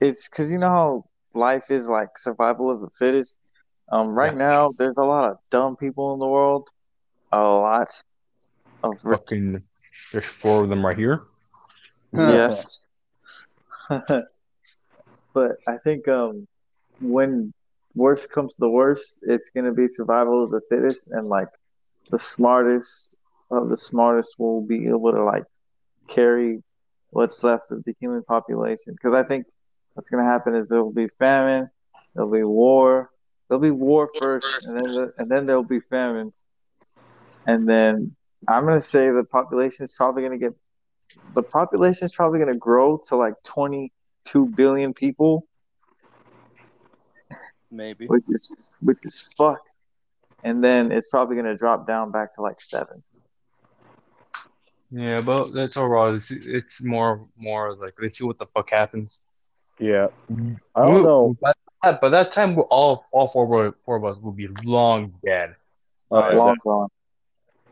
it's 0.00 0.28
because 0.28 0.50
you 0.52 0.58
know 0.58 0.68
how 0.68 1.04
life 1.34 1.70
is 1.70 1.88
like 1.88 2.16
survival 2.18 2.70
of 2.70 2.80
the 2.80 2.90
fittest. 2.98 3.40
Um, 3.90 4.14
right 4.14 4.32
Yeah. 4.32 4.38
now 4.38 4.70
there's 4.78 4.98
a 4.98 5.04
lot 5.04 5.28
of 5.30 5.36
dumb 5.50 5.74
people 5.76 6.12
in 6.14 6.18
the 6.20 6.28
world, 6.28 6.68
a 7.32 7.42
lot 7.42 7.88
of 8.82 8.98
re- 9.04 9.16
Fucking, 9.16 9.62
there's 10.12 10.26
four 10.26 10.62
of 10.62 10.68
them 10.68 10.84
right 10.84 10.96
here. 10.96 11.22
yes. 12.12 12.86
but 15.34 15.52
I 15.66 15.76
think 15.84 16.08
um, 16.08 16.46
when 17.00 17.52
worst 17.94 18.30
comes 18.32 18.54
to 18.54 18.60
the 18.60 18.70
worst, 18.70 19.20
it's 19.22 19.50
gonna 19.54 19.72
be 19.72 19.88
survival 19.88 20.44
of 20.44 20.50
the 20.50 20.62
fittest, 20.68 21.10
and 21.12 21.26
like 21.26 21.48
the 22.10 22.18
smartest 22.18 23.16
of 23.50 23.68
the 23.68 23.76
smartest 23.76 24.36
will 24.38 24.66
be 24.66 24.86
able 24.86 25.12
to 25.12 25.22
like 25.24 25.44
carry 26.08 26.62
what's 27.10 27.42
left 27.44 27.70
of 27.70 27.84
the 27.84 27.94
human 28.00 28.22
population. 28.24 28.94
Because 28.94 29.14
I 29.14 29.22
think 29.24 29.46
what's 29.94 30.10
gonna 30.10 30.24
happen 30.24 30.54
is 30.54 30.68
there 30.68 30.82
will 30.82 30.92
be 30.92 31.08
famine, 31.18 31.68
there'll 32.14 32.32
be 32.32 32.44
war, 32.44 33.08
there'll 33.48 33.62
be 33.62 33.70
war 33.70 34.08
first, 34.18 34.58
and 34.64 34.76
then 34.76 34.94
the, 34.94 35.12
and 35.18 35.30
then 35.30 35.46
there'll 35.46 35.64
be 35.64 35.80
famine, 35.80 36.32
and 37.46 37.68
then 37.68 38.14
I'm 38.48 38.64
gonna 38.64 38.80
say 38.80 39.10
the 39.10 39.24
population 39.24 39.84
is 39.84 39.92
probably 39.92 40.22
gonna 40.22 40.38
get 40.38 40.54
the 41.34 41.42
population 41.42 42.06
is 42.06 42.14
probably 42.14 42.38
gonna 42.38 42.56
grow 42.56 43.00
to 43.08 43.16
like 43.16 43.34
22 43.44 44.48
billion 44.56 44.92
people, 44.94 45.46
Maybe. 47.70 48.06
which 48.06 48.24
is 48.30 48.74
which 48.80 48.98
is 49.04 49.32
fucked, 49.36 49.74
and 50.42 50.62
then 50.62 50.92
it's 50.92 51.10
probably 51.10 51.36
gonna 51.36 51.56
drop 51.56 51.86
down 51.86 52.10
back 52.10 52.32
to 52.34 52.42
like 52.42 52.60
seven. 52.60 53.02
Yeah, 54.90 55.22
but 55.22 55.52
that's 55.54 55.78
all 55.78 55.88
right. 55.88 56.14
It's, 56.14 56.30
it's 56.30 56.84
more 56.84 57.26
more 57.38 57.74
like 57.76 57.94
let's 58.00 58.18
see 58.18 58.24
what 58.24 58.38
the 58.38 58.46
fuck 58.46 58.68
happens. 58.70 59.22
Yeah. 59.78 60.08
I 60.74 60.84
don't 60.84 61.02
know. 61.02 61.34
By 61.40 61.52
that, 61.82 62.00
by 62.00 62.08
that 62.10 62.30
time, 62.30 62.54
we're 62.54 62.64
all 62.64 63.04
all 63.12 63.28
four 63.28 63.66
of- 63.66 63.76
four 63.84 63.96
of 63.96 64.04
us 64.04 64.22
will 64.22 64.32
be 64.32 64.48
long 64.64 65.14
dead. 65.24 65.56
Uh, 66.10 66.32
Long 66.34 66.56
gone. 66.62 66.88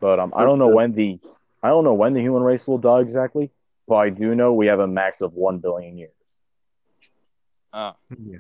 But 0.01 0.19
um, 0.19 0.33
I 0.35 0.45
don't 0.45 0.59
know 0.59 0.69
when 0.69 0.93
the 0.93 1.19
I 1.63 1.69
don't 1.69 1.85
know 1.85 1.95
when 1.95 2.15
the 2.15 2.21
human 2.21 2.43
race 2.43 2.67
will 2.67 2.79
die 2.79 3.01
exactly, 3.01 3.51
but 3.87 3.97
I 3.97 4.09
do 4.11 4.35
know 4.35 4.53
we 4.55 4.67
have 4.67 4.81
a 4.81 4.87
max 4.87 5.21
of 5.21 5.35
one 5.35 5.59
billion 5.59 5.99
years. 5.99 6.11
Ah, 7.73 7.95
Yeah. 8.19 8.39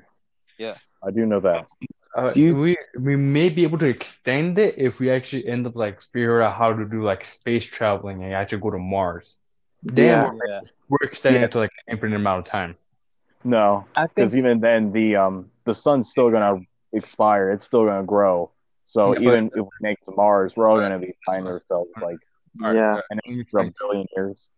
yes. 0.59 0.99
I 1.03 1.11
do 1.11 1.27
know 1.27 1.41
that. 1.41 1.69
Uh, 2.17 2.31
Do 2.31 2.43
you- 2.43 2.57
we 2.57 2.77
we 2.99 3.15
may 3.17 3.49
be 3.51 3.63
able 3.63 3.79
to 3.79 3.87
extend 3.89 4.59
it 4.59 4.75
if 4.77 4.99
we 4.99 5.11
actually 5.11 5.47
end 5.47 5.67
up 5.67 5.77
like 5.77 6.01
figure 6.13 6.43
out 6.43 6.57
how 6.57 6.73
to 6.73 6.85
do 6.85 7.03
like 7.05 7.25
space 7.25 7.65
traveling 7.65 8.25
and 8.25 8.35
actually 8.35 8.61
go 8.63 8.71
to 8.71 8.79
Mars. 8.79 9.39
Then 9.83 10.07
Yeah. 10.07 10.33
we're, 10.33 10.49
Yeah. 10.49 10.61
we're 10.89 11.07
extending 11.07 11.43
Yeah. 11.43 11.47
it 11.47 11.53
to 11.53 11.59
like 11.59 11.71
an 11.87 11.93
infinite 11.95 12.17
amount 12.17 12.41
of 12.41 12.45
time. 12.47 12.75
No, 13.45 13.87
because 13.95 14.33
think 14.33 14.45
even 14.45 14.61
then 14.61 14.93
the 14.93 15.17
um 15.17 15.51
the 15.65 15.75
sun's 15.75 16.11
still 16.11 16.31
gonna 16.31 16.61
expire. 16.93 17.51
It's 17.53 17.67
still 17.67 17.85
gonna 17.85 18.03
grow. 18.05 18.51
So 18.91 19.13
Yeah, 19.13 19.21
but- 19.21 19.23
even 19.23 19.47
if 19.55 19.65
we 19.71 19.77
make 19.83 19.99
it 20.01 20.05
to 20.07 20.13
Mars, 20.17 20.57
we're 20.57 20.69
all 20.69 20.81
gonna 20.81 20.99
be 20.99 21.15
finding 21.25 21.47
ourselves 21.47 21.91
like 22.03 22.19
yeah, 22.59 23.01
an 23.11 23.21
extra 23.25 23.71
billion 23.79 24.07
years. 24.17 24.49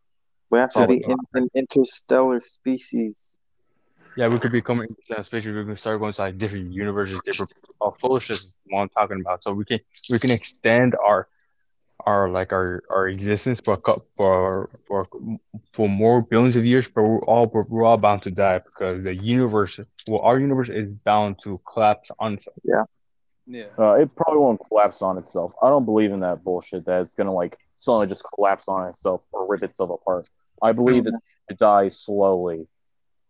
we 0.50 0.58
have 0.58 0.72
to 0.72 0.86
be 0.86 1.04
in, 1.06 1.18
an 1.34 1.48
interstellar 1.54 2.40
species. 2.40 3.38
Yeah, 4.16 4.28
we 4.28 4.38
could 4.38 4.52
become 4.52 4.80
interstellar 4.80 5.22
space. 5.22 5.44
We 5.44 5.52
can 5.52 5.76
start 5.76 6.00
going 6.00 6.14
to 6.14 6.22
like 6.22 6.36
different 6.36 6.72
universes, 6.72 7.20
different 7.26 7.52
uh, 7.82 7.90
foolishness 8.00 8.40
is 8.40 8.56
what 8.70 8.80
I'm 8.80 8.88
talking 8.88 9.20
about. 9.20 9.44
So 9.44 9.54
we 9.54 9.66
can 9.66 9.80
we 10.08 10.18
can 10.18 10.30
extend 10.30 10.94
our 11.04 11.28
our 12.06 12.30
like 12.30 12.52
our 12.52 12.82
our 12.88 13.08
existence 13.08 13.60
for 13.60 13.76
for 14.16 14.70
for 14.88 15.06
for 15.74 15.88
more 15.90 16.24
billions 16.30 16.56
of 16.56 16.64
years, 16.64 16.88
but 16.88 17.02
we're 17.02 17.24
all 17.26 17.50
we're, 17.52 17.66
we're 17.68 17.84
all 17.84 17.98
bound 17.98 18.22
to 18.22 18.30
die 18.30 18.60
because 18.64 19.04
the 19.04 19.14
universe, 19.14 19.78
well, 20.08 20.22
our 20.22 20.38
universe 20.40 20.70
is 20.70 20.98
bound 21.00 21.38
to 21.44 21.58
collapse 21.70 22.10
on 22.18 22.34
itself. 22.34 22.56
Yeah. 22.64 22.84
Uh, 23.78 23.94
it 23.94 24.14
probably 24.14 24.40
won't 24.40 24.60
collapse 24.68 25.02
on 25.02 25.18
itself. 25.18 25.52
I 25.62 25.68
don't 25.68 25.84
believe 25.84 26.12
in 26.12 26.20
that 26.20 26.44
bullshit 26.44 26.86
that 26.86 27.02
it's 27.02 27.14
gonna 27.14 27.32
like 27.32 27.58
suddenly 27.76 28.06
just 28.06 28.24
collapse 28.34 28.64
on 28.68 28.88
itself 28.88 29.22
or 29.32 29.46
rip 29.46 29.62
itself 29.62 29.90
apart. 29.90 30.28
I 30.62 30.72
believe 30.72 31.06
it's 31.06 31.18
to 31.50 31.56
die 31.56 31.88
slowly. 31.88 32.68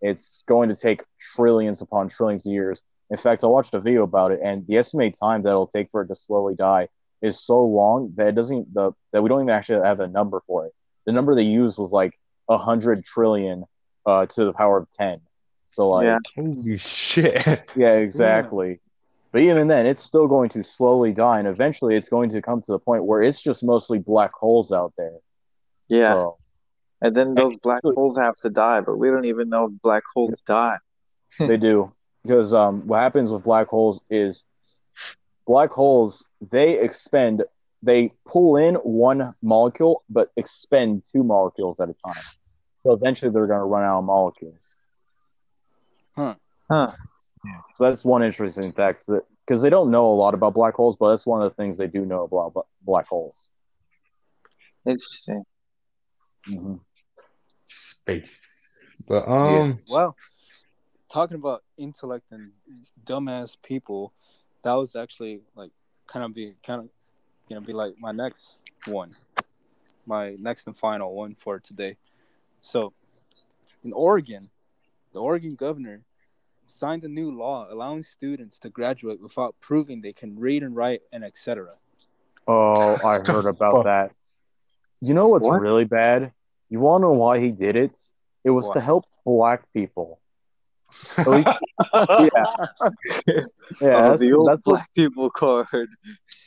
It's 0.00 0.44
going 0.46 0.68
to 0.68 0.76
take 0.76 1.02
trillions 1.18 1.80
upon 1.80 2.08
trillions 2.08 2.44
of 2.46 2.52
years. 2.52 2.82
In 3.10 3.16
fact, 3.16 3.44
I 3.44 3.46
watched 3.46 3.72
a 3.72 3.80
video 3.80 4.02
about 4.02 4.32
it, 4.32 4.40
and 4.42 4.66
the 4.66 4.76
estimated 4.76 5.18
time 5.18 5.42
that 5.42 5.50
it'll 5.50 5.66
take 5.66 5.90
for 5.90 6.02
it 6.02 6.08
to 6.08 6.16
slowly 6.16 6.54
die 6.54 6.88
is 7.22 7.38
so 7.38 7.64
long 7.64 8.12
that 8.16 8.28
it 8.28 8.34
doesn't 8.34 8.74
the 8.74 8.92
that 9.12 9.22
we 9.22 9.28
don't 9.28 9.42
even 9.42 9.50
actually 9.50 9.86
have 9.86 10.00
a 10.00 10.08
number 10.08 10.42
for 10.46 10.66
it. 10.66 10.72
The 11.06 11.12
number 11.12 11.34
they 11.34 11.42
used 11.42 11.78
was 11.78 11.92
like 11.92 12.18
a 12.48 12.58
hundred 12.58 13.04
trillion 13.04 13.64
uh, 14.06 14.26
to 14.26 14.44
the 14.44 14.52
power 14.52 14.78
of 14.78 14.90
ten. 14.92 15.20
So 15.68 15.90
like 15.90 16.06
Yeah. 16.06 16.18
Holy 16.36 16.78
shit! 16.78 17.70
yeah, 17.76 17.94
exactly. 17.94 18.80
But 19.32 19.40
even 19.40 19.68
then, 19.68 19.86
it's 19.86 20.02
still 20.02 20.28
going 20.28 20.50
to 20.50 20.62
slowly 20.62 21.12
die, 21.12 21.38
and 21.38 21.48
eventually, 21.48 21.96
it's 21.96 22.08
going 22.08 22.30
to 22.30 22.42
come 22.42 22.60
to 22.62 22.72
the 22.72 22.78
point 22.78 23.04
where 23.04 23.22
it's 23.22 23.42
just 23.42 23.64
mostly 23.64 23.98
black 23.98 24.32
holes 24.34 24.72
out 24.72 24.92
there. 24.98 25.16
Yeah, 25.88 26.12
So, 26.12 26.38
and 27.00 27.16
then 27.16 27.34
those 27.34 27.56
black 27.62 27.82
holes 27.82 28.18
have 28.18 28.36
to 28.42 28.50
die, 28.50 28.80
but 28.80 28.96
we 28.96 29.08
don't 29.08 29.24
even 29.24 29.48
know 29.48 29.66
if 29.66 29.82
black 29.82 30.04
holes 30.14 30.42
die. 30.46 30.78
they 31.38 31.56
do 31.56 31.92
because 32.22 32.54
um, 32.54 32.86
what 32.86 33.00
happens 33.00 33.30
with 33.30 33.42
black 33.42 33.68
holes 33.68 34.00
is 34.10 34.44
black 35.46 35.70
holes 35.70 36.24
they 36.50 36.78
expend 36.78 37.42
they 37.82 38.12
pull 38.26 38.56
in 38.56 38.76
one 38.76 39.26
molecule 39.42 40.04
but 40.08 40.30
expend 40.36 41.02
two 41.12 41.24
molecules 41.24 41.80
at 41.80 41.88
a 41.88 41.94
time. 42.06 42.22
So 42.82 42.92
eventually, 42.92 43.30
they're 43.32 43.46
going 43.46 43.60
to 43.60 43.64
run 43.64 43.84
out 43.84 43.98
of 44.00 44.04
molecules. 44.04 44.76
huh 46.16 46.34
Huh. 46.70 46.92
So 47.44 47.84
that's 47.84 48.04
one 48.04 48.22
interesting 48.22 48.72
fact 48.72 49.08
because 49.46 49.62
they 49.62 49.70
don't 49.70 49.90
know 49.90 50.06
a 50.06 50.14
lot 50.14 50.34
about 50.34 50.54
black 50.54 50.74
holes, 50.74 50.96
but 50.98 51.10
that's 51.10 51.26
one 51.26 51.42
of 51.42 51.50
the 51.50 51.56
things 51.56 51.76
they 51.76 51.86
do 51.86 52.04
know 52.04 52.22
about 52.24 52.54
bla- 52.54 52.62
black 52.82 53.08
holes. 53.08 53.48
Interesting. 54.86 55.44
Mhm. 56.48 56.80
Space, 57.68 58.68
but 59.06 59.26
um, 59.26 59.80
Well, 59.88 60.16
talking 61.08 61.36
about 61.36 61.62
intellect 61.78 62.24
and 62.30 62.52
dumbass 63.04 63.56
people, 63.62 64.12
that 64.62 64.74
was 64.74 64.94
actually 64.94 65.40
like 65.54 65.70
kind 66.06 66.24
of 66.24 66.34
be 66.34 66.52
kind 66.66 66.82
of 66.82 66.90
gonna 67.48 67.60
be 67.60 67.72
like 67.72 67.94
my 67.98 68.12
next 68.12 68.58
one, 68.86 69.12
my 70.06 70.36
next 70.38 70.66
and 70.66 70.76
final 70.76 71.14
one 71.14 71.34
for 71.34 71.58
today. 71.58 71.96
So, 72.60 72.92
in 73.82 73.92
Oregon, 73.92 74.50
the 75.12 75.20
Oregon 75.20 75.56
governor 75.58 76.02
signed 76.72 77.04
a 77.04 77.08
new 77.08 77.30
law 77.30 77.66
allowing 77.70 78.02
students 78.02 78.58
to 78.60 78.68
graduate 78.68 79.20
without 79.20 79.54
proving 79.60 80.00
they 80.00 80.12
can 80.12 80.38
read 80.38 80.62
and 80.62 80.74
write 80.74 81.02
and 81.12 81.22
etc. 81.24 81.74
Oh, 82.46 82.98
I 83.04 83.18
heard 83.18 83.46
about 83.46 83.84
that. 83.84 84.12
You 85.00 85.14
know 85.14 85.28
what's 85.28 85.46
What? 85.46 85.60
really 85.60 85.84
bad? 85.84 86.32
You 86.70 86.80
want 86.80 87.02
to 87.02 87.06
know 87.08 87.12
why 87.12 87.40
he 87.40 87.50
did 87.50 87.76
it? 87.76 87.98
It 88.44 88.50
was 88.50 88.68
Why? 88.68 88.74
to 88.74 88.80
help 88.80 89.04
black 89.24 89.70
people. 89.72 90.18
At 91.16 91.26
least- 91.26 91.48
yeah, 91.94 92.28
yeah, 93.26 93.42
oh, 93.80 94.08
that's, 94.10 94.20
the 94.20 94.32
old 94.32 94.48
that's 94.48 94.60
what, 94.64 94.74
black 94.74 94.94
people 94.94 95.30
card. 95.30 95.88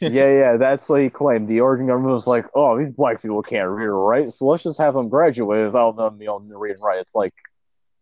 yeah, 0.02 0.10
yeah, 0.32 0.58
that's 0.58 0.88
what 0.88 1.02
he 1.02 1.10
claimed. 1.10 1.48
The 1.48 1.62
Oregon 1.62 1.88
government 1.88 2.14
was 2.14 2.28
like, 2.28 2.46
"Oh, 2.54 2.78
these 2.78 2.94
black 2.94 3.22
people 3.22 3.42
can't 3.42 3.68
read 3.70 3.86
or 3.86 4.00
write, 4.00 4.32
so 4.32 4.46
let's 4.46 4.64
just 4.64 4.78
have 4.78 4.94
them 4.94 5.10
graduate 5.10 5.66
without 5.66 5.96
them 5.98 6.18
being 6.18 6.30
able 6.30 6.42
to 6.42 6.58
read 6.58 6.76
and 6.76 6.84
write." 6.84 7.00
It's 7.00 7.16
like, 7.16 7.34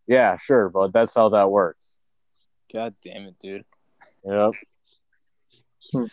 yeah, 0.06 0.38
sure, 0.38 0.70
but 0.70 0.92
that's 0.92 1.16
how 1.16 1.30
that 1.30 1.50
works. 1.50 2.02
God 2.74 2.96
damn 3.04 3.28
it, 3.28 3.36
dude. 3.40 3.66
Yep. 4.26 4.54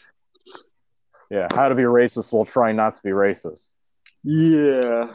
Yeah, 1.30 1.46
how 1.54 1.68
to 1.68 1.76
be 1.76 1.84
racist 1.84 2.32
while 2.32 2.44
trying 2.44 2.74
not 2.74 2.94
to 2.94 3.02
be 3.04 3.10
racist. 3.10 3.74
Yeah. 4.24 5.12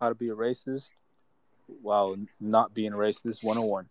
How 0.00 0.08
to 0.08 0.14
be 0.14 0.28
a 0.28 0.34
racist 0.34 0.90
while 1.66 2.14
not 2.40 2.72
being 2.74 2.92
a 2.92 2.96
racist 2.96 3.42
101. 3.42 3.86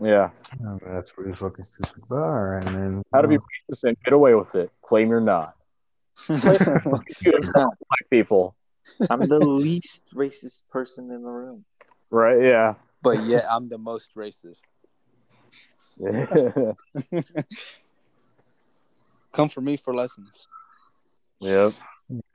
Yeah, 0.00 0.30
oh, 0.64 0.78
that's 0.86 1.12
really 1.18 1.34
fucking 1.34 1.64
stupid. 1.64 2.02
But 2.08 2.22
all 2.22 2.30
right, 2.30 2.64
man. 2.64 3.02
how 3.12 3.20
to 3.20 3.28
be 3.28 3.38
racist 3.38 3.84
and 3.84 3.96
get 4.04 4.14
away 4.14 4.34
with 4.34 4.54
it. 4.54 4.70
Claim 4.82 5.08
you're 5.08 5.20
not. 5.20 5.54
black 6.28 7.04
people. 8.08 8.54
I'm 9.10 9.20
the 9.26 9.40
least 9.40 10.12
racist 10.14 10.68
person 10.70 11.10
in 11.10 11.22
the 11.22 11.30
room. 11.30 11.64
Right? 12.10 12.40
Yeah. 12.42 12.74
but 13.02 13.24
yet 13.24 13.46
I'm 13.50 13.68
the 13.68 13.78
most 13.78 14.14
racist. 14.16 14.62
Come 19.32 19.48
for 19.48 19.60
me 19.60 19.76
for 19.76 19.94
lessons. 19.94 20.46
yep. 21.40 21.72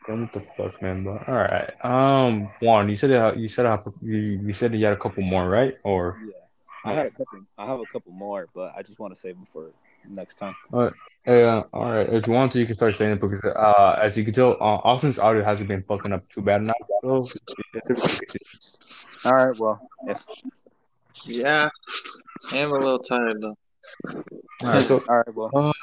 What 0.08 0.34
the 0.34 0.42
fuck, 0.56 0.82
man? 0.82 1.04
But 1.04 1.28
all 1.28 1.36
right. 1.38 1.72
Um, 1.84 2.50
Juan, 2.62 2.90
you 2.90 2.96
said 2.96 3.12
that 3.12 3.38
you 3.38 3.50
said 3.50 3.66
how 3.66 3.78
you, 4.02 4.18
you 4.18 4.54
said 4.54 4.72
that 4.72 4.78
you 4.78 4.86
had 4.86 4.94
a 4.94 5.00
couple 5.00 5.24
more, 5.24 5.48
right? 5.50 5.74
Or 5.84 6.18
Yeah. 6.26 6.34
I 6.86 6.94
had 6.94 7.06
a 7.08 7.12
couple 7.12 7.40
I 7.58 7.66
have 7.66 7.80
a 7.80 7.86
couple 7.92 8.14
more, 8.14 8.48
but 8.54 8.74
I 8.76 8.82
just 8.82 9.00
want 9.00 9.14
to 9.14 9.20
save 9.20 9.36
them 9.36 9.46
for 9.52 9.72
next 10.10 10.36
time. 10.36 10.56
All 10.72 10.84
right. 10.86 10.94
Yeah, 11.26 11.64
all 11.74 11.86
right. 11.86 12.08
If 12.10 12.28
you 12.28 12.34
want 12.34 12.54
to, 12.54 12.60
you 12.60 12.66
can 12.66 12.76
start 12.76 12.96
saying 12.96 13.12
it 13.12 13.20
because 13.20 13.44
uh, 13.44 14.00
as 14.02 14.18
you 14.18 14.24
can 14.24 14.34
tell, 14.34 14.54
uh, 14.54 14.80
Austin's 14.84 15.20
audio 15.20 15.44
hasn't 15.44 15.68
been 15.68 15.84
fucking 15.84 16.14
up 16.14 16.28
too 16.30 16.42
bad 16.42 16.66
now. 16.66 16.74
So 17.02 17.22
All 19.26 19.32
right, 19.34 19.60
well, 19.60 19.82
if 20.08 20.26
Yeah. 21.26 21.70
I 22.54 22.58
am 22.58 22.72
a 22.72 22.74
little 22.74 23.00
tired 23.00 23.42
though. 23.42 23.58
all 24.14 24.24
right, 24.64 24.84
so 24.84 25.04
all 25.08 25.18
right, 25.18 25.36
well, 25.36 25.50
all 25.54 25.74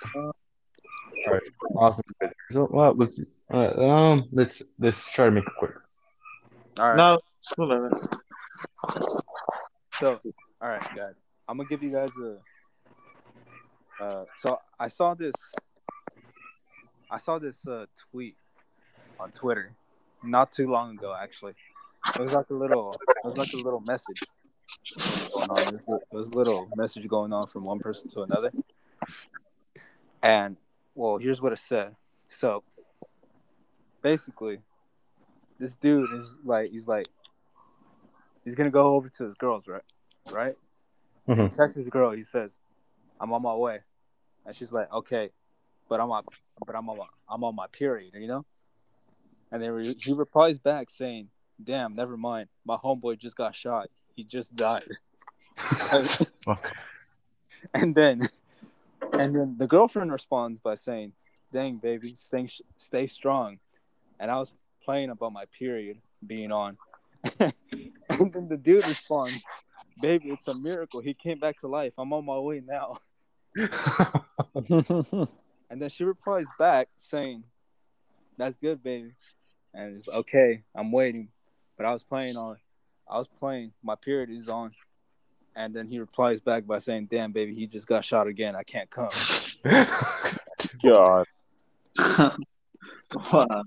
right, 1.27 1.43
Austin's 1.77 2.13
good. 2.21 2.33
So 2.53 2.69
well, 2.71 2.95
let's 2.95 3.21
uh, 3.53 3.91
um 3.91 4.29
let's 4.31 4.63
let's 4.79 5.11
try 5.11 5.27
to 5.27 5.31
make 5.31 5.47
it 5.47 5.53
quick. 5.59 5.73
all 6.79 6.89
right. 6.89 6.97
No, 6.97 7.19
whatever. 7.57 7.91
So, 9.93 10.19
all 10.61 10.69
right, 10.69 10.83
guys, 10.97 11.15
I'm 11.49 11.57
gonna 11.57 11.69
give 11.69 11.83
you 11.83 11.93
guys 11.93 12.11
a. 12.19 12.39
Uh, 14.03 14.25
so 14.41 14.59
I 14.79 14.89
saw 14.89 15.15
this. 15.15 15.35
I 17.11 17.19
saw 17.19 17.39
this 17.39 17.67
uh, 17.67 17.87
tweet 18.11 18.35
on 19.21 19.31
Twitter 19.33 19.71
not 20.25 20.53
too 20.53 20.69
long 20.69 20.91
ago. 20.93 21.17
Actually, 21.19 21.55
it 22.15 22.21
was 22.21 22.35
like 22.35 22.51
a 22.51 22.55
little. 22.55 22.93
It 22.93 23.29
was 23.29 23.39
like 23.39 23.53
a 23.55 23.65
little 23.65 23.83
message. 23.87 24.21
Going 25.35 25.51
on. 25.51 25.65
There 25.65 26.01
was, 26.13 26.27
a 26.29 26.31
little 26.31 26.71
message 26.75 27.07
going 27.09 27.33
on 27.33 27.47
from 27.47 27.65
one 27.65 27.81
person 27.81 28.11
to 28.11 28.23
another. 28.23 28.53
And 30.23 30.57
well, 30.95 31.19
here's 31.19 31.43
what 31.43 31.53
it 31.53 31.59
said. 31.59 31.95
So 32.29 32.63
basically, 34.03 34.59
this 35.59 35.77
dude 35.77 36.11
is 36.13 36.33
like 36.45 36.71
he's 36.71 36.87
like 36.89 37.09
he's 38.45 38.55
gonna 38.55 38.71
go 38.71 38.95
over 38.95 39.09
to 39.09 39.25
his 39.25 39.35
girls, 39.35 39.65
right? 39.67 39.83
Right? 40.31 40.55
Mhm. 41.29 41.51
He 41.51 41.57
texts 41.57 41.77
his 41.77 41.89
girl, 41.89 42.13
he 42.13 42.23
says, 42.23 42.53
I'm 43.21 43.33
on 43.33 43.43
my 43.43 43.55
way. 43.55 43.81
And 44.47 44.55
she's 44.55 44.73
like, 44.73 44.91
Okay, 44.93 45.31
but 45.89 46.01
I'm 46.01 46.11
on 46.11 46.25
but 46.67 46.77
I'm 46.77 46.89
on 46.89 46.99
my 46.99 47.05
I'm 47.29 47.45
on 47.45 47.55
my 47.55 47.67
period, 47.73 48.13
you 48.15 48.29
know? 48.29 48.45
And 49.53 49.63
then 49.63 49.71
re- 49.73 49.97
he 50.01 50.13
replies 50.13 50.59
back 50.59 50.91
saying, 50.91 51.29
Damn, 51.63 51.95
never 51.95 52.17
mind. 52.17 52.49
My 52.65 52.77
homeboy 52.77 53.19
just 53.19 53.37
got 53.37 53.55
shot. 53.55 53.89
He 54.17 54.25
just 54.25 54.57
died. 54.57 54.85
and 57.75 57.95
then 57.95 58.29
and 59.13 59.35
then 59.35 59.57
the 59.59 59.67
girlfriend 59.67 60.13
responds 60.13 60.61
by 60.61 60.75
saying, 60.75 61.13
Dang 61.53 61.79
baby, 61.79 62.15
stay 62.15 62.49
stay 62.77 63.07
strong. 63.07 63.59
And 64.19 64.31
I 64.31 64.39
was 64.39 64.53
playing 64.85 65.11
about 65.11 65.33
my 65.33 65.45
period 65.59 65.99
being 66.27 66.53
on. 66.53 66.77
and 67.41 67.53
then 68.09 68.49
the 68.49 68.59
dude 68.63 68.87
responds, 68.87 69.45
Baby, 70.01 70.31
it's 70.31 70.49
a 70.49 70.55
miracle. 70.55 71.01
He 71.01 71.15
came 71.15 71.39
back 71.39 71.59
to 71.59 71.69
life. 71.69 71.93
I'm 71.99 72.13
on 72.13 72.25
my 72.25 72.39
way 72.39 72.63
now. 72.67 72.97
And 75.71 75.81
then 75.83 75.89
she 75.89 76.05
replies 76.05 76.47
back 76.59 76.89
saying, 76.99 77.43
That's 78.37 78.57
good, 78.57 78.83
baby. 78.83 79.11
And 79.73 79.97
it's 79.97 80.09
okay, 80.09 80.63
I'm 80.75 80.93
waiting. 80.93 81.29
But 81.77 81.87
I 81.87 81.93
was 81.93 82.05
playing 82.05 82.37
on 82.37 82.57
I 83.09 83.19
was 83.19 83.29
playing, 83.29 83.73
my 83.83 83.95
period 84.03 84.31
is 84.31 84.49
on. 84.49 84.73
And 85.57 85.73
then 85.75 85.87
he 85.87 85.99
replies 86.01 86.41
back 86.41 86.67
by 86.67 86.79
saying, 86.79 87.07
Damn 87.11 87.33
baby, 87.33 87.55
he 87.55 87.67
just 87.67 87.87
got 87.87 88.05
shot 88.05 88.27
again. 88.27 88.57
I 88.57 88.63
can't 88.63 88.91
come. 88.91 89.11
God. 90.83 91.27
wow. 93.33 93.63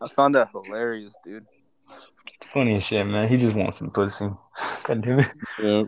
I 0.00 0.08
found 0.14 0.34
that 0.34 0.50
hilarious, 0.52 1.14
dude. 1.24 1.42
Funny 2.44 2.76
as 2.76 2.84
shit, 2.84 3.06
man. 3.06 3.28
He 3.28 3.36
just 3.36 3.54
wants 3.54 3.78
some 3.78 3.90
pussy. 3.90 4.28
God 4.84 5.02
damn 5.02 5.20
it. 5.20 5.26
Yeah. 5.58 5.84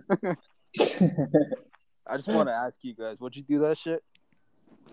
I 2.06 2.16
just 2.16 2.28
want 2.28 2.48
to 2.48 2.54
ask 2.54 2.82
you 2.82 2.94
guys, 2.94 3.20
would 3.20 3.36
you 3.36 3.42
do 3.42 3.60
that 3.60 3.78
shit? 3.78 4.02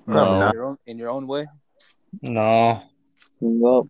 Probably 0.05 0.47
in 0.47 0.53
your 0.53 0.65
own 0.65 0.77
in 0.85 0.97
your 0.97 1.09
own 1.09 1.27
way? 1.27 1.47
No. 2.21 2.81
Well, 3.39 3.89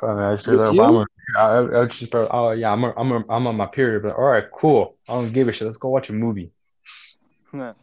Probably 0.00 0.22
not. 0.22 0.42
Sure, 0.42 0.56
Would 0.56 0.66
though, 0.66 0.72
you? 0.72 0.82
I'm 0.82 0.94
a, 0.96 1.06
I, 1.36 1.42
I, 1.42 1.82
I 1.82 1.86
just 1.86 2.10
probably, 2.10 2.30
oh 2.32 2.50
yeah, 2.52 2.72
I'm 2.72 2.84
a, 2.84 2.94
I'm 2.96 3.12
a, 3.12 3.16
I'm 3.28 3.46
on 3.46 3.56
my 3.56 3.66
period, 3.66 4.02
but 4.02 4.16
all 4.16 4.30
right, 4.30 4.44
cool. 4.50 4.94
I 5.06 5.12
don't 5.12 5.30
give 5.30 5.46
a 5.46 5.52
shit. 5.52 5.66
Let's 5.66 5.76
go 5.76 5.90
watch 5.90 6.08
a 6.08 6.14
movie. 6.14 6.52
yeah, 7.52 7.74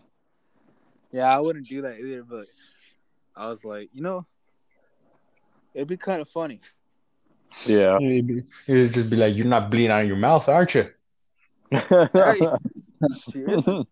I 1.13 1.39
wouldn't 1.39 1.67
do 1.67 1.83
that 1.83 1.99
either, 1.99 2.23
but 2.23 2.47
I 3.35 3.47
was 3.47 3.63
like, 3.63 3.89
you 3.93 4.01
know, 4.01 4.25
it'd 5.75 5.87
be 5.87 5.95
kind 5.95 6.19
of 6.19 6.29
funny. 6.29 6.59
Yeah. 7.67 7.99
It'd, 8.01 8.27
be, 8.27 8.41
it'd 8.67 8.93
just 8.93 9.11
be 9.11 9.15
like, 9.15 9.35
you're 9.35 9.45
not 9.45 9.69
bleeding 9.69 9.91
out 9.91 10.01
of 10.01 10.07
your 10.07 10.17
mouth, 10.17 10.49
aren't 10.49 10.73
you? 10.73 10.87
Right. 11.71 12.41
She 13.31 13.39
isn't. 13.47 13.87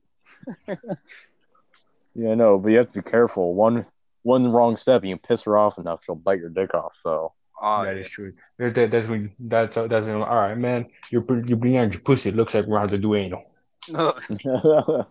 yeah, 2.15 2.33
no, 2.33 2.57
but 2.57 2.69
you 2.69 2.77
have 2.79 2.91
to 2.91 3.03
be 3.03 3.07
careful. 3.07 3.53
One 3.53 3.85
one 4.23 4.51
wrong 4.51 4.75
step, 4.77 5.03
and 5.03 5.09
you 5.11 5.17
piss 5.17 5.43
her 5.43 5.55
off 5.55 5.77
enough, 5.77 5.99
she'll 6.03 6.15
bite 6.15 6.39
your 6.39 6.49
dick 6.49 6.73
off. 6.73 6.93
So. 7.03 7.33
Oh, 7.61 7.83
that 7.85 7.97
is 7.97 8.09
true. 8.09 8.33
That, 8.57 8.75
that, 8.75 8.91
that's 8.91 9.07
when 9.07 9.33
that's 9.39 9.75
that's 9.75 10.05
when 10.05 10.15
all 10.21 10.35
right, 10.35 10.57
man. 10.57 10.87
You're 11.09 11.23
you're 11.45 11.57
bleeding 11.57 11.77
out 11.77 11.93
your 11.93 12.01
pussy. 12.01 12.29
It 12.29 12.35
looks 12.35 12.53
like 12.53 12.65
we're 12.65 12.77
about 12.77 12.89
to 12.89 12.97
do 12.97 13.15
anal. 13.15 13.43
oh 13.95 15.05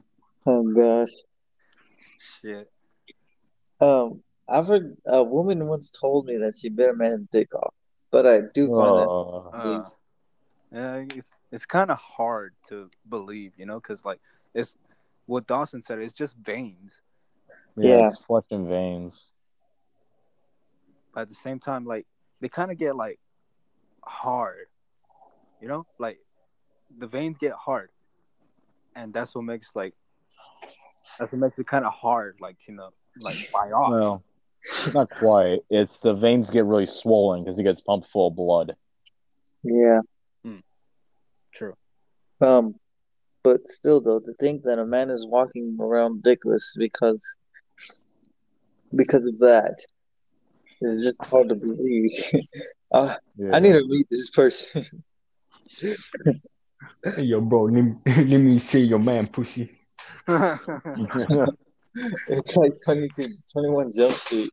gosh. 0.75 1.09
Shit. 2.43 2.71
Um, 3.81 4.23
I've 4.49 4.67
heard 4.67 4.91
a 5.07 5.23
woman 5.23 5.67
once 5.67 5.91
told 5.91 6.27
me 6.27 6.37
that 6.39 6.55
she 6.61 6.69
bit 6.69 6.91
a 6.91 6.95
man's 6.95 7.23
dick 7.33 7.55
off, 7.55 7.75
but 8.11 8.27
I 8.27 8.41
do 8.55 8.69
find 8.69 8.99
that 8.99 9.09
Uh, 9.53 9.89
yeah, 10.73 10.97
it's 11.17 11.39
it's 11.51 11.67
kind 11.67 11.91
of 11.91 11.99
hard 11.99 12.55
to 12.69 12.91
believe, 13.09 13.53
you 13.57 13.65
know, 13.67 13.81
because 13.81 14.05
like 14.05 14.21
it's 14.55 14.75
what 15.27 15.47
Dawson 15.47 15.81
said. 15.81 15.99
It's 16.01 16.13
just 16.13 16.37
veins. 16.37 17.01
yeah, 17.77 17.99
Yeah. 17.99 18.09
it's 18.09 18.19
flesh 18.19 18.45
and 18.51 18.69
veins. 18.69 19.29
But 21.15 21.23
at 21.23 21.29
the 21.29 21.35
same 21.35 21.61
time, 21.61 21.85
like 21.85 22.07
they 22.41 22.49
kind 22.49 22.71
of 22.71 22.79
get 22.79 22.97
like 22.97 23.19
hard, 24.05 24.67
you 25.61 25.69
know, 25.69 25.85
like 25.99 26.19
the 26.99 27.07
veins 27.07 27.37
get 27.39 27.53
hard, 27.53 27.91
and 28.97 29.13
that's 29.13 29.35
what 29.35 29.45
makes 29.45 29.75
like 29.75 29.95
that's 31.19 31.33
what 31.33 31.41
makes 31.41 31.59
it 31.59 31.67
kind 31.67 31.85
of 31.85 31.93
hard, 31.93 32.37
like 32.41 32.57
you 32.69 32.75
know, 32.75 32.91
like 33.23 33.37
bite 33.53 33.73
off. 33.73 33.91
Well, 33.91 34.25
not 34.95 35.11
quite. 35.11 35.61
It's 35.71 35.97
the 36.03 36.15
veins 36.15 36.51
get 36.51 36.65
really 36.65 36.87
swollen 36.87 37.45
because 37.45 37.59
it 37.59 37.65
gets 37.65 37.81
pumped 37.81 38.09
full 38.09 38.29
of 38.29 38.37
blood. 38.37 38.75
yeah. 39.63 40.01
True. 41.55 41.75
Um, 42.41 42.75
but 43.43 43.61
still, 43.67 44.01
though, 44.01 44.21
to 44.21 44.33
think 44.41 44.65
that 44.65 44.79
a 44.79 44.85
man 44.85 45.11
is 45.11 45.27
walking 45.27 45.77
around 45.81 46.23
dickless 46.23 46.77
because 46.77 47.25
because 48.97 49.25
of 49.25 49.39
that 49.39 49.77
is 50.85 51.05
just 51.05 51.25
hard 51.25 51.49
to 51.49 51.55
believe. 51.55 52.11
uh, 52.93 53.15
Yeah. 53.37 53.51
I 53.53 53.61
need 53.61 53.73
to 53.73 53.85
meet 53.87 54.07
this 54.11 54.31
person. 54.31 55.03
Hey, 57.17 57.25
yo, 57.25 57.43
bro, 57.43 57.65
let 57.65 57.83
me, 57.85 57.93
let 58.07 58.39
me 58.39 58.59
see 58.59 58.81
your 58.81 58.99
man 58.99 59.27
pussy. 59.27 59.69
it's 60.27 60.57
like 62.57 62.73
22, 62.85 63.29
21 63.53 63.93
Jump 63.93 64.17
Street. 64.17 64.51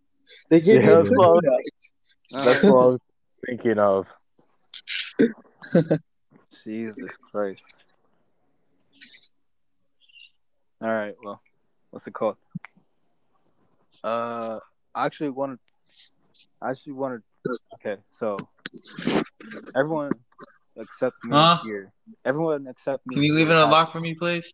They 0.49 0.59
gave 0.59 0.83
Yeah, 0.83 0.89
me 0.89 0.95
that's 0.95 1.09
what 1.11 1.25
I 1.25 1.31
was- 1.31 2.45
That's 2.45 2.63
what 2.63 2.71
I 2.71 2.85
was 2.87 2.99
thinking 3.47 3.79
of. 3.79 4.05
Jesus 6.65 7.09
Christ. 7.31 7.93
All 10.81 10.93
right, 10.93 11.13
well, 11.23 11.41
what's 11.91 12.05
it 12.07 12.13
called? 12.13 12.35
Uh, 14.03 14.59
I 14.93 15.05
actually 15.05 15.29
wanted, 15.29 15.59
I 16.61 16.69
actually 16.71 16.93
wanted. 16.93 17.23
To, 17.45 17.57
okay, 17.75 18.01
so 18.11 18.37
everyone 19.75 20.11
except 20.77 21.15
me 21.25 21.35
Huh? 21.35 21.57
here. 21.63 21.91
Everyone 22.23 22.67
except 22.67 23.05
me. 23.07 23.15
Can 23.15 23.23
you 23.23 23.33
leave 23.35 23.49
it 23.49 23.55
unlocked 23.57 23.91
for 23.91 23.99
me, 23.99 24.13
please? 24.13 24.53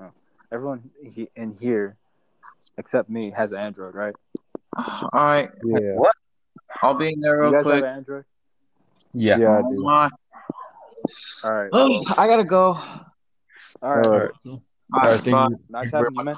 Oh, 0.00 0.10
everyone 0.52 0.90
he, 1.02 1.28
in 1.36 1.52
here, 1.60 1.94
except 2.76 3.08
me, 3.08 3.30
has 3.30 3.52
Android, 3.52 3.94
right? 3.94 4.14
All 4.76 5.08
right, 5.12 5.48
Yeah. 5.64 5.94
What? 5.94 6.14
I'll 6.82 6.94
be 6.94 7.08
in 7.08 7.20
there 7.20 7.36
You 7.36 7.42
real 7.42 7.52
guys 7.52 7.64
quick. 7.64 7.84
have 7.84 7.96
Android. 7.96 8.24
Yeah. 9.14 9.38
Yeah, 9.38 9.58
I 9.58 9.62
Oh, 9.62 9.70
do. 9.70 9.82
my. 9.82 10.10
All 11.42 11.52
right. 11.52 11.70
Oh, 11.72 11.88
well, 11.88 12.04
I 12.18 12.26
gotta 12.26 12.44
go. 12.44 12.74
all 13.82 13.96
right. 13.96 14.04
All 14.04 14.10
right. 14.10 14.30
All 14.46 14.60
All 14.92 15.00
right, 15.00 15.10
right, 15.12 15.20
thank 15.20 15.36
bye. 15.36 15.46
you 15.48 15.58
Nice 15.68 15.90
very 15.90 16.04
having 16.04 16.14
you, 16.16 16.24
man. 16.24 16.36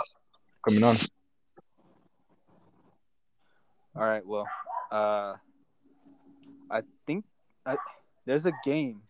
coming 0.65 0.85
on. 0.85 0.97
All 3.97 4.05
right. 4.05 4.25
Well, 4.25 4.47
uh, 4.93 5.35
I 6.71 6.83
think 7.07 7.25
I, 7.67 7.77
there's 8.25 8.47
a 8.47 8.53
game 8.65 9.03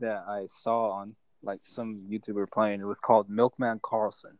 that 0.00 0.24
I 0.28 0.46
saw 0.48 0.90
on 0.90 1.14
like 1.42 1.60
some 1.62 2.06
YouTuber 2.10 2.50
playing. 2.50 2.80
It 2.80 2.86
was 2.86 2.98
called 2.98 3.30
Milkman 3.30 3.78
Karlson, 3.78 4.36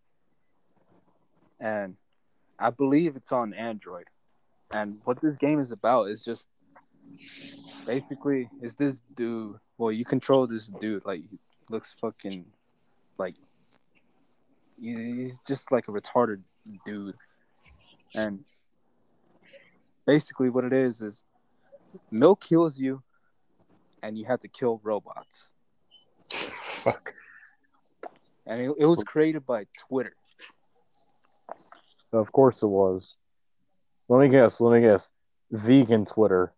and 1.60 1.96
I 2.58 2.70
believe 2.70 3.14
it's 3.14 3.30
on 3.30 3.54
Android. 3.54 4.06
And 4.72 4.92
what 5.04 5.20
this 5.20 5.36
game 5.36 5.60
is 5.60 5.70
about 5.70 6.08
is 6.08 6.24
just 6.24 6.48
basically 7.86 8.48
is 8.60 8.74
this 8.74 9.02
dude. 9.14 9.56
Well, 9.78 9.92
you 9.92 10.04
control 10.04 10.48
this 10.48 10.66
dude. 10.66 11.04
Like 11.04 11.20
he 11.30 11.38
looks 11.70 11.94
fucking 12.00 12.44
like 13.18 13.36
he's 14.80 15.38
just 15.46 15.70
like 15.70 15.86
a 15.86 15.92
retarded 15.92 16.42
dude, 16.84 17.14
and 18.16 18.44
basically 20.06 20.50
what 20.50 20.64
it 20.64 20.72
is 20.72 21.00
is 21.00 21.24
milk 22.10 22.42
kills 22.42 22.78
you 22.78 23.02
and 24.02 24.18
you 24.18 24.24
have 24.24 24.40
to 24.40 24.48
kill 24.48 24.80
robots 24.84 25.50
Fuck. 26.30 27.14
and 28.46 28.60
it, 28.60 28.70
it 28.78 28.86
was 28.86 29.02
created 29.04 29.44
by 29.46 29.66
twitter 29.78 30.14
Of 32.12 32.30
course 32.32 32.62
it 32.62 32.68
was. 32.68 33.14
Let 34.08 34.20
me 34.20 34.28
guess. 34.28 34.60
Let 34.60 34.72
me 34.74 34.80
guess. 34.86 35.04
Vegan 35.50 36.04
Twitter. 36.04 36.52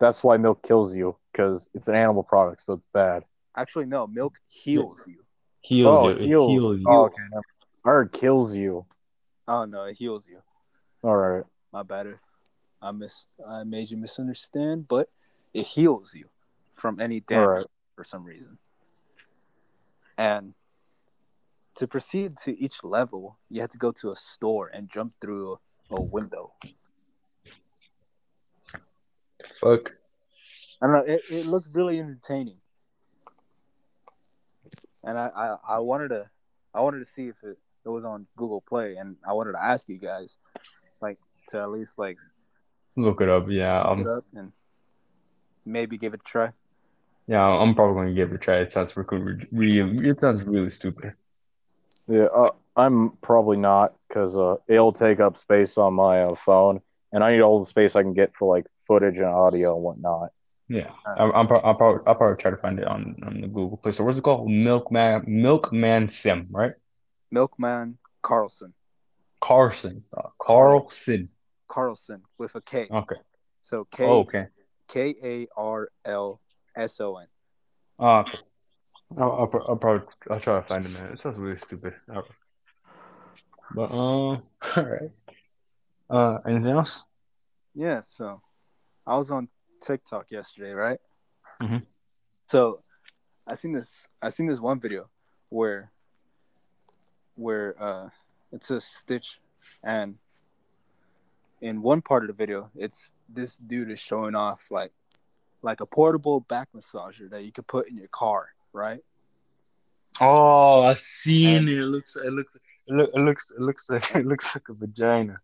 That's 0.00 0.22
why 0.22 0.36
milk 0.36 0.62
kills 0.66 0.94
you 0.96 1.16
because 1.32 1.70
it's 1.74 1.88
an 1.88 1.94
animal 1.94 2.22
product, 2.22 2.62
so 2.66 2.72
it's 2.74 2.86
bad. 2.92 3.22
actually 3.56 3.86
no 3.86 4.06
milk 4.06 4.34
heals 4.48 5.04
you 5.08 5.16
Heals 5.62 5.96
Oh, 5.98 6.08
you. 6.08 6.14
It 6.16 6.20
heals. 6.26 6.50
heals 6.52 6.80
you. 6.80 6.86
Oh, 6.88 7.04
okay. 7.06 7.22
I 7.86 7.88
heard 7.88 8.12
kills 8.12 8.54
you. 8.56 8.84
oh 9.46 9.64
no 9.64 9.82
it 9.84 9.96
heals 9.96 10.28
you 10.28 10.40
All 11.02 11.16
right. 11.16 11.44
my 11.72 11.82
bad 11.82 12.06
if 12.08 12.20
i 12.82 12.90
miss 12.90 13.24
i 13.46 13.64
made 13.64 13.90
you 13.90 13.96
misunderstand 13.96 14.86
but 14.88 15.08
it 15.54 15.66
heals 15.66 16.14
you 16.14 16.26
from 16.78 17.00
any 17.00 17.20
damage 17.20 17.46
Alright. 17.46 17.66
for 17.96 18.04
some 18.04 18.24
reason. 18.24 18.58
And 20.16 20.54
to 21.76 21.86
proceed 21.86 22.36
to 22.44 22.58
each 22.58 22.82
level, 22.82 23.36
you 23.50 23.60
have 23.60 23.70
to 23.70 23.78
go 23.78 23.92
to 23.92 24.10
a 24.10 24.16
store 24.16 24.70
and 24.72 24.90
jump 24.90 25.12
through 25.20 25.58
a, 25.90 26.02
window. 26.12 26.48
Fuck. 29.60 29.92
I 30.82 30.86
don't 30.86 30.92
know. 30.92 31.12
It, 31.12 31.22
it 31.30 31.46
looked 31.46 31.68
really 31.74 31.98
entertaining, 31.98 32.58
and 35.02 35.18
I, 35.18 35.30
I, 35.34 35.56
I 35.76 35.78
wanted 35.78 36.08
to 36.08 36.26
I 36.74 36.82
wanted 36.82 36.98
to 36.98 37.04
see 37.04 37.28
if 37.28 37.36
it, 37.42 37.56
it 37.84 37.88
was 37.88 38.04
on 38.04 38.26
Google 38.36 38.62
Play, 38.68 38.96
and 38.96 39.16
I 39.26 39.32
wanted 39.32 39.52
to 39.52 39.64
ask 39.64 39.88
you 39.88 39.98
guys, 39.98 40.36
like, 41.00 41.16
to 41.48 41.60
at 41.60 41.70
least 41.70 41.98
like 41.98 42.18
Look 42.98 43.20
it 43.20 43.28
up. 43.28 43.44
Yeah. 43.48 43.78
look 43.82 43.90
Um. 43.90 44.00
it 44.00 44.06
up 44.08 44.24
and 44.34 44.52
maybe 45.64 45.96
give 45.98 46.14
it 46.14 46.20
a 46.20 46.24
try. 46.24 46.50
Yeah. 47.26 47.46
I'm 47.46 47.74
probably 47.74 47.94
gonna 48.02 48.14
give 48.14 48.32
it 48.32 48.36
a 48.36 48.38
try. 48.38 48.56
It 48.58 48.72
sounds 48.72 48.96
really, 48.96 49.46
really. 49.52 50.08
It 50.08 50.20
sounds 50.20 50.42
really 50.44 50.70
stupid. 50.70 51.12
Yeah, 52.08 52.24
uh, 52.34 52.50
I'm 52.76 53.10
probably 53.22 53.58
not 53.58 53.94
because 54.08 54.36
uh, 54.36 54.56
it'll 54.66 54.92
take 54.94 55.20
up 55.20 55.36
space 55.36 55.76
on 55.76 55.92
my 55.94 56.22
uh, 56.22 56.34
phone, 56.34 56.80
and 57.12 57.22
I 57.22 57.32
need 57.32 57.42
all 57.42 57.60
the 57.60 57.66
space 57.66 57.92
I 57.94 58.02
can 58.02 58.14
get 58.14 58.34
for 58.34 58.48
like 58.56 58.66
footage 58.86 59.18
and 59.18 59.26
audio 59.26 59.74
and 59.74 59.84
whatnot. 59.84 60.30
Yeah. 60.68 60.90
I'm. 61.18 61.30
I'm, 61.32 61.46
pro- 61.46 61.60
I'll 61.60 61.74
probably. 61.74 62.02
I'll 62.06 62.14
probably 62.14 62.36
try 62.40 62.50
to 62.50 62.56
find 62.56 62.78
it 62.78 62.86
on 62.86 63.14
on 63.26 63.40
the 63.42 63.46
Google 63.48 63.76
Play 63.76 63.92
Store. 63.92 64.06
What's 64.06 64.18
it 64.18 64.22
called? 64.22 64.50
Milkman. 64.50 65.24
Milkman 65.26 66.08
Sim. 66.08 66.46
Right. 66.50 66.72
Milkman 67.30 67.98
Karlson, 68.24 68.72
Karlson. 69.42 70.02
Uh, 70.16 70.28
Karlson. 70.40 71.28
Karlson 71.68 72.20
with 72.38 72.54
a 72.54 72.60
K. 72.62 72.88
Okay. 72.90 73.16
So 73.60 73.84
K 73.90 74.04
Oh, 74.04 74.20
okay. 74.20 74.46
K 74.88 75.14
A 75.22 75.46
R 75.56 75.90
L 76.04 76.40
S 76.76 77.00
O 77.00 77.16
N. 77.18 77.26
Oh, 77.98 78.18
okay. 78.20 78.38
I'll, 79.18 79.32
I'll, 79.32 79.64
I'll 79.68 79.76
probably 79.76 80.06
I'll 80.30 80.40
try 80.40 80.56
to 80.60 80.62
find 80.66 80.84
it, 80.86 80.90
man. 80.90 81.12
It 81.12 81.22
sounds 81.22 81.38
really 81.38 81.58
stupid. 81.58 81.94
Alright. 82.08 82.24
But 83.74 83.90
um, 83.90 84.42
all 84.76 84.84
right. 84.84 85.10
Uh, 86.10 86.38
anything 86.46 86.70
else? 86.70 87.04
Yeah, 87.74 88.00
so 88.00 88.40
I 89.06 89.16
was 89.16 89.30
on 89.30 89.48
TikTok 89.82 90.30
yesterday, 90.30 90.72
right? 90.72 90.98
Mhm. 91.62 91.86
So 92.46 92.78
I 93.46 93.54
seen 93.54 93.72
this 93.72 94.08
I 94.22 94.28
seen 94.30 94.46
this 94.46 94.60
one 94.60 94.80
video 94.80 95.08
where 95.50 95.90
where 97.36 97.74
uh 97.78 98.08
it's 98.52 98.70
a 98.70 98.80
stitch 98.80 99.38
and 99.82 100.18
in 101.60 101.82
one 101.82 102.00
part 102.02 102.22
of 102.22 102.28
the 102.28 102.32
video 102.34 102.68
it's 102.76 103.10
this 103.28 103.56
dude 103.58 103.90
is 103.90 104.00
showing 104.00 104.34
off 104.34 104.70
like 104.70 104.92
like 105.62 105.80
a 105.80 105.86
portable 105.86 106.40
back 106.40 106.68
massager 106.74 107.28
that 107.30 107.42
you 107.44 107.50
could 107.52 107.66
put 107.66 107.88
in 107.88 107.96
your 107.96 108.08
car, 108.12 108.48
right? 108.72 109.00
Oh, 110.20 110.82
I 110.82 110.94
seen 110.94 111.56
And- 111.58 111.68
it. 111.68 111.78
It 111.78 111.84
looks. 111.86 112.16
It 112.16 112.32
looks. 112.32 112.56
It, 112.56 112.92
look, 112.94 113.10
it 113.12 113.18
looks. 113.20 113.50
It 113.50 113.60
looks 113.60 113.90
like. 113.90 114.04
It 114.16 114.26
looks 114.26 114.54
like 114.54 114.68
a 114.68 114.74
vagina. 114.74 115.40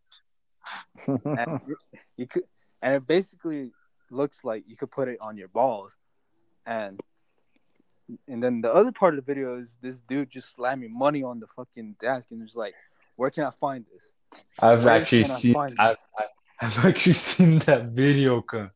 and 1.07 1.61
you- 2.17 2.27
could 2.27 2.45
and 2.83 2.95
it 2.95 3.07
basically 3.09 3.71
looks 4.11 4.45
like 4.45 4.63
you 4.69 4.77
could 4.77 4.91
put 4.91 5.09
it 5.09 5.19
on 5.21 5.37
your 5.37 5.49
balls 5.49 5.91
and 6.67 7.01
and 8.29 8.43
then 8.43 8.61
the 8.61 8.73
other 8.73 8.93
part 8.93 9.15
of 9.15 9.25
the 9.25 9.33
video 9.35 9.59
is 9.59 9.69
this 9.83 9.99
dude 10.09 10.31
just 10.31 10.55
slamming 10.55 10.97
money 10.97 11.23
on 11.23 11.41
the 11.41 11.47
fucking 11.57 11.97
desk 11.99 12.29
and 12.31 12.43
just 12.43 12.55
like 12.57 12.75
where 13.17 13.31
can 13.31 13.45
i 13.45 13.51
find 13.61 13.87
this 13.87 14.13
I've 14.61 14.85
Where 14.85 14.87
actually 14.87 15.25
seen. 15.25 15.57
I've. 15.79 15.97
I've 16.19 16.27
I've 16.61 16.85
actually 16.87 17.15
seen 17.15 17.59
that 17.61 17.93
video. 17.95 18.41
Come. 18.43 18.71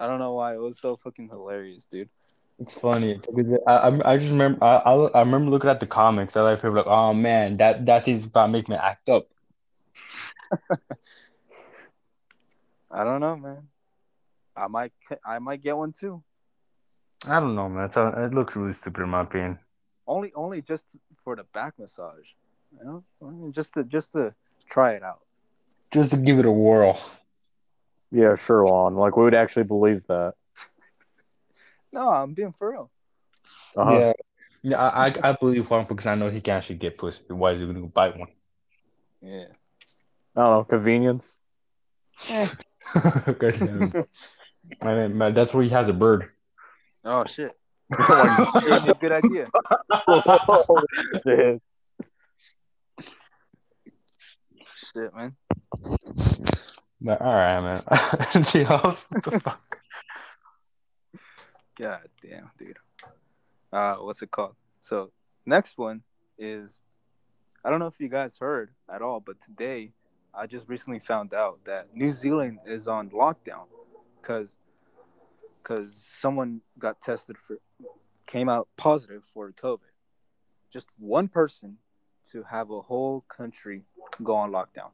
i 0.00 0.06
don't 0.06 0.18
know 0.18 0.34
why 0.34 0.54
it 0.54 0.58
was 0.58 0.78
so 0.78 0.96
fucking 0.96 1.28
hilarious 1.28 1.84
dude 1.86 2.08
It's 2.58 2.74
funny 2.74 3.20
because 3.34 3.58
I, 3.66 4.00
I 4.04 4.16
just 4.18 4.32
remember 4.32 4.62
I, 4.64 4.76
I 5.14 5.20
remember 5.20 5.50
looking 5.50 5.70
at 5.70 5.80
the 5.80 5.86
comics. 5.86 6.36
I 6.36 6.42
like 6.42 6.58
people 6.58 6.74
like, 6.74 6.86
oh 6.86 7.14
man, 7.14 7.56
that 7.58 7.86
that 7.86 8.08
is 8.08 8.26
about 8.26 8.46
to 8.46 8.52
make 8.52 8.68
me 8.68 8.76
act 8.76 9.08
up. 9.08 9.24
i 12.90 13.04
don't 13.04 13.20
know 13.20 13.36
man 13.36 13.68
i 14.56 14.66
might 14.66 14.92
i 15.24 15.38
might 15.38 15.60
get 15.60 15.76
one 15.76 15.92
too 15.92 16.22
I 17.26 17.40
don't 17.40 17.54
know, 17.54 17.68
man. 17.68 17.86
It's, 17.86 17.96
uh, 17.96 18.12
it 18.16 18.34
looks 18.34 18.56
really 18.56 18.72
stupid 18.72 19.02
in 19.02 19.10
my 19.10 19.22
opinion. 19.22 19.58
only 20.06 20.32
only 20.34 20.62
just 20.62 20.96
the 21.36 21.44
back 21.44 21.78
massage 21.78 22.30
you 22.72 22.84
know 22.84 23.02
I 23.22 23.30
mean, 23.30 23.52
just 23.52 23.74
to 23.74 23.84
just 23.84 24.12
to 24.12 24.34
try 24.68 24.92
it 24.92 25.02
out 25.02 25.20
Just 25.92 26.10
to 26.12 26.16
give 26.18 26.38
it 26.38 26.44
a 26.44 26.52
whirl. 26.52 27.00
yeah, 28.10 28.36
sure, 28.46 28.66
Lon. 28.66 28.94
Like 28.94 29.16
we 29.16 29.24
would 29.24 29.34
actually 29.34 29.64
believe 29.64 30.06
that. 30.08 30.34
no 31.92 32.08
i'm 32.10 32.34
being 32.34 32.52
for 32.52 32.70
real 32.72 32.90
Uh-huh. 33.76 33.92
Yeah, 33.92 34.12
yeah. 34.62 34.78
I, 34.78 35.08
I 35.08 35.14
I 35.30 35.32
believe 35.40 35.68
Juan 35.70 35.86
because 35.88 36.06
I 36.06 36.14
know 36.14 36.28
he 36.30 36.40
can 36.40 36.56
actually 36.56 36.76
get 36.76 36.98
pussy. 36.98 37.24
Why 37.28 37.52
is 37.52 37.60
he 37.60 37.66
gonna 37.66 37.80
go 37.80 37.86
bite 37.94 38.16
one? 38.18 38.28
yeah 39.20 39.44
I 40.36 40.40
don't 40.40 40.52
know, 40.52 40.64
convenience. 40.64 41.36
God 42.28 42.50
damn 43.40 43.92
it. 43.94 44.08
I 44.82 44.94
mean, 44.94 45.16
man, 45.18 45.34
that's 45.34 45.52
where 45.54 45.64
he 45.64 45.70
has 45.70 45.88
a 45.88 45.92
bird. 45.92 46.26
oh 47.04 47.24
shit 47.24 47.52
A 47.98 48.94
good 49.00 49.12
idea 49.12 49.48
Shit. 51.24 51.62
shit 54.92 55.14
man 55.14 55.34
But 57.00 57.20
all 57.22 57.32
right, 57.32 57.60
man. 57.60 57.82
What 57.88 58.44
the 58.44 59.40
fuck? 59.44 59.62
God 61.78 62.08
damn, 62.22 62.50
dude. 62.58 62.76
Uh, 63.72 63.96
what's 63.96 64.20
it 64.20 64.30
called? 64.30 64.56
So 64.82 65.12
next 65.46 65.78
one 65.78 66.02
is 66.38 66.82
I 67.64 67.70
don't 67.70 67.78
know 67.78 67.86
if 67.86 68.00
you 68.00 68.08
guys 68.08 68.36
heard 68.38 68.70
at 68.92 69.00
all, 69.00 69.20
but 69.20 69.40
today 69.40 69.92
I 70.34 70.46
just 70.46 70.68
recently 70.68 70.98
found 70.98 71.32
out 71.32 71.60
that 71.64 71.94
New 71.94 72.12
Zealand 72.12 72.58
is 72.66 72.86
on 72.88 73.10
lockdown 73.10 73.66
because 74.20 74.54
because 75.62 75.92
someone 75.96 76.60
got 76.78 77.00
tested 77.00 77.36
for 77.46 77.56
came 78.28 78.48
out 78.48 78.68
positive 78.76 79.24
for 79.34 79.50
COVID. 79.52 79.80
Just 80.72 80.88
one 80.98 81.28
person 81.28 81.78
to 82.32 82.44
have 82.44 82.70
a 82.70 82.80
whole 82.80 83.24
country 83.28 83.82
go 84.22 84.36
on 84.36 84.50
lockdown. 84.52 84.90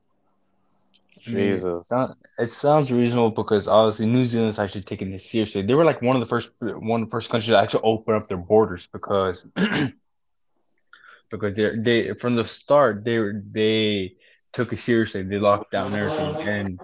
Mm-hmm. 1.29 1.33
Jesus. 1.33 1.93
It 2.39 2.51
sounds 2.51 2.93
reasonable 2.93 3.31
because 3.31 3.69
obviously 3.69 4.07
New 4.07 4.25
Zealand's 4.25 4.59
actually 4.59 4.83
taking 4.83 5.11
this 5.11 5.31
seriously. 5.31 5.63
They 5.63 5.75
were 5.75 5.85
like 5.85 6.03
one 6.03 6.17
of 6.17 6.21
the 6.21 6.27
first 6.27 6.51
one 6.61 7.03
of 7.03 7.09
the 7.09 7.11
first 7.11 7.31
countries 7.31 7.51
to 7.51 7.59
actually 7.59 7.83
open 7.85 8.15
up 8.15 8.29
their 8.29 8.39
borders 8.39 8.89
because 8.93 9.47
because 11.31 11.55
they 11.55 11.77
they 11.77 12.15
from 12.15 12.37
the 12.37 12.45
start 12.45 13.05
they 13.05 13.19
they 13.53 14.15
took 14.53 14.73
it 14.73 14.79
seriously. 14.81 15.23
They 15.23 15.39
locked 15.39 15.71
down 15.71 15.95
everything 15.95 16.37
and 16.41 16.81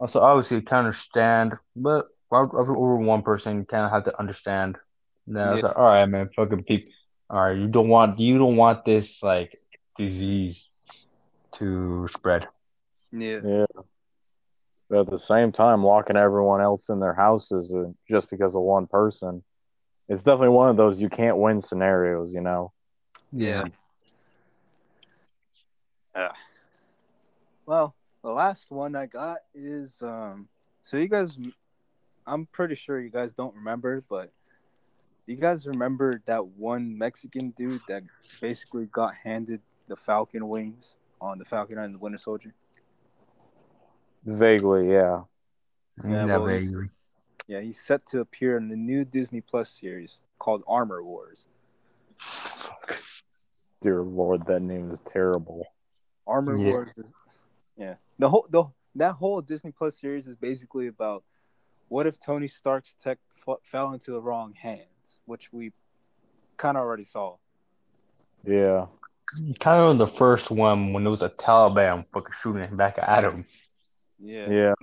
also 0.00 0.20
obviously 0.20 0.58
you 0.58 0.62
can 0.62 0.78
understand, 0.78 1.54
but 1.76 2.04
over 2.32 2.96
one 2.96 3.22
person 3.22 3.58
you 3.58 3.64
kind 3.64 3.84
of 3.84 3.90
have 3.90 4.04
to 4.04 4.18
understand. 4.18 4.76
Now 5.26 5.54
it's 5.54 5.62
Yeah. 5.62 5.68
like, 5.68 5.78
all 5.78 5.84
right, 5.84 6.06
man, 6.06 6.28
fucking 6.34 6.64
people. 6.64 6.90
All 7.30 7.44
right, 7.44 7.56
you 7.56 7.68
don't 7.68 7.88
want 7.88 8.18
you 8.18 8.38
don't 8.38 8.56
want 8.56 8.84
this 8.84 9.22
like 9.22 9.56
disease 9.96 10.70
to 11.54 12.06
spread. 12.08 12.46
Yeah. 13.12 13.40
Yeah. 13.44 13.64
But 14.90 15.00
at 15.00 15.06
the 15.10 15.22
same 15.26 15.50
time, 15.50 15.82
locking 15.82 16.16
everyone 16.16 16.60
else 16.60 16.90
in 16.90 17.00
their 17.00 17.14
houses 17.14 17.74
uh, 17.74 17.90
just 18.08 18.28
because 18.28 18.54
of 18.54 18.62
one 18.62 18.86
person, 18.86 19.42
it's 20.08 20.22
definitely 20.22 20.50
one 20.50 20.68
of 20.68 20.76
those 20.76 21.00
you 21.00 21.08
can't 21.08 21.38
win 21.38 21.60
scenarios, 21.60 22.34
you 22.34 22.42
know? 22.42 22.72
Yeah. 23.32 23.64
Yeah. 26.14 26.32
Well, 27.66 27.94
the 28.22 28.30
last 28.30 28.70
one 28.70 28.94
I 28.94 29.06
got 29.06 29.38
is 29.54 30.02
um 30.02 30.48
so 30.82 30.98
you 30.98 31.08
guys 31.08 31.38
I'm 32.26 32.46
pretty 32.46 32.74
sure 32.74 33.00
you 33.00 33.10
guys 33.10 33.34
don't 33.34 33.54
remember, 33.54 34.04
but 34.08 34.30
you 35.32 35.36
guys 35.36 35.66
remember 35.66 36.20
that 36.26 36.46
one 36.46 36.96
Mexican 36.96 37.50
dude 37.50 37.80
that 37.88 38.02
basically 38.40 38.86
got 38.92 39.14
handed 39.14 39.60
the 39.88 39.96
Falcon 39.96 40.48
wings 40.48 40.96
on 41.20 41.38
the 41.38 41.44
Falcon 41.44 41.78
and 41.78 41.94
the 41.94 41.98
Winter 41.98 42.18
Soldier? 42.18 42.54
Vaguely, 44.24 44.90
yeah. 44.90 45.22
Yeah, 46.04 46.26
Yeah, 46.26 46.38
he's- 46.48 46.70
vaguely. 46.70 46.90
Yeah, 47.46 47.60
he's 47.60 47.78
set 47.80 48.06
to 48.06 48.20
appear 48.20 48.56
in 48.56 48.68
the 48.68 48.76
new 48.76 49.04
Disney 49.04 49.42
Plus 49.42 49.68
series 49.70 50.18
called 50.38 50.64
Armor 50.66 51.04
Wars. 51.04 51.46
Fuck. 52.18 52.98
Dear 53.82 54.02
Lord, 54.02 54.46
that 54.46 54.60
name 54.62 54.90
is 54.90 55.00
terrible. 55.00 55.66
Armor 56.26 56.56
Yeah. 56.56 56.70
Wars. 56.70 56.96
Is, 56.96 57.12
yeah, 57.76 57.96
the 58.18 58.30
whole 58.30 58.46
the 58.50 58.64
that 58.94 59.16
whole 59.16 59.42
Disney 59.42 59.72
Plus 59.72 60.00
series 60.00 60.26
is 60.26 60.36
basically 60.36 60.86
about 60.86 61.22
what 61.88 62.06
if 62.06 62.18
Tony 62.18 62.48
Stark's 62.48 62.94
tech 62.94 63.18
f- 63.46 63.58
fell 63.62 63.92
into 63.92 64.12
the 64.12 64.22
wrong 64.22 64.54
hands, 64.54 64.88
which 65.26 65.52
we 65.52 65.72
kind 66.56 66.76
of 66.76 66.82
already 66.84 67.04
saw. 67.04 67.36
Yeah. 68.44 68.86
Kind 69.58 69.82
of 69.82 69.98
the 69.98 70.06
first 70.06 70.50
one 70.50 70.92
when 70.92 71.02
there 71.02 71.10
was 71.10 71.22
a 71.22 71.30
Taliban 71.30 72.04
fucking 72.12 72.32
shooting 72.40 72.76
back 72.76 72.98
at 72.98 73.24
him. 73.24 73.44
Yeah. 74.20 74.50
Yeah. 74.50 74.74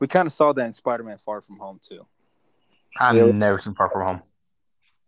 We 0.00 0.06
kind 0.06 0.26
of 0.26 0.32
saw 0.32 0.52
that 0.52 0.64
in 0.64 0.72
Spider-Man: 0.72 1.18
Far 1.18 1.40
From 1.40 1.58
Home 1.58 1.78
too. 1.82 2.04
I've 3.00 3.16
Yeah. 3.16 3.30
never 3.32 3.58
seen 3.58 3.74
Far 3.74 3.88
From 3.88 4.02
Home. 4.02 4.22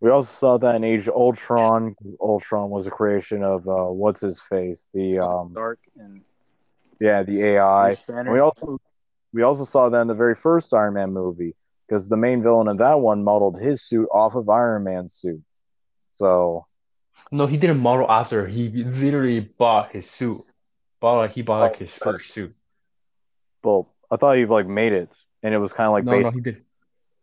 We 0.00 0.10
also 0.10 0.28
saw 0.30 0.58
that 0.58 0.76
in 0.76 0.84
Age 0.84 1.08
of 1.08 1.14
Ultron. 1.14 1.96
Ultron 2.20 2.70
was 2.70 2.86
a 2.86 2.90
creation 2.90 3.42
of 3.42 3.66
uh, 3.68 3.86
what's 3.86 4.20
his 4.20 4.40
face, 4.40 4.88
the 4.94 5.18
um, 5.18 5.52
Dark 5.52 5.80
and 5.96 6.22
yeah, 7.00 7.22
the 7.24 7.42
AI. 7.42 7.96
And 8.06 8.30
we 8.32 8.38
also 8.38 8.80
we 9.32 9.42
also 9.42 9.64
saw 9.64 9.88
that 9.88 10.00
in 10.00 10.06
the 10.08 10.14
very 10.14 10.36
first 10.36 10.72
Iron 10.72 10.94
Man 10.94 11.12
movie 11.12 11.54
because 11.88 12.08
the 12.08 12.16
main 12.16 12.42
villain 12.42 12.68
of 12.68 12.78
that 12.78 13.00
one 13.00 13.24
modeled 13.24 13.60
his 13.60 13.82
suit 13.88 14.08
off 14.12 14.34
of 14.34 14.48
Iron 14.48 14.84
Man's 14.84 15.14
suit. 15.14 15.42
So 16.14 16.64
No, 17.32 17.46
he 17.46 17.56
didn't 17.56 17.78
model 17.80 18.10
after. 18.10 18.46
He 18.46 18.68
literally 18.84 19.40
bought 19.40 19.92
his 19.92 20.10
suit. 20.10 20.36
Bought 21.00 21.18
like 21.18 21.32
he 21.32 21.42
bought 21.42 21.60
like 21.60 21.76
oh, 21.76 21.78
his 21.78 21.96
first 21.96 22.30
suit. 22.32 22.52
well, 23.62 23.88
I 24.10 24.16
thought 24.16 24.36
he 24.36 24.46
like 24.46 24.66
made 24.66 24.92
it, 24.92 25.10
and 25.42 25.54
it 25.54 25.58
was 25.58 25.72
kind 25.72 25.86
of 25.86 25.92
like 25.92 26.04
no, 26.04 26.18
no, 26.20 26.30
he 26.30 26.40
did. 26.40 26.56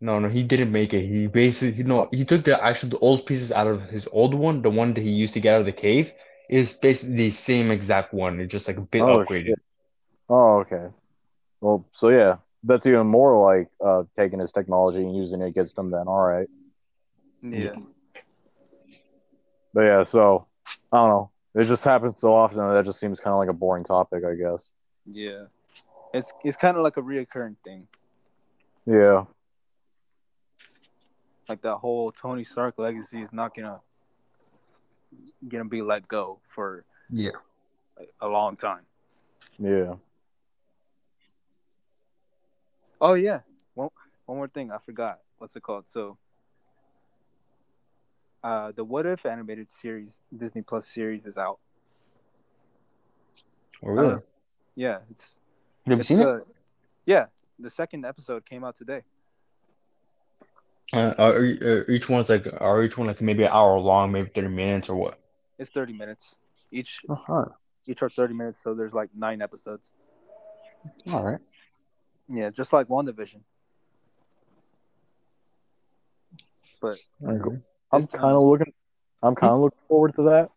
No, 0.02 0.20
no, 0.20 0.30
he 0.30 0.44
didn't 0.44 0.72
make 0.72 0.94
it. 0.94 1.06
He 1.08 1.28
basically, 1.28 1.84
no, 1.84 2.08
he 2.12 2.26
took 2.26 2.44
the 2.44 2.62
actual 2.64 2.90
the 2.90 3.00
old 3.00 3.26
pieces 3.26 3.52
out 3.52 3.68
of 3.68 3.82
his 3.90 4.08
old 4.12 4.34
one, 4.34 4.62
the 4.62 4.70
one 4.70 4.94
that 4.94 5.02
he 5.02 5.10
used 5.10 5.34
to 5.36 5.40
get 5.40 5.56
out 5.56 5.62
of 5.62 5.66
the 5.66 5.72
cave. 5.74 6.12
Is 6.50 6.74
basically 6.74 7.16
the 7.16 7.30
same 7.32 7.72
exact 7.72 8.14
one. 8.14 8.40
It's 8.40 8.52
just 8.52 8.68
like 8.68 8.78
a 8.78 8.82
bit 8.92 9.08
Oh, 9.08 9.08
upgraded. 9.10 9.56
shit. 9.56 9.60
Oh, 10.30 10.60
okay. 10.60 10.90
Well, 11.62 11.88
so 11.92 12.10
yeah, 12.10 12.38
that's 12.66 12.86
even 12.86 13.08
more 13.08 13.54
like 13.54 13.70
uh, 13.84 14.04
taking 14.18 14.40
his 14.40 14.52
technology 14.52 15.00
and 15.04 15.16
using 15.16 15.42
it 15.42 15.48
against 15.48 15.78
him. 15.78 15.92
Then, 15.92 16.08
all 16.08 16.22
right. 16.22 16.48
yeah. 17.42 17.76
But 19.74 19.82
yeah, 19.82 20.04
so 20.04 20.48
I 20.92 20.98
don't 20.98 21.10
know. 21.10 21.32
It 21.54 21.66
just 21.66 21.84
happens 21.84 22.16
so 22.20 22.34
often 22.34 22.58
that 22.58 22.74
that 22.74 22.86
just 22.86 23.00
seems 23.00 23.20
kind 23.20 23.34
of 23.34 23.40
like 23.40 23.50
a 23.50 23.54
boring 23.54 23.84
topic, 23.84 24.24
I 24.26 24.36
guess. 24.36 24.72
Yeah. 25.06 25.46
It's 26.14 26.34
it's 26.44 26.58
kind 26.58 26.78
of 26.78 26.84
like 26.84 26.98
a 26.98 27.02
reoccurring 27.02 27.58
thing. 27.60 27.88
Yeah. 28.86 29.26
Like 31.48 31.62
that 31.62 31.76
whole 31.76 32.12
Tony 32.12 32.44
Stark 32.44 32.80
legacy 32.80 33.22
is 33.22 33.32
not 33.32 33.54
gonna 33.56 33.80
gonna 35.50 35.66
be 35.66 35.82
let 35.82 36.08
go 36.08 36.40
for 36.54 36.84
Yeah. 37.10 37.32
a 38.22 38.28
long 38.28 38.56
time. 38.58 38.82
Yeah. 39.60 39.96
Oh 43.02 43.14
yeah. 43.14 43.42
One 43.74 43.90
one 44.26 44.38
more 44.38 44.48
thing 44.48 44.72
I 44.72 44.78
forgot. 44.80 45.20
What's 45.38 45.56
it 45.56 45.64
called? 45.64 45.88
So 45.88 46.18
uh 48.44 48.72
the 48.72 48.84
What 48.84 49.06
If 49.06 49.26
animated 49.26 49.72
series 49.72 50.22
Disney 50.36 50.62
Plus 50.62 50.88
series 50.88 51.26
is 51.26 51.38
out. 51.38 51.60
Oh, 53.84 53.90
really? 53.90 54.16
Uh, 54.16 54.20
Yeah, 54.76 55.00
it's 55.10 55.36
Have 55.86 55.98
you 55.98 56.04
seen 56.04 56.22
it? 56.22 56.28
uh, 56.28 56.40
yeah, 57.06 57.26
the 57.60 57.70
second 57.70 58.06
episode 58.06 58.46
came 58.46 58.64
out 58.64 58.76
today. 58.76 59.04
Uh, 60.94 61.14
are, 61.18 61.34
are 61.34 61.92
each 61.92 62.10
one's 62.10 62.30
like, 62.30 62.48
are 62.60 62.82
each 62.84 62.98
one 62.98 63.08
like 63.08 63.22
maybe 63.22 63.44
an 63.44 63.50
hour 63.52 63.78
long, 63.80 64.12
maybe 64.12 64.30
thirty 64.30 64.48
minutes 64.48 64.88
or 64.90 64.96
what? 64.96 65.20
It's 65.58 65.70
30 65.70 65.94
minutes. 65.94 66.36
Each 66.72 67.00
Uh-huh. 67.10 67.46
each 67.88 68.02
are 68.02 68.10
30 68.10 68.34
minutes, 68.34 68.60
so 68.64 68.74
there's 68.74 68.94
like 68.94 69.10
9 69.16 69.42
episodes. 69.42 69.92
All 71.12 71.24
right. 71.24 71.40
Yeah, 72.28 72.50
just 72.50 72.74
like 72.74 72.88
WandaVision. 72.88 73.42
But 76.82 76.98
I'm 77.22 78.08
kind 78.08 78.36
of 78.36 78.44
looking. 78.44 78.74
I'm 79.24 79.36
kind 79.36 79.52
of 79.52 79.60
looking 79.60 79.80
forward 79.88 80.16
to 80.16 80.24
that 80.24 80.50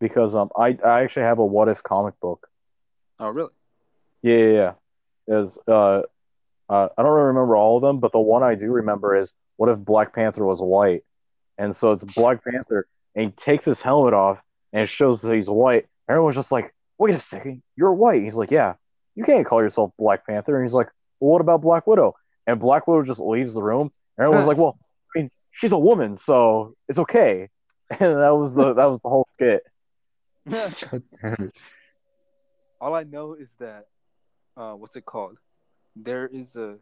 because 0.00 0.34
um 0.34 0.50
I 0.56 0.76
I 0.84 1.02
actually 1.02 1.22
have 1.22 1.38
a 1.38 1.46
what 1.46 1.68
if 1.68 1.82
comic 1.82 2.18
book. 2.20 2.48
oh 3.20 3.28
really? 3.28 3.50
Yeah, 4.22 4.36
yeah, 4.36 4.50
yeah. 5.28 5.40
Is 5.40 5.58
uh, 5.68 6.02
uh 6.68 6.88
I 6.96 7.02
don't 7.02 7.12
really 7.12 7.26
remember 7.26 7.56
all 7.56 7.76
of 7.76 7.82
them, 7.82 8.00
but 8.00 8.12
the 8.12 8.20
one 8.20 8.42
I 8.42 8.54
do 8.54 8.70
remember 8.70 9.16
is 9.16 9.32
what 9.56 9.68
if 9.68 9.78
Black 9.78 10.14
Panther 10.14 10.44
was 10.44 10.60
white, 10.60 11.04
and 11.58 11.74
so 11.74 11.92
it's 11.92 12.04
Black 12.04 12.44
Panther, 12.44 12.86
and 13.14 13.26
he 13.26 13.30
takes 13.32 13.64
his 13.64 13.80
helmet 13.80 14.14
off, 14.14 14.40
and 14.72 14.82
it 14.82 14.88
shows 14.88 15.22
that 15.22 15.34
he's 15.34 15.48
white. 15.48 15.86
Everyone's 16.08 16.36
just 16.36 16.52
like, 16.52 16.72
wait 16.98 17.14
a 17.14 17.18
second, 17.18 17.62
you're 17.76 17.92
white. 17.92 18.22
He's 18.22 18.36
like, 18.36 18.50
yeah, 18.50 18.74
you 19.16 19.24
can't 19.24 19.46
call 19.46 19.62
yourself 19.62 19.90
Black 19.98 20.26
Panther, 20.26 20.56
and 20.56 20.64
he's 20.64 20.74
like, 20.74 20.88
well, 21.18 21.32
what 21.32 21.40
about 21.40 21.62
Black 21.62 21.86
Widow? 21.86 22.14
And 22.46 22.60
Black 22.60 22.86
Widow 22.86 23.02
just 23.02 23.20
leaves 23.20 23.54
the 23.54 23.62
room. 23.62 23.90
And 24.16 24.24
everyone's 24.24 24.46
like, 24.46 24.58
well, 24.58 24.78
I 25.14 25.18
mean, 25.18 25.30
she's 25.52 25.72
a 25.72 25.78
woman, 25.78 26.18
so 26.18 26.74
it's 26.88 26.98
okay. 26.98 27.48
And 27.88 28.00
that 28.00 28.34
was 28.34 28.52
the 28.52 28.74
that 28.74 28.86
was 28.86 28.98
the 28.98 29.08
whole 29.08 29.28
skit. 29.34 29.62
God 30.50 31.02
damn 31.22 31.36
it. 31.38 31.54
All 32.80 32.96
I 32.96 33.04
know 33.04 33.34
is 33.34 33.54
that 33.60 33.86
uh 34.56 34.72
what's 34.72 34.96
it 34.96 35.04
called? 35.04 35.38
There 35.94 36.26
is 36.26 36.56
a 36.56 36.78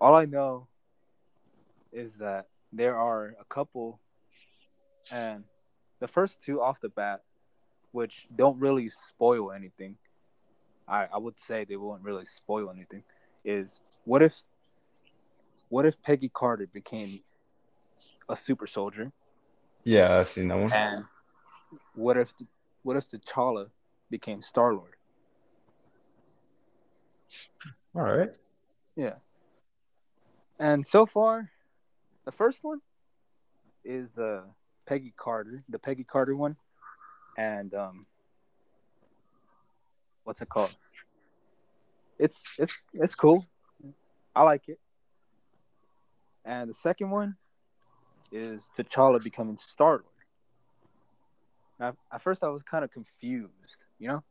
All 0.00 0.14
I 0.14 0.26
know 0.26 0.68
is 1.92 2.18
that 2.18 2.46
there 2.72 2.96
are 2.96 3.34
a 3.40 3.44
couple 3.52 3.98
and 5.10 5.42
the 5.98 6.06
first 6.06 6.42
two 6.44 6.62
off 6.62 6.80
the 6.80 6.88
bat 6.88 7.22
which 7.92 8.26
don't 8.36 8.58
really 8.60 8.88
spoil 8.88 9.52
anything. 9.52 9.96
I 10.88 11.06
I 11.12 11.18
would 11.18 11.38
say 11.40 11.64
they 11.64 11.76
won't 11.76 12.02
really 12.04 12.24
spoil 12.24 12.70
anything 12.70 13.02
is 13.44 13.78
what 14.04 14.22
if 14.22 14.36
what 15.68 15.86
if 15.86 16.00
Peggy 16.02 16.28
Carter 16.32 16.66
became 16.74 17.20
a 18.28 18.36
super 18.36 18.66
soldier 18.66 19.12
Yeah, 19.84 20.18
I've 20.18 20.28
seen 20.28 20.48
that 20.48 20.58
one. 20.58 20.72
and 20.72 21.04
what 21.94 22.16
if 22.16 22.32
what 22.82 22.96
if 22.96 23.04
T'Challa 23.10 23.70
became 24.10 24.42
Star 24.42 24.74
Lord? 24.74 24.94
All 27.94 28.02
right. 28.02 28.28
Yeah. 28.96 29.14
And 30.58 30.86
so 30.86 31.06
far, 31.06 31.50
the 32.24 32.32
first 32.32 32.58
one 32.62 32.80
is 33.84 34.18
uh, 34.18 34.42
Peggy 34.86 35.12
Carter, 35.16 35.62
the 35.68 35.78
Peggy 35.78 36.04
Carter 36.04 36.36
one, 36.36 36.56
and 37.36 37.74
um, 37.74 38.06
what's 40.24 40.42
it 40.42 40.48
called? 40.48 40.74
It's 42.18 42.42
it's 42.58 42.84
it's 42.92 43.14
cool. 43.14 43.42
I 44.34 44.42
like 44.42 44.68
it. 44.68 44.78
And 46.44 46.68
the 46.68 46.74
second 46.74 47.10
one 47.10 47.36
is 48.32 48.68
T'Challa 48.76 49.22
becoming 49.22 49.58
Star 49.58 49.90
Lord. 49.90 50.04
Now, 51.78 51.92
at 52.12 52.22
first, 52.22 52.44
I 52.44 52.48
was 52.48 52.62
kind 52.62 52.84
of 52.84 52.92
confused, 52.92 53.54
you 53.98 54.08
know. 54.08 54.22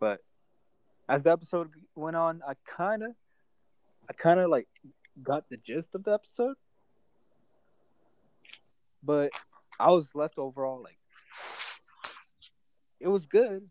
But 0.00 0.20
as 1.08 1.22
the 1.22 1.30
episode 1.30 1.70
went 1.94 2.16
on, 2.16 2.40
I 2.46 2.54
kind 2.76 3.02
of, 3.02 3.12
I 4.10 4.12
kind 4.14 4.40
of 4.40 4.50
like 4.50 4.66
got 5.22 5.48
the 5.48 5.56
gist 5.56 5.94
of 5.94 6.02
the 6.02 6.12
episode. 6.12 6.56
But 9.02 9.30
I 9.80 9.90
was 9.90 10.14
left 10.14 10.38
overall 10.38 10.82
like, 10.82 10.98
it 13.00 13.08
was 13.08 13.26
good, 13.26 13.62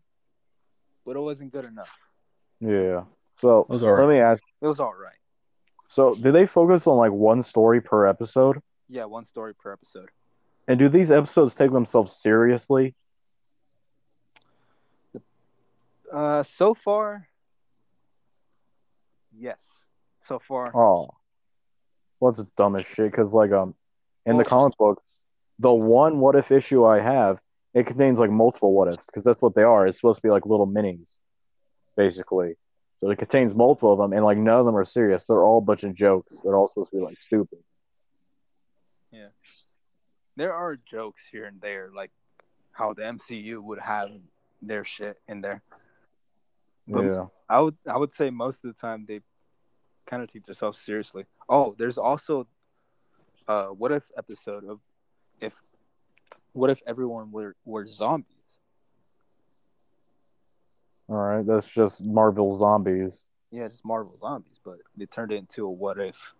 but 1.04 1.16
it 1.16 1.20
wasn't 1.20 1.52
good 1.52 1.64
enough. 1.64 1.92
Yeah. 2.60 3.04
So 3.40 3.60
It 3.60 3.68
was 3.68 3.82
all 3.82 3.92
right. 3.92 4.06
let 4.06 4.08
me 4.14 4.20
ask. 4.20 4.42
It 4.62 4.66
was 4.66 4.80
all 4.80 4.94
right. 4.98 5.16
So 5.88 6.14
do 6.14 6.32
they 6.32 6.46
focus 6.46 6.86
on 6.86 6.96
like 6.98 7.12
one 7.12 7.42
story 7.42 7.80
per 7.80 8.06
episode? 8.06 8.58
Yeah, 8.88 9.04
one 9.06 9.24
story 9.24 9.54
per 9.54 9.72
episode. 9.72 10.08
And 10.68 10.78
do 10.78 10.88
these 10.88 11.10
episodes 11.10 11.54
take 11.54 11.72
themselves 11.72 12.12
seriously? 12.12 12.94
Uh, 16.12 16.42
so 16.42 16.74
far, 16.74 17.28
yes. 19.36 19.82
So 20.22 20.38
far, 20.38 20.70
Oh, 20.74 21.08
what's 22.20 22.38
well, 22.38 22.48
dumb 22.56 22.76
as 22.76 22.86
shit? 22.86 23.10
Because 23.10 23.34
like 23.34 23.52
um, 23.52 23.74
in 24.24 24.32
the 24.32 24.38
Well- 24.38 24.44
comic 24.46 24.78
book, 24.78 25.02
the 25.64 25.72
one 25.72 26.20
what 26.20 26.36
if 26.36 26.50
issue 26.50 26.84
I 26.84 27.00
have, 27.00 27.40
it 27.72 27.86
contains 27.86 28.20
like 28.20 28.30
multiple 28.30 28.74
what 28.74 28.88
ifs 28.88 29.06
because 29.06 29.24
that's 29.24 29.40
what 29.40 29.54
they 29.54 29.62
are. 29.62 29.86
It's 29.86 29.96
supposed 29.96 30.18
to 30.20 30.22
be 30.22 30.30
like 30.30 30.44
little 30.44 30.66
minis, 30.66 31.20
basically. 31.96 32.56
So 33.00 33.08
it 33.08 33.18
contains 33.18 33.54
multiple 33.54 33.94
of 33.94 33.98
them, 33.98 34.12
and 34.12 34.22
like 34.26 34.36
none 34.36 34.60
of 34.60 34.66
them 34.66 34.76
are 34.76 34.84
serious. 34.84 35.24
They're 35.24 35.42
all 35.42 35.58
a 35.58 35.62
bunch 35.62 35.82
of 35.82 35.94
jokes. 35.94 36.42
They're 36.42 36.54
all 36.54 36.68
supposed 36.68 36.90
to 36.90 36.98
be 36.98 37.02
like 37.02 37.18
stupid. 37.18 37.60
Yeah, 39.10 39.28
there 40.36 40.52
are 40.52 40.76
jokes 40.76 41.26
here 41.26 41.46
and 41.46 41.58
there, 41.62 41.90
like 41.96 42.10
how 42.72 42.92
the 42.92 43.02
MCU 43.02 43.62
would 43.62 43.80
have 43.80 44.10
their 44.60 44.84
shit 44.84 45.16
in 45.28 45.40
there. 45.40 45.62
But 46.86 47.04
Yeah. 47.06 47.24
I 47.48 47.60
would 47.62 47.76
I 47.88 47.96
would 47.96 48.12
say 48.12 48.28
most 48.28 48.66
of 48.66 48.74
the 48.74 48.78
time 48.78 49.06
they 49.08 49.22
kind 50.04 50.22
of 50.22 50.30
take 50.30 50.44
themselves 50.44 50.78
seriously. 50.80 51.24
Oh, 51.48 51.74
there's 51.78 51.96
also 51.96 52.46
uh 53.48 53.68
what 53.68 53.92
if 53.92 54.04
episode 54.18 54.64
of 54.68 54.80
if 55.40 55.54
what 56.52 56.70
if 56.70 56.80
everyone 56.86 57.30
were 57.32 57.56
were 57.64 57.86
zombies? 57.86 58.28
All 61.08 61.22
right. 61.22 61.46
That's 61.46 61.72
just 61.72 62.04
Marvel 62.04 62.56
zombies. 62.56 63.26
Yeah, 63.50 63.68
just 63.68 63.84
Marvel 63.84 64.16
zombies, 64.16 64.58
but 64.64 64.78
they 64.96 65.06
turned 65.06 65.32
it 65.32 65.36
into 65.36 65.66
a 65.66 65.72
what 65.72 65.98
if. 65.98 66.32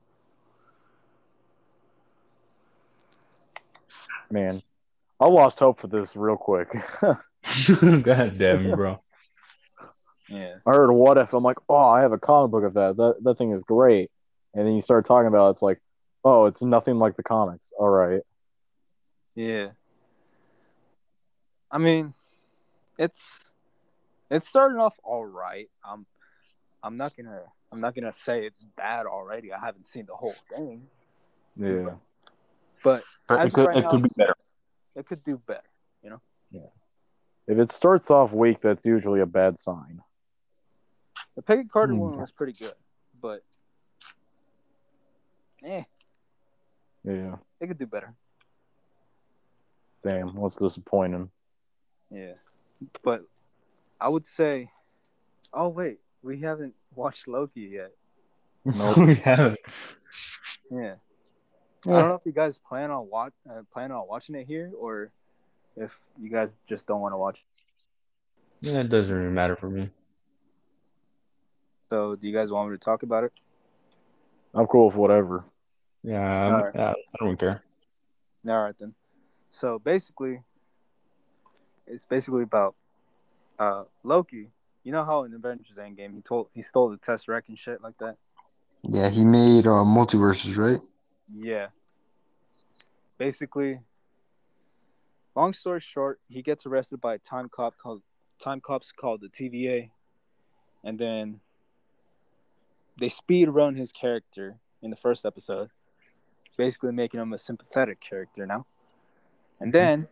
Man, 4.31 4.63
I 5.21 5.29
lost 5.29 5.59
hope 5.59 5.81
for 5.81 5.87
this 5.87 6.17
real 6.17 6.37
quick. 6.37 6.73
God 7.03 8.39
damn, 8.39 8.67
you, 8.67 8.75
bro. 8.75 9.01
Yeah. 10.29 10.55
I 10.67 10.71
heard 10.71 10.93
what 10.93 11.19
if 11.19 11.35
I'm 11.35 11.43
like, 11.43 11.59
oh, 11.69 11.77
I 11.77 12.01
have 12.01 12.13
a 12.13 12.19
comic 12.19 12.51
book 12.51 12.65
of 12.65 12.75
that. 12.75 12.97
That 12.97 13.23
that 13.23 13.39
thing 13.39 13.53
is 13.53 13.63
great. 13.63 14.11
And 14.55 14.67
then 14.67 14.75
you 14.75 14.81
start 14.81 15.07
talking 15.07 15.29
about 15.29 15.49
it, 15.49 15.51
it's 15.51 15.63
like, 15.63 15.81
oh, 16.25 16.47
it's 16.47 16.63
nothing 16.63 16.99
like 16.99 17.17
the 17.17 17.23
comics. 17.23 17.73
All 17.79 17.91
right. 17.91 18.23
Yeah. 19.35 19.69
I 21.71 21.79
mean, 21.79 22.15
it's 22.99 23.41
it's 24.31 24.49
starting 24.49 24.79
off 24.79 24.95
all 25.03 25.25
right. 25.25 25.69
I'm 25.85 26.07
I'm 26.83 26.97
not 26.97 27.17
gonna 27.17 27.43
I'm 27.73 27.81
not 27.81 27.95
gonna 27.95 28.13
say 28.13 28.47
it's 28.47 28.65
bad 28.77 29.07
already. 29.07 29.53
I 29.53 29.59
haven't 29.59 29.87
seen 29.87 30.07
the 30.07 30.15
whole 30.15 30.37
thing, 30.51 30.87
Yeah. 31.57 31.97
but 32.85 33.03
But 33.29 33.47
it 33.47 33.53
could, 33.53 33.67
right 33.67 33.77
it 33.79 33.83
now, 33.83 33.91
could 33.91 34.03
be 34.03 34.11
better. 34.17 34.35
It 34.95 35.07
could 35.07 35.25
do 35.25 35.39
better. 35.49 35.69
You 36.03 36.11
know? 36.11 36.21
Yeah. 36.51 36.69
If 37.49 37.59
it 37.59 37.73
starts 37.73 38.11
off 38.11 38.33
weak, 38.33 38.61
that's 38.61 38.85
usually 38.85 39.21
a 39.21 39.27
bad 39.27 39.59
sign. 39.59 40.03
The 41.35 41.43
Peggy 41.43 41.69
Carter 41.69 41.95
Hmm. 41.95 42.01
one 42.01 42.21
was 42.21 42.31
pretty 42.31 42.53
good, 42.53 42.75
but 43.21 43.41
eh, 45.65 45.83
Yeah. 47.03 47.37
it 47.61 47.67
could 47.67 47.79
do 47.79 47.87
better. 47.87 48.15
Damn, 50.05 50.35
that's 50.41 50.57
disappointing. 50.57 51.31
Yeah, 52.11 52.35
but 53.03 53.21
I 54.01 54.09
would 54.09 54.27
say, 54.27 54.71
oh 55.53 55.69
wait, 55.71 55.99
we 56.23 56.41
haven't 56.41 56.75
watched 56.95 57.27
Loki 57.27 57.63
yet. 57.63 57.93
Nope. 58.65 58.97
we 58.99 59.15
haven't. 59.17 59.59
Yeah. 60.71 60.95
I 61.87 61.91
don't 61.91 62.09
know 62.09 62.15
if 62.15 62.25
you 62.25 62.33
guys 62.33 62.57
plan 62.59 62.91
on 62.91 63.11
watch 63.11 63.33
uh, 63.51 63.63
plan 63.73 63.93
on 63.93 64.07
watching 64.09 64.35
it 64.37 64.47
here 64.47 64.73
or 64.79 65.11
if 65.77 65.99
you 66.19 66.31
guys 66.31 66.57
just 66.69 66.87
don't 66.87 67.01
want 67.01 67.13
to 67.13 67.19
watch. 67.19 67.45
Yeah, 68.63 68.81
it 68.81 68.89
doesn't 68.89 69.15
really 69.15 69.31
matter 69.31 69.57
for 69.57 69.69
me. 69.69 69.91
So, 71.91 72.17
do 72.17 72.27
you 72.27 72.35
guys 72.35 72.51
want 72.51 72.71
me 72.71 72.77
to 72.77 72.81
talk 72.83 73.03
about 73.03 73.25
it? 73.25 73.33
I'm 74.55 74.67
cool 74.67 74.87
with 74.87 74.97
whatever. 74.97 75.45
Yeah, 76.03 76.21
I'm- 76.21 76.73
yeah, 76.75 76.93
I 77.21 77.25
don't 77.25 77.37
care. 77.39 77.63
All 78.49 78.63
right 78.65 78.75
then. 78.79 78.95
So 79.55 79.79
basically, 79.79 80.43
it's 81.87 82.05
basically 82.05 82.43
about 82.43 82.75
uh, 83.57 83.85
Loki. 84.03 84.49
You 84.83 84.91
know 84.91 85.05
how 85.05 85.23
in 85.23 85.33
Avengers 85.33 85.77
Endgame 85.79 86.13
he 86.13 86.23
told 86.23 86.49
he 86.53 86.61
stole 86.61 86.89
the 86.89 86.99
Tesseract 86.99 87.49
and 87.49 87.57
shit 87.57 87.81
like 87.81 87.97
that. 87.99 88.17
Yeah, 88.83 89.09
he 89.09 89.25
made 89.25 89.69
uh, 89.69 89.85
multiverses, 89.87 90.57
right? 90.57 90.81
Yeah. 91.29 91.69
Basically, 93.17 93.79
long 95.37 95.53
story 95.53 95.79
short, 95.79 96.19
he 96.29 96.43
gets 96.43 96.67
arrested 96.67 97.01
by 97.01 97.15
a 97.15 97.19
time 97.19 97.47
cop 97.55 97.75
called 97.81 98.03
time 98.43 98.61
cops 98.61 98.91
called 98.91 99.21
the 99.21 99.29
TVA, 99.29 99.89
and 100.83 100.99
then 100.99 101.41
they 102.99 103.09
speed 103.09 103.51
run 103.51 103.77
his 103.77 103.93
character 103.93 104.57
in 104.83 104.91
the 104.91 104.97
first 104.97 105.25
episode, 105.25 105.69
basically 106.59 106.91
making 106.91 107.21
him 107.21 107.33
a 107.33 107.39
sympathetic 107.39 108.01
character 108.01 108.47
now. 108.47 108.67
And 109.61 109.73
then 109.73 110.09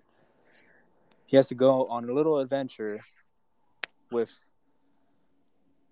he 1.26 1.36
has 1.36 1.48
to 1.48 1.54
go 1.54 1.86
on 1.86 2.08
a 2.08 2.12
little 2.12 2.38
adventure 2.38 3.00
with 4.10 4.30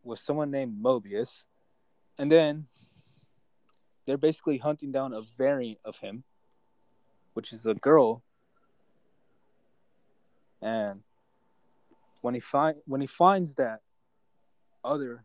with 0.02 0.18
someone 0.18 0.50
named 0.50 0.82
Mobius, 0.82 1.44
and 2.18 2.30
then 2.30 2.66
they're 4.06 4.16
basically 4.16 4.58
hunting 4.58 4.92
down 4.92 5.12
a 5.12 5.20
variant 5.36 5.78
of 5.84 5.98
him, 5.98 6.24
which 7.34 7.52
is 7.52 7.66
a 7.66 7.74
girl. 7.74 8.22
And 10.62 11.02
when 12.20 12.34
he 12.34 12.40
find 12.40 12.76
when 12.86 13.00
he 13.00 13.06
finds 13.06 13.54
that 13.56 13.80
other 14.84 15.24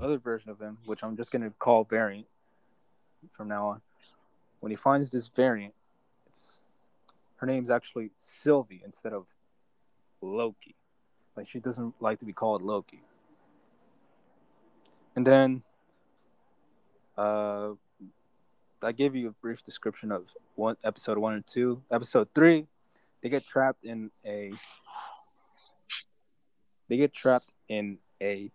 other 0.00 0.18
version 0.18 0.50
of 0.50 0.60
him, 0.60 0.78
which 0.84 1.02
I'm 1.02 1.16
just 1.16 1.32
gonna 1.32 1.50
call 1.58 1.84
variant 1.84 2.26
from 3.32 3.48
now 3.48 3.68
on, 3.68 3.82
when 4.60 4.70
he 4.70 4.76
finds 4.76 5.10
this 5.10 5.28
variant, 5.28 5.74
her 7.42 7.46
name's 7.46 7.70
actually 7.70 8.12
Sylvie 8.20 8.80
instead 8.84 9.12
of 9.12 9.26
Loki. 10.22 10.76
Like 11.36 11.48
she 11.48 11.58
doesn't 11.58 11.92
like 12.00 12.20
to 12.20 12.24
be 12.24 12.32
called 12.32 12.62
Loki. 12.62 13.02
And 15.16 15.26
then 15.26 15.62
uh, 17.18 17.70
I 18.80 18.92
gave 18.92 19.16
you 19.16 19.26
a 19.26 19.32
brief 19.32 19.64
description 19.64 20.12
of 20.12 20.28
one 20.54 20.76
episode 20.84 21.18
one 21.18 21.34
and 21.34 21.44
two. 21.44 21.82
Episode 21.90 22.28
three, 22.32 22.68
they 23.24 23.28
get 23.28 23.44
trapped 23.44 23.84
in 23.84 24.12
a 24.24 24.52
they 26.88 26.96
get 26.96 27.12
trapped 27.12 27.50
in 27.68 27.98
a 28.22 28.52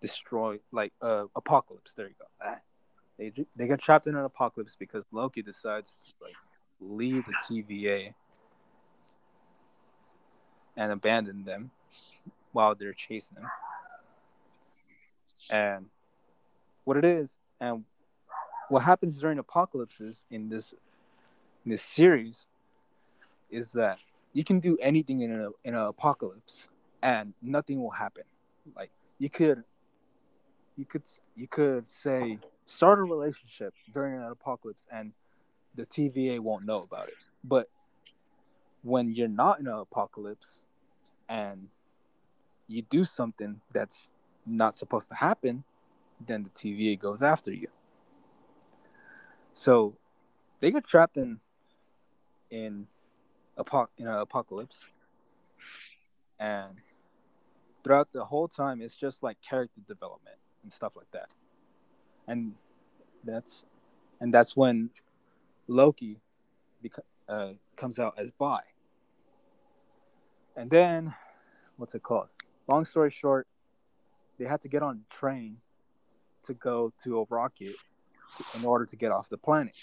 destroy 0.00 0.58
like 0.72 0.92
uh 1.00 1.26
apocalypse. 1.36 1.94
There 1.94 2.08
you 2.08 2.14
go. 2.18 2.26
Ah. 2.44 2.58
They 3.16 3.32
they 3.54 3.68
get 3.68 3.78
trapped 3.78 4.08
in 4.08 4.16
an 4.16 4.24
apocalypse 4.24 4.74
because 4.74 5.06
Loki 5.12 5.40
decides 5.40 6.16
to 6.18 6.24
like 6.24 6.34
leave 6.80 7.24
the 7.26 7.62
TVA 7.62 8.12
and 10.76 10.92
abandon 10.92 11.44
them 11.44 11.70
while 12.52 12.74
they're 12.74 12.92
chasing 12.92 13.38
them. 13.40 13.50
And 15.50 15.86
what 16.84 16.96
it 16.96 17.04
is 17.04 17.38
and 17.60 17.84
what 18.68 18.80
happens 18.80 19.18
during 19.18 19.38
apocalypses 19.38 20.24
in 20.30 20.48
this 20.48 20.74
in 21.64 21.70
this 21.70 21.82
series 21.82 22.46
is 23.50 23.72
that 23.72 23.98
you 24.32 24.44
can 24.44 24.60
do 24.60 24.76
anything 24.80 25.20
in 25.20 25.30
a 25.32 25.50
in 25.64 25.74
an 25.74 25.86
apocalypse 25.86 26.68
and 27.02 27.34
nothing 27.42 27.80
will 27.82 27.90
happen. 27.90 28.24
Like 28.74 28.90
you 29.18 29.30
could 29.30 29.64
you 30.76 30.84
could 30.84 31.04
you 31.36 31.46
could 31.46 31.90
say 31.90 32.38
start 32.66 32.98
a 32.98 33.02
relationship 33.02 33.74
during 33.92 34.14
an 34.14 34.24
apocalypse 34.24 34.86
and 34.90 35.12
the 35.74 35.86
TVA 35.86 36.40
won't 36.40 36.64
know 36.64 36.82
about 36.82 37.08
it. 37.08 37.14
But 37.42 37.68
when 38.84 39.10
you're 39.10 39.28
not 39.28 39.58
in 39.58 39.66
an 39.66 39.78
apocalypse 39.78 40.64
and 41.28 41.68
you 42.68 42.82
do 42.82 43.02
something 43.02 43.60
that's 43.72 44.12
not 44.46 44.76
supposed 44.76 45.08
to 45.08 45.14
happen, 45.14 45.64
then 46.24 46.42
the 46.42 46.50
TVA 46.50 46.98
goes 46.98 47.22
after 47.22 47.52
you. 47.52 47.68
So 49.54 49.96
they 50.60 50.70
get 50.70 50.86
trapped 50.86 51.16
in 51.16 51.40
in 52.50 52.86
apoc 53.58 53.88
in 53.96 54.06
an 54.06 54.18
apocalypse, 54.18 54.86
and 56.38 56.78
throughout 57.82 58.08
the 58.12 58.24
whole 58.24 58.48
time, 58.48 58.82
it's 58.82 58.94
just 58.96 59.22
like 59.22 59.38
character 59.40 59.80
development 59.88 60.36
and 60.62 60.72
stuff 60.72 60.92
like 60.96 61.10
that. 61.12 61.30
And 62.26 62.54
that's 63.24 63.64
and 64.20 64.32
that's 64.32 64.56
when 64.56 64.90
Loki 65.68 66.18
beca- 66.84 67.00
uh, 67.28 67.52
comes 67.76 67.98
out 67.98 68.14
as 68.18 68.30
bi. 68.30 68.60
And 70.56 70.70
then, 70.70 71.14
what's 71.76 71.94
it 71.94 72.02
called? 72.02 72.28
Long 72.68 72.84
story 72.84 73.10
short, 73.10 73.46
they 74.38 74.46
had 74.46 74.60
to 74.62 74.68
get 74.68 74.82
on 74.82 75.02
a 75.08 75.14
train 75.14 75.56
to 76.44 76.54
go 76.54 76.92
to 77.02 77.20
a 77.20 77.24
rocket 77.28 77.74
to, 78.36 78.44
in 78.58 78.64
order 78.64 78.86
to 78.86 78.96
get 78.96 79.12
off 79.12 79.28
the 79.28 79.38
planet. 79.38 79.74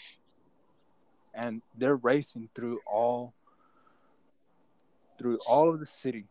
And 1.34 1.61
they're 1.77 1.95
racing 1.95 2.49
through 2.56 2.81
all 2.85 3.34
through 5.18 5.38
all 5.48 5.69
of 5.69 5.80
the 5.80 5.85
city. 5.85 6.26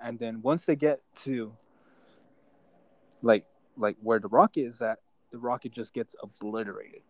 And 0.00 0.18
then 0.18 0.42
once 0.42 0.66
they 0.66 0.76
get 0.76 1.00
to 1.16 1.52
like 3.22 3.46
like 3.76 3.96
where 4.02 4.18
the 4.18 4.28
rocket 4.28 4.62
is 4.62 4.82
at, 4.82 4.98
the 5.30 5.38
rocket 5.38 5.72
just 5.72 5.94
gets 5.94 6.16
obliterated. 6.22 7.02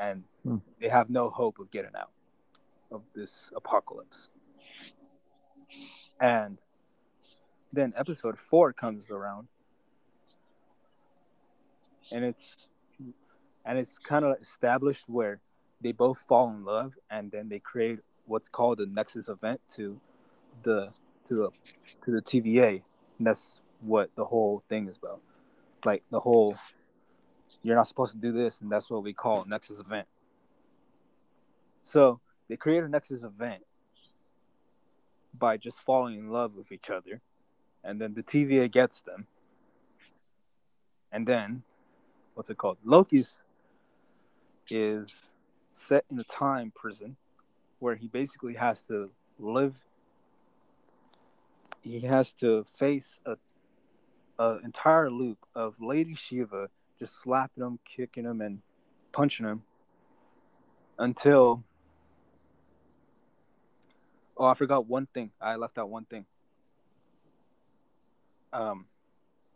And 0.00 0.24
Hmm. 0.44 0.56
they 0.80 0.88
have 0.88 1.10
no 1.10 1.30
hope 1.30 1.58
of 1.58 1.70
getting 1.70 1.94
out 1.96 2.10
of 2.90 3.02
this 3.14 3.52
apocalypse. 3.54 4.28
And 6.22 6.56
then 7.72 7.92
episode 7.96 8.38
four 8.38 8.72
comes 8.72 9.10
around. 9.10 9.48
And 12.12 12.24
it's 12.24 12.68
and 13.66 13.76
it's 13.76 13.98
kind 13.98 14.24
of 14.24 14.40
established 14.40 15.08
where 15.08 15.40
they 15.80 15.90
both 15.90 16.18
fall 16.18 16.50
in 16.50 16.64
love 16.64 16.94
and 17.10 17.30
then 17.30 17.48
they 17.48 17.58
create 17.58 17.98
what's 18.26 18.48
called 18.48 18.78
the 18.78 18.86
nexus 18.86 19.28
event 19.28 19.60
to 19.74 20.00
the 20.62 20.90
to 21.26 21.34
the 21.34 21.50
to 22.02 22.10
the 22.12 22.20
TVA 22.22 22.82
and 23.18 23.26
that's 23.26 23.58
what 23.80 24.10
the 24.14 24.24
whole 24.24 24.62
thing 24.68 24.86
is 24.86 24.98
about. 24.98 25.20
Like 25.84 26.04
the 26.10 26.20
whole 26.20 26.54
you're 27.64 27.76
not 27.76 27.88
supposed 27.88 28.12
to 28.12 28.18
do 28.18 28.30
this 28.30 28.60
and 28.60 28.70
that's 28.70 28.88
what 28.88 29.02
we 29.02 29.12
call 29.12 29.44
nexus 29.44 29.80
event. 29.80 30.06
So 31.84 32.20
they 32.48 32.56
create 32.56 32.84
a 32.84 32.88
nexus 32.88 33.24
event 33.24 33.62
by 35.42 35.56
just 35.56 35.80
falling 35.80 36.20
in 36.20 36.28
love 36.28 36.54
with 36.54 36.70
each 36.70 36.88
other 36.88 37.20
and 37.82 38.00
then 38.00 38.14
the 38.14 38.22
TVA 38.22 38.70
gets 38.70 39.02
them 39.02 39.26
and 41.10 41.26
then 41.26 41.64
what's 42.34 42.48
it 42.48 42.56
called? 42.56 42.78
Loki's 42.84 43.44
is 44.70 45.24
set 45.72 46.04
in 46.12 46.18
a 46.20 46.24
time 46.24 46.72
prison 46.76 47.16
where 47.80 47.96
he 47.96 48.06
basically 48.06 48.54
has 48.54 48.86
to 48.86 49.10
live 49.40 49.74
he 51.82 51.98
has 52.02 52.32
to 52.34 52.62
face 52.62 53.18
a, 53.26 53.36
a 54.38 54.60
entire 54.62 55.10
loop 55.10 55.38
of 55.56 55.80
Lady 55.80 56.14
Sif 56.14 56.50
just 57.00 57.20
slapping 57.20 57.64
him, 57.64 57.80
kicking 57.84 58.22
him, 58.22 58.40
and 58.40 58.60
punching 59.12 59.46
him 59.46 59.64
until. 61.00 61.64
Oh, 64.36 64.46
I 64.46 64.54
forgot 64.54 64.86
one 64.86 65.06
thing. 65.06 65.30
I 65.40 65.56
left 65.56 65.78
out 65.78 65.90
one 65.90 66.04
thing. 66.04 66.24
Um, 68.52 68.84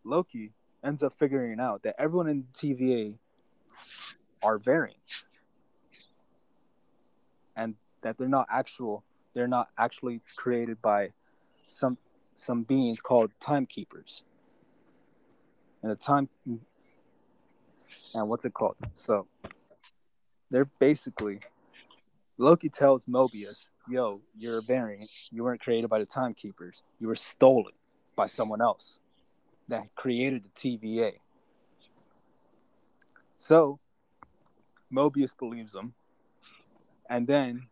Loki 0.05 0.53
ends 0.85 1.03
up 1.03 1.13
figuring 1.13 1.59
out 1.61 1.83
that 1.83 1.95
everyone 1.99 2.29
in 2.29 2.43
TVA 2.55 3.15
are 4.43 4.59
variants, 4.59 5.25
and 7.57 7.75
that 8.03 8.19
they're 8.19 8.29
not 8.29 8.47
actual. 8.51 9.03
They're 9.35 9.49
not 9.49 9.69
actually 9.79 10.21
created 10.37 10.81
by 10.83 11.11
some 11.67 11.99
some 12.37 12.63
beings 12.63 13.01
called 13.01 13.31
timekeepers. 13.41 14.23
And 15.83 15.91
the 15.91 15.97
time 15.97 16.29
and 16.47 18.29
what's 18.29 18.45
it 18.45 18.55
called? 18.55 18.77
So 18.95 19.27
they're 20.51 20.71
basically 20.79 21.41
Loki 22.39 22.69
tells 22.69 23.07
Mobius, 23.07 23.71
"Yo, 23.89 24.21
you're 24.37 24.59
a 24.59 24.63
variant. 24.63 25.11
You 25.31 25.45
weren't 25.45 25.61
created 25.61 25.89
by 25.89 25.99
the 25.99 26.07
timekeepers. 26.07 26.83
You 26.99 27.09
were 27.09 27.17
stolen 27.17 27.73
by 28.17 28.27
someone 28.27 28.61
else 28.61 28.99
that 29.69 29.95
created 29.95 30.45
the 30.45 30.49
TVA." 30.51 31.19
So 33.39 33.79
Mobius 34.93 35.37
believes 35.37 35.75
him, 35.75 35.95
and 37.09 37.27
then 37.27 37.67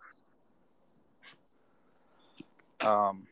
um, 2.80 3.26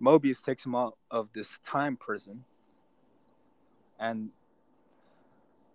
Mobius 0.00 0.42
takes 0.42 0.66
him 0.66 0.74
out 0.74 0.96
of 1.10 1.28
this 1.32 1.58
time 1.64 1.96
prison, 1.96 2.44
and 3.98 4.30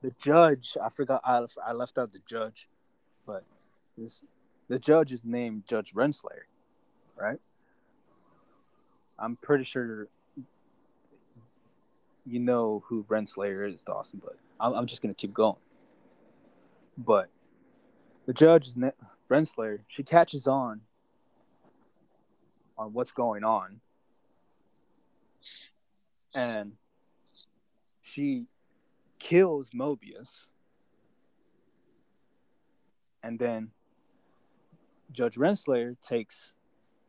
the 0.02 0.12
judge 0.22 0.78
I 0.82 0.90
forgot 0.90 1.22
I, 1.24 1.46
I 1.66 1.72
left 1.74 1.98
out 1.98 2.12
the 2.12 2.20
judge, 2.28 2.68
but 3.26 3.44
this 3.98 4.26
the 4.68 4.80
judge 4.80 5.12
is 5.12 5.26
named 5.26 5.64
Judge 5.68 5.94
Renslayer, 5.94 6.46
right? 7.20 7.40
I'm 9.20 9.38
pretty 9.42 9.64
sure 9.64 10.08
you 12.26 12.40
know 12.40 12.84
who 12.88 13.04
Renslayer 13.04 13.72
is, 13.72 13.84
Dawson, 13.84 14.22
but 14.24 14.38
I'm, 14.60 14.74
I'm 14.74 14.86
just 14.86 15.02
gonna 15.02 15.14
keep 15.14 15.34
going. 15.34 15.58
But 16.98 17.30
the 18.26 18.34
judge 18.34 18.68
is 18.68 18.78
Renslayer. 19.30 19.80
She 19.88 20.04
catches 20.04 20.48
on 20.48 20.82
on 22.78 22.92
what's 22.94 23.12
going 23.12 23.44
on, 23.44 23.80
and 26.34 26.74
she 28.02 28.48
kills 29.20 29.70
Mobius, 29.70 30.48
and 33.24 33.40
then 33.40 33.72
Judge 35.16 35.36
Renslayer 35.36 35.96
takes 36.02 36.54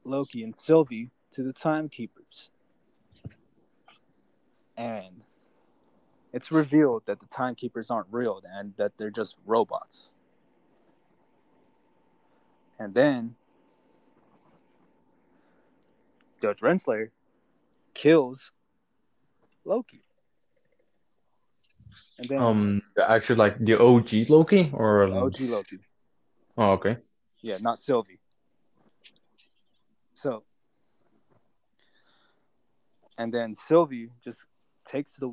Loki 0.05 0.45
and 0.45 0.57
Sylvie 0.57 1.11
to 1.33 1.43
the 1.43 1.53
Timekeepers, 1.53 2.51
and 4.78 5.23
it's 6.33 6.53
revealed 6.53 7.03
that 7.07 7.19
the 7.19 7.27
Timekeepers 7.27 7.91
aren't 7.91 8.07
real 8.11 8.41
and 8.55 8.74
that 8.77 8.93
they're 8.97 9.11
just 9.11 9.37
robots. 9.45 10.11
And 12.78 12.95
then 12.95 13.35
Judge 16.41 16.61
Renslayer 16.61 17.11
kills 17.95 18.51
Loki. 19.65 20.03
And 22.19 22.28
then 22.28 22.39
Um, 22.39 22.83
actually, 23.03 23.37
like 23.37 23.57
the 23.59 23.81
OG 23.81 24.28
Loki 24.28 24.70
or 24.73 25.05
OG 25.05 25.41
Loki. 25.41 25.77
Oh, 26.59 26.73
okay. 26.73 26.97
Yeah, 27.47 27.59
not 27.62 27.78
Sylvie. 27.78 28.18
So, 30.16 30.43
and 33.18 33.32
then 33.32 33.55
Sylvie 33.55 34.10
just 34.20 34.47
takes 34.85 35.12
the 35.12 35.32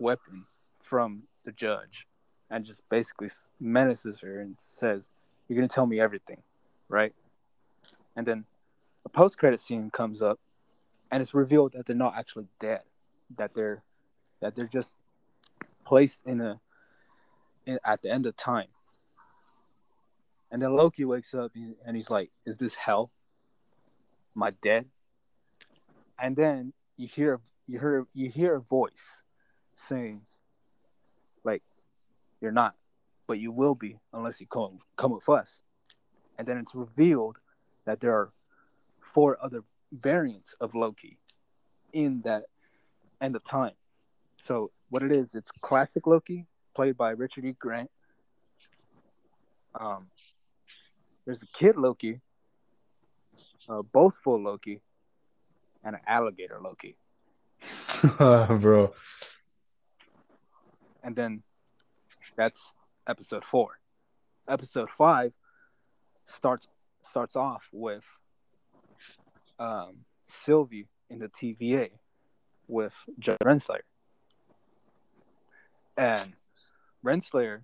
weapon 0.00 0.46
from 0.80 1.22
the 1.44 1.52
judge 1.52 2.08
and 2.50 2.64
just 2.64 2.88
basically 2.88 3.30
menaces 3.60 4.22
her 4.22 4.40
and 4.40 4.56
says, 4.58 5.08
You're 5.46 5.56
going 5.56 5.68
to 5.68 5.72
tell 5.72 5.86
me 5.86 6.00
everything, 6.00 6.42
right? 6.88 7.12
And 8.16 8.26
then 8.26 8.44
a 9.04 9.08
post 9.08 9.38
credit 9.38 9.60
scene 9.60 9.88
comes 9.92 10.20
up 10.20 10.40
and 11.12 11.22
it's 11.22 11.32
revealed 11.32 11.74
that 11.74 11.86
they're 11.86 11.94
not 11.94 12.18
actually 12.18 12.48
dead, 12.58 12.80
that 13.36 13.54
they're 13.54 13.84
that 14.40 14.56
they're 14.56 14.66
just 14.66 14.96
placed 15.84 16.26
in 16.26 16.40
a 16.40 16.58
in, 17.66 17.78
at 17.86 18.02
the 18.02 18.10
end 18.10 18.26
of 18.26 18.36
time. 18.36 18.66
And 20.52 20.60
then 20.60 20.76
Loki 20.76 21.06
wakes 21.06 21.32
up 21.32 21.50
and 21.54 21.96
he's 21.96 22.10
like, 22.10 22.30
"Is 22.44 22.58
this 22.58 22.74
hell? 22.74 23.10
Am 24.36 24.42
I 24.42 24.50
dead?" 24.50 24.90
And 26.20 26.36
then 26.36 26.74
you 26.98 27.08
hear 27.08 27.40
you 27.66 27.80
hear 27.80 28.04
you 28.12 28.30
hear 28.30 28.56
a 28.56 28.60
voice 28.60 29.16
saying, 29.74 30.26
"Like, 31.42 31.62
you're 32.38 32.52
not, 32.52 32.74
but 33.26 33.38
you 33.38 33.50
will 33.50 33.74
be 33.74 33.98
unless 34.12 34.42
you 34.42 34.46
come 34.46 34.80
come 34.96 35.12
with 35.12 35.28
us." 35.30 35.62
And 36.38 36.46
then 36.46 36.58
it's 36.58 36.74
revealed 36.74 37.38
that 37.86 38.00
there 38.00 38.12
are 38.12 38.30
four 39.00 39.42
other 39.42 39.64
variants 39.90 40.52
of 40.60 40.74
Loki 40.74 41.16
in 41.94 42.20
that 42.22 42.44
end 43.22 43.36
of 43.36 43.44
time. 43.44 43.74
So 44.36 44.68
what 44.90 45.02
it 45.02 45.12
is, 45.12 45.34
it's 45.34 45.50
classic 45.50 46.06
Loki, 46.06 46.46
played 46.74 46.98
by 46.98 47.12
Richard 47.12 47.46
E. 47.46 47.56
Grant. 47.58 47.90
Um, 49.80 50.10
there's 51.24 51.42
a 51.42 51.46
kid 51.46 51.76
Loki, 51.76 52.20
a 53.68 53.82
boastful 53.92 54.42
Loki, 54.42 54.80
and 55.84 55.96
an 55.96 56.00
alligator 56.06 56.60
Loki. 56.62 56.96
Bro. 58.18 58.92
And 61.04 61.14
then 61.16 61.42
that's 62.36 62.72
episode 63.06 63.44
four. 63.44 63.78
Episode 64.48 64.90
five 64.90 65.32
starts 66.26 66.68
starts 67.04 67.36
off 67.36 67.68
with 67.72 68.04
um, 69.58 70.04
Sylvie 70.28 70.88
in 71.10 71.18
the 71.18 71.28
TVA 71.28 71.90
with 72.68 72.94
Judge 73.18 73.38
Renslayer. 73.44 73.80
And 75.96 76.32
Renslayer 77.04 77.58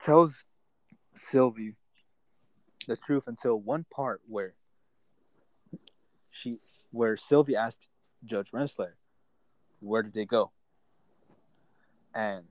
tells 0.00 0.44
Sylvie 1.30 1.74
the 2.86 2.96
truth 2.96 3.24
until 3.26 3.60
one 3.60 3.84
part 3.92 4.20
where 4.28 4.52
she 6.32 6.58
where 6.92 7.16
Sylvie 7.16 7.56
asked 7.56 7.88
Judge 8.24 8.50
Renslayer, 8.50 8.94
where 9.80 10.02
did 10.02 10.14
they 10.14 10.24
go? 10.24 10.50
And 12.14 12.44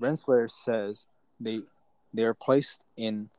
Renslayer 0.00 0.50
says 0.50 1.06
they 1.38 1.60
they 2.12 2.24
are 2.24 2.34
placed 2.34 2.82
in 2.96 3.30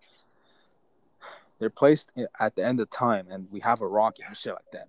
they're 1.60 1.70
placed 1.70 2.12
at 2.40 2.56
the 2.56 2.66
end 2.66 2.80
of 2.80 2.90
time 2.90 3.28
and 3.30 3.48
we 3.52 3.60
have 3.60 3.82
a 3.82 3.88
rocket 3.88 4.26
and 4.28 4.36
shit 4.36 4.54
like 4.54 4.72
that. 4.72 4.88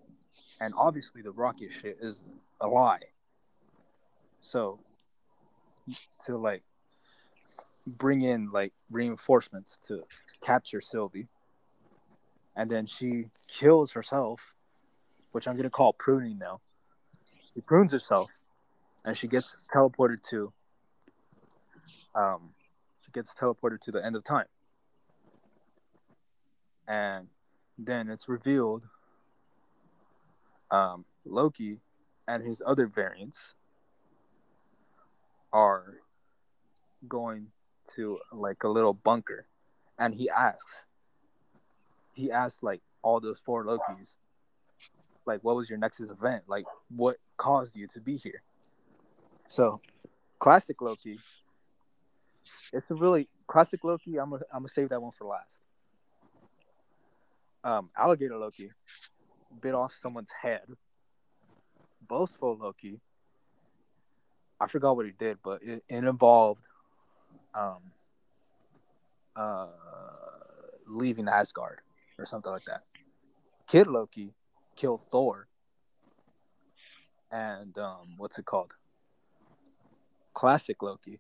And 0.60 0.72
obviously 0.78 1.22
the 1.22 1.32
rocket 1.32 1.70
shit 1.72 1.98
is 2.00 2.30
a 2.60 2.68
lie. 2.68 3.00
So 4.40 4.80
to 6.24 6.36
like 6.36 6.62
bring 7.98 8.22
in 8.22 8.50
like 8.50 8.72
reinforcements 8.90 9.78
to 9.88 10.02
capture 10.40 10.80
Sylvie. 10.80 11.28
And 12.56 12.70
then 12.70 12.86
she 12.86 13.30
kills 13.48 13.92
herself, 13.92 14.52
which 15.32 15.48
I'm 15.48 15.56
gonna 15.56 15.70
call 15.70 15.94
pruning 15.98 16.38
now. 16.38 16.60
She 17.54 17.60
prunes 17.62 17.92
herself 17.92 18.30
and 19.04 19.16
she 19.16 19.26
gets 19.26 19.54
teleported 19.74 20.22
to 20.30 20.52
um 22.14 22.50
she 23.04 23.10
gets 23.12 23.34
teleported 23.34 23.80
to 23.80 23.90
the 23.90 24.04
end 24.04 24.16
of 24.16 24.24
time 24.24 24.46
and 26.86 27.28
then 27.78 28.08
it's 28.10 28.28
revealed 28.28 28.82
um, 30.70 31.04
Loki 31.26 31.78
and 32.26 32.42
his 32.42 32.62
other 32.64 32.86
variants 32.86 33.52
are 35.52 35.84
going 37.06 37.48
to 37.94 38.18
like 38.32 38.62
a 38.64 38.68
little 38.68 38.94
bunker, 38.94 39.46
and 39.98 40.14
he 40.14 40.28
asks, 40.30 40.84
he 42.14 42.30
asks 42.30 42.62
like 42.62 42.80
all 43.02 43.20
those 43.20 43.40
four 43.40 43.64
Lokis, 43.64 44.16
like, 45.26 45.44
what 45.44 45.56
was 45.56 45.70
your 45.70 45.78
Nexus 45.78 46.10
event? 46.10 46.44
Like, 46.46 46.64
what 46.94 47.16
caused 47.36 47.76
you 47.76 47.86
to 47.88 48.00
be 48.00 48.16
here? 48.16 48.42
So, 49.48 49.80
classic 50.38 50.80
Loki. 50.80 51.16
It's 52.72 52.90
a 52.90 52.94
really 52.94 53.28
classic 53.46 53.84
Loki. 53.84 54.18
I'm 54.18 54.30
gonna 54.30 54.44
I'm 54.52 54.60
gonna 54.60 54.68
save 54.68 54.88
that 54.88 55.00
one 55.00 55.12
for 55.12 55.26
last 55.26 55.62
um, 57.64 57.90
alligator 57.96 58.36
Loki 58.36 58.68
bit 59.62 59.74
off 59.74 59.92
someone's 59.92 60.32
head. 60.42 60.62
Boastful 62.08 62.56
Loki, 62.56 63.00
I 64.60 64.66
forgot 64.66 64.96
what 64.96 65.06
he 65.06 65.12
did, 65.12 65.38
but 65.42 65.62
it, 65.62 65.82
it 65.88 66.04
involved 66.04 66.62
um, 67.54 67.82
uh, 69.36 69.66
leaving 70.86 71.28
Asgard 71.28 71.80
or 72.18 72.26
something 72.26 72.52
like 72.52 72.64
that. 72.64 72.80
Kid 73.66 73.86
Loki 73.86 74.34
killed 74.76 75.00
Thor, 75.10 75.46
and 77.30 77.76
um, 77.78 78.14
what's 78.18 78.38
it 78.38 78.44
called? 78.44 78.72
Classic 80.34 80.82
Loki 80.82 81.18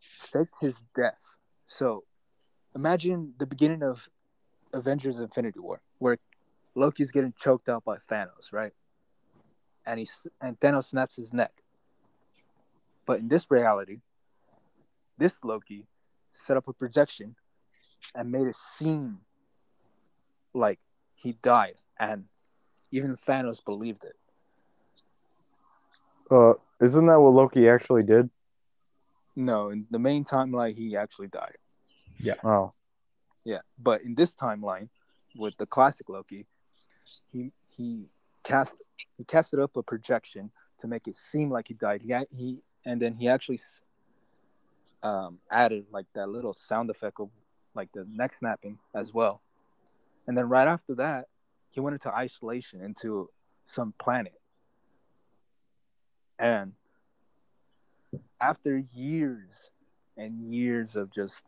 faked 0.00 0.54
his 0.60 0.82
death. 0.94 1.34
So 1.66 2.04
imagine 2.74 3.34
the 3.38 3.46
beginning 3.46 3.82
of 3.82 4.08
Avengers 4.72 5.18
Infinity 5.18 5.60
War, 5.60 5.80
where 5.98 6.16
Loki's 6.74 7.10
getting 7.10 7.34
choked 7.40 7.68
out 7.68 7.84
by 7.84 7.96
Thanos, 7.96 8.52
right? 8.52 8.72
And 9.86 9.98
he 10.00 10.08
and 10.40 10.58
Thanos 10.60 10.86
snaps 10.86 11.16
his 11.16 11.32
neck. 11.32 11.52
But 13.06 13.20
in 13.20 13.28
this 13.28 13.50
reality, 13.50 14.00
this 15.18 15.42
Loki 15.44 15.86
set 16.32 16.56
up 16.56 16.68
a 16.68 16.72
projection 16.72 17.34
and 18.14 18.30
made 18.30 18.46
it 18.46 18.56
seem 18.56 19.18
like 20.54 20.78
he 21.16 21.34
died, 21.42 21.74
and 21.98 22.24
even 22.92 23.10
Thanos 23.12 23.62
believed 23.64 24.04
it. 24.04 24.16
Uh, 26.30 26.54
isn't 26.80 27.06
that 27.06 27.18
what 27.20 27.32
Loki 27.34 27.68
actually 27.68 28.02
did? 28.02 28.28
No, 29.36 29.68
in 29.68 29.86
the 29.90 29.98
main 29.98 30.24
timeline, 30.24 30.74
he 30.74 30.96
actually 30.96 31.28
died. 31.28 31.56
Yeah. 32.18 32.34
Oh, 32.44 32.70
Yeah, 33.44 33.60
but 33.78 34.00
in 34.02 34.14
this 34.14 34.34
timeline, 34.34 34.88
with 35.36 35.56
the 35.58 35.66
classic 35.66 36.08
Loki, 36.08 36.46
he 37.32 37.52
he 37.68 38.08
cast 38.42 38.74
he 39.16 39.24
casted 39.24 39.60
up 39.60 39.76
a 39.76 39.82
projection 39.82 40.50
to 40.80 40.88
make 40.88 41.06
it 41.06 41.16
seem 41.16 41.50
like 41.50 41.68
he 41.68 41.74
died. 41.74 42.02
He 42.02 42.14
he 42.36 42.58
and 42.84 43.00
then 43.00 43.14
he 43.14 43.28
actually 43.28 43.56
s- 43.58 43.80
um, 45.02 45.38
added 45.50 45.86
like 45.90 46.06
that 46.14 46.28
little 46.28 46.52
sound 46.52 46.90
effect 46.90 47.20
of 47.20 47.30
like 47.74 47.90
the 47.92 48.04
neck 48.14 48.34
snapping 48.34 48.78
as 48.94 49.14
well. 49.14 49.40
And 50.26 50.36
then 50.36 50.48
right 50.48 50.68
after 50.68 50.94
that, 50.96 51.26
he 51.70 51.80
went 51.80 51.94
into 51.94 52.14
isolation 52.14 52.82
into 52.82 53.28
some 53.66 53.94
planet. 54.00 54.34
And 56.38 56.72
after 58.40 58.82
years 58.94 59.70
and 60.16 60.52
years 60.52 60.96
of 60.96 61.12
just 61.12 61.44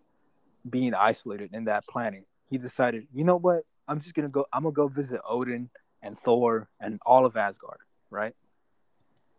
being 0.68 0.94
isolated 0.94 1.50
in 1.52 1.64
that 1.64 1.84
planet, 1.86 2.24
he 2.48 2.58
decided, 2.58 3.06
you 3.12 3.24
know 3.24 3.38
what? 3.38 3.62
I'm 3.88 4.00
just 4.00 4.14
gonna 4.14 4.28
go. 4.28 4.46
I'm 4.52 4.62
gonna 4.62 4.72
go 4.72 4.88
visit 4.88 5.20
Odin 5.28 5.70
and 6.02 6.18
Thor 6.18 6.68
and 6.80 7.00
all 7.04 7.26
of 7.26 7.36
Asgard, 7.36 7.80
right? 8.10 8.34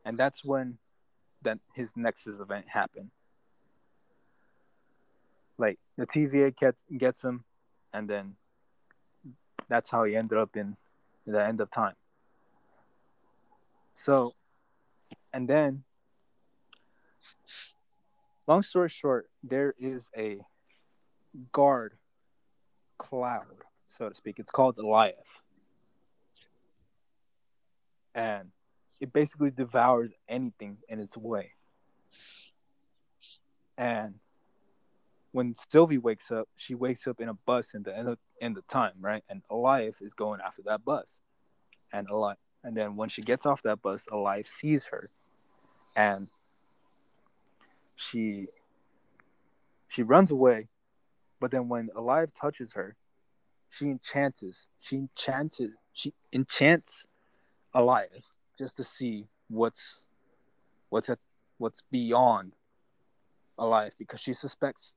And 0.05 0.17
that's 0.17 0.43
when 0.43 0.77
that 1.43 1.57
his 1.75 1.91
Nexus 1.95 2.39
event 2.39 2.65
happened. 2.67 3.11
Like 5.61 5.77
the 5.95 6.07
TVA 6.07 6.57
gets 6.57 6.83
gets 6.97 7.23
him, 7.23 7.43
and 7.93 8.09
then 8.09 8.33
that's 9.69 9.91
how 9.91 10.03
he 10.05 10.15
ended 10.15 10.39
up 10.39 10.57
in 10.57 10.75
the 11.27 11.45
end 11.45 11.59
of 11.61 11.69
time. 11.69 11.93
So, 13.95 14.31
and 15.31 15.47
then, 15.47 15.83
long 18.47 18.63
story 18.63 18.89
short, 18.89 19.29
there 19.43 19.75
is 19.77 20.09
a 20.17 20.39
guard 21.51 21.91
cloud, 22.97 23.45
so 23.87 24.09
to 24.09 24.15
speak. 24.15 24.39
It's 24.39 24.49
called 24.49 24.77
Goliath. 24.77 25.39
And 28.15 28.49
it 28.99 29.13
basically 29.13 29.51
devours 29.51 30.11
anything 30.27 30.77
in 30.89 30.99
its 30.99 31.15
way. 31.15 31.51
And 33.77 34.15
when 35.31 35.55
Sylvie 35.55 35.97
wakes 35.97 36.31
up, 36.31 36.47
she 36.55 36.75
wakes 36.75 37.07
up 37.07 37.21
in 37.21 37.29
a 37.29 37.33
bus 37.45 37.73
in 37.73 37.83
the 37.83 37.97
end 37.97 38.09
of, 38.09 38.17
in 38.39 38.53
the 38.53 38.61
time, 38.63 38.93
right? 38.99 39.23
And 39.29 39.41
Alioth 39.49 40.01
is 40.01 40.13
going 40.13 40.41
after 40.45 40.61
that 40.63 40.83
bus. 40.83 41.19
And 41.93 42.07
Eli- 42.09 42.35
and 42.63 42.75
then 42.75 42.95
when 42.95 43.09
she 43.09 43.21
gets 43.21 43.45
off 43.45 43.61
that 43.63 43.81
bus, 43.81 44.05
Alioth 44.11 44.47
sees 44.47 44.87
her 44.87 45.09
and 45.95 46.29
she 47.95 48.47
she 49.89 50.03
runs 50.03 50.31
away 50.31 50.69
but 51.41 51.49
then 51.49 51.67
when 51.67 51.89
Alioth 51.97 52.33
touches 52.39 52.73
her, 52.73 52.95
she 53.69 53.89
enchants. 53.89 54.67
She 54.79 54.95
enchanted. 54.95 55.71
She 55.91 56.13
enchants 56.31 57.07
Alioth 57.75 58.29
just 58.57 58.77
to 58.77 58.83
see 58.83 59.25
what's 59.49 60.03
what's 60.89 61.09
at 61.09 61.17
what's 61.57 61.81
beyond 61.91 62.53
Alioth 63.57 63.97
because 63.97 64.21
she 64.21 64.33
suspects 64.33 64.93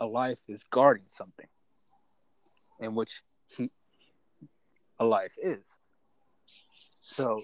Alioth 0.00 0.40
is 0.48 0.62
guarding 0.70 1.06
something, 1.08 1.46
in 2.80 2.94
which 2.94 3.20
he 3.48 3.70
Alioth 5.00 5.38
is. 5.42 5.76
So 6.72 7.38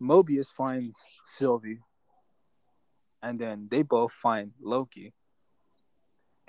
Mobius 0.00 0.48
finds 0.48 0.96
Sylvie, 1.26 1.80
and 3.22 3.38
then 3.38 3.68
they 3.70 3.82
both 3.82 4.12
find 4.12 4.52
Loki 4.60 5.12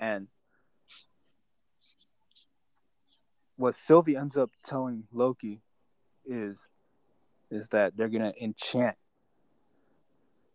and 0.00 0.28
what 3.56 3.74
Sylvie 3.74 4.16
ends 4.16 4.36
up 4.36 4.50
telling 4.64 5.04
Loki 5.12 5.60
is 6.24 6.68
is 7.50 7.68
that 7.68 7.96
they're 7.96 8.08
gonna 8.08 8.32
enchant 8.40 8.96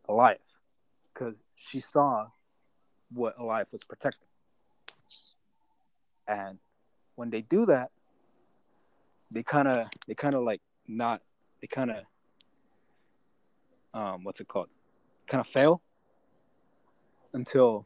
Alioth 0.07 0.37
because 1.13 1.45
she 1.55 1.79
saw 1.79 2.27
what 3.13 3.37
Alioth 3.37 3.71
was 3.71 3.83
protecting. 3.83 4.27
And 6.27 6.59
when 7.15 7.29
they 7.29 7.41
do 7.41 7.65
that, 7.65 7.89
they 9.33 9.43
kind 9.43 9.67
of 9.67 9.87
they 10.07 10.15
kind 10.15 10.35
of 10.35 10.43
like 10.43 10.61
not 10.87 11.21
they 11.61 11.67
kind 11.67 11.91
of 11.91 11.97
um 13.93 14.23
what's 14.23 14.39
it 14.39 14.47
called 14.47 14.69
kind 15.27 15.41
of 15.41 15.47
fail 15.47 15.81
until 17.33 17.85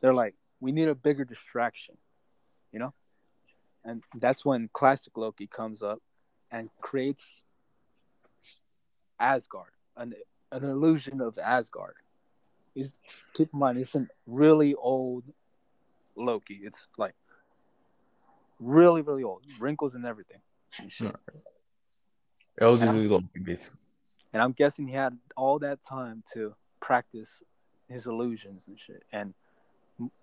they're 0.00 0.14
like, 0.14 0.34
we 0.60 0.72
need 0.72 0.88
a 0.88 0.94
bigger 0.94 1.24
distraction, 1.24 1.96
you 2.72 2.78
know? 2.78 2.92
And 3.84 4.02
that's 4.16 4.44
when 4.44 4.68
classic 4.72 5.16
Loki 5.16 5.46
comes 5.46 5.82
up 5.82 5.98
and 6.52 6.68
creates 6.80 7.42
Asgard, 9.18 9.70
an, 9.96 10.14
an 10.52 10.64
illusion 10.64 11.20
of 11.20 11.38
Asgard. 11.38 11.94
He's, 12.74 12.94
keep 13.34 13.48
in 13.52 13.58
mind, 13.58 13.78
it's 13.78 13.94
a 13.94 14.06
really 14.26 14.74
old 14.74 15.24
Loki. 16.16 16.60
It's 16.62 16.86
like 16.98 17.14
really, 18.58 19.02
really 19.02 19.24
old, 19.24 19.42
wrinkles 19.58 19.94
and 19.94 20.04
everything. 20.04 20.40
and 20.78 20.92
shit. 20.92 21.14
Elderly 22.60 23.08
Loki, 23.08 23.40
basically. 23.42 23.78
And 24.32 24.42
I'm 24.42 24.52
guessing 24.52 24.86
he 24.86 24.94
had 24.94 25.16
all 25.36 25.58
that 25.60 25.80
time 25.82 26.22
to 26.34 26.54
practice 26.80 27.42
his 27.88 28.06
illusions 28.06 28.66
and 28.68 28.78
shit 28.78 29.02
and 29.12 29.34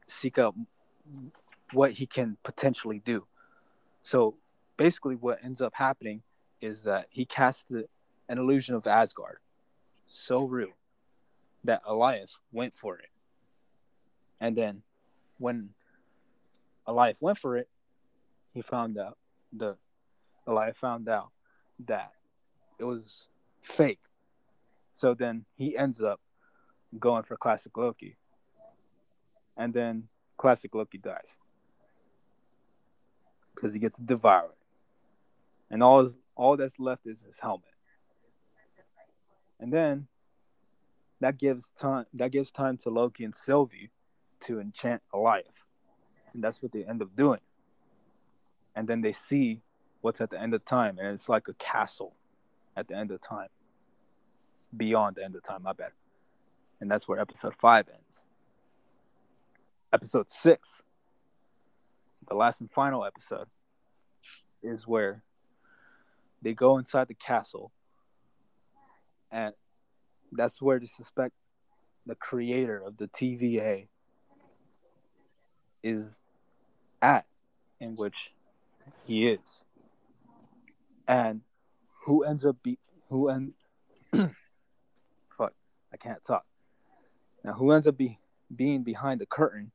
seek 0.08 0.38
out 0.38 0.56
what 1.74 1.92
he 1.92 2.06
can 2.06 2.38
potentially 2.44 3.02
do. 3.04 3.26
So 4.04 4.36
basically, 4.78 5.16
what 5.16 5.40
ends 5.44 5.62
up 5.62 5.74
happening 5.76 6.22
is 6.62 6.84
that 6.84 7.08
he 7.10 7.26
casts 7.26 7.66
an 7.70 8.38
illusion 8.38 8.76
of 8.76 8.88
Asgard 8.88 9.40
so 10.08 10.46
real 10.46 10.72
that 11.68 11.84
Alioth 11.84 12.32
went 12.52 12.74
for 12.74 12.98
it. 12.98 13.10
And 14.42 14.56
then 14.56 14.82
when 15.38 15.70
Alioth 16.88 17.18
went 17.20 17.38
for 17.38 17.58
it, 17.58 17.70
he 18.54 18.62
found 18.62 18.98
out 18.98 19.18
the 19.54 19.76
Elias 20.48 20.78
found 20.78 21.08
out 21.10 21.30
that 21.88 22.12
it 22.80 22.86
was 22.86 23.28
fake. 23.62 24.00
So 24.94 25.14
then 25.14 25.46
he 25.56 25.78
ends 25.78 26.02
up 26.02 26.20
going 26.98 27.24
for 27.24 27.38
classic 27.38 27.76
Loki. 27.78 28.16
And 29.58 29.74
then 29.74 30.06
classic 30.38 30.74
Loki 30.74 30.98
dies. 30.98 31.38
Because 33.54 33.74
he 33.74 33.80
gets 33.80 33.98
devoured. 33.98 34.52
And 35.70 35.84
all 35.84 36.10
all 36.36 36.56
that's 36.56 36.80
left 36.80 37.06
is 37.06 37.24
his 37.24 37.40
helmet. 37.40 37.66
And 39.60 39.74
then 39.74 40.08
that 41.20 41.38
gives 41.38 41.72
time 41.72 42.06
that 42.14 42.32
gives 42.32 42.52
time 42.52 42.78
to 42.78 42.90
Loki 42.90 43.24
and 43.24 43.36
Sylvie 43.36 43.92
to 44.42 44.60
enchant 44.60 45.02
Alioth. 45.14 45.64
And 46.34 46.44
that's 46.44 46.62
what 46.62 46.72
they 46.72 46.84
end 46.84 47.02
up 47.02 47.16
doing. 47.16 47.40
And 48.76 48.88
then 48.88 49.02
they 49.02 49.14
see 49.14 49.62
what's 50.02 50.22
at 50.22 50.30
the 50.30 50.40
end 50.40 50.54
of 50.54 50.64
time, 50.64 50.98
and 51.00 51.08
it's 51.08 51.28
like 51.28 51.48
a 51.48 51.54
castle 51.56 52.14
at 52.76 52.88
the 52.88 52.96
end 52.96 53.12
of 53.12 53.22
time. 53.22 53.48
Beyond 54.78 55.16
the 55.16 55.24
end 55.24 55.36
of 55.36 55.44
time, 55.44 55.64
my 55.64 55.74
bad. 55.74 55.92
And 56.80 56.92
that's 56.92 57.08
where 57.08 57.20
episode 57.20 57.56
five 57.60 57.88
ends. 57.90 58.24
Episode 59.92 60.30
six, 60.30 60.84
the 62.28 62.36
last 62.36 62.62
and 62.62 62.70
final 62.70 63.06
episode 63.06 63.48
is 64.62 64.86
where 64.86 65.24
they 66.42 66.54
go 66.54 66.78
inside 66.78 67.08
the 67.08 67.16
castle, 67.16 67.72
and 69.32 69.54
that's 70.32 70.62
where 70.62 70.80
they 70.80 70.86
suspect 70.86 71.34
the 72.06 72.16
creator 72.16 72.82
of 72.86 72.98
the 72.98 73.08
TVA 73.08 73.88
is 75.84 76.22
at, 77.02 77.26
in 77.80 77.96
which 77.96 78.32
he 79.06 79.28
is, 79.28 79.62
and 81.08 81.42
who 82.06 82.24
ends 82.24 82.46
up 82.46 82.58
be 82.64 82.78
who 83.10 83.30
end 83.30 83.54
fuck 85.38 85.54
I 85.94 85.98
can't 85.98 86.24
talk 86.26 86.46
now 87.44 87.54
who 87.54 87.72
ends 87.72 87.88
up 87.88 87.98
be 87.98 88.18
being 88.56 88.84
behind 88.84 89.20
the 89.20 89.26
curtain 89.26 89.72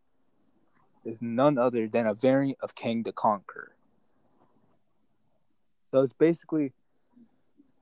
is 1.05 1.21
none 1.21 1.59
other 1.59 1.89
than 1.89 2.07
a 2.07 2.15
variant 2.15 2.59
of 2.63 2.75
Kang 2.75 3.03
the 3.03 3.13
Conqueror. 3.13 3.73
So 5.91 6.03
it's 6.03 6.15
basically 6.15 6.73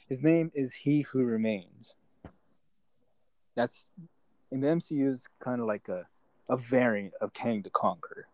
his 0.08 0.22
name 0.22 0.50
is 0.54 0.74
He 0.74 1.02
Who 1.02 1.24
Remains. 1.24 1.96
That's 3.54 3.86
in 4.50 4.60
the 4.60 4.68
MCU 4.68 5.08
is 5.08 5.28
kind 5.38 5.60
of 5.60 5.66
like 5.66 5.88
a, 5.88 6.06
a 6.48 6.56
variant 6.56 7.14
of 7.20 7.32
Kang 7.32 7.62
the 7.62 7.70
Conqueror. 7.70 8.26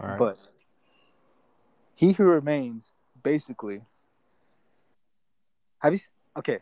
All 0.00 0.08
right. 0.08 0.18
But 0.18 0.38
He 1.96 2.12
Who 2.12 2.24
Remains 2.24 2.92
basically 3.22 3.82
have 5.80 5.92
you 5.92 5.98
okay. 6.36 6.58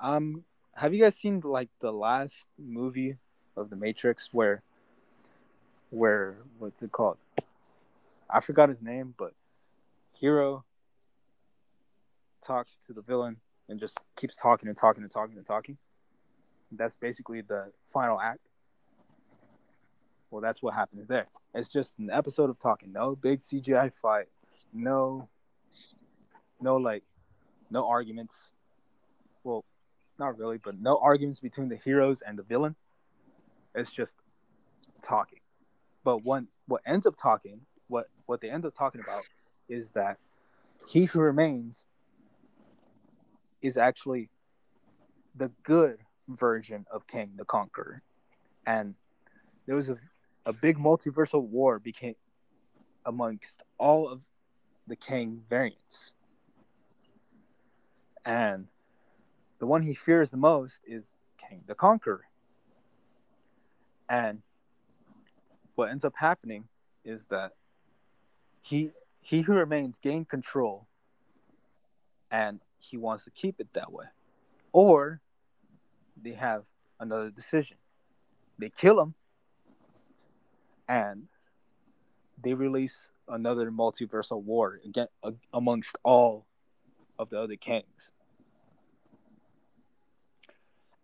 Um 0.00 0.44
have 0.74 0.94
you 0.94 1.00
guys 1.00 1.16
seen 1.16 1.40
like 1.40 1.68
the 1.80 1.92
last 1.92 2.46
movie 2.58 3.16
of 3.56 3.70
the 3.70 3.76
Matrix 3.76 4.28
where 4.32 4.62
where 5.90 6.36
what's 6.58 6.82
it 6.82 6.92
called? 6.92 7.18
I 8.32 8.40
forgot 8.40 8.68
his 8.68 8.82
name, 8.82 9.14
but 9.18 9.32
Hero 10.18 10.64
talks 12.46 12.80
to 12.86 12.92
the 12.92 13.02
villain 13.02 13.36
and 13.70 13.80
just 13.80 13.98
keeps 14.16 14.36
talking 14.36 14.68
and 14.68 14.76
talking 14.76 15.02
and 15.02 15.10
talking 15.10 15.36
and 15.36 15.46
talking. 15.46 15.78
That's 16.72 16.96
basically 16.96 17.40
the 17.40 17.72
final 17.88 18.20
act. 18.20 18.50
Well, 20.30 20.40
that's 20.40 20.62
what 20.62 20.74
happens 20.74 21.08
there. 21.08 21.26
It's 21.54 21.68
just 21.68 21.98
an 21.98 22.10
episode 22.12 22.50
of 22.50 22.58
talking. 22.58 22.92
No 22.92 23.16
big 23.16 23.38
CGI 23.38 23.92
fight. 23.92 24.26
No, 24.72 25.28
no 26.60 26.76
like, 26.76 27.02
no 27.70 27.86
arguments. 27.86 28.50
Well, 29.44 29.64
not 30.18 30.38
really, 30.38 30.58
but 30.64 30.80
no 30.80 30.98
arguments 30.98 31.40
between 31.40 31.68
the 31.68 31.76
heroes 31.76 32.22
and 32.22 32.38
the 32.38 32.42
villain. 32.42 32.76
It's 33.74 33.92
just 33.92 34.16
talking. 35.02 35.38
But 36.04 36.24
one, 36.24 36.48
what 36.66 36.82
ends 36.86 37.06
up 37.06 37.16
talking, 37.16 37.60
what 37.88 38.06
what 38.26 38.40
they 38.40 38.50
end 38.50 38.64
up 38.64 38.74
talking 38.76 39.00
about 39.00 39.24
is 39.68 39.90
that 39.92 40.18
he 40.88 41.04
who 41.04 41.20
remains 41.20 41.86
is 43.62 43.76
actually 43.76 44.28
the 45.38 45.50
good 45.62 45.98
version 46.28 46.86
of 46.90 47.06
Kang 47.06 47.32
the 47.36 47.44
Conqueror, 47.44 48.00
and 48.66 48.94
there 49.66 49.76
was 49.76 49.90
a 49.90 49.98
a 50.46 50.52
big 50.52 50.78
multiversal 50.78 51.42
war 51.42 51.78
became 51.78 52.14
amongst 53.04 53.62
all 53.78 54.08
of 54.08 54.22
the 54.88 54.96
Kang 54.96 55.42
variants, 55.48 56.12
and 58.24 58.66
the 59.58 59.66
one 59.66 59.82
he 59.82 59.94
fears 59.94 60.30
the 60.30 60.36
most 60.36 60.82
is 60.86 61.04
Kang 61.38 61.62
the 61.66 61.74
Conqueror, 61.74 62.24
and 64.08 64.42
what 65.74 65.90
ends 65.90 66.04
up 66.04 66.14
happening 66.16 66.64
is 67.04 67.26
that 67.26 67.52
he 68.62 68.90
he 69.22 69.42
who 69.42 69.54
remains 69.54 69.98
gain 69.98 70.24
control. 70.24 70.86
And 72.32 72.60
he 72.80 72.96
wants 72.96 73.24
to 73.24 73.30
keep 73.30 73.60
it 73.60 73.72
that 73.74 73.92
way. 73.92 74.06
Or 74.72 75.20
they 76.20 76.32
have 76.32 76.64
another 76.98 77.30
decision. 77.30 77.76
They 78.58 78.70
kill 78.76 79.00
him 79.00 79.14
and 80.88 81.28
they 82.42 82.54
release 82.54 83.10
another 83.28 83.70
multiversal 83.70 84.42
war 84.42 84.80
again 84.84 85.06
a- 85.22 85.34
amongst 85.52 85.96
all 86.02 86.46
of 87.18 87.30
the 87.30 87.38
other 87.38 87.56
kings. 87.56 88.10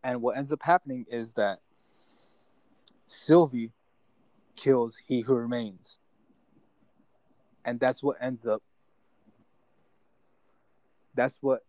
And 0.02 0.22
what 0.22 0.36
ends 0.36 0.52
up 0.52 0.62
happening 0.62 1.06
is 1.10 1.34
that 1.34 1.58
sylvie 3.08 3.72
kills 4.56 5.00
he 5.06 5.20
who 5.20 5.34
remains. 5.34 5.98
And 7.64 7.80
that's 7.80 8.02
what 8.02 8.16
ends 8.20 8.46
up 8.46 8.60
that's 11.16 11.38
what 11.40 11.60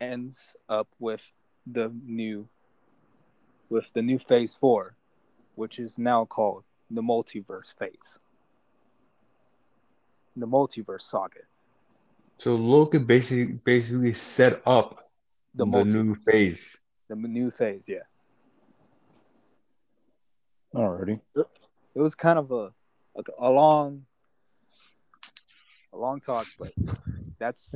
ends 0.00 0.56
up 0.68 0.88
with 0.98 1.26
the 1.66 1.90
new 2.06 2.46
with 3.70 3.92
the 3.94 4.02
new 4.02 4.18
phase 4.18 4.54
4 4.54 4.94
which 5.56 5.78
is 5.78 5.98
now 5.98 6.24
called 6.24 6.64
the 6.90 7.02
multiverse 7.02 7.76
phase 7.78 8.18
the 10.36 10.46
multiverse 10.46 11.02
saga 11.02 11.40
So 12.38 12.54
Loki 12.54 12.98
basically 12.98 13.58
basically 13.64 14.14
set 14.14 14.62
up 14.66 14.98
the, 15.54 15.64
the, 15.66 15.84
new 15.84 16.14
phase. 16.14 16.80
the 17.08 17.16
new 17.16 17.50
phase 17.50 17.88
yeah 17.88 18.06
Alrighty. 20.74 21.20
it 21.34 22.00
was 22.00 22.14
kind 22.14 22.38
of 22.38 22.50
a 22.52 22.72
a, 23.16 23.22
a 23.38 23.50
long 23.50 24.02
a 25.92 25.98
long 25.98 26.20
talk 26.20 26.46
but 26.58 26.72
that's 27.40 27.72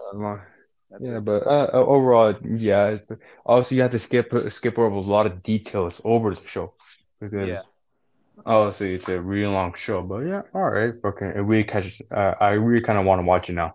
that's 0.91 1.09
yeah, 1.09 1.11
it. 1.11 1.20
but 1.20 1.47
uh, 1.47 1.70
uh, 1.74 1.86
overall, 1.86 2.35
yeah. 2.45 2.91
it's- 2.91 3.19
Also, 3.47 3.74
you 3.74 3.82
have 3.82 3.91
to 3.93 3.99
skip 3.99 4.32
skip 4.51 4.78
over 4.78 4.95
a 4.97 5.01
lot 5.01 5.27
of 5.27 5.43
details 5.43 6.01
over 6.05 6.35
the 6.35 6.47
show 6.47 6.69
because 7.20 7.69
Yeah. 8.45 8.47
obviously 8.47 8.95
it's 8.95 9.09
a 9.09 9.20
really 9.20 9.47
long 9.53 9.74
show. 9.74 10.03
But 10.03 10.20
yeah, 10.27 10.43
all 10.55 10.70
right, 10.70 10.93
okay. 11.05 11.28
It 11.36 11.43
really 11.47 11.65
catches. 11.65 12.03
Uh, 12.11 12.35
I 12.41 12.51
really 12.53 12.82
kind 12.82 12.99
of 12.99 13.07
want 13.07 13.20
to 13.23 13.27
watch 13.27 13.51
it 13.51 13.55
now. 13.55 13.74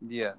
yeah 0.00 0.34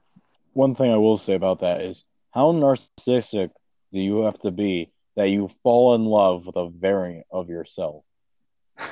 One 0.53 0.75
thing 0.75 0.91
I 0.91 0.97
will 0.97 1.17
say 1.17 1.33
about 1.35 1.59
that 1.61 1.81
is 1.81 2.05
how 2.31 2.51
narcissistic 2.53 3.51
do 3.91 3.99
you 4.01 4.23
have 4.23 4.39
to 4.41 4.51
be 4.51 4.91
that 5.15 5.29
you 5.29 5.47
fall 5.63 5.95
in 5.95 6.05
love 6.05 6.45
with 6.45 6.55
a 6.55 6.69
variant 6.69 7.25
of 7.31 7.49
yourself? 7.49 8.03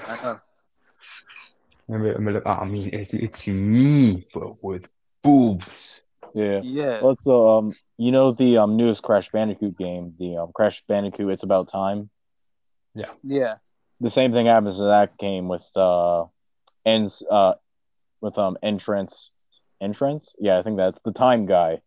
I 0.07 0.15
know. 0.21 0.37
I 1.91 1.97
mean, 1.97 2.15
I 2.15 2.19
mean, 2.19 2.41
I 2.45 2.65
mean, 2.65 2.89
it's 2.93 3.13
it's 3.13 3.47
me, 3.47 4.25
but 4.33 4.63
with 4.63 4.87
boobs. 5.23 6.01
Yeah. 6.33 6.61
yeah 6.63 6.99
Let's 7.01 7.25
um 7.27 7.73
you 7.97 8.11
know 8.11 8.31
the 8.31 8.57
um 8.57 8.77
newest 8.77 9.03
Crash 9.03 9.29
Bandicoot 9.29 9.77
game, 9.77 10.15
the 10.19 10.37
um 10.37 10.51
Crash 10.53 10.83
Bandicoot 10.87 11.31
It's 11.31 11.43
About 11.43 11.69
Time. 11.69 12.09
yeah 12.95 13.11
Yeah. 13.23 13.55
The 13.99 14.11
same 14.11 14.31
thing 14.31 14.47
happens 14.47 14.75
to 14.75 14.83
that 14.85 15.17
game 15.17 15.47
with 15.47 15.65
uh 15.75 16.25
ends 16.85 17.21
uh 17.29 17.53
with 18.21 18.37
um 18.37 18.57
entrance 18.63 19.29
entrance? 19.81 20.33
Yeah, 20.39 20.57
I 20.59 20.63
think 20.63 20.77
that's 20.77 20.99
the 21.03 21.13
time 21.13 21.45
guy. 21.45 21.81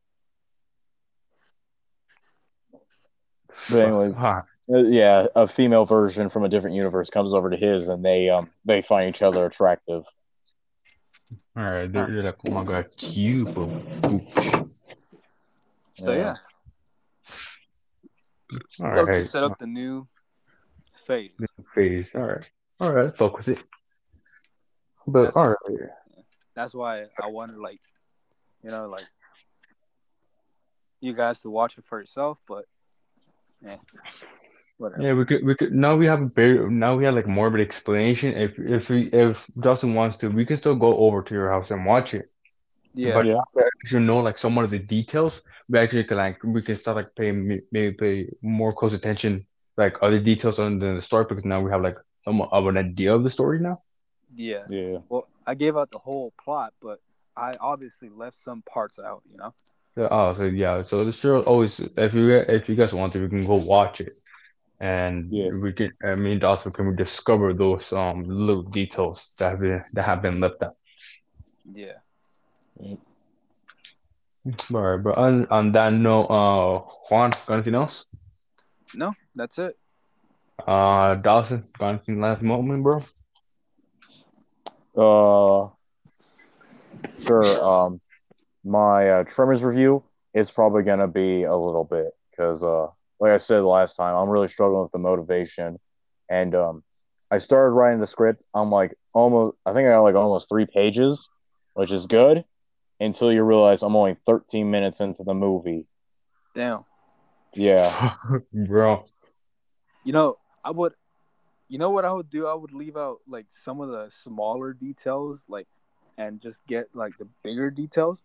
But 3.70 3.86
anyway, 3.86 4.12
Huh. 4.12 4.42
Uh, 4.72 4.78
yeah, 4.78 5.26
a 5.36 5.46
female 5.46 5.84
version 5.84 6.30
from 6.30 6.44
a 6.44 6.48
different 6.48 6.74
universe 6.74 7.10
comes 7.10 7.34
over 7.34 7.50
to 7.50 7.56
his, 7.56 7.86
and 7.86 8.02
they 8.04 8.30
um 8.30 8.50
they 8.64 8.80
find 8.80 9.10
each 9.10 9.22
other 9.22 9.44
attractive. 9.44 10.04
All 11.56 11.62
right, 11.62 11.92
they're, 11.92 12.08
like, 12.22 12.36
oh 12.46 12.50
my 12.50 12.64
god, 12.64 12.86
but 12.90 13.68
so 15.98 16.12
yeah, 16.12 16.34
All 18.80 18.90
Loki 18.90 19.12
right, 19.12 19.22
set 19.22 19.44
up 19.44 19.58
the 19.60 19.66
new 19.66 20.08
phase. 21.06 21.30
Phase. 21.72 22.12
All 22.16 22.22
right, 22.22 22.50
all 22.80 22.92
right, 22.92 23.14
fuck 23.16 23.36
with 23.36 23.48
it. 23.48 23.58
But 25.06 25.26
That's- 25.26 25.36
all 25.36 25.48
right, 25.50 25.90
that's 26.54 26.74
why 26.74 27.06
I 27.22 27.26
wanted 27.28 27.58
like, 27.58 27.80
you 28.64 28.70
know, 28.70 28.88
like 28.88 29.04
you 31.00 31.12
guys 31.12 31.40
to 31.42 31.50
watch 31.50 31.78
it 31.78 31.84
for 31.84 32.00
yourself. 32.00 32.38
But 32.48 32.64
yeah, 33.60 33.76
whatever. 34.84 35.02
yeah, 35.02 35.12
we 35.14 35.24
could 35.24 35.44
we 35.44 35.54
could 35.54 35.72
now 35.72 35.96
we 35.96 36.06
have 36.06 36.22
a 36.22 36.26
very 36.26 36.70
now 36.70 36.96
we 36.96 37.04
have 37.04 37.14
like 37.14 37.26
more 37.26 37.46
of 37.48 37.54
an 37.54 37.60
explanation. 37.60 38.34
If 38.36 38.58
if 38.58 38.88
we 38.90 39.08
if 39.12 39.46
Dustin 39.60 39.94
wants 39.94 40.16
to, 40.18 40.28
we 40.28 40.44
can 40.46 40.56
still 40.56 40.76
go 40.76 40.96
over 40.98 41.22
to 41.22 41.34
your 41.34 41.50
house 41.50 41.70
and 41.70 41.84
watch 41.86 42.14
it. 42.14 42.26
Yeah, 42.94 43.14
But 43.14 43.26
Yeah. 43.26 43.40
if 43.84 43.92
you 43.92 44.00
know 44.00 44.20
like 44.20 44.38
some 44.38 44.56
of 44.58 44.70
the 44.70 44.78
details, 44.78 45.42
we 45.68 45.78
actually 45.78 46.04
can 46.04 46.18
like 46.18 46.42
we 46.44 46.62
can 46.62 46.76
start 46.76 46.96
like 46.98 47.10
paying 47.16 47.58
maybe 47.72 47.94
pay 47.94 48.30
more 48.42 48.72
close 48.72 48.94
attention 48.94 49.46
like 49.76 49.94
other 50.02 50.20
details 50.20 50.58
on 50.58 50.78
the 50.78 51.00
story 51.02 51.24
because 51.28 51.44
now 51.44 51.60
we 51.60 51.70
have 51.70 51.82
like 51.82 51.96
somewhat 52.22 52.50
of 52.52 52.66
an 52.66 52.76
idea 52.78 53.12
of 53.14 53.24
the 53.24 53.30
story 53.30 53.58
now. 53.60 53.80
yeah. 54.30 54.64
Yeah. 54.70 54.98
Well, 55.08 55.28
I 55.46 55.54
gave 55.54 55.76
out 55.76 55.90
the 55.90 55.98
whole 55.98 56.32
plot, 56.42 56.72
but 56.80 57.00
I 57.36 57.56
obviously 57.60 58.08
left 58.08 58.38
some 58.40 58.62
parts 58.62 58.98
out. 58.98 59.22
You 59.26 59.38
know. 59.38 59.54
Yeah, 59.96 60.08
oh, 60.10 60.34
so 60.34 60.44
yeah, 60.46 60.82
so 60.82 61.04
the 61.04 61.12
show 61.12 61.42
always 61.42 61.80
if 61.80 62.14
you 62.14 62.30
if 62.48 62.68
you 62.68 62.74
guys 62.74 62.94
want 62.94 63.12
to, 63.12 63.20
you 63.20 63.28
can 63.28 63.44
go 63.46 63.54
watch 63.54 64.00
it. 64.00 64.12
And 64.80 65.30
Yeah. 65.30 65.48
we 65.62 65.72
can. 65.72 65.92
I 66.04 66.14
mean, 66.14 66.42
also 66.44 66.70
can 66.70 66.88
we 66.88 66.96
discover 66.96 67.52
those 67.54 67.92
um 67.92 68.24
little 68.26 68.62
details 68.62 69.34
that 69.38 69.50
have 69.52 69.60
been 69.60 69.82
that 69.94 70.04
have 70.04 70.22
been 70.22 70.40
left 70.40 70.62
out. 70.62 70.76
Yeah. 71.72 71.92
All 74.74 74.82
right, 74.82 75.02
but 75.02 75.16
on, 75.16 75.46
on 75.46 75.72
that 75.72 75.92
note, 75.94 76.26
uh, 76.26 76.78
Juan, 77.08 77.30
got 77.46 77.54
anything 77.54 77.74
else? 77.74 78.14
No, 78.94 79.12
that's 79.34 79.58
it. 79.58 79.74
Uh, 80.66 81.14
Dawson, 81.16 81.62
got 81.78 81.90
anything 81.94 82.20
last 82.20 82.42
moment, 82.42 82.82
bro? 82.82 82.98
Uh, 84.96 85.70
sure. 87.24 87.64
Um, 87.64 88.00
my 88.64 89.08
uh, 89.08 89.24
Tremors 89.24 89.62
review 89.62 90.02
is 90.34 90.50
probably 90.50 90.82
gonna 90.82 91.08
be 91.08 91.44
a 91.44 91.56
little 91.56 91.84
bit 91.84 92.12
because, 92.30 92.62
uh, 92.62 92.88
like 93.24 93.40
I 93.40 93.42
said 93.42 93.62
last 93.62 93.96
time, 93.96 94.14
I'm 94.14 94.28
really 94.28 94.48
struggling 94.48 94.82
with 94.82 94.92
the 94.92 94.98
motivation, 94.98 95.78
and 96.28 96.54
um, 96.54 96.84
I 97.30 97.38
started 97.38 97.70
writing 97.70 98.00
the 98.00 98.06
script. 98.06 98.42
I'm 98.54 98.70
like 98.70 98.94
almost, 99.14 99.56
I 99.64 99.72
think 99.72 99.88
I 99.88 99.92
got 99.92 100.02
like 100.02 100.14
almost 100.14 100.48
three 100.50 100.66
pages, 100.66 101.26
which 101.72 101.90
is 101.90 102.06
good, 102.06 102.44
until 103.00 103.32
you 103.32 103.42
realize 103.42 103.82
I'm 103.82 103.96
only 103.96 104.16
13 104.26 104.70
minutes 104.70 105.00
into 105.00 105.22
the 105.24 105.32
movie. 105.32 105.86
Damn. 106.54 106.84
Yeah, 107.54 108.14
bro. 108.52 109.06
You 110.04 110.12
know, 110.12 110.34
I 110.62 110.70
would. 110.70 110.92
You 111.68 111.78
know 111.78 111.88
what 111.90 112.04
I 112.04 112.12
would 112.12 112.28
do? 112.28 112.46
I 112.46 112.52
would 112.52 112.74
leave 112.74 112.98
out 112.98 113.20
like 113.26 113.46
some 113.50 113.80
of 113.80 113.88
the 113.88 114.10
smaller 114.10 114.74
details, 114.74 115.46
like, 115.48 115.66
and 116.18 116.42
just 116.42 116.66
get 116.66 116.88
like 116.92 117.16
the 117.18 117.26
bigger 117.42 117.70
details. 117.70 118.18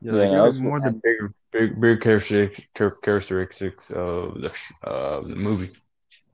Yeah, 0.00 0.12
Yeah, 0.12 0.18
like, 0.18 0.28
it 0.28 0.40
was 0.40 0.56
was 0.56 0.58
more 0.58 0.80
the 0.80 1.00
big, 1.02 1.32
big, 1.52 1.80
big 1.80 2.00
characteristics, 2.00 2.66
characteristics 3.02 3.90
of 3.90 4.40
the 4.40 4.52
sh- 4.52 4.72
uh, 4.84 5.20
the 5.22 5.34
movie. 5.36 5.70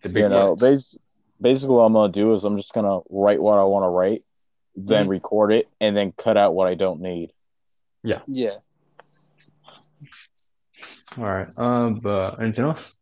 The 0.03 0.09
big 0.09 0.25
you 0.25 0.29
know, 0.29 0.57
bas- 0.57 0.97
basically 1.41 1.77
what 1.77 1.83
I'm 1.83 1.93
gonna 1.93 2.13
do 2.13 2.35
is 2.35 2.45
I'm 2.45 2.57
just 2.57 2.75
gonna 2.75 3.01
write 3.09 3.41
what 3.41 3.59
I 3.59 3.65
want 3.65 3.85
to 3.85 3.89
write, 3.89 4.25
then 4.75 5.07
Mhm. 5.07 5.11
record 5.11 5.53
it, 5.53 5.67
and 5.81 5.97
then 5.97 6.13
cut 6.13 6.37
out 6.37 6.55
what 6.55 6.67
I 6.69 6.75
don't 6.75 7.01
need. 7.01 7.33
Yeah. 8.03 8.23
Yeah. 8.27 8.57
All 11.17 11.25
right. 11.25 11.49
Um, 11.59 12.01
but 12.01 12.41
anything 12.41 12.65
else? 12.65 12.97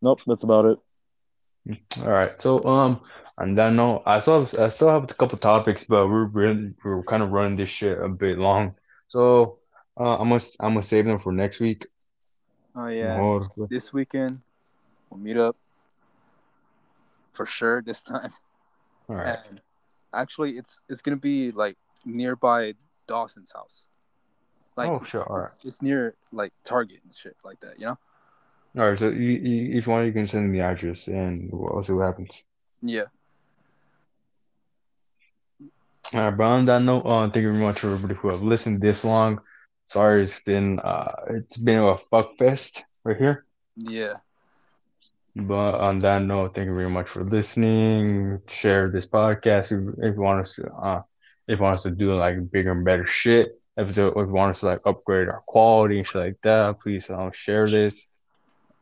Nope, 0.00 0.20
that's 0.26 0.42
about 0.44 0.64
it. 0.66 0.78
All 1.98 2.08
right. 2.08 2.40
So, 2.40 2.62
um, 2.64 3.00
on 3.38 3.54
that 3.56 3.72
note, 3.72 4.02
I 4.06 4.18
still 4.18 4.44
have, 4.44 4.58
I 4.58 4.68
still 4.68 4.88
have 4.88 5.04
a 5.04 5.14
couple 5.14 5.38
topics, 5.38 5.84
but 5.84 6.08
we're 6.08 6.26
really, 6.32 6.72
we're 6.84 7.02
kind 7.04 7.22
of 7.22 7.30
running 7.30 7.56
this 7.56 7.68
shit 7.68 7.98
a 8.00 8.08
bit 8.08 8.38
long. 8.38 8.74
So, 9.08 9.58
uh, 9.98 10.16
I'm 10.18 10.28
gonna 10.28 10.42
I'm 10.60 10.72
gonna 10.72 10.82
save 10.82 11.04
them 11.04 11.20
for 11.20 11.32
next 11.32 11.60
week. 11.60 11.86
Oh 12.74 12.88
yeah. 12.88 13.40
This 13.70 13.92
weekend, 13.92 14.40
we'll 15.10 15.20
meet 15.20 15.36
up 15.36 15.56
for 17.32 17.46
sure 17.46 17.82
this 17.82 18.02
time. 18.02 18.32
All 19.08 19.16
right. 19.16 19.38
And 19.48 19.60
actually, 20.12 20.52
it's 20.52 20.80
it's 20.88 21.02
gonna 21.02 21.16
be 21.16 21.50
like 21.50 21.76
nearby 22.04 22.74
Dawson's 23.06 23.52
house. 23.52 23.86
Like, 24.76 24.88
Oh, 24.88 25.02
sure. 25.04 25.24
All 25.30 25.38
right. 25.38 25.50
it's, 25.56 25.64
it's 25.64 25.82
near 25.82 26.16
like 26.32 26.52
Target 26.64 27.00
and 27.04 27.14
shit 27.14 27.36
like 27.44 27.60
that. 27.60 27.78
You 27.78 27.86
know? 27.86 27.98
All 28.78 28.88
right. 28.90 28.98
So, 28.98 29.08
you, 29.08 29.32
you 29.38 29.82
want, 29.86 30.06
you 30.06 30.12
can 30.12 30.26
send 30.26 30.50
me 30.50 30.58
the 30.58 30.64
address, 30.64 31.08
and 31.08 31.48
we'll 31.52 31.82
see 31.82 31.92
what 31.94 32.04
happens. 32.04 32.44
Yeah. 32.82 33.04
All 36.14 36.20
right. 36.22 36.36
But 36.36 36.44
on 36.44 36.64
that 36.66 36.82
note, 36.82 37.02
uh, 37.02 37.30
thank 37.30 37.44
you 37.44 37.52
very 37.52 37.62
much 37.62 37.80
for 37.80 37.92
everybody 37.94 38.14
who 38.14 38.28
have 38.28 38.42
listened 38.42 38.80
this 38.80 39.04
long. 39.04 39.40
Sorry, 39.88 40.22
it's 40.24 40.40
been 40.40 40.80
uh, 40.80 41.12
it's 41.30 41.56
been 41.56 41.78
a 41.78 41.96
fuck 41.96 42.36
fest 42.38 42.84
right 43.04 43.16
here. 43.16 43.44
Yeah. 43.76 44.14
But 45.36 45.74
on 45.74 45.98
that 46.00 46.22
note, 46.22 46.54
thank 46.54 46.68
you 46.68 46.74
very 46.74 46.90
much 46.90 47.08
for 47.08 47.22
listening. 47.22 48.40
Share 48.48 48.90
this 48.90 49.06
podcast 49.06 49.72
if, 49.72 49.94
if 49.98 50.14
you 50.14 50.20
want 50.20 50.40
us 50.40 50.54
to, 50.54 50.64
uh, 50.82 51.02
if 51.46 51.58
you 51.58 51.62
want 51.62 51.74
us 51.74 51.82
to 51.82 51.90
do 51.90 52.14
like 52.14 52.50
bigger 52.50 52.72
and 52.72 52.84
better 52.84 53.06
shit. 53.06 53.60
If, 53.76 53.90
if 53.90 53.96
you 53.98 54.32
want 54.32 54.50
us 54.50 54.60
to 54.60 54.66
like 54.66 54.78
upgrade 54.86 55.28
our 55.28 55.42
quality 55.48 55.98
and 55.98 56.06
shit 56.06 56.22
like 56.22 56.38
that, 56.42 56.76
please 56.82 57.10
uh, 57.10 57.30
share 57.32 57.68
this. 57.68 58.12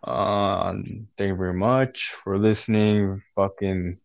Uh, 0.04 0.72
thank 1.18 1.28
you 1.28 1.36
very 1.36 1.54
much 1.54 2.12
for 2.22 2.38
listening. 2.38 3.20
Fucking 3.34 3.96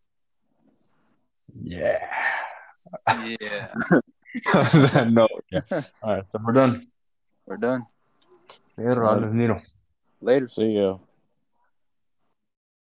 yeah. 1.62 2.06
Yeah. 3.08 3.68
on 4.54 4.82
that 4.92 5.10
note, 5.10 5.44
yeah. 5.50 5.60
All 6.02 6.14
right, 6.14 6.30
so 6.30 6.38
we're 6.44 6.52
done. 6.52 6.86
We're 7.46 7.56
done. 7.56 7.82
Pedro, 8.76 9.32
Nino. 9.32 9.60
Later. 10.20 10.48
See 10.48 10.78
ya. 10.78 10.98